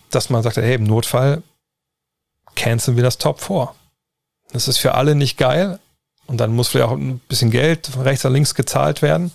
dass 0.09 0.29
man 0.29 0.43
sagt, 0.43 0.57
hey, 0.57 0.75
im 0.75 0.83
Notfall 0.83 1.43
canceln 2.55 2.97
wir 2.97 3.03
das 3.03 3.17
Top 3.17 3.41
4. 3.41 3.73
Das 4.51 4.67
ist 4.67 4.77
für 4.77 4.95
alle 4.95 5.15
nicht 5.15 5.37
geil. 5.37 5.79
Und 6.27 6.37
dann 6.37 6.53
muss 6.55 6.69
vielleicht 6.69 6.87
auch 6.89 6.95
ein 6.95 7.19
bisschen 7.27 7.51
Geld 7.51 7.87
von 7.87 8.03
rechts 8.03 8.23
oder 8.23 8.33
links 8.33 8.55
gezahlt 8.55 9.01
werden. 9.01 9.31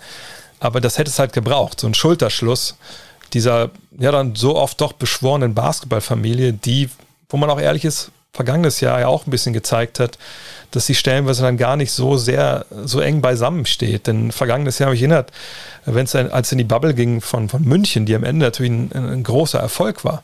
Aber 0.61 0.81
das 0.81 0.99
hätte 0.99 1.11
es 1.11 1.19
halt 1.19 1.33
gebraucht. 1.33 1.81
So 1.81 1.87
ein 1.87 1.95
Schulterschluss 1.95 2.77
dieser 3.33 3.71
ja 3.99 4.13
dann 4.13 4.35
so 4.35 4.57
oft 4.57 4.81
doch 4.81 4.93
beschworenen 4.93 5.55
Basketballfamilie, 5.55 6.53
die, 6.53 6.89
wo 7.29 7.37
man 7.37 7.51
auch 7.51 7.61
ehrlich 7.61 7.85
ist, 7.85 8.11
vergangenes 8.33 8.81
Jahr 8.81 9.01
ja 9.01 9.09
auch 9.09 9.27
ein 9.27 9.31
bisschen 9.31 9.53
gezeigt 9.53 9.99
hat, 9.99 10.19
dass 10.71 10.87
die 10.87 10.95
stellenweise 10.95 11.43
dann 11.43 11.57
gar 11.57 11.77
nicht 11.77 11.91
so 11.91 12.17
sehr, 12.17 12.67
so 12.85 13.01
eng 13.01 13.23
beisammen 13.23 13.65
steht. 13.65 14.07
Denn 14.07 14.31
vergangenes 14.31 14.79
Jahr 14.79 14.89
habe 14.89 14.97
ich 14.97 15.03
erinnert, 15.03 15.33
wenn 15.87 16.05
es 16.05 16.15
als 16.15 16.53
in 16.53 16.59
die 16.59 16.65
Bubble 16.65 16.95
ging 16.95 17.21
von, 17.21 17.49
von 17.49 17.63
München, 17.63 18.05
die 18.05 18.15
am 18.15 18.25
Ende 18.25 18.45
natürlich 18.47 18.73
ein, 18.73 18.93
ein 18.93 19.23
großer 19.23 19.59
Erfolg 19.59 20.05
war. 20.05 20.23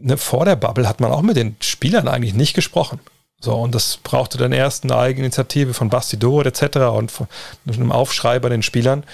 Ne, 0.00 0.16
vor 0.16 0.44
der 0.44 0.56
Bubble 0.56 0.88
hat 0.88 1.00
man 1.00 1.10
auch 1.10 1.22
mit 1.22 1.36
den 1.36 1.56
Spielern 1.60 2.08
eigentlich 2.08 2.34
nicht 2.34 2.54
gesprochen. 2.54 3.00
So, 3.40 3.54
und 3.54 3.74
das 3.74 3.98
brauchte 3.98 4.38
dann 4.38 4.52
erst 4.52 4.84
eine 4.84 4.96
Eigeninitiative 4.96 5.74
von 5.74 5.90
Basti 5.90 6.16
Doret 6.16 6.46
etc. 6.46 6.76
und 6.96 7.10
von 7.10 7.28
einem 7.66 7.92
Aufschrei 7.92 8.38
bei 8.38 8.48
den 8.48 8.62
Spielern, 8.62 9.04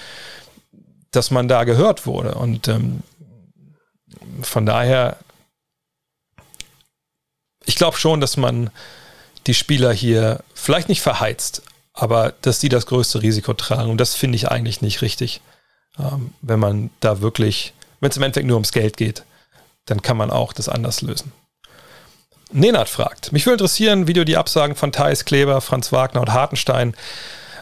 dass 1.11 1.31
man 1.31 1.47
da 1.47 1.63
gehört 1.63 2.05
wurde. 2.05 2.35
Und 2.35 2.67
ähm, 2.67 3.01
von 4.41 4.65
daher 4.65 5.17
ich 7.65 7.75
glaube 7.75 7.97
schon, 7.97 8.21
dass 8.21 8.37
man 8.37 8.69
die 9.47 9.53
Spieler 9.53 9.91
hier 9.91 10.43
vielleicht 10.53 10.89
nicht 10.89 11.01
verheizt, 11.01 11.61
aber 11.93 12.33
dass 12.41 12.59
die 12.59 12.69
das 12.69 12.85
größte 12.85 13.21
Risiko 13.21 13.53
tragen. 13.53 13.91
Und 13.91 13.97
das 13.97 14.15
finde 14.15 14.35
ich 14.35 14.49
eigentlich 14.49 14.81
nicht 14.81 15.01
richtig. 15.01 15.41
Ähm, 15.99 16.33
wenn 16.41 16.59
man 16.59 16.89
da 16.99 17.21
wirklich, 17.21 17.73
wenn 17.99 18.09
es 18.09 18.17
im 18.17 18.23
Endeffekt 18.23 18.47
nur 18.47 18.55
ums 18.55 18.71
Geld 18.71 18.97
geht, 18.97 19.23
dann 19.85 20.01
kann 20.01 20.17
man 20.17 20.31
auch 20.31 20.53
das 20.53 20.69
anders 20.69 21.01
lösen. 21.01 21.31
Nenad 22.51 22.89
fragt, 22.89 23.31
mich 23.31 23.45
würde 23.45 23.55
interessieren, 23.55 24.07
wie 24.07 24.13
du 24.13 24.23
die 24.23 24.37
Absagen 24.37 24.75
von 24.75 24.91
Thais 24.91 25.25
Kleber, 25.25 25.61
Franz 25.61 25.91
Wagner 25.91 26.21
und 26.21 26.31
Hartenstein 26.31 26.95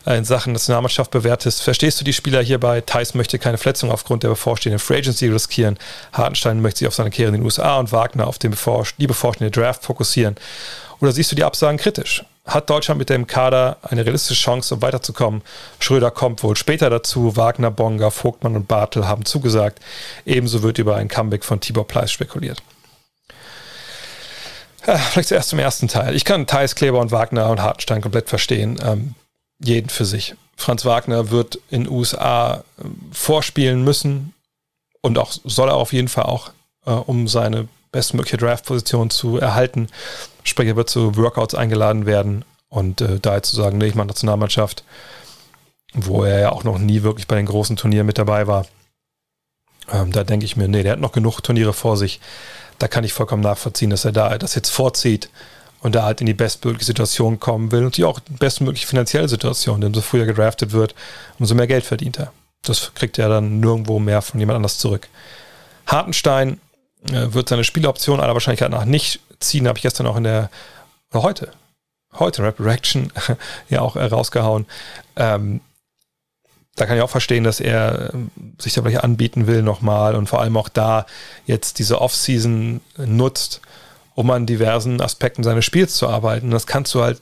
äh, 0.06 0.18
in 0.18 0.26
Sachen 0.26 0.54
Nationalmannschaft 0.54 1.12
bewertest. 1.12 1.64
Verstehst 1.64 2.00
du 2.00 2.06
die 2.06 2.14
Spieler 2.14 2.42
hierbei? 2.42 2.82
Thais 2.82 3.14
möchte 3.14 3.40
keine 3.40 3.58
Verletzung 3.58 3.92
aufgrund 3.92 4.24
der 4.24 4.30
bevorstehenden 4.30 4.80
Free 4.80 4.98
Agency 4.98 5.28
riskieren. 5.28 5.78
Hartenstein 6.12 6.62
möchte 6.62 6.80
sich 6.80 6.88
auf 6.88 6.96
seine 6.96 7.12
Karriere 7.12 7.30
in 7.30 7.36
den 7.36 7.44
USA 7.44 7.80
und 7.80 7.92
Wagner 7.92 8.28
auf 8.28 8.40
den 8.40 8.52
bevor, 8.52 8.86
die 8.98 9.08
bevorstehende 9.08 9.52
Draft 9.52 9.84
fokussieren. 9.84 10.36
Oder 11.00 11.12
siehst 11.12 11.32
du 11.32 11.36
die 11.36 11.44
Absagen 11.44 11.78
kritisch? 11.78 12.24
Hat 12.46 12.70
Deutschland 12.70 13.00
mit 13.00 13.10
dem 13.10 13.26
Kader 13.26 13.78
eine 13.84 14.06
realistische 14.06 14.44
Chance, 14.44 14.76
um 14.76 14.82
weiterzukommen? 14.82 15.42
Schröder 15.80 16.12
kommt 16.12 16.44
wohl 16.44 16.58
später 16.58 16.90
dazu. 16.90 17.38
Wagner, 17.38 17.72
Bonga, 17.72 18.10
Vogtmann 18.10 18.58
und 18.58 18.68
Bartel 18.68 19.08
haben 19.08 19.24
zugesagt. 19.24 19.80
Ebenso 20.26 20.62
wird 20.62 20.78
über 20.78 20.98
ein 20.98 21.08
Comeback 21.08 21.46
von 21.46 21.62
Tibor 21.62 21.88
Pleiss 21.88 22.12
spekuliert. 22.12 22.62
Ja, 24.86 24.98
vielleicht 24.98 25.30
zuerst 25.30 25.50
zum 25.50 25.60
ersten 25.60 25.88
Teil. 25.88 26.16
Ich 26.16 26.26
kann 26.26 26.46
Thais, 26.46 26.76
Kleber 26.76 27.00
und 27.00 27.12
Wagner 27.12 27.50
und 27.50 27.62
Hartenstein 27.62 28.02
komplett 28.02 28.28
verstehen. 28.28 28.78
Ähm, 28.84 29.16
jeden 29.60 29.90
für 29.90 30.06
sich. 30.06 30.36
Franz 30.58 30.84
Wagner 30.84 31.32
wird 31.32 31.60
in 31.70 31.90
USA 31.90 32.64
äh, 32.78 32.84
vorspielen 33.14 33.86
müssen 33.86 34.34
und 35.02 35.18
auch 35.18 35.32
soll 35.46 35.70
er 35.70 35.76
auf 35.76 35.94
jeden 35.94 36.10
Fall 36.10 36.26
auch, 36.26 36.52
äh, 36.86 36.92
um 36.92 37.30
seine 37.30 37.70
bestmögliche 37.94 38.36
Draft-Position 38.36 39.10
zu 39.10 39.38
erhalten. 39.38 39.88
Sprich, 40.44 40.68
er 40.68 40.76
wird 40.76 40.90
zu 40.90 41.16
Workouts 41.16 41.56
eingeladen 41.56 42.06
werden 42.06 42.44
und 42.68 43.00
äh, 43.00 43.20
da 43.22 43.36
jetzt 43.36 43.52
zu 43.52 43.56
sagen, 43.56 43.78
nee, 43.78 43.86
ich 43.86 43.96
mache 43.96 44.08
Nationalmannschaft, 44.08 44.84
wo 45.94 46.26
er 46.26 46.40
ja 46.40 46.52
auch 46.52 46.66
noch 46.66 46.80
nie 46.80 47.04
wirklich 47.04 47.28
bei 47.28 47.38
den 47.38 47.46
großen 47.46 47.78
Turnieren 47.78 48.06
mit 48.06 48.18
dabei 48.18 48.48
war. 48.48 48.66
Ähm, 49.92 50.12
da 50.12 50.26
denke 50.26 50.46
ich 50.46 50.58
mir, 50.58 50.68
nee, 50.68 50.84
der 50.84 50.94
hat 50.94 51.00
noch 51.00 51.12
genug 51.14 51.42
Turniere 51.42 51.72
vor 51.72 51.96
sich. 51.96 52.20
Da 52.80 52.88
kann 52.90 53.04
ich 53.04 53.14
vollkommen 53.14 53.44
nachvollziehen, 53.44 53.92
dass 53.92 54.04
er 54.04 54.12
da 54.12 54.38
das 54.38 54.56
jetzt 54.56 54.70
vorzieht 54.70 55.30
und 55.82 55.96
da 55.96 56.04
halt 56.04 56.20
in 56.20 56.28
die 56.28 56.34
bestmögliche 56.34 56.86
Situation 56.86 57.40
kommen 57.40 57.72
will 57.72 57.86
und 57.86 57.96
die 57.96 58.06
auch 58.06 58.20
bestmögliche 58.22 58.88
finanzielle 58.88 59.30
Situation, 59.30 59.82
denn 59.82 59.94
so 59.94 60.02
früher 60.02 60.26
gedraftet 60.26 60.72
wird, 60.72 60.96
umso 61.38 61.56
mehr 61.56 61.68
Geld 61.68 61.86
verdient 61.86 62.20
er. 62.20 62.32
Das 62.64 62.92
kriegt 62.96 63.20
er 63.20 63.30
dann 63.30 63.60
nirgendwo 63.60 64.00
mehr 64.00 64.22
von 64.22 64.40
jemand 64.40 64.56
anders 64.56 64.80
zurück. 64.80 65.10
Hartenstein 65.86 66.60
wird 67.10 67.50
seine 67.50 67.64
Spieloption 67.64 68.20
aller 68.20 68.34
Wahrscheinlichkeit 68.34 68.72
nach 68.72 68.86
nicht 68.86 69.20
ziehen, 69.40 69.68
habe 69.68 69.78
ich 69.78 69.84
gestern 69.84 70.08
auch 70.08 70.16
in 70.16 70.24
der, 70.24 70.50
heute, 71.14 71.52
heute 72.14 72.44
Rap 72.44 72.60
Reaction 72.60 73.12
ja 73.70 73.82
auch 73.82 73.96
äh, 73.96 74.06
rausgehauen. 74.06 74.66
Ähm, 75.16 75.62
da 76.76 76.86
kann 76.86 76.98
ich 76.98 77.04
auch 77.04 77.10
verstehen, 77.10 77.44
dass 77.44 77.60
er 77.60 78.14
ähm, 78.14 78.32
sich 78.58 78.74
da 78.74 78.82
vielleicht 78.82 79.04
anbieten 79.04 79.48
will 79.48 79.62
nochmal 79.62 80.16
und 80.16 80.28
vor 80.28 80.42
allem 80.42 80.58
auch 80.58 80.70
da 80.70 81.06
jetzt 81.46 81.80
diese 81.80 82.02
Offseason 82.02 82.82
nutzt, 82.98 83.62
um 84.16 84.30
an 84.32 84.46
diversen 84.46 85.02
Aspekten 85.02 85.44
seines 85.44 85.66
Spiels 85.66 85.96
zu 85.96 86.08
arbeiten. 86.08 86.52
Das 86.52 86.68
kannst 86.68 86.94
du 86.96 87.02
halt 87.02 87.22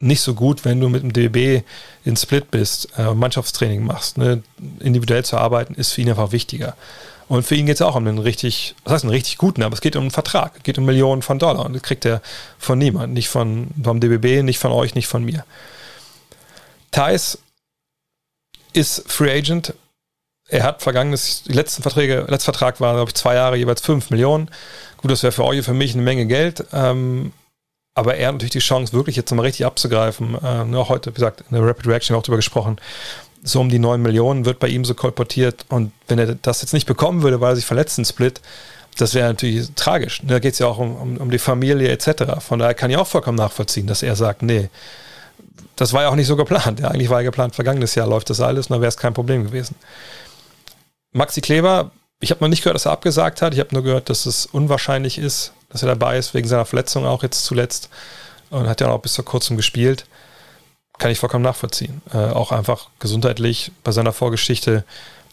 nicht 0.00 0.20
so 0.20 0.34
gut, 0.34 0.64
wenn 0.64 0.80
du 0.80 0.88
mit 0.88 1.02
dem 1.02 1.12
DB 1.12 1.62
in 2.04 2.16
Split 2.16 2.50
bist, 2.50 2.88
äh, 2.98 3.14
Mannschaftstraining 3.14 3.84
machst. 3.84 4.18
Ne? 4.18 4.42
Individuell 4.80 5.24
zu 5.24 5.38
arbeiten 5.38 5.74
ist 5.74 5.92
für 5.92 6.02
ihn 6.02 6.10
einfach 6.10 6.32
wichtiger. 6.32 6.76
Und 7.28 7.44
für 7.44 7.54
ihn 7.54 7.66
geht 7.66 7.76
es 7.76 7.82
auch 7.82 7.96
um 7.96 8.06
einen 8.06 8.18
richtig, 8.18 8.74
was 8.84 8.94
heißt 8.94 9.04
einen 9.04 9.12
richtig 9.12 9.38
guten, 9.38 9.62
aber 9.62 9.74
es 9.74 9.80
geht 9.80 9.96
um 9.96 10.02
einen 10.02 10.10
Vertrag, 10.10 10.52
es 10.56 10.62
geht 10.62 10.78
um 10.78 10.84
Millionen 10.84 11.22
von 11.22 11.38
Dollar 11.38 11.64
und 11.64 11.72
das 11.72 11.82
kriegt 11.82 12.04
er 12.04 12.20
von 12.58 12.78
niemandem, 12.78 13.14
nicht 13.14 13.28
von, 13.28 13.68
vom 13.82 14.00
DBB, 14.00 14.42
nicht 14.42 14.58
von 14.58 14.72
euch, 14.72 14.94
nicht 14.94 15.06
von 15.06 15.24
mir. 15.24 15.44
Thais 16.90 17.38
ist 18.72 19.10
Free 19.10 19.36
Agent. 19.36 19.74
Er 20.48 20.62
hat 20.62 20.82
vergangenes, 20.82 21.44
die 21.44 21.52
letzten 21.52 21.82
Verträge, 21.82 22.26
letzter 22.28 22.52
Vertrag 22.52 22.80
war, 22.80 22.94
glaube 22.94 23.10
ich, 23.10 23.14
zwei 23.14 23.34
Jahre, 23.34 23.56
jeweils 23.56 23.80
fünf 23.80 24.10
Millionen. 24.10 24.50
Gut, 24.98 25.10
das 25.10 25.22
wäre 25.22 25.32
für 25.32 25.44
euch 25.44 25.64
für 25.64 25.72
mich 25.72 25.94
eine 25.94 26.02
Menge 26.02 26.26
Geld. 26.26 26.64
Ähm, 26.72 27.32
aber 27.94 28.16
er 28.16 28.28
hat 28.28 28.34
natürlich 28.34 28.52
die 28.52 28.58
Chance, 28.58 28.92
wirklich 28.92 29.16
jetzt 29.16 29.30
mal 29.32 29.42
richtig 29.42 29.64
abzugreifen. 29.64 30.36
Ähm, 30.44 30.74
auch 30.74 30.88
heute, 30.88 31.10
wie 31.10 31.14
gesagt, 31.14 31.44
in 31.48 31.56
der 31.56 31.66
Rapid 31.66 31.86
Reaction 31.86 32.16
auch 32.16 32.22
darüber 32.22 32.36
gesprochen. 32.36 32.78
So 33.44 33.60
um 33.60 33.68
die 33.68 33.78
9 33.78 34.02
Millionen 34.02 34.44
wird 34.44 34.58
bei 34.58 34.68
ihm 34.68 34.84
so 34.84 34.94
kolportiert. 34.94 35.64
Und 35.68 35.92
wenn 36.08 36.18
er 36.18 36.34
das 36.34 36.62
jetzt 36.62 36.72
nicht 36.72 36.86
bekommen 36.86 37.22
würde, 37.22 37.40
weil 37.40 37.52
er 37.52 37.56
sich 37.56 37.66
verletzt 37.66 37.98
in 37.98 38.04
Split, 38.04 38.40
das 38.98 39.14
wäre 39.14 39.28
natürlich 39.28 39.70
tragisch. 39.76 40.22
Da 40.24 40.38
geht 40.38 40.54
es 40.54 40.58
ja 40.58 40.66
auch 40.66 40.78
um, 40.78 40.96
um, 40.96 41.16
um, 41.18 41.30
die 41.30 41.38
Familie 41.38 41.88
etc. 41.90 42.40
Von 42.40 42.58
daher 42.58 42.74
kann 42.74 42.90
ich 42.90 42.96
auch 42.96 43.06
vollkommen 43.06 43.38
nachvollziehen, 43.38 43.86
dass 43.86 44.02
er 44.02 44.16
sagt, 44.16 44.42
nee, 44.42 44.70
das 45.76 45.92
war 45.92 46.02
ja 46.02 46.08
auch 46.08 46.14
nicht 46.14 46.26
so 46.26 46.36
geplant. 46.36 46.80
Ja, 46.80 46.88
eigentlich 46.88 47.10
war 47.10 47.20
ja 47.20 47.24
geplant, 47.24 47.54
vergangenes 47.54 47.94
Jahr 47.94 48.06
läuft 48.06 48.30
das 48.30 48.40
alles 48.40 48.66
und 48.66 48.74
dann 48.74 48.80
wäre 48.80 48.88
es 48.88 48.96
kein 48.96 49.14
Problem 49.14 49.44
gewesen. 49.44 49.76
Maxi 51.12 51.40
Kleber 51.40 51.90
ich 52.24 52.30
habe 52.30 52.42
noch 52.42 52.48
nicht 52.48 52.62
gehört, 52.62 52.74
dass 52.74 52.86
er 52.86 52.92
abgesagt 52.92 53.42
hat. 53.42 53.52
Ich 53.54 53.60
habe 53.60 53.70
nur 53.72 53.82
gehört, 53.82 54.08
dass 54.08 54.26
es 54.26 54.46
unwahrscheinlich 54.46 55.18
ist, 55.18 55.52
dass 55.68 55.82
er 55.82 55.88
dabei 55.88 56.16
ist, 56.16 56.32
wegen 56.34 56.48
seiner 56.48 56.64
Verletzung 56.64 57.06
auch 57.06 57.22
jetzt 57.22 57.44
zuletzt. 57.44 57.90
Und 58.50 58.68
hat 58.68 58.80
ja 58.80 58.88
auch 58.88 59.00
bis 59.00 59.16
vor 59.16 59.24
kurzem 59.24 59.56
gespielt. 59.56 60.06
Kann 60.98 61.10
ich 61.10 61.18
vollkommen 61.18 61.44
nachvollziehen. 61.44 62.02
Äh, 62.12 62.18
auch 62.18 62.52
einfach 62.52 62.88
gesundheitlich 63.00 63.72
bei 63.82 63.92
seiner 63.92 64.12
Vorgeschichte, 64.12 64.84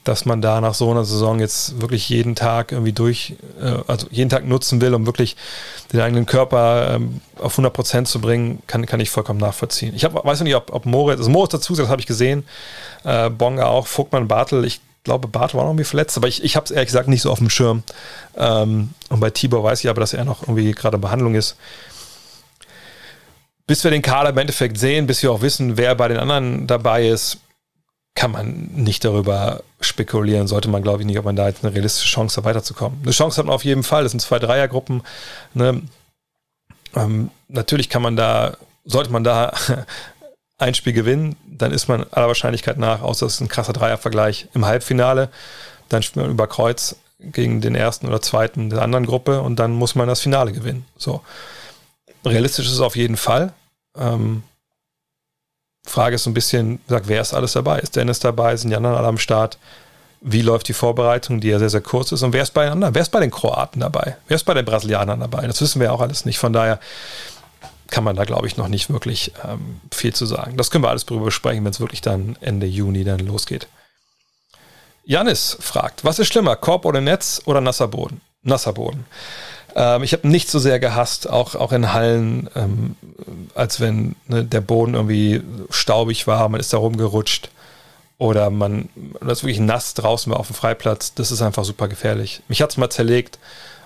dass 0.04 0.26
man 0.26 0.42
da 0.42 0.62
nach 0.62 0.74
so 0.74 0.90
einer 0.90 1.06
Saison 1.06 1.40
jetzt 1.40 1.80
wirklich 1.80 2.10
jeden 2.10 2.36
Tag 2.36 2.72
irgendwie 2.72 2.94
durch, 2.94 3.36
äh, 3.62 3.78
also 3.86 4.08
jeden 4.10 4.30
Tag 4.30 4.46
nutzen 4.48 4.82
will, 4.82 4.94
um 4.96 5.06
wirklich 5.06 5.36
den 5.94 6.02
eigenen 6.02 6.26
Körper 6.26 6.96
ähm, 6.96 7.22
auf 7.40 7.54
100 7.54 7.72
Prozent 7.72 8.08
zu 8.08 8.20
bringen, 8.20 8.64
kann, 8.66 8.86
kann 8.88 9.00
ich 9.00 9.12
vollkommen 9.12 9.40
nachvollziehen. 9.40 9.94
Ich 9.96 10.04
hab, 10.04 10.26
weiß 10.26 10.42
nicht, 10.42 10.56
ob, 10.56 10.74
ob 10.74 10.86
Moritz, 10.86 11.20
also 11.20 11.30
Moritz 11.30 11.52
dazu, 11.52 11.76
das 11.76 11.88
habe 11.88 12.02
ich 12.02 12.08
gesehen, 12.08 12.44
äh, 13.04 13.30
Bonga 13.30 13.68
auch, 13.68 13.86
Vogtmann, 13.86 14.28
Bartel, 14.28 14.66
ich 14.66 14.82
glaube, 15.04 15.28
Bart 15.28 15.54
war 15.54 15.64
noch 15.64 15.70
irgendwie 15.70 15.84
verletzt, 15.84 16.18
aber 16.18 16.28
ich, 16.28 16.44
ich 16.44 16.56
habe 16.56 16.66
es 16.66 16.72
ehrlich 16.72 16.88
gesagt 16.88 17.08
nicht 17.08 17.22
so 17.22 17.32
auf 17.32 17.40
dem 17.40 17.50
Schirm. 17.50 17.84
Ähm, 18.38 18.92
und 19.10 19.20
bei 19.20 19.30
Tibor 19.30 19.64
weiß 19.64 19.84
ich 19.84 19.90
aber, 19.90 20.00
dass 20.00 20.14
er 20.14 20.26
noch 20.26 20.44
irgendwie 20.44 20.72
gerade 20.72 20.96
in 20.96 21.02
Behandlung 21.02 21.36
ist. 21.36 21.58
Bis 23.72 23.86
wir 23.86 23.92
den 23.92 24.02
Kader 24.02 24.32
im 24.32 24.38
Endeffekt 24.38 24.78
sehen, 24.78 25.08
bis 25.08 25.24
wir 25.24 25.32
auch 25.32 25.42
wissen, 25.42 25.78
wer 25.78 25.96
bei 25.96 26.10
den 26.10 26.18
anderen 26.18 26.68
dabei 26.68 27.08
ist, 27.08 27.38
kann 28.16 28.32
man 28.32 28.70
nicht 28.74 29.06
darüber 29.06 29.64
spekulieren. 29.80 30.48
Sollte 30.48 30.68
man, 30.68 30.84
glaube 30.84 31.00
ich, 31.00 31.06
nicht, 31.06 31.18
ob 31.18 31.24
man 31.24 31.38
da 31.38 31.48
jetzt 31.48 31.64
eine 31.64 31.74
realistische 31.74 32.10
Chance 32.10 32.36
hat, 32.36 32.44
weiterzukommen. 32.44 33.00
Eine 33.02 33.14
Chance 33.14 33.38
hat 33.38 33.46
man 33.46 33.56
auf 33.56 33.64
jeden 33.64 33.84
Fall. 33.84 34.04
Das 34.04 34.12
sind 34.12 34.20
zwei 34.20 34.40
Dreiergruppen. 34.40 35.04
Ne? 35.54 35.84
Ähm, 36.98 37.32
natürlich 37.48 37.88
kann 37.88 38.02
man 38.02 38.18
da, 38.18 38.58
sollte 38.84 39.10
man 39.10 39.24
da 39.24 39.54
ein 40.58 40.74
Spiel 40.74 40.92
gewinnen, 40.92 41.38
dann 41.46 41.72
ist 41.72 41.88
man 41.88 42.06
aller 42.12 42.28
Wahrscheinlichkeit 42.28 42.78
nach, 42.78 43.02
außer 43.02 43.26
es 43.26 43.36
ist 43.36 43.40
ein 43.40 43.48
krasser 43.48 43.72
Dreiervergleich, 43.72 44.48
im 44.54 44.66
Halbfinale. 44.66 45.30
Dann 45.88 46.04
spielt 46.04 46.26
man 46.26 46.36
über 46.36 46.48
Kreuz 46.48 46.98
gegen 47.22 47.62
den 47.62 47.76
ersten 47.76 48.06
oder 48.06 48.22
zweiten 48.22 48.70
der 48.70 48.82
anderen 48.82 49.06
Gruppe 49.06 49.42
und 49.42 49.60
dann 49.60 49.72
muss 49.72 49.96
man 49.96 50.10
das 50.10 50.20
Finale 50.20 50.52
gewinnen. 50.52 50.86
So. 50.98 51.22
Realistisch 52.26 52.66
ist 52.66 52.74
es 52.74 52.82
auf 52.82 52.98
jeden 52.98 53.16
Fall. 53.16 53.54
Ähm, 53.98 54.44
Frage 55.86 56.16
ist 56.16 56.24
so 56.24 56.30
ein 56.30 56.34
bisschen, 56.34 56.80
sag, 56.88 57.08
wer 57.08 57.22
ist 57.22 57.34
alles 57.34 57.54
dabei? 57.54 57.80
Ist 57.80 57.96
Dennis 57.96 58.20
dabei? 58.20 58.56
Sind 58.56 58.70
die 58.70 58.76
anderen 58.76 58.96
alle 58.96 59.08
am 59.08 59.18
Start? 59.18 59.58
Wie 60.22 60.44
läuft 60.44 60.68
die 60.68 60.74
Vorbereitung, 60.74 61.42
die 61.42 61.48
ja 61.48 61.58
sehr, 61.58 61.72
sehr 61.72 61.82
kurz 61.82 62.12
ist? 62.12 62.22
Und 62.22 62.34
wer 62.34 62.44
ist 62.44 62.54
bei 62.54 62.64
den 62.66 62.74
anderen? 62.74 62.94
Wer 62.94 63.02
ist 63.02 63.10
bei 63.10 63.20
den 63.20 63.32
Kroaten 63.32 63.80
dabei? 63.80 64.18
Wer 64.28 64.36
ist 64.36 64.44
bei 64.44 64.54
den 64.54 64.66
Brasilianern 64.66 65.20
dabei? 65.20 65.48
Das 65.48 65.62
wissen 65.62 65.80
wir 65.80 65.88
ja 65.88 65.92
auch 65.92 66.02
alles 66.02 66.26
nicht. 66.26 66.38
Von 66.38 66.54
daher 66.54 66.80
kann 67.90 68.04
man 68.04 68.16
da, 68.16 68.24
glaube 68.26 68.46
ich, 68.46 68.56
noch 68.56 68.68
nicht 68.68 68.92
wirklich 68.92 69.34
ähm, 69.44 69.82
viel 69.92 70.14
zu 70.14 70.26
sagen. 70.28 70.58
Das 70.58 70.70
können 70.70 70.84
wir 70.84 70.90
alles 70.90 71.06
darüber 71.08 71.26
besprechen, 71.26 71.64
wenn 71.66 71.72
es 71.72 71.80
wirklich 71.80 72.02
dann 72.02 72.38
Ende 72.42 72.68
Juni 72.68 73.04
dann 73.04 73.20
losgeht. 73.20 73.68
Janis 75.04 75.58
fragt, 75.60 76.06
was 76.06 76.20
ist 76.20 76.28
schlimmer, 76.28 76.56
Korb 76.56 76.86
oder 76.86 77.02
Netz 77.02 77.42
oder 77.46 77.60
nasser 77.60 77.88
Boden? 77.88 78.22
Nasser 78.44 78.74
Boden. 78.74 79.06
Ähm, 79.76 80.04
ich 80.04 80.14
habe 80.14 80.28
nicht 80.28 80.50
so 80.50 80.60
sehr 80.60 80.80
gehasst, 80.80 81.30
auch, 81.30 81.56
auch 81.56 81.72
in 81.72 81.94
Hallen, 81.94 82.50
ähm, 82.56 82.96
als 83.56 83.80
wenn 83.80 84.16
ne, 84.28 84.44
der 84.44 84.62
Boden 84.62 84.94
irgendwie 84.94 85.42
staubig 85.70 86.28
war, 86.28 86.48
man 86.50 86.60
ist 86.60 86.74
da 86.74 86.78
rumgerutscht 86.78 87.50
oder 88.18 88.50
man 88.50 88.90
das 89.20 89.44
wirklich 89.44 89.60
nass 89.60 89.94
draußen 89.94 90.32
war 90.32 90.40
auf 90.40 90.48
dem 90.48 90.56
Freiplatz. 90.56 91.14
Das 91.16 91.32
ist 91.32 91.42
einfach 91.42 91.66
super 91.66 91.88
gefährlich. 91.88 92.42
Mich 92.48 92.62
hat 92.62 92.72
es 92.72 92.78
mal 92.78 92.90
zerlegt 92.90 93.40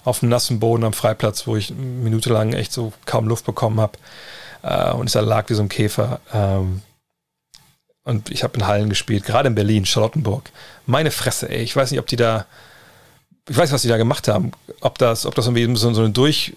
auf 0.04 0.20
dem 0.20 0.30
nassen 0.30 0.60
Boden 0.60 0.84
am 0.84 0.94
Freiplatz, 0.94 1.48
wo 1.48 1.56
ich 1.56 1.72
eine 1.72 1.80
Minute 1.80 2.32
lang 2.32 2.54
echt 2.54 2.72
so 2.72 2.94
kaum 3.06 3.28
Luft 3.28 3.46
bekommen 3.46 3.80
habe 3.80 3.98
äh, 4.62 4.92
und 4.92 5.08
ich 5.08 5.14
da 5.14 5.22
lag 5.22 5.50
wie 5.50 5.54
so 5.54 5.64
ein 5.64 5.70
Käfer. 5.70 6.20
Ähm, 6.34 6.82
und 8.04 8.30
ich 8.30 8.44
habe 8.44 8.58
in 8.58 8.68
Hallen 8.68 8.90
gespielt, 8.90 9.26
gerade 9.26 9.48
in 9.48 9.56
Berlin, 9.56 9.86
Charlottenburg. 9.86 10.52
Meine 10.86 11.10
Fresse, 11.10 11.50
ey. 11.50 11.64
Ich 11.64 11.76
weiß 11.76 11.90
nicht, 11.90 12.00
ob 12.00 12.06
die 12.06 12.18
da 12.18 12.46
ich 13.48 13.56
weiß, 13.56 13.72
was 13.72 13.84
die 13.84 13.88
da 13.88 13.98
gemacht 13.98 14.28
haben. 14.28 14.52
Ob 14.82 14.98
das, 14.98 15.26
ob 15.26 15.36
das 15.36 15.46
irgendwie 15.46 15.76
so, 15.76 15.90
eine 15.90 16.10
Durch, 16.10 16.56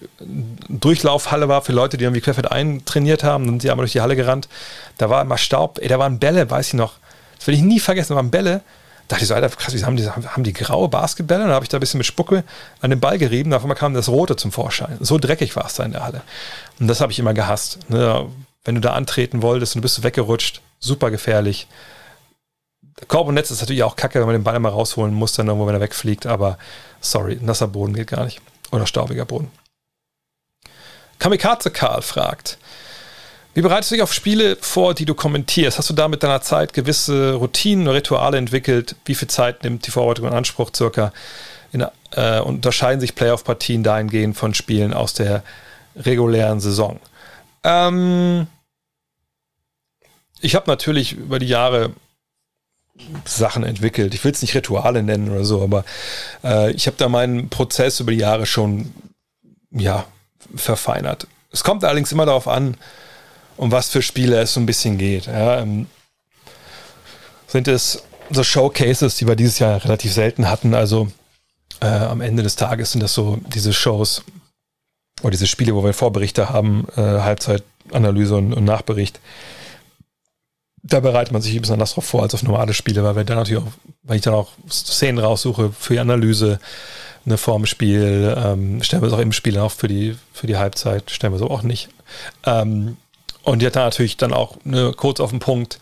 Durchlaufhalle 0.69 1.49
war 1.49 1.61
für 1.61 1.73
Leute, 1.73 1.99
die 1.99 2.05
irgendwie 2.05 2.23
querfeld 2.23 2.51
eintrainiert 2.51 3.25
haben, 3.25 3.45
dann 3.45 3.55
sind 3.55 3.63
sie 3.63 3.71
einmal 3.71 3.85
durch 3.85 3.93
die 3.93 4.01
Halle 4.01 4.17
gerannt. 4.17 4.49
Da 4.97 5.11
war 5.11 5.21
immer 5.21 5.37
Staub, 5.37 5.79
ey, 5.83 5.89
da 5.89 5.99
waren 5.99 6.19
Bälle, 6.19 6.51
weiß 6.51 6.69
ich 6.69 6.75
noch. 6.75 6.95
Das 7.37 7.47
will 7.47 7.55
ich 7.55 7.63
nie 7.63 7.79
vergessen, 7.79 8.15
da 8.15 8.17
waren 8.17 8.31
Bälle. 8.31 8.63
Da 9.07 9.15
dachte 9.15 9.25
ich 9.25 9.29
so, 9.29 9.35
Alter, 9.35 9.49
krass, 9.51 9.75
wie 9.75 9.85
haben 9.85 9.97
die, 9.97 10.09
haben 10.09 10.45
die 10.45 10.53
graue 10.53 10.89
Basketbälle? 10.89 11.43
Und 11.43 11.49
dann 11.49 11.55
habe 11.55 11.65
ich 11.65 11.69
da 11.69 11.77
ein 11.77 11.81
bisschen 11.81 11.99
mit 11.99 12.07
Spucke 12.07 12.43
an 12.81 12.91
den 12.91 13.01
Ball 13.01 13.19
gerieben. 13.19 13.53
Auf 13.53 13.63
einmal 13.63 13.77
kam 13.77 13.93
das 13.93 14.09
Rote 14.09 14.37
zum 14.37 14.51
Vorschein. 14.51 14.97
So 15.01 15.19
dreckig 15.19 15.57
war 15.57 15.67
es 15.67 15.75
da 15.75 15.85
in 15.85 15.93
der 15.93 16.05
Halle. 16.05 16.23
Und 16.81 16.89
das 16.89 17.01
habe 17.01 17.13
ich 17.13 17.19
immer 17.19 17.35
gehasst. 17.35 17.79
Ne? 17.89 18.27
Wenn 18.65 18.75
du 18.75 18.81
da 18.81 18.93
antreten 18.95 19.43
wolltest 19.43 19.75
und 19.75 19.81
du 19.81 19.83
bist 19.83 20.03
weggerutscht, 20.03 20.61
super 20.79 21.11
gefährlich. 21.11 21.69
Korb 23.07 23.29
und 23.29 23.35
Netz 23.35 23.51
ist 23.51 23.61
natürlich 23.61 23.85
auch 23.85 23.97
kacke, 23.97 24.19
wenn 24.19 24.27
man 24.27 24.35
den 24.35 24.45
Ball 24.45 24.57
immer 24.57 24.71
rausholen 24.71 25.15
muss, 25.15 25.33
dann 25.33 25.47
irgendwo, 25.47 25.67
wenn 25.67 25.75
er 25.75 25.81
wegfliegt. 25.81 26.27
Aber 26.27 26.59
sorry, 27.01 27.39
nasser 27.41 27.69
Boden 27.69 27.95
geht 27.95 28.09
gar 28.09 28.25
nicht. 28.25 28.41
Oder 28.73 28.87
staubiger 28.87 29.25
Boden. 29.25 29.51
Kamikaze 31.19 31.71
Karl 31.71 32.03
fragt, 32.03 32.59
wie 33.55 33.63
bereitest 33.63 33.91
du 33.91 33.97
dich 33.97 34.03
auf 34.03 34.15
Spiele 34.15 34.57
vor, 34.61 34.95
die 34.95 35.05
du 35.05 35.15
kommentierst? 35.15 35.79
Hast 35.79 35.91
du 35.91 35.95
da 35.95 36.07
mit 36.07 36.23
deiner 36.23 36.43
Zeit 36.43 36.73
gewisse 36.73 37.35
Routinen 37.35 37.89
oder 37.89 37.97
Rituale 37.97 38.39
entwickelt? 38.39 38.95
Wie 39.05 39.15
viel 39.15 39.29
Zeit 39.29 39.65
nimmt 39.65 39.87
die 39.87 39.91
Vorbereitung 39.91 40.29
in 40.29 40.33
Anspruch 40.33 40.71
circa? 40.75 41.13
In, 41.73 41.85
äh, 42.13 42.41
unterscheiden 42.41 43.01
sich 43.01 43.15
Playoff-Partien 43.15 43.83
dahingehend 43.83 44.37
von 44.37 44.55
Spielen 44.55 44.95
aus 44.95 45.13
der 45.15 45.43
regulären 45.97 46.61
Saison? 46.61 47.01
Ähm, 47.65 48.47
ich 50.41 50.55
habe 50.55 50.71
natürlich 50.71 51.13
über 51.13 51.39
die 51.39 51.49
Jahre 51.49 51.91
Sachen 53.25 53.65
entwickelt. 53.65 54.15
Ich 54.15 54.25
will 54.25 54.33
es 54.33 54.43
nicht 54.43 54.55
Rituale 54.55 55.03
nennen 55.03 55.31
oder 55.31 55.45
so, 55.45 55.63
aber 55.63 55.85
äh, 56.45 56.73
ich 56.73 56.87
habe 56.87 56.97
da 56.97 57.09
meinen 57.09 57.49
Prozess 57.49 58.01
über 58.01 58.13
die 58.13 58.19
Jahre 58.19 58.47
schon 58.47 58.93
ja, 59.71 60.07
verfeinert. 60.55 61.27
Es 61.53 61.65
kommt 61.65 61.85
allerdings 61.85 62.13
immer 62.13 62.27
darauf 62.27 62.49
an, 62.49 62.77
um 63.57 63.73
was 63.73 63.89
für 63.89 64.03
Spiele 64.03 64.39
es 64.41 64.55
so 64.55 64.61
ein 64.61 64.67
bisschen 64.67 64.99
geht. 64.99 65.27
Ja, 65.27 65.61
ähm, 65.61 65.87
sind 67.47 67.69
es 67.69 68.03
so 68.31 68.45
Showcases, 68.45 69.17
die 69.17 69.27
wir 69.27 69.37
dieses 69.37 69.59
Jahr 69.59 69.83
relativ 69.83 70.13
selten 70.13 70.49
hatten. 70.49 70.75
Also 70.75 71.09
äh, 71.81 71.87
am 71.87 72.21
Ende 72.21 72.43
des 72.43 72.57
Tages 72.57 72.93
sind 72.93 73.03
das 73.03 73.15
so 73.15 73.39
diese 73.55 73.73
Shows 73.73 74.23
oder 75.23 75.31
diese 75.31 75.47
Spiele, 75.47 75.75
wo 75.75 75.83
wir 75.83 75.95
Vorberichte 75.95 76.51
haben, 76.51 76.87
äh, 76.97 77.01
Halbzeitanalyse 77.01 78.37
und, 78.37 78.53
und 78.53 78.65
Nachbericht 78.65 79.19
da 80.83 81.01
bereitet 81.01 81.33
man 81.33 81.43
sich 81.43 81.55
ein 81.55 81.61
bisschen 81.61 81.75
anders 81.75 81.95
drauf 81.95 82.05
vor 82.05 82.23
als 82.23 82.35
auf 82.35 82.43
normale 82.43 82.75
Spiele, 82.75 83.03
weil 83.05 83.17
wir 83.17 83.25
dann 83.25 83.37
natürlich 83.37 83.63
auch, 83.63 83.69
weil 84.03 84.17
ich 84.17 84.23
dann 84.23 84.35
auch 84.35 84.53
Szenen 84.71 85.19
raussuche 85.19 85.73
für 85.79 85.95
die 85.95 86.01
Analyse, 86.01 86.61
eine 87.27 87.37
Formspiel, 87.37 88.35
ähm, 88.39 88.83
stellen 88.83 89.03
wir 89.03 89.09
es 89.09 89.13
auch 89.13 89.19
im 89.19 89.33
Spiel 89.33 89.59
auf 89.59 89.75
für 89.75 89.89
die, 89.89 90.17
für 90.33 90.47
die 90.47 90.57
Halbzeit, 90.57 91.11
stellen 91.11 91.33
wir 91.33 91.37
es 91.37 91.43
auch 91.43 91.63
nicht. 91.63 91.89
Ähm, 92.47 92.97
und 93.43 93.61
die 93.61 93.67
hat 93.67 93.77
dann 93.77 93.85
natürlich 93.85 94.17
dann 94.17 94.33
auch 94.33 94.57
eine, 94.65 94.93
kurz 94.93 95.21
auf 95.21 95.31
den 95.31 95.39
Punkt 95.39 95.79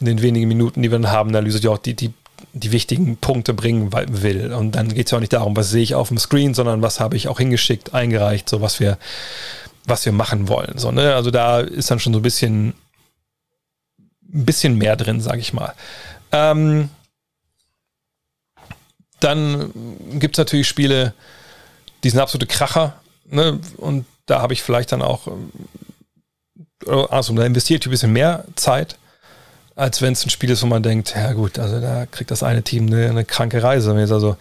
in 0.00 0.06
den 0.06 0.22
wenigen 0.22 0.48
Minuten, 0.48 0.82
die 0.82 0.90
wir 0.90 0.98
dann 0.98 1.10
haben, 1.10 1.30
Analyse, 1.30 1.60
die 1.60 1.68
auch 1.68 1.78
die, 1.78 1.94
die, 1.94 2.12
die 2.52 2.72
wichtigen 2.72 3.16
Punkte 3.16 3.54
bringen 3.54 3.92
will. 3.92 4.52
Und 4.52 4.72
dann 4.72 4.88
geht 4.94 5.06
es 5.06 5.10
ja 5.10 5.18
auch 5.18 5.20
nicht 5.20 5.32
darum, 5.32 5.56
was 5.56 5.70
sehe 5.70 5.82
ich 5.82 5.94
auf 5.94 6.08
dem 6.08 6.18
Screen, 6.18 6.54
sondern 6.54 6.82
was 6.82 7.00
habe 7.00 7.16
ich 7.16 7.28
auch 7.28 7.38
hingeschickt, 7.38 7.94
eingereicht, 7.94 8.48
so 8.48 8.60
was 8.60 8.80
wir, 8.80 8.98
was 9.84 10.04
wir 10.04 10.12
machen 10.12 10.48
wollen. 10.48 10.78
So, 10.78 10.90
ne? 10.92 11.14
Also 11.14 11.30
da 11.30 11.60
ist 11.60 11.90
dann 11.90 11.98
schon 11.98 12.12
so 12.12 12.20
ein 12.20 12.22
bisschen 12.22 12.74
ein 14.32 14.44
bisschen 14.44 14.76
mehr 14.76 14.96
drin, 14.96 15.20
sage 15.20 15.40
ich 15.40 15.52
mal. 15.52 15.74
Ähm, 16.32 16.90
dann 19.20 19.72
gibt 20.18 20.36
es 20.36 20.38
natürlich 20.38 20.68
Spiele, 20.68 21.14
die 22.04 22.10
sind 22.10 22.20
absolute 22.20 22.46
Kracher. 22.46 23.00
Ne? 23.26 23.60
Und 23.76 24.06
da 24.26 24.40
habe 24.40 24.52
ich 24.52 24.62
vielleicht 24.62 24.92
dann 24.92 25.02
auch, 25.02 25.28
also 26.86 27.34
da 27.34 27.44
investiere 27.44 27.80
ich 27.80 27.86
ein 27.86 27.90
bisschen 27.90 28.12
mehr 28.12 28.44
Zeit, 28.54 28.98
als 29.74 30.02
wenn 30.02 30.12
es 30.12 30.24
ein 30.24 30.30
Spiel 30.30 30.50
ist, 30.50 30.62
wo 30.62 30.66
man 30.66 30.82
denkt, 30.82 31.14
ja 31.14 31.32
gut, 31.32 31.58
also 31.58 31.80
da 31.80 32.06
kriegt 32.06 32.30
das 32.30 32.42
eine 32.42 32.62
Team 32.62 32.86
eine, 32.88 33.08
eine 33.08 33.24
kranke 33.24 33.62
Reise. 33.62 33.94
Wenn, 33.94 34.10
also, 34.10 34.36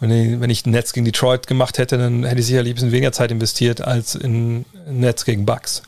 wenn, 0.00 0.50
ich, 0.50 0.64
Netz 0.64 0.92
gegen 0.92 1.04
Detroit 1.04 1.46
gemacht 1.46 1.76
hätte, 1.78 1.98
dann 1.98 2.24
hätte 2.24 2.40
ich 2.40 2.46
sicherlich 2.46 2.72
ein 2.72 2.74
bisschen 2.76 2.92
weniger 2.92 3.12
Zeit 3.12 3.30
investiert 3.30 3.82
als 3.82 4.14
in 4.14 4.64
Netz 4.86 5.24
gegen 5.26 5.44
Bucks. 5.44 5.82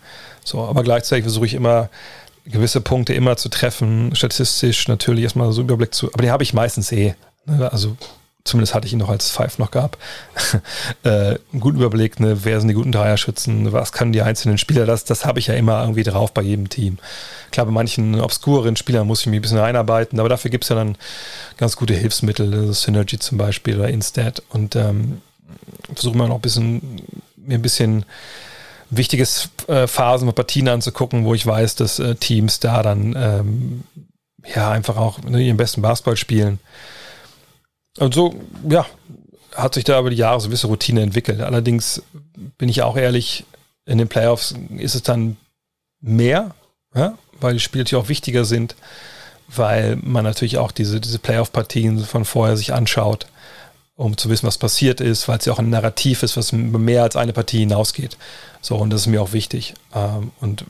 So, 0.45 0.63
aber 0.63 0.83
gleichzeitig 0.83 1.25
versuche 1.25 1.47
ich 1.47 1.55
immer 1.55 1.89
gewisse 2.45 2.81
Punkte 2.81 3.15
immer 3.15 3.37
zu 3.37 3.49
treffen, 3.49 4.15
statistisch 4.15 4.89
natürlich 4.89 5.25
erstmal 5.25 5.53
so 5.53 5.63
Überblick 5.63 5.95
zu, 5.95 6.13
aber 6.13 6.23
die 6.23 6.31
habe 6.31 6.43
ich 6.43 6.55
meistens 6.55 6.91
eh. 6.93 7.15
Ne? 7.47 7.71
Also 7.71 7.97
zumindest 8.45 8.75
hatte 8.75 8.87
ich 8.87 8.93
ihn 8.93 8.99
noch 8.99 9.09
als 9.09 9.31
Five 9.31 9.59
noch 9.59 9.71
gab. 9.71 9.97
äh, 11.05 11.09
einen 11.09 11.61
guten 11.61 11.77
Überblick, 11.77 12.19
ne? 12.19 12.45
wer 12.45 12.59
sind 12.59 12.69
die 12.69 12.75
guten 12.75 12.93
Dreierschützen, 12.93 13.73
was 13.73 13.93
können 13.93 14.13
die 14.13 14.23
einzelnen 14.23 14.59
Spieler, 14.59 14.87
das, 14.87 15.05
das 15.05 15.25
habe 15.25 15.39
ich 15.39 15.47
ja 15.47 15.55
immer 15.55 15.81
irgendwie 15.81 16.03
drauf 16.03 16.33
bei 16.33 16.43
jedem 16.43 16.69
Team. 16.69 16.99
Klar, 17.53 17.67
bei 17.67 17.73
manchen 17.73 18.21
obskuren 18.21 18.77
Spielern 18.77 19.07
muss 19.07 19.21
ich 19.21 19.27
mich 19.27 19.39
ein 19.39 19.43
bisschen 19.43 19.59
einarbeiten, 19.59 20.19
aber 20.19 20.29
dafür 20.29 20.51
gibt 20.51 20.65
es 20.65 20.71
ja 20.71 20.77
dann 20.77 20.97
ganz 21.57 21.77
gute 21.77 21.95
Hilfsmittel, 21.95 22.53
also 22.53 22.73
Synergy 22.73 23.19
zum 23.19 23.39
Beispiel 23.39 23.79
oder 23.79 23.89
Instat 23.89 24.43
und 24.49 24.75
ähm, 24.75 25.21
versuche 25.95 26.17
mal 26.17 26.29
noch 26.29 26.37
ein 26.37 26.41
bisschen, 26.41 27.03
mir 27.37 27.59
ein 27.59 27.63
bisschen 27.63 28.05
wichtiges 28.93 29.49
äh, 29.69 29.87
Phasen 29.87 30.29
und 30.29 30.35
Partien 30.35 30.69
anzugucken, 30.69 31.25
wo 31.25 31.35
ich 31.35 31.47
weiß, 31.47 31.77
dass 31.77 31.99
äh, 31.99 32.15
Teams 32.15 32.61
da 32.61 32.83
dann 32.83 33.15
ähm, 33.17 33.85
ja 34.55 34.71
einfach 34.71 34.97
auch 34.97 35.19
ne, 35.23 35.41
ihren 35.41 35.57
besten 35.57 35.83
Basketball 35.83 36.17
spielen. 36.17 36.59
Und 37.99 38.15
so, 38.15 38.35
ja, 38.69 38.87
hat 39.55 39.75
sich 39.75 39.85
da 39.85 39.99
über 39.99 40.11
die 40.11 40.17
Jahre 40.17 40.41
so 40.41 40.45
eine 40.45 40.51
gewisse 40.51 40.67
Routine 40.67 41.03
entwickelt. 41.03 41.41
Allerdings 41.41 42.03
bin 42.59 42.69
ich 42.69 42.83
auch 42.83 42.97
ehrlich, 42.97 43.45
in 43.87 43.99
den 43.99 44.09
Playoffs 44.09 44.55
ist 44.77 44.95
es 44.95 45.03
dann 45.03 45.37
mehr, 46.01 46.55
ja, 46.95 47.17
weil 47.41 47.55
die 47.55 47.61
Spiele 47.61 47.85
natürlich 47.85 48.03
auch 48.03 48.09
wichtiger 48.09 48.45
sind, 48.45 48.77
weil 49.49 49.97
man 49.97 50.25
natürlich 50.25 50.59
auch 50.59 50.71
diese, 50.71 51.01
diese 51.01 51.19
Playoff-Partien 51.19 51.99
von 52.05 52.25
vorher 52.25 52.57
sich 52.57 52.73
anschaut 52.73 53.27
um 53.97 54.17
zu 54.17 54.29
wissen, 54.31 54.47
was 54.47 54.59
passiert 54.59 55.01
ist, 55.01 55.29
weil 55.29 55.39
es 55.39 55.45
ja 55.45 55.53
auch 55.53 55.59
ein 55.59 55.71
Narrativ 55.71 56.23
ist, 56.23 56.37
was 56.37 56.53
mehr 56.53 57.03
als 57.03 57.17
eine 57.17 57.33
Partie 57.33 57.61
hinausgeht. 57.61 58.17
So, 58.61 58.77
und 58.77 58.91
das 58.91 59.03
ist 59.03 59.07
mir 59.09 59.23
auch 59.23 59.33
wichtig. 59.33 59.75
Ähm, 59.95 60.33
und 60.41 60.65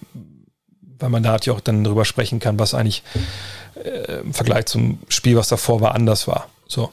weil 0.99 1.11
man 1.11 1.23
da 1.23 1.33
natürlich 1.33 1.57
auch 1.57 1.63
dann 1.63 1.85
drüber 1.85 2.05
sprechen 2.05 2.39
kann, 2.41 2.59
was 2.59 2.75
eigentlich 2.75 3.03
äh, 3.75 4.21
im 4.21 4.35
Vergleich 4.35 4.67
zum 4.67 4.99
Spiel, 5.09 5.37
was 5.37 5.49
davor 5.49 5.81
war, 5.81 5.95
anders 5.95 6.27
war. 6.27 6.49
So. 6.67 6.91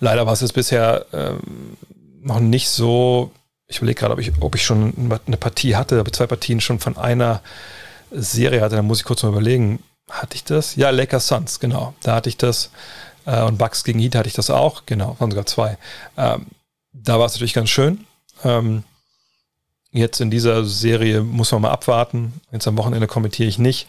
Leider 0.00 0.26
war 0.26 0.32
es 0.32 0.52
bisher 0.52 1.06
ähm, 1.12 1.76
noch 2.22 2.40
nicht 2.40 2.68
so. 2.68 3.30
Ich 3.68 3.78
überlege 3.78 4.00
gerade, 4.00 4.14
ob 4.14 4.20
ich, 4.20 4.32
ob 4.40 4.54
ich 4.54 4.64
schon 4.64 5.12
eine 5.26 5.36
Partie 5.36 5.76
hatte, 5.76 5.98
aber 6.00 6.12
zwei 6.12 6.26
Partien 6.26 6.60
schon 6.60 6.78
von 6.78 6.96
einer 6.96 7.40
Serie 8.10 8.60
hatte. 8.60 8.76
Da 8.76 8.82
muss 8.82 8.98
ich 8.98 9.04
kurz 9.04 9.22
mal 9.22 9.30
überlegen. 9.30 9.82
Hatte 10.10 10.34
ich 10.34 10.44
das? 10.44 10.76
Ja, 10.76 10.90
Lakers 10.90 11.28
Suns, 11.28 11.60
genau. 11.60 11.94
Da 12.02 12.16
hatte 12.16 12.28
ich 12.28 12.36
das. 12.36 12.70
Äh, 13.26 13.42
und 13.42 13.58
Bucks 13.58 13.84
gegen 13.84 13.98
Heat 13.98 14.14
hatte 14.14 14.28
ich 14.28 14.34
das 14.34 14.50
auch. 14.50 14.82
Genau, 14.86 15.16
waren 15.18 15.30
sogar 15.30 15.46
zwei. 15.46 15.78
Ähm, 16.16 16.46
da 16.92 17.18
war 17.18 17.26
es 17.26 17.32
natürlich 17.32 17.54
ganz 17.54 17.70
schön. 17.70 18.06
Ähm, 18.44 18.84
jetzt 19.92 20.20
in 20.20 20.30
dieser 20.30 20.64
Serie 20.64 21.22
muss 21.22 21.52
man 21.52 21.62
mal 21.62 21.70
abwarten. 21.70 22.40
Jetzt 22.50 22.66
am 22.66 22.76
Wochenende 22.78 23.06
kommentiere 23.06 23.48
ich 23.48 23.58
nicht. 23.58 23.86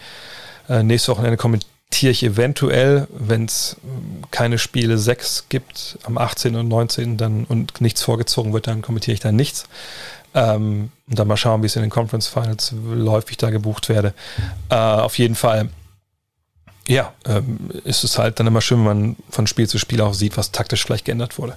Äh, 0.69 0.83
nächstes 0.83 1.09
Wochenende 1.09 1.37
kommentiere 1.37 2.11
ich 2.11 2.23
eventuell, 2.23 3.07
wenn 3.11 3.45
es 3.45 3.77
keine 4.31 4.57
Spiele 4.57 4.97
6 4.97 5.45
gibt, 5.49 5.97
am 6.03 6.17
18. 6.17 6.55
und 6.55 6.67
19. 6.67 7.17
Dann, 7.17 7.45
und 7.45 7.81
nichts 7.81 8.03
vorgezogen 8.03 8.53
wird, 8.53 8.67
dann 8.67 8.81
kommentiere 8.81 9.13
ich 9.13 9.19
da 9.19 9.31
nichts. 9.31 9.65
Ähm, 10.33 10.91
und 11.07 11.19
dann 11.19 11.27
mal 11.27 11.37
schauen, 11.37 11.61
wie 11.61 11.67
es 11.67 11.75
in 11.75 11.83
den 11.83 11.91
Conference 11.91 12.27
Finals 12.27 12.73
ich 13.29 13.37
da 13.37 13.49
gebucht 13.49 13.89
werde. 13.89 14.13
Äh, 14.69 14.75
auf 14.75 15.17
jeden 15.17 15.35
Fall, 15.35 15.69
ja, 16.87 17.13
ähm, 17.25 17.69
ist 17.83 18.03
es 18.03 18.17
halt 18.17 18.39
dann 18.39 18.47
immer 18.47 18.61
schön, 18.61 18.79
wenn 18.79 18.85
man 18.85 19.15
von 19.29 19.47
Spiel 19.47 19.67
zu 19.67 19.77
Spiel 19.77 20.01
auch 20.01 20.13
sieht, 20.13 20.37
was 20.37 20.51
taktisch 20.51 20.83
vielleicht 20.83 21.05
geändert 21.05 21.37
wurde. 21.37 21.55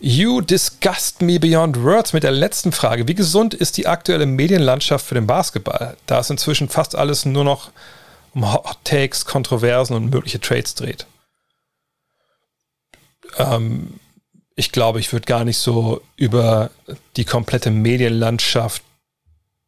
You 0.00 0.42
disgust 0.42 1.22
me 1.22 1.40
beyond 1.40 1.82
words 1.82 2.12
mit 2.12 2.24
der 2.24 2.30
letzten 2.30 2.72
Frage. 2.72 3.08
Wie 3.08 3.14
gesund 3.14 3.54
ist 3.54 3.78
die 3.78 3.86
aktuelle 3.86 4.26
Medienlandschaft 4.26 5.06
für 5.06 5.14
den 5.14 5.26
Basketball? 5.26 5.96
Da 6.04 6.18
es 6.18 6.28
inzwischen 6.28 6.68
fast 6.68 6.94
alles 6.94 7.24
nur 7.24 7.44
noch 7.44 7.70
um 8.34 8.52
Hot 8.52 8.78
Takes, 8.84 9.24
Kontroversen 9.24 9.94
und 9.96 10.10
mögliche 10.10 10.40
Trades 10.40 10.74
dreht. 10.74 11.06
Ähm, 13.38 13.98
ich 14.56 14.72
glaube, 14.72 15.00
ich 15.00 15.12
würde 15.12 15.26
gar 15.26 15.44
nicht 15.44 15.58
so 15.58 16.02
über 16.16 16.70
die 17.16 17.24
komplette 17.24 17.70
Medienlandschaft 17.70 18.82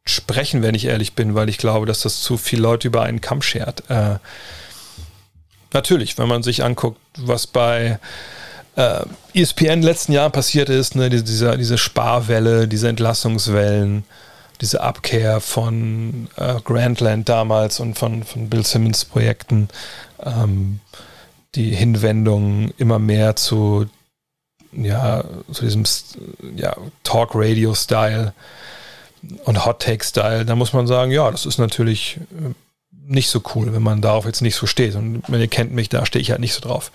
sprechen, 0.07 0.61
wenn 0.61 0.75
ich 0.75 0.85
ehrlich 0.85 1.13
bin, 1.13 1.35
weil 1.35 1.49
ich 1.49 1.57
glaube, 1.57 1.85
dass 1.85 2.01
das 2.01 2.21
zu 2.21 2.37
viele 2.37 2.61
Leute 2.61 2.87
über 2.87 3.03
einen 3.03 3.21
Kamm 3.21 3.41
schert. 3.41 3.83
Äh, 3.89 4.17
natürlich, 5.73 6.17
wenn 6.17 6.27
man 6.27 6.43
sich 6.43 6.63
anguckt, 6.63 6.99
was 7.17 7.47
bei 7.47 7.99
äh, 8.75 9.01
ESPN 9.33 9.65
in 9.65 9.81
den 9.81 9.83
letzten 9.83 10.13
Jahren 10.13 10.31
passiert 10.31 10.69
ist, 10.69 10.95
ne, 10.95 11.09
diese, 11.09 11.57
diese 11.57 11.77
Sparwelle, 11.77 12.67
diese 12.67 12.87
Entlassungswellen, 12.89 14.03
diese 14.61 14.81
Abkehr 14.81 15.39
von 15.41 16.29
äh, 16.35 16.55
Grandland 16.63 17.29
damals 17.29 17.79
und 17.79 17.97
von, 17.97 18.23
von 18.23 18.49
Bill 18.49 18.65
Simmons 18.65 19.05
Projekten, 19.05 19.69
ähm, 20.23 20.79
die 21.55 21.71
Hinwendung 21.75 22.71
immer 22.77 22.99
mehr 22.99 23.35
zu, 23.35 23.87
ja, 24.71 25.23
zu 25.51 25.63
diesem 25.63 25.83
ja, 26.55 26.75
Talk-Radio-Style 27.03 28.33
und 29.45 29.65
Hot-Take-Style, 29.65 30.45
da 30.45 30.55
muss 30.55 30.73
man 30.73 30.87
sagen, 30.87 31.11
ja, 31.11 31.29
das 31.31 31.45
ist 31.45 31.57
natürlich 31.57 32.19
äh, 32.31 32.53
nicht 33.07 33.29
so 33.29 33.41
cool, 33.55 33.73
wenn 33.73 33.83
man 33.83 34.01
darauf 34.01 34.25
jetzt 34.25 34.41
nicht 34.41 34.55
so 34.55 34.65
steht. 34.65 34.95
Und 34.95 35.23
wenn 35.27 35.41
ihr 35.41 35.47
kennt 35.47 35.71
mich, 35.71 35.89
da 35.89 36.05
stehe 36.05 36.21
ich 36.21 36.31
halt 36.31 36.41
nicht 36.41 36.53
so 36.53 36.61
drauf. 36.61 36.91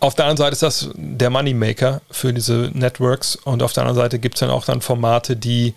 Auf 0.00 0.14
der 0.14 0.24
anderen 0.24 0.38
Seite 0.38 0.52
ist 0.52 0.62
das 0.62 0.90
der 0.94 1.30
Moneymaker 1.30 2.00
für 2.10 2.32
diese 2.32 2.70
Networks 2.74 3.36
und 3.36 3.62
auf 3.62 3.72
der 3.72 3.84
anderen 3.84 4.02
Seite 4.02 4.18
gibt 4.18 4.34
es 4.34 4.40
dann 4.40 4.50
auch 4.50 4.64
dann 4.64 4.80
Formate, 4.80 5.36
die 5.36 5.74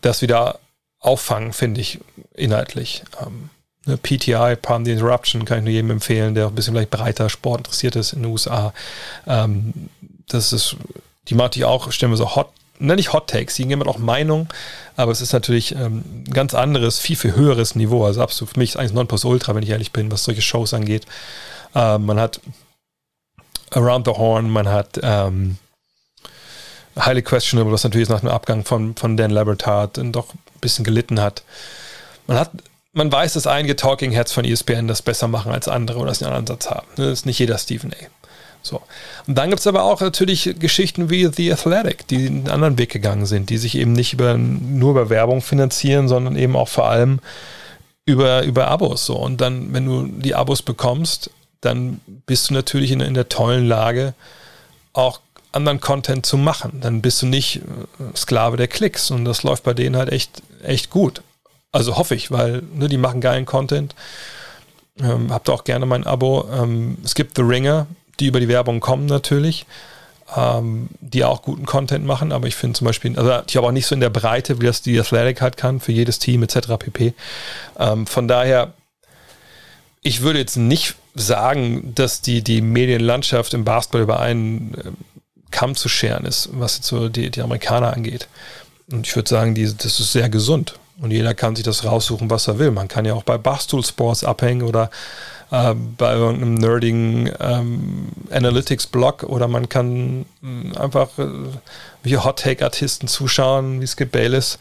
das 0.00 0.22
wieder 0.22 0.58
auffangen, 0.98 1.52
finde 1.52 1.80
ich, 1.80 2.00
inhaltlich. 2.34 3.04
Ähm, 3.24 3.50
ne, 3.86 3.96
PTI, 3.96 4.56
Palm 4.60 4.84
the 4.84 4.92
Interruption, 4.92 5.44
kann 5.44 5.58
ich 5.58 5.64
nur 5.64 5.72
jedem 5.72 5.90
empfehlen, 5.90 6.34
der 6.34 6.46
auch 6.46 6.50
ein 6.50 6.54
bisschen 6.54 6.74
vielleicht 6.74 6.90
breiter 6.90 7.28
Sport 7.28 7.60
interessiert 7.60 7.94
ist 7.94 8.12
in 8.12 8.22
den 8.22 8.32
USA. 8.32 8.72
Ähm, 9.26 9.72
das 10.28 10.52
ist, 10.52 10.76
die 11.28 11.34
macht 11.34 11.56
ich 11.56 11.64
auch, 11.64 11.92
stellen 11.92 12.10
wir 12.10 12.16
so 12.16 12.34
Hot, 12.34 12.48
ne, 12.86 12.96
nicht 12.96 13.12
Hot 13.12 13.28
Takes, 13.28 13.54
die 13.54 13.66
geben 13.66 13.82
auch 13.82 13.98
Meinung, 13.98 14.48
aber 14.96 15.12
es 15.12 15.20
ist 15.20 15.32
natürlich 15.32 15.74
ähm, 15.74 16.04
ein 16.26 16.32
ganz 16.32 16.54
anderes, 16.54 16.98
viel, 16.98 17.16
viel 17.16 17.34
höheres 17.34 17.74
Niveau. 17.74 18.04
Also 18.04 18.22
absolut 18.22 18.54
für 18.54 18.60
mich 18.60 18.70
ist 18.70 18.76
eigentlich 18.76 18.92
Nonplusultra, 18.92 19.54
wenn 19.54 19.62
ich 19.62 19.70
ehrlich 19.70 19.92
bin, 19.92 20.10
was 20.10 20.24
solche 20.24 20.42
Shows 20.42 20.74
angeht. 20.74 21.06
Ähm, 21.74 22.06
man 22.06 22.20
hat 22.20 22.40
Around 23.72 24.06
the 24.06 24.12
Horn, 24.12 24.50
man 24.50 24.68
hat 24.68 25.00
ähm, 25.02 25.58
Highly 26.98 27.22
Questionable, 27.22 27.72
was 27.72 27.84
natürlich 27.84 28.08
nach 28.08 28.20
dem 28.20 28.28
Abgang 28.28 28.64
von, 28.64 28.94
von 28.94 29.16
Dan 29.16 29.30
Labertard 29.30 29.98
doch 30.12 30.32
ein 30.32 30.60
bisschen 30.60 30.84
gelitten 30.84 31.20
hat. 31.20 31.42
Man 32.26 32.38
hat, 32.38 32.50
man 32.92 33.10
weiß, 33.10 33.32
dass 33.32 33.46
einige 33.46 33.74
Talking 33.74 34.12
Heads 34.12 34.32
von 34.32 34.44
ESPN 34.44 34.86
das 34.86 35.02
besser 35.02 35.26
machen 35.26 35.52
als 35.52 35.66
andere 35.66 35.98
oder 35.98 36.08
das 36.08 36.22
einen 36.22 36.32
anderen 36.32 36.46
Satz 36.46 36.70
haben. 36.70 36.86
Das 36.96 37.06
ist 37.08 37.26
nicht 37.26 37.38
jeder 37.38 37.58
Stephen 37.58 37.92
A. 37.92 38.23
So. 38.66 38.80
Und 39.26 39.36
dann 39.36 39.50
gibt 39.50 39.60
es 39.60 39.66
aber 39.66 39.84
auch 39.84 40.00
natürlich 40.00 40.54
Geschichten 40.58 41.10
wie 41.10 41.28
The 41.30 41.52
Athletic, 41.52 42.06
die 42.08 42.26
einen 42.26 42.48
anderen 42.48 42.78
Weg 42.78 42.90
gegangen 42.90 43.26
sind, 43.26 43.50
die 43.50 43.58
sich 43.58 43.76
eben 43.76 43.92
nicht 43.92 44.14
über, 44.14 44.36
nur 44.38 44.92
über 44.92 45.10
Werbung 45.10 45.42
finanzieren, 45.42 46.08
sondern 46.08 46.36
eben 46.36 46.56
auch 46.56 46.68
vor 46.68 46.88
allem 46.88 47.20
über, 48.06 48.42
über 48.42 48.68
Abos. 48.68 49.06
So. 49.06 49.16
Und 49.16 49.40
dann, 49.40 49.72
wenn 49.72 49.86
du 49.86 50.06
die 50.06 50.34
Abos 50.34 50.62
bekommst, 50.62 51.30
dann 51.60 52.00
bist 52.26 52.50
du 52.50 52.54
natürlich 52.54 52.90
in, 52.90 53.00
in 53.00 53.14
der 53.14 53.28
tollen 53.28 53.66
Lage, 53.66 54.14
auch 54.92 55.20
anderen 55.52 55.80
Content 55.80 56.26
zu 56.26 56.36
machen. 56.36 56.80
Dann 56.80 57.00
bist 57.00 57.22
du 57.22 57.26
nicht 57.26 57.56
äh, 57.56 58.16
Sklave 58.16 58.56
der 58.56 58.68
Klicks 58.68 59.10
und 59.10 59.24
das 59.24 59.42
läuft 59.42 59.64
bei 59.64 59.74
denen 59.74 59.96
halt 59.96 60.10
echt, 60.10 60.42
echt 60.62 60.90
gut. 60.90 61.22
Also 61.72 61.96
hoffe 61.96 62.14
ich, 62.14 62.30
weil 62.30 62.62
ne, 62.74 62.88
die 62.88 62.98
machen 62.98 63.20
geilen 63.20 63.46
Content. 63.46 63.94
Ähm, 65.00 65.32
habt 65.32 65.50
auch 65.50 65.64
gerne 65.64 65.86
mein 65.86 66.06
Abo. 66.06 66.48
Ähm, 66.52 66.98
es 67.04 67.14
gibt 67.14 67.36
The 67.36 67.42
Ringer, 67.42 67.86
die 68.20 68.26
über 68.26 68.40
die 68.40 68.48
Werbung 68.48 68.80
kommen 68.80 69.06
natürlich, 69.06 69.66
ähm, 70.36 70.88
die 71.00 71.24
auch 71.24 71.42
guten 71.42 71.66
Content 71.66 72.04
machen, 72.04 72.32
aber 72.32 72.46
ich 72.46 72.54
finde 72.54 72.78
zum 72.78 72.86
Beispiel, 72.86 73.18
also 73.18 73.42
ich 73.46 73.56
habe 73.56 73.66
auch 73.66 73.72
nicht 73.72 73.86
so 73.86 73.94
in 73.94 74.00
der 74.00 74.10
Breite, 74.10 74.60
wie 74.60 74.66
das 74.66 74.82
die 74.82 74.98
Athletic 74.98 75.40
halt 75.40 75.56
kann, 75.56 75.80
für 75.80 75.92
jedes 75.92 76.18
Team 76.18 76.42
etc. 76.42 76.76
pp. 76.78 77.14
Ähm, 77.78 78.06
von 78.06 78.28
daher, 78.28 78.72
ich 80.02 80.22
würde 80.22 80.38
jetzt 80.38 80.56
nicht 80.56 80.96
sagen, 81.14 81.92
dass 81.94 82.20
die, 82.20 82.42
die 82.42 82.60
Medienlandschaft 82.60 83.54
im 83.54 83.64
Basketball 83.64 84.02
über 84.02 84.20
einen 84.20 84.74
äh, 84.74 84.90
Kamm 85.50 85.76
zu 85.76 85.88
scheren 85.88 86.24
ist, 86.24 86.50
was 86.52 86.76
jetzt 86.76 86.88
so 86.88 87.08
die, 87.08 87.30
die 87.30 87.40
Amerikaner 87.40 87.92
angeht. 87.92 88.28
Und 88.90 89.06
ich 89.06 89.14
würde 89.14 89.28
sagen, 89.28 89.54
die, 89.54 89.64
das 89.64 90.00
ist 90.00 90.12
sehr 90.12 90.28
gesund. 90.28 90.78
Und 91.00 91.10
jeder 91.10 91.34
kann 91.34 91.56
sich 91.56 91.64
das 91.64 91.84
raussuchen, 91.84 92.30
was 92.30 92.48
er 92.48 92.58
will. 92.58 92.70
Man 92.70 92.88
kann 92.88 93.04
ja 93.04 93.14
auch 93.14 93.22
bei 93.22 93.38
Barstool 93.38 93.84
Sports 93.84 94.24
abhängen 94.24 94.62
oder 94.62 94.90
äh, 95.50 95.74
bei 95.74 96.14
irgendeinem 96.14 96.54
nerdigen 96.54 97.30
ähm, 97.40 98.08
Analytics-Blog 98.30 99.24
oder 99.24 99.48
man 99.48 99.68
kann 99.68 100.26
äh, 100.42 100.76
einfach 100.76 101.18
äh, 101.18 101.28
wie 102.02 102.16
Hot-Take-Artisten 102.16 103.08
zuschauen, 103.08 103.80
wie 103.80 103.86
Skip 103.86 104.12
Bayless, 104.12 104.58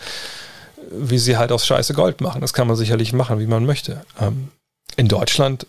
wie 0.92 1.18
sie 1.18 1.38
halt 1.38 1.52
aus 1.52 1.66
Scheiße 1.66 1.94
Gold 1.94 2.22
machen. 2.22 2.42
Das 2.42 2.54
kann 2.54 2.68
man 2.68 2.76
sicherlich 2.76 3.14
machen, 3.14 3.40
wie 3.40 3.48
man 3.48 3.66
möchte. 3.66 4.06
Ähm, 4.20 4.50
in 4.96 5.08
Deutschland 5.08 5.68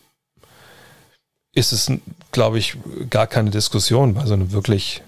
ist 1.55 1.73
es, 1.73 1.91
glaube 2.33 2.59
ich, 2.59 2.77
gar 3.11 3.27
keine 3.27 3.51
Diskussion, 3.51 4.17
weil 4.17 4.27
so 4.27 4.35
eine 4.35 4.53
wirklich 4.53 5.03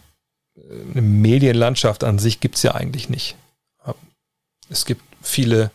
eine 0.92 1.02
Medienlandschaft 1.02 2.04
an 2.04 2.18
sich 2.18 2.40
gibt 2.40 2.56
es 2.56 2.62
ja 2.62 2.74
eigentlich 2.74 3.08
nicht. 3.08 3.36
Es 4.68 4.84
gibt 4.84 5.02
viele 5.22 5.70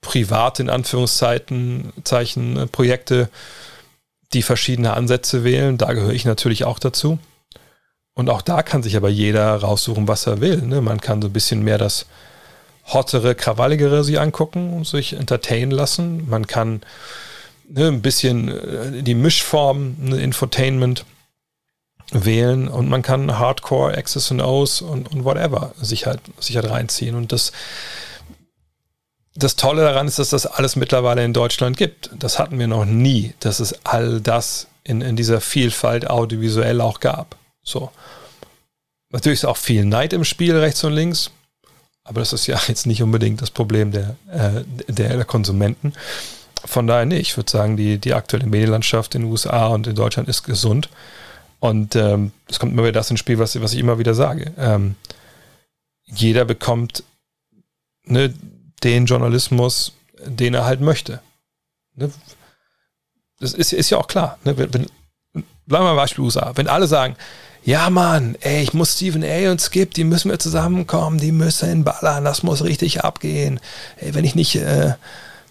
private, 0.00 0.62
in 0.62 0.70
Anführungszeichen, 0.70 1.92
Zeichen, 2.04 2.56
äh, 2.56 2.66
Projekte, 2.66 3.28
die 4.32 4.42
verschiedene 4.42 4.94
Ansätze 4.94 5.44
wählen. 5.44 5.78
Da 5.78 5.92
gehöre 5.92 6.12
ich 6.12 6.24
natürlich 6.24 6.64
auch 6.64 6.78
dazu. 6.78 7.18
Und 8.14 8.28
auch 8.28 8.42
da 8.42 8.62
kann 8.62 8.82
sich 8.82 8.96
aber 8.96 9.08
jeder 9.08 9.56
raussuchen, 9.56 10.08
was 10.08 10.26
er 10.26 10.40
will. 10.40 10.62
Ne? 10.62 10.80
Man 10.80 11.00
kann 11.00 11.22
so 11.22 11.28
ein 11.28 11.32
bisschen 11.32 11.62
mehr 11.62 11.78
das 11.78 12.06
hottere, 12.92 13.34
krawalligere 13.34 14.04
sich 14.04 14.20
angucken 14.20 14.72
und 14.72 14.86
sich 14.86 15.14
entertainen 15.14 15.70
lassen. 15.70 16.28
Man 16.28 16.46
kann 16.46 16.82
ne, 17.68 17.88
ein 17.88 18.02
bisschen 18.02 18.48
äh, 18.48 19.02
die 19.02 19.14
Mischform, 19.14 19.96
ne, 19.98 20.20
Infotainment 20.20 21.04
wählen 22.12 22.68
und 22.68 22.88
man 22.88 23.02
kann 23.02 23.38
Hardcore, 23.38 23.96
X's 24.02 24.30
und 24.32 24.40
O's 24.40 24.82
und, 24.82 25.12
und 25.12 25.24
whatever 25.24 25.72
sich 25.80 26.06
halt, 26.06 26.20
sich 26.40 26.56
halt 26.56 26.68
reinziehen. 26.68 27.14
Und 27.14 27.32
das, 27.32 27.52
das 29.34 29.56
Tolle 29.56 29.82
daran 29.82 30.08
ist, 30.08 30.18
dass 30.18 30.30
das 30.30 30.46
alles 30.46 30.76
mittlerweile 30.76 31.24
in 31.24 31.32
Deutschland 31.32 31.76
gibt. 31.76 32.10
Das 32.18 32.38
hatten 32.38 32.58
wir 32.58 32.66
noch 32.66 32.84
nie, 32.84 33.34
dass 33.40 33.60
es 33.60 33.84
all 33.84 34.20
das 34.20 34.66
in, 34.84 35.00
in 35.00 35.16
dieser 35.16 35.40
Vielfalt 35.40 36.08
audiovisuell 36.08 36.80
auch 36.80 37.00
gab. 37.00 37.36
So. 37.62 37.90
Natürlich 39.10 39.40
ist 39.40 39.44
auch 39.44 39.56
viel 39.56 39.84
Neid 39.84 40.12
im 40.12 40.24
Spiel 40.24 40.56
rechts 40.56 40.82
und 40.84 40.92
links, 40.92 41.30
aber 42.04 42.20
das 42.20 42.32
ist 42.32 42.46
ja 42.46 42.60
jetzt 42.68 42.86
nicht 42.86 43.02
unbedingt 43.02 43.40
das 43.40 43.50
Problem 43.50 43.92
der, 43.92 44.16
äh, 44.30 44.64
der, 44.88 45.16
der 45.16 45.24
Konsumenten. 45.24 45.92
Von 46.64 46.86
daher, 46.86 47.06
nee, 47.06 47.18
ich 47.18 47.36
würde 47.36 47.50
sagen, 47.50 47.76
die, 47.76 47.98
die 47.98 48.14
aktuelle 48.14 48.46
Medienlandschaft 48.46 49.14
in 49.14 49.22
den 49.22 49.30
USA 49.30 49.68
und 49.68 49.86
in 49.86 49.94
Deutschland 49.94 50.28
ist 50.28 50.42
gesund. 50.42 50.90
Und 51.58 51.94
ähm, 51.94 52.32
es 52.48 52.58
kommt 52.58 52.72
immer 52.72 52.82
wieder 52.82 52.92
das 52.92 53.10
ins 53.10 53.20
Spiel, 53.20 53.38
was, 53.38 53.60
was 53.60 53.72
ich 53.72 53.78
immer 53.78 53.98
wieder 53.98 54.14
sage. 54.14 54.52
Ähm, 54.58 54.96
jeder 56.06 56.44
bekommt 56.44 57.04
ne, 58.04 58.34
den 58.82 59.06
Journalismus, 59.06 59.92
den 60.24 60.54
er 60.54 60.64
halt 60.64 60.80
möchte. 60.80 61.20
Ne? 61.96 62.10
Das 63.38 63.54
ist, 63.54 63.72
ist 63.72 63.90
ja 63.90 63.98
auch 63.98 64.08
klar. 64.08 64.38
Ne? 64.44 64.56
Wenn, 64.56 64.74
wenn, 64.74 64.86
bleiben 65.66 65.84
wir 65.84 65.94
mal 65.94 65.96
Beispiel 65.96 66.24
USA. 66.24 66.52
Wenn 66.54 66.68
alle 66.68 66.86
sagen, 66.86 67.16
ja 67.62 67.90
Mann, 67.90 68.36
ey, 68.40 68.62
ich 68.62 68.74
muss 68.74 68.94
Stephen 68.94 69.24
A. 69.24 69.50
und 69.50 69.60
Skip, 69.60 69.94
die 69.94 70.04
müssen 70.04 70.30
wir 70.30 70.38
zusammenkommen, 70.38 71.18
die 71.18 71.32
müssen 71.32 71.84
ballern, 71.84 72.24
das 72.24 72.42
muss 72.42 72.64
richtig 72.64 73.04
abgehen. 73.04 73.60
Ey, 73.98 74.14
wenn 74.14 74.24
ich 74.24 74.34
nicht 74.34 74.56
äh, 74.56 74.94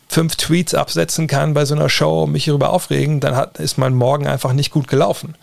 fünf 0.07 0.35
Tweets 0.35 0.73
absetzen 0.73 1.27
kann 1.27 1.53
bei 1.53 1.65
so 1.65 1.75
einer 1.75 1.89
Show 1.89 2.23
und 2.23 2.31
mich 2.31 2.45
hierüber 2.45 2.71
aufregen, 2.71 3.19
dann 3.19 3.35
hat, 3.35 3.59
ist 3.59 3.77
mein 3.77 3.93
Morgen 3.93 4.27
einfach 4.27 4.53
nicht 4.53 4.71
gut 4.71 4.87
gelaufen. 4.87 5.35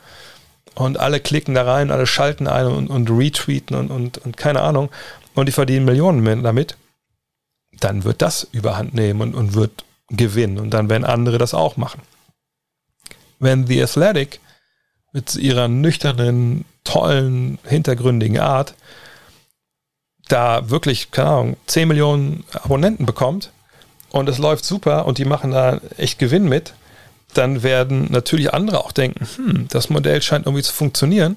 Und 0.75 0.99
alle 1.01 1.21
klicken 1.21 1.55
da 1.55 1.63
rein, 1.63 1.91
alle 1.91 2.07
schalten 2.07 2.47
ein 2.47 2.67
und, 2.67 2.89
und 2.89 3.11
retweeten 3.11 3.77
und, 3.77 3.91
und, 3.91 4.19
und 4.19 4.37
keine 4.37 4.61
Ahnung. 4.61 4.91
Und 5.35 5.47
die 5.47 5.53
verdienen 5.53 5.85
Millionen 5.85 6.43
damit. 6.43 6.77
Dann 7.81 8.05
wird 8.05 8.23
das 8.23 8.47
überhand 8.53 8.95
nehmen 8.95 9.21
und, 9.21 9.35
und 9.35 9.55
wird 9.55 9.85
gewinnen. 10.09 10.59
Und 10.59 10.71
dann 10.71 10.89
werden 10.89 11.05
andere 11.05 11.39
das 11.39 11.55
auch 11.55 11.77
machen. 11.77 12.03
Wenn 13.39 13.67
The 13.67 13.83
Athletic 13.83 14.41
mit 15.13 15.35
ihrer 15.37 15.69
nüchternen, 15.69 16.65
tollen, 16.85 17.59
hintergründigen 17.65 18.39
Art 18.39 18.75
da 20.29 20.69
wirklich, 20.71 21.11
keine 21.11 21.29
Ahnung, 21.29 21.57
10 21.67 21.89
Millionen 21.89 22.45
Abonnenten 22.53 23.07
bekommt 23.07 23.53
und 24.11 24.29
es 24.29 24.39
läuft 24.39 24.65
super 24.65 25.07
und 25.07 25.19
die 25.19 25.25
machen 25.25 25.53
da 25.53 25.81
echt 25.97 26.19
Gewinn 26.19 26.49
mit, 26.49 26.75
dann 27.35 27.63
werden 27.63 28.09
natürlich 28.11 28.53
andere 28.53 28.81
auch 28.81 28.93
denken, 28.93 29.27
hm, 29.37 29.69
das 29.69 29.91
Modell 29.91 30.23
scheint 30.23 30.47
irgendwie 30.47 30.63
zu 30.63 30.73
funktionieren. 30.73 31.37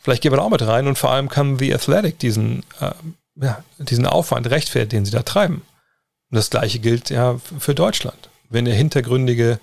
Vielleicht 0.00 0.22
gehen 0.22 0.32
wir 0.32 0.38
da 0.38 0.42
auch 0.42 0.50
mit 0.50 0.66
rein 0.66 0.86
und 0.86 0.98
vor 0.98 1.12
allem 1.12 1.28
kann 1.28 1.58
The 1.58 1.74
Athletic 1.74 2.18
diesen, 2.18 2.64
äh, 2.80 2.90
ja, 3.36 3.62
diesen 3.78 4.06
Aufwand 4.06 4.48
rechtfertigen, 4.50 4.90
den 4.90 5.04
sie 5.04 5.12
da 5.12 5.22
treiben. 5.22 5.62
Und 6.30 6.36
das 6.36 6.50
gleiche 6.50 6.78
gilt 6.78 7.10
ja 7.10 7.38
für 7.58 7.74
Deutschland. 7.74 8.28
Wenn 8.48 8.66
ihr 8.66 8.74
hintergründige 8.74 9.58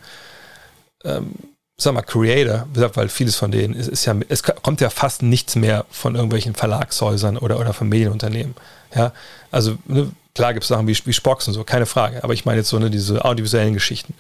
ähm, 1.04 1.34
sag 1.82 1.94
mal, 1.94 2.02
Creator, 2.02 2.68
weil 2.74 3.10
vieles 3.10 3.36
von 3.36 3.52
denen 3.52 3.74
ist, 3.74 3.88
ist, 3.88 4.06
ja, 4.06 4.16
es 4.28 4.44
kommt 4.44 4.82
ja 4.82 4.90
fast 4.90 5.22
nichts 5.22 5.56
mehr 5.56 5.86
von 5.90 6.16
irgendwelchen 6.16 6.54
Verlagshäusern 6.54 7.38
oder, 7.38 7.60
oder 7.60 7.74
Medienunternehmen. 7.82 8.56
Ja, 8.94 9.14
also 9.52 9.78
ne, 9.86 10.12
klar 10.36 10.54
gibt 10.54 10.64
es 10.64 10.70
Sachen 10.70 10.88
wie, 10.88 10.98
wie 11.06 11.14
Spocks 11.14 11.48
und 11.48 11.54
so, 11.54 11.64
keine 11.64 11.86
Frage. 11.86 12.24
Aber 12.24 12.34
ich 12.34 12.46
meine 12.46 12.60
jetzt 12.60 12.70
so 12.70 12.80
ne, 12.80 12.90
diese 12.90 13.24
audiovisuellen 13.24 13.74
Geschichten. 13.74 14.14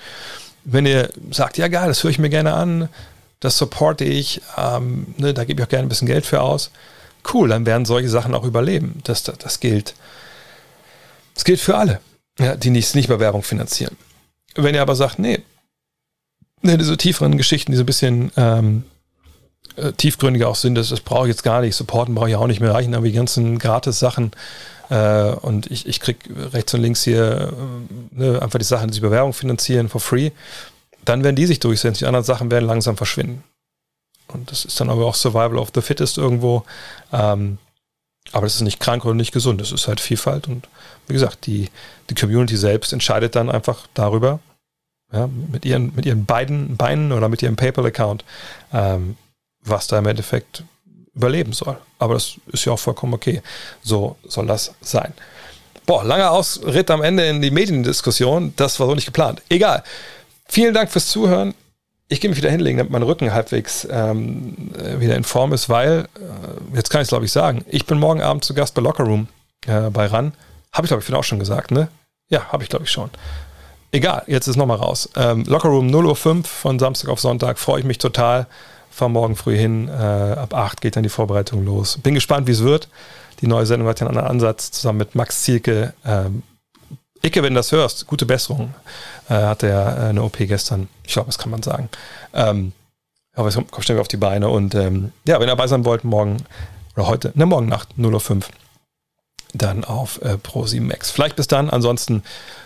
Wenn 0.64 0.86
ihr 0.86 1.10
sagt, 1.32 1.58
ja 1.58 1.68
geil, 1.68 1.88
das 1.88 2.04
höre 2.04 2.12
ich 2.12 2.20
mir 2.20 2.30
gerne 2.30 2.54
an, 2.54 2.90
das 3.40 3.58
supporte 3.58 4.06
ich, 4.06 4.42
ähm, 4.58 5.14
ne, 5.18 5.34
da 5.34 5.44
gebe 5.44 5.62
ich 5.62 5.66
auch 5.66 5.70
gerne 5.70 5.86
ein 5.86 5.90
bisschen 5.90 6.08
Geld 6.08 6.26
für 6.26 6.42
aus, 6.42 6.72
cool, 7.34 7.50
dann 7.50 7.66
werden 7.66 7.86
solche 7.86 8.10
Sachen 8.10 8.34
auch 8.34 8.44
überleben. 8.44 9.02
Das, 9.04 9.24
das, 9.24 9.38
das 9.38 9.60
gilt. 9.60 9.94
Das 11.34 11.44
gilt 11.44 11.60
für 11.60 11.78
alle, 11.78 12.02
ja, 12.38 12.56
die 12.56 12.70
nicht, 12.70 12.96
nicht 12.96 13.10
mehr 13.10 13.20
Werbung 13.20 13.44
finanzieren. 13.44 13.96
Wenn 14.56 14.76
ihr 14.76 14.82
aber 14.82 14.96
sagt, 14.96 15.20
nee, 15.20 15.40
ne, 16.62 16.78
diese 16.78 16.98
tieferen 16.98 17.38
Geschichten, 17.38 17.72
die 17.72 17.78
so 17.78 17.84
ein 17.84 17.86
bisschen 17.86 18.32
ähm, 18.36 18.84
äh, 19.76 19.94
tiefgründiger 19.94 20.50
auch 20.50 20.56
sind, 20.56 20.76
das, 20.76 20.90
das 20.90 21.02
brauche 21.02 21.28
ich 21.28 21.34
jetzt 21.34 21.44
gar 21.44 21.62
nicht. 21.62 21.76
Supporten 21.76 22.16
brauche 22.16 22.30
ich 22.30 22.36
auch 22.36 22.48
nicht 22.48 22.60
mehr. 22.60 22.74
Reichen 22.74 22.94
aber 22.94 23.06
die 23.06 23.14
ganzen 23.14 23.60
Gratis-Sachen. 23.60 24.32
Äh, 24.90 25.32
und 25.32 25.70
ich, 25.72 25.88
ich 25.88 26.00
kriege 26.00 26.20
rechts 26.54 26.74
und 26.74 26.82
links 26.82 27.04
hier 27.04 27.54
äh, 27.54 28.20
ne, 28.20 28.42
einfach 28.42 28.60
die 28.60 28.66
Sachen, 28.66 28.88
die 28.88 28.94
sich 28.96 29.04
über 29.04 29.12
Werbung 29.12 29.34
finanzieren, 29.34 29.90
for 29.90 30.02
free. 30.02 30.32
Dann 31.06 31.24
werden 31.24 31.36
die 31.36 31.46
sich 31.46 31.60
durchsetzen. 31.60 32.00
Die 32.00 32.06
anderen 32.06 32.26
Sachen 32.26 32.52
werden 32.52 32.66
langsam 32.66 32.98
verschwinden. 32.98 33.44
Und 34.34 34.52
das 34.52 34.66
ist 34.66 34.80
dann 34.80 34.90
aber 34.90 35.06
auch 35.06 35.16
Survival 35.16 35.58
of 35.58 35.72
the 35.74 35.82
Fittest 35.82 36.18
irgendwo. 36.18 36.64
Ähm, 37.12 37.58
aber 38.32 38.46
das 38.46 38.56
ist 38.56 38.62
nicht 38.62 38.80
krank 38.80 39.06
oder 39.06 39.16
nicht 39.16 39.32
gesund. 39.32 39.60
Das 39.62 39.72
ist 39.72 39.88
halt 39.88 40.00
Vielfalt. 40.00 40.48
Und 40.48 40.68
wie 41.08 41.14
gesagt, 41.14 41.46
die, 41.46 41.70
die 42.10 42.16
Community 42.16 42.58
selbst 42.58 42.94
entscheidet 42.94 43.36
dann 43.36 43.50
einfach 43.50 43.88
darüber, 43.94 44.40
ja, 45.12 45.28
mit, 45.28 45.66
ihren, 45.66 45.96
mit 45.96 46.06
ihren 46.06 46.26
beiden 46.26 46.78
Beinen 46.78 47.12
oder 47.12 47.30
mit 47.30 47.42
ihrem 47.42 47.56
PayPal-Account, 47.56 48.24
ähm, 48.74 49.18
was 49.62 49.88
da 49.88 49.98
im 49.98 50.06
Endeffekt 50.06 50.64
überleben 51.16 51.54
soll. 51.54 51.78
Aber 51.98 52.14
das 52.14 52.36
ist 52.48 52.66
ja 52.66 52.74
auch 52.74 52.80
vollkommen 52.80 53.14
okay. 53.14 53.42
So 53.82 54.16
soll 54.28 54.46
das 54.46 54.74
sein. 54.82 55.14
Boah, 55.86 56.04
langer 56.04 56.32
Ausritt 56.32 56.92
am 56.92 57.02
Ende 57.02 57.26
in 57.26 57.42
die 57.42 57.50
Mediendiskussion. 57.50 58.54
Das 58.56 58.80
war 58.80 58.88
so 58.88 58.94
nicht 58.94 59.08
geplant. 59.08 59.42
Egal. 59.50 59.84
Vielen 60.48 60.74
Dank 60.74 60.92
fürs 60.92 61.08
Zuhören. 61.08 61.56
Ich 62.12 62.20
gehe 62.20 62.30
mich 62.30 62.38
wieder 62.38 62.50
hinlegen, 62.50 62.80
damit 62.80 62.92
mein 62.92 63.04
Rücken 63.04 63.32
halbwegs 63.32 63.88
ähm, 63.90 64.72
wieder 64.98 65.16
in 65.16 65.24
Form 65.24 65.54
ist, 65.54 65.70
weil, 65.70 66.08
äh, 66.16 66.76
jetzt 66.76 66.90
kann 66.90 67.02
ich 67.02 67.06
es 67.06 67.10
glaube 67.10 67.26
ich 67.26 67.32
sagen, 67.32 67.64
ich 67.68 67.86
bin 67.86 68.00
morgen 68.00 68.22
Abend 68.22 68.44
zu 68.44 68.54
Gast 68.54 68.74
bei 68.74 68.82
Locker 68.82 69.04
Room 69.04 69.28
äh, 69.68 69.90
bei 69.92 70.08
RAN. 70.08 70.34
Habe 70.74 70.86
ich 70.86 70.90
glaube 70.90 71.04
ich 71.08 71.14
auch 71.14 71.24
schon 71.24 71.40
gesagt, 71.40 71.72
ne? 71.72 71.88
Ja, 72.30 72.52
habe 72.52 72.64
ich 72.64 72.70
glaube 72.70 72.86
ich 72.86 72.92
schon. 72.92 73.10
Egal, 73.92 74.24
jetzt 74.28 74.48
ist 74.48 74.56
nochmal 74.56 74.78
raus. 74.78 75.10
Ähm, 75.16 75.44
Lockerroom 75.46 75.88
0.05 75.88 76.38
Uhr 76.38 76.44
von 76.44 76.80
Samstag 76.80 77.10
auf 77.10 77.20
Sonntag, 77.20 77.58
freue 77.58 77.80
ich 77.80 77.86
mich 77.86 77.98
total. 77.98 78.46
Fahr 78.92 79.10
morgen 79.10 79.36
früh 79.36 79.58
hin, 79.58 79.88
äh, 79.88 79.92
ab 79.92 80.54
8 80.54 80.82
geht 80.82 80.96
dann 80.96 81.04
die 81.04 81.10
Vorbereitung 81.10 81.66
los. 81.66 81.98
Bin 81.98 82.14
gespannt, 82.14 82.48
wie 82.48 82.52
es 82.52 82.64
wird. 82.64 82.90
Die 83.42 83.48
neue 83.48 83.66
Sendung 83.66 83.88
hat 83.88 84.00
ja 84.00 84.08
einen 84.08 84.18
anderen 84.18 84.32
Ansatz, 84.32 84.72
zusammen 84.72 85.00
mit 85.00 85.16
Max 85.16 85.44
Zielke. 85.44 85.94
Ähm, 86.06 86.44
Icke, 87.22 87.44
wenn 87.44 87.54
du 87.54 87.60
das 87.60 87.72
hörst, 87.72 88.08
gute 88.08 88.26
Besserung. 88.26 88.74
Äh, 89.30 89.34
hatte 89.34 89.68
er 89.68 89.98
äh, 89.98 90.10
eine 90.10 90.24
OP 90.24 90.38
gestern. 90.38 90.88
Ich 91.04 91.14
glaube, 91.14 91.28
das 91.28 91.38
kann 91.38 91.52
man 91.52 91.64
sagen. 91.64 91.90
Ähm, 92.34 92.74
aber 93.34 93.50
es 93.50 93.56
kommt 93.56 93.86
schnell 93.86 94.00
auf 94.00 94.08
die 94.08 94.18
Beine. 94.18 94.50
Und 94.50 94.76
ähm, 94.76 95.12
ja, 95.26 95.36
wenn 95.36 95.48
ihr 95.48 95.56
dabei 95.56 95.68
sein 95.68 95.86
wollt, 95.86 96.04
morgen 96.04 96.38
oder 96.96 97.08
heute, 97.08 97.32
ne, 97.36 97.46
morgen 97.46 97.68
Nacht, 97.68 97.90
0.05 97.98 98.36
Uhr, 98.36 98.44
dann 99.54 99.84
auf 99.84 100.22
äh, 100.22 100.36
Pro7 100.36 100.82
Max. 100.82 101.10
Vielleicht 101.12 101.36
bis 101.36 101.48
dann. 101.48 101.70
Ansonsten 101.70 102.24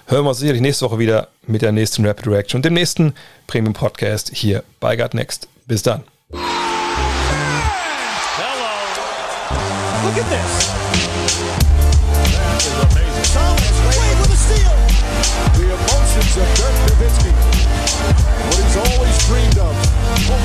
hören 0.08 0.26
wir 0.26 0.30
uns 0.30 0.40
sicherlich 0.40 0.62
nächste 0.62 0.86
Woche 0.86 1.00
wieder 1.00 1.30
mit 1.48 1.62
der 1.62 1.72
nächsten 1.72 2.06
Rapid 2.06 2.28
Reaction 2.28 2.58
und 2.58 2.66
dem 2.66 2.74
nächsten 2.74 3.14
Premium 3.48 3.74
Podcast 3.74 4.32
hier 4.34 4.64
bei 4.80 4.96
God 4.96 5.14
Next. 5.14 5.48
Bis 5.66 5.82
dann. 5.82 6.04
Hello. 6.32 6.42
Look 10.04 10.18
at 10.18 10.30
this. 10.30 10.63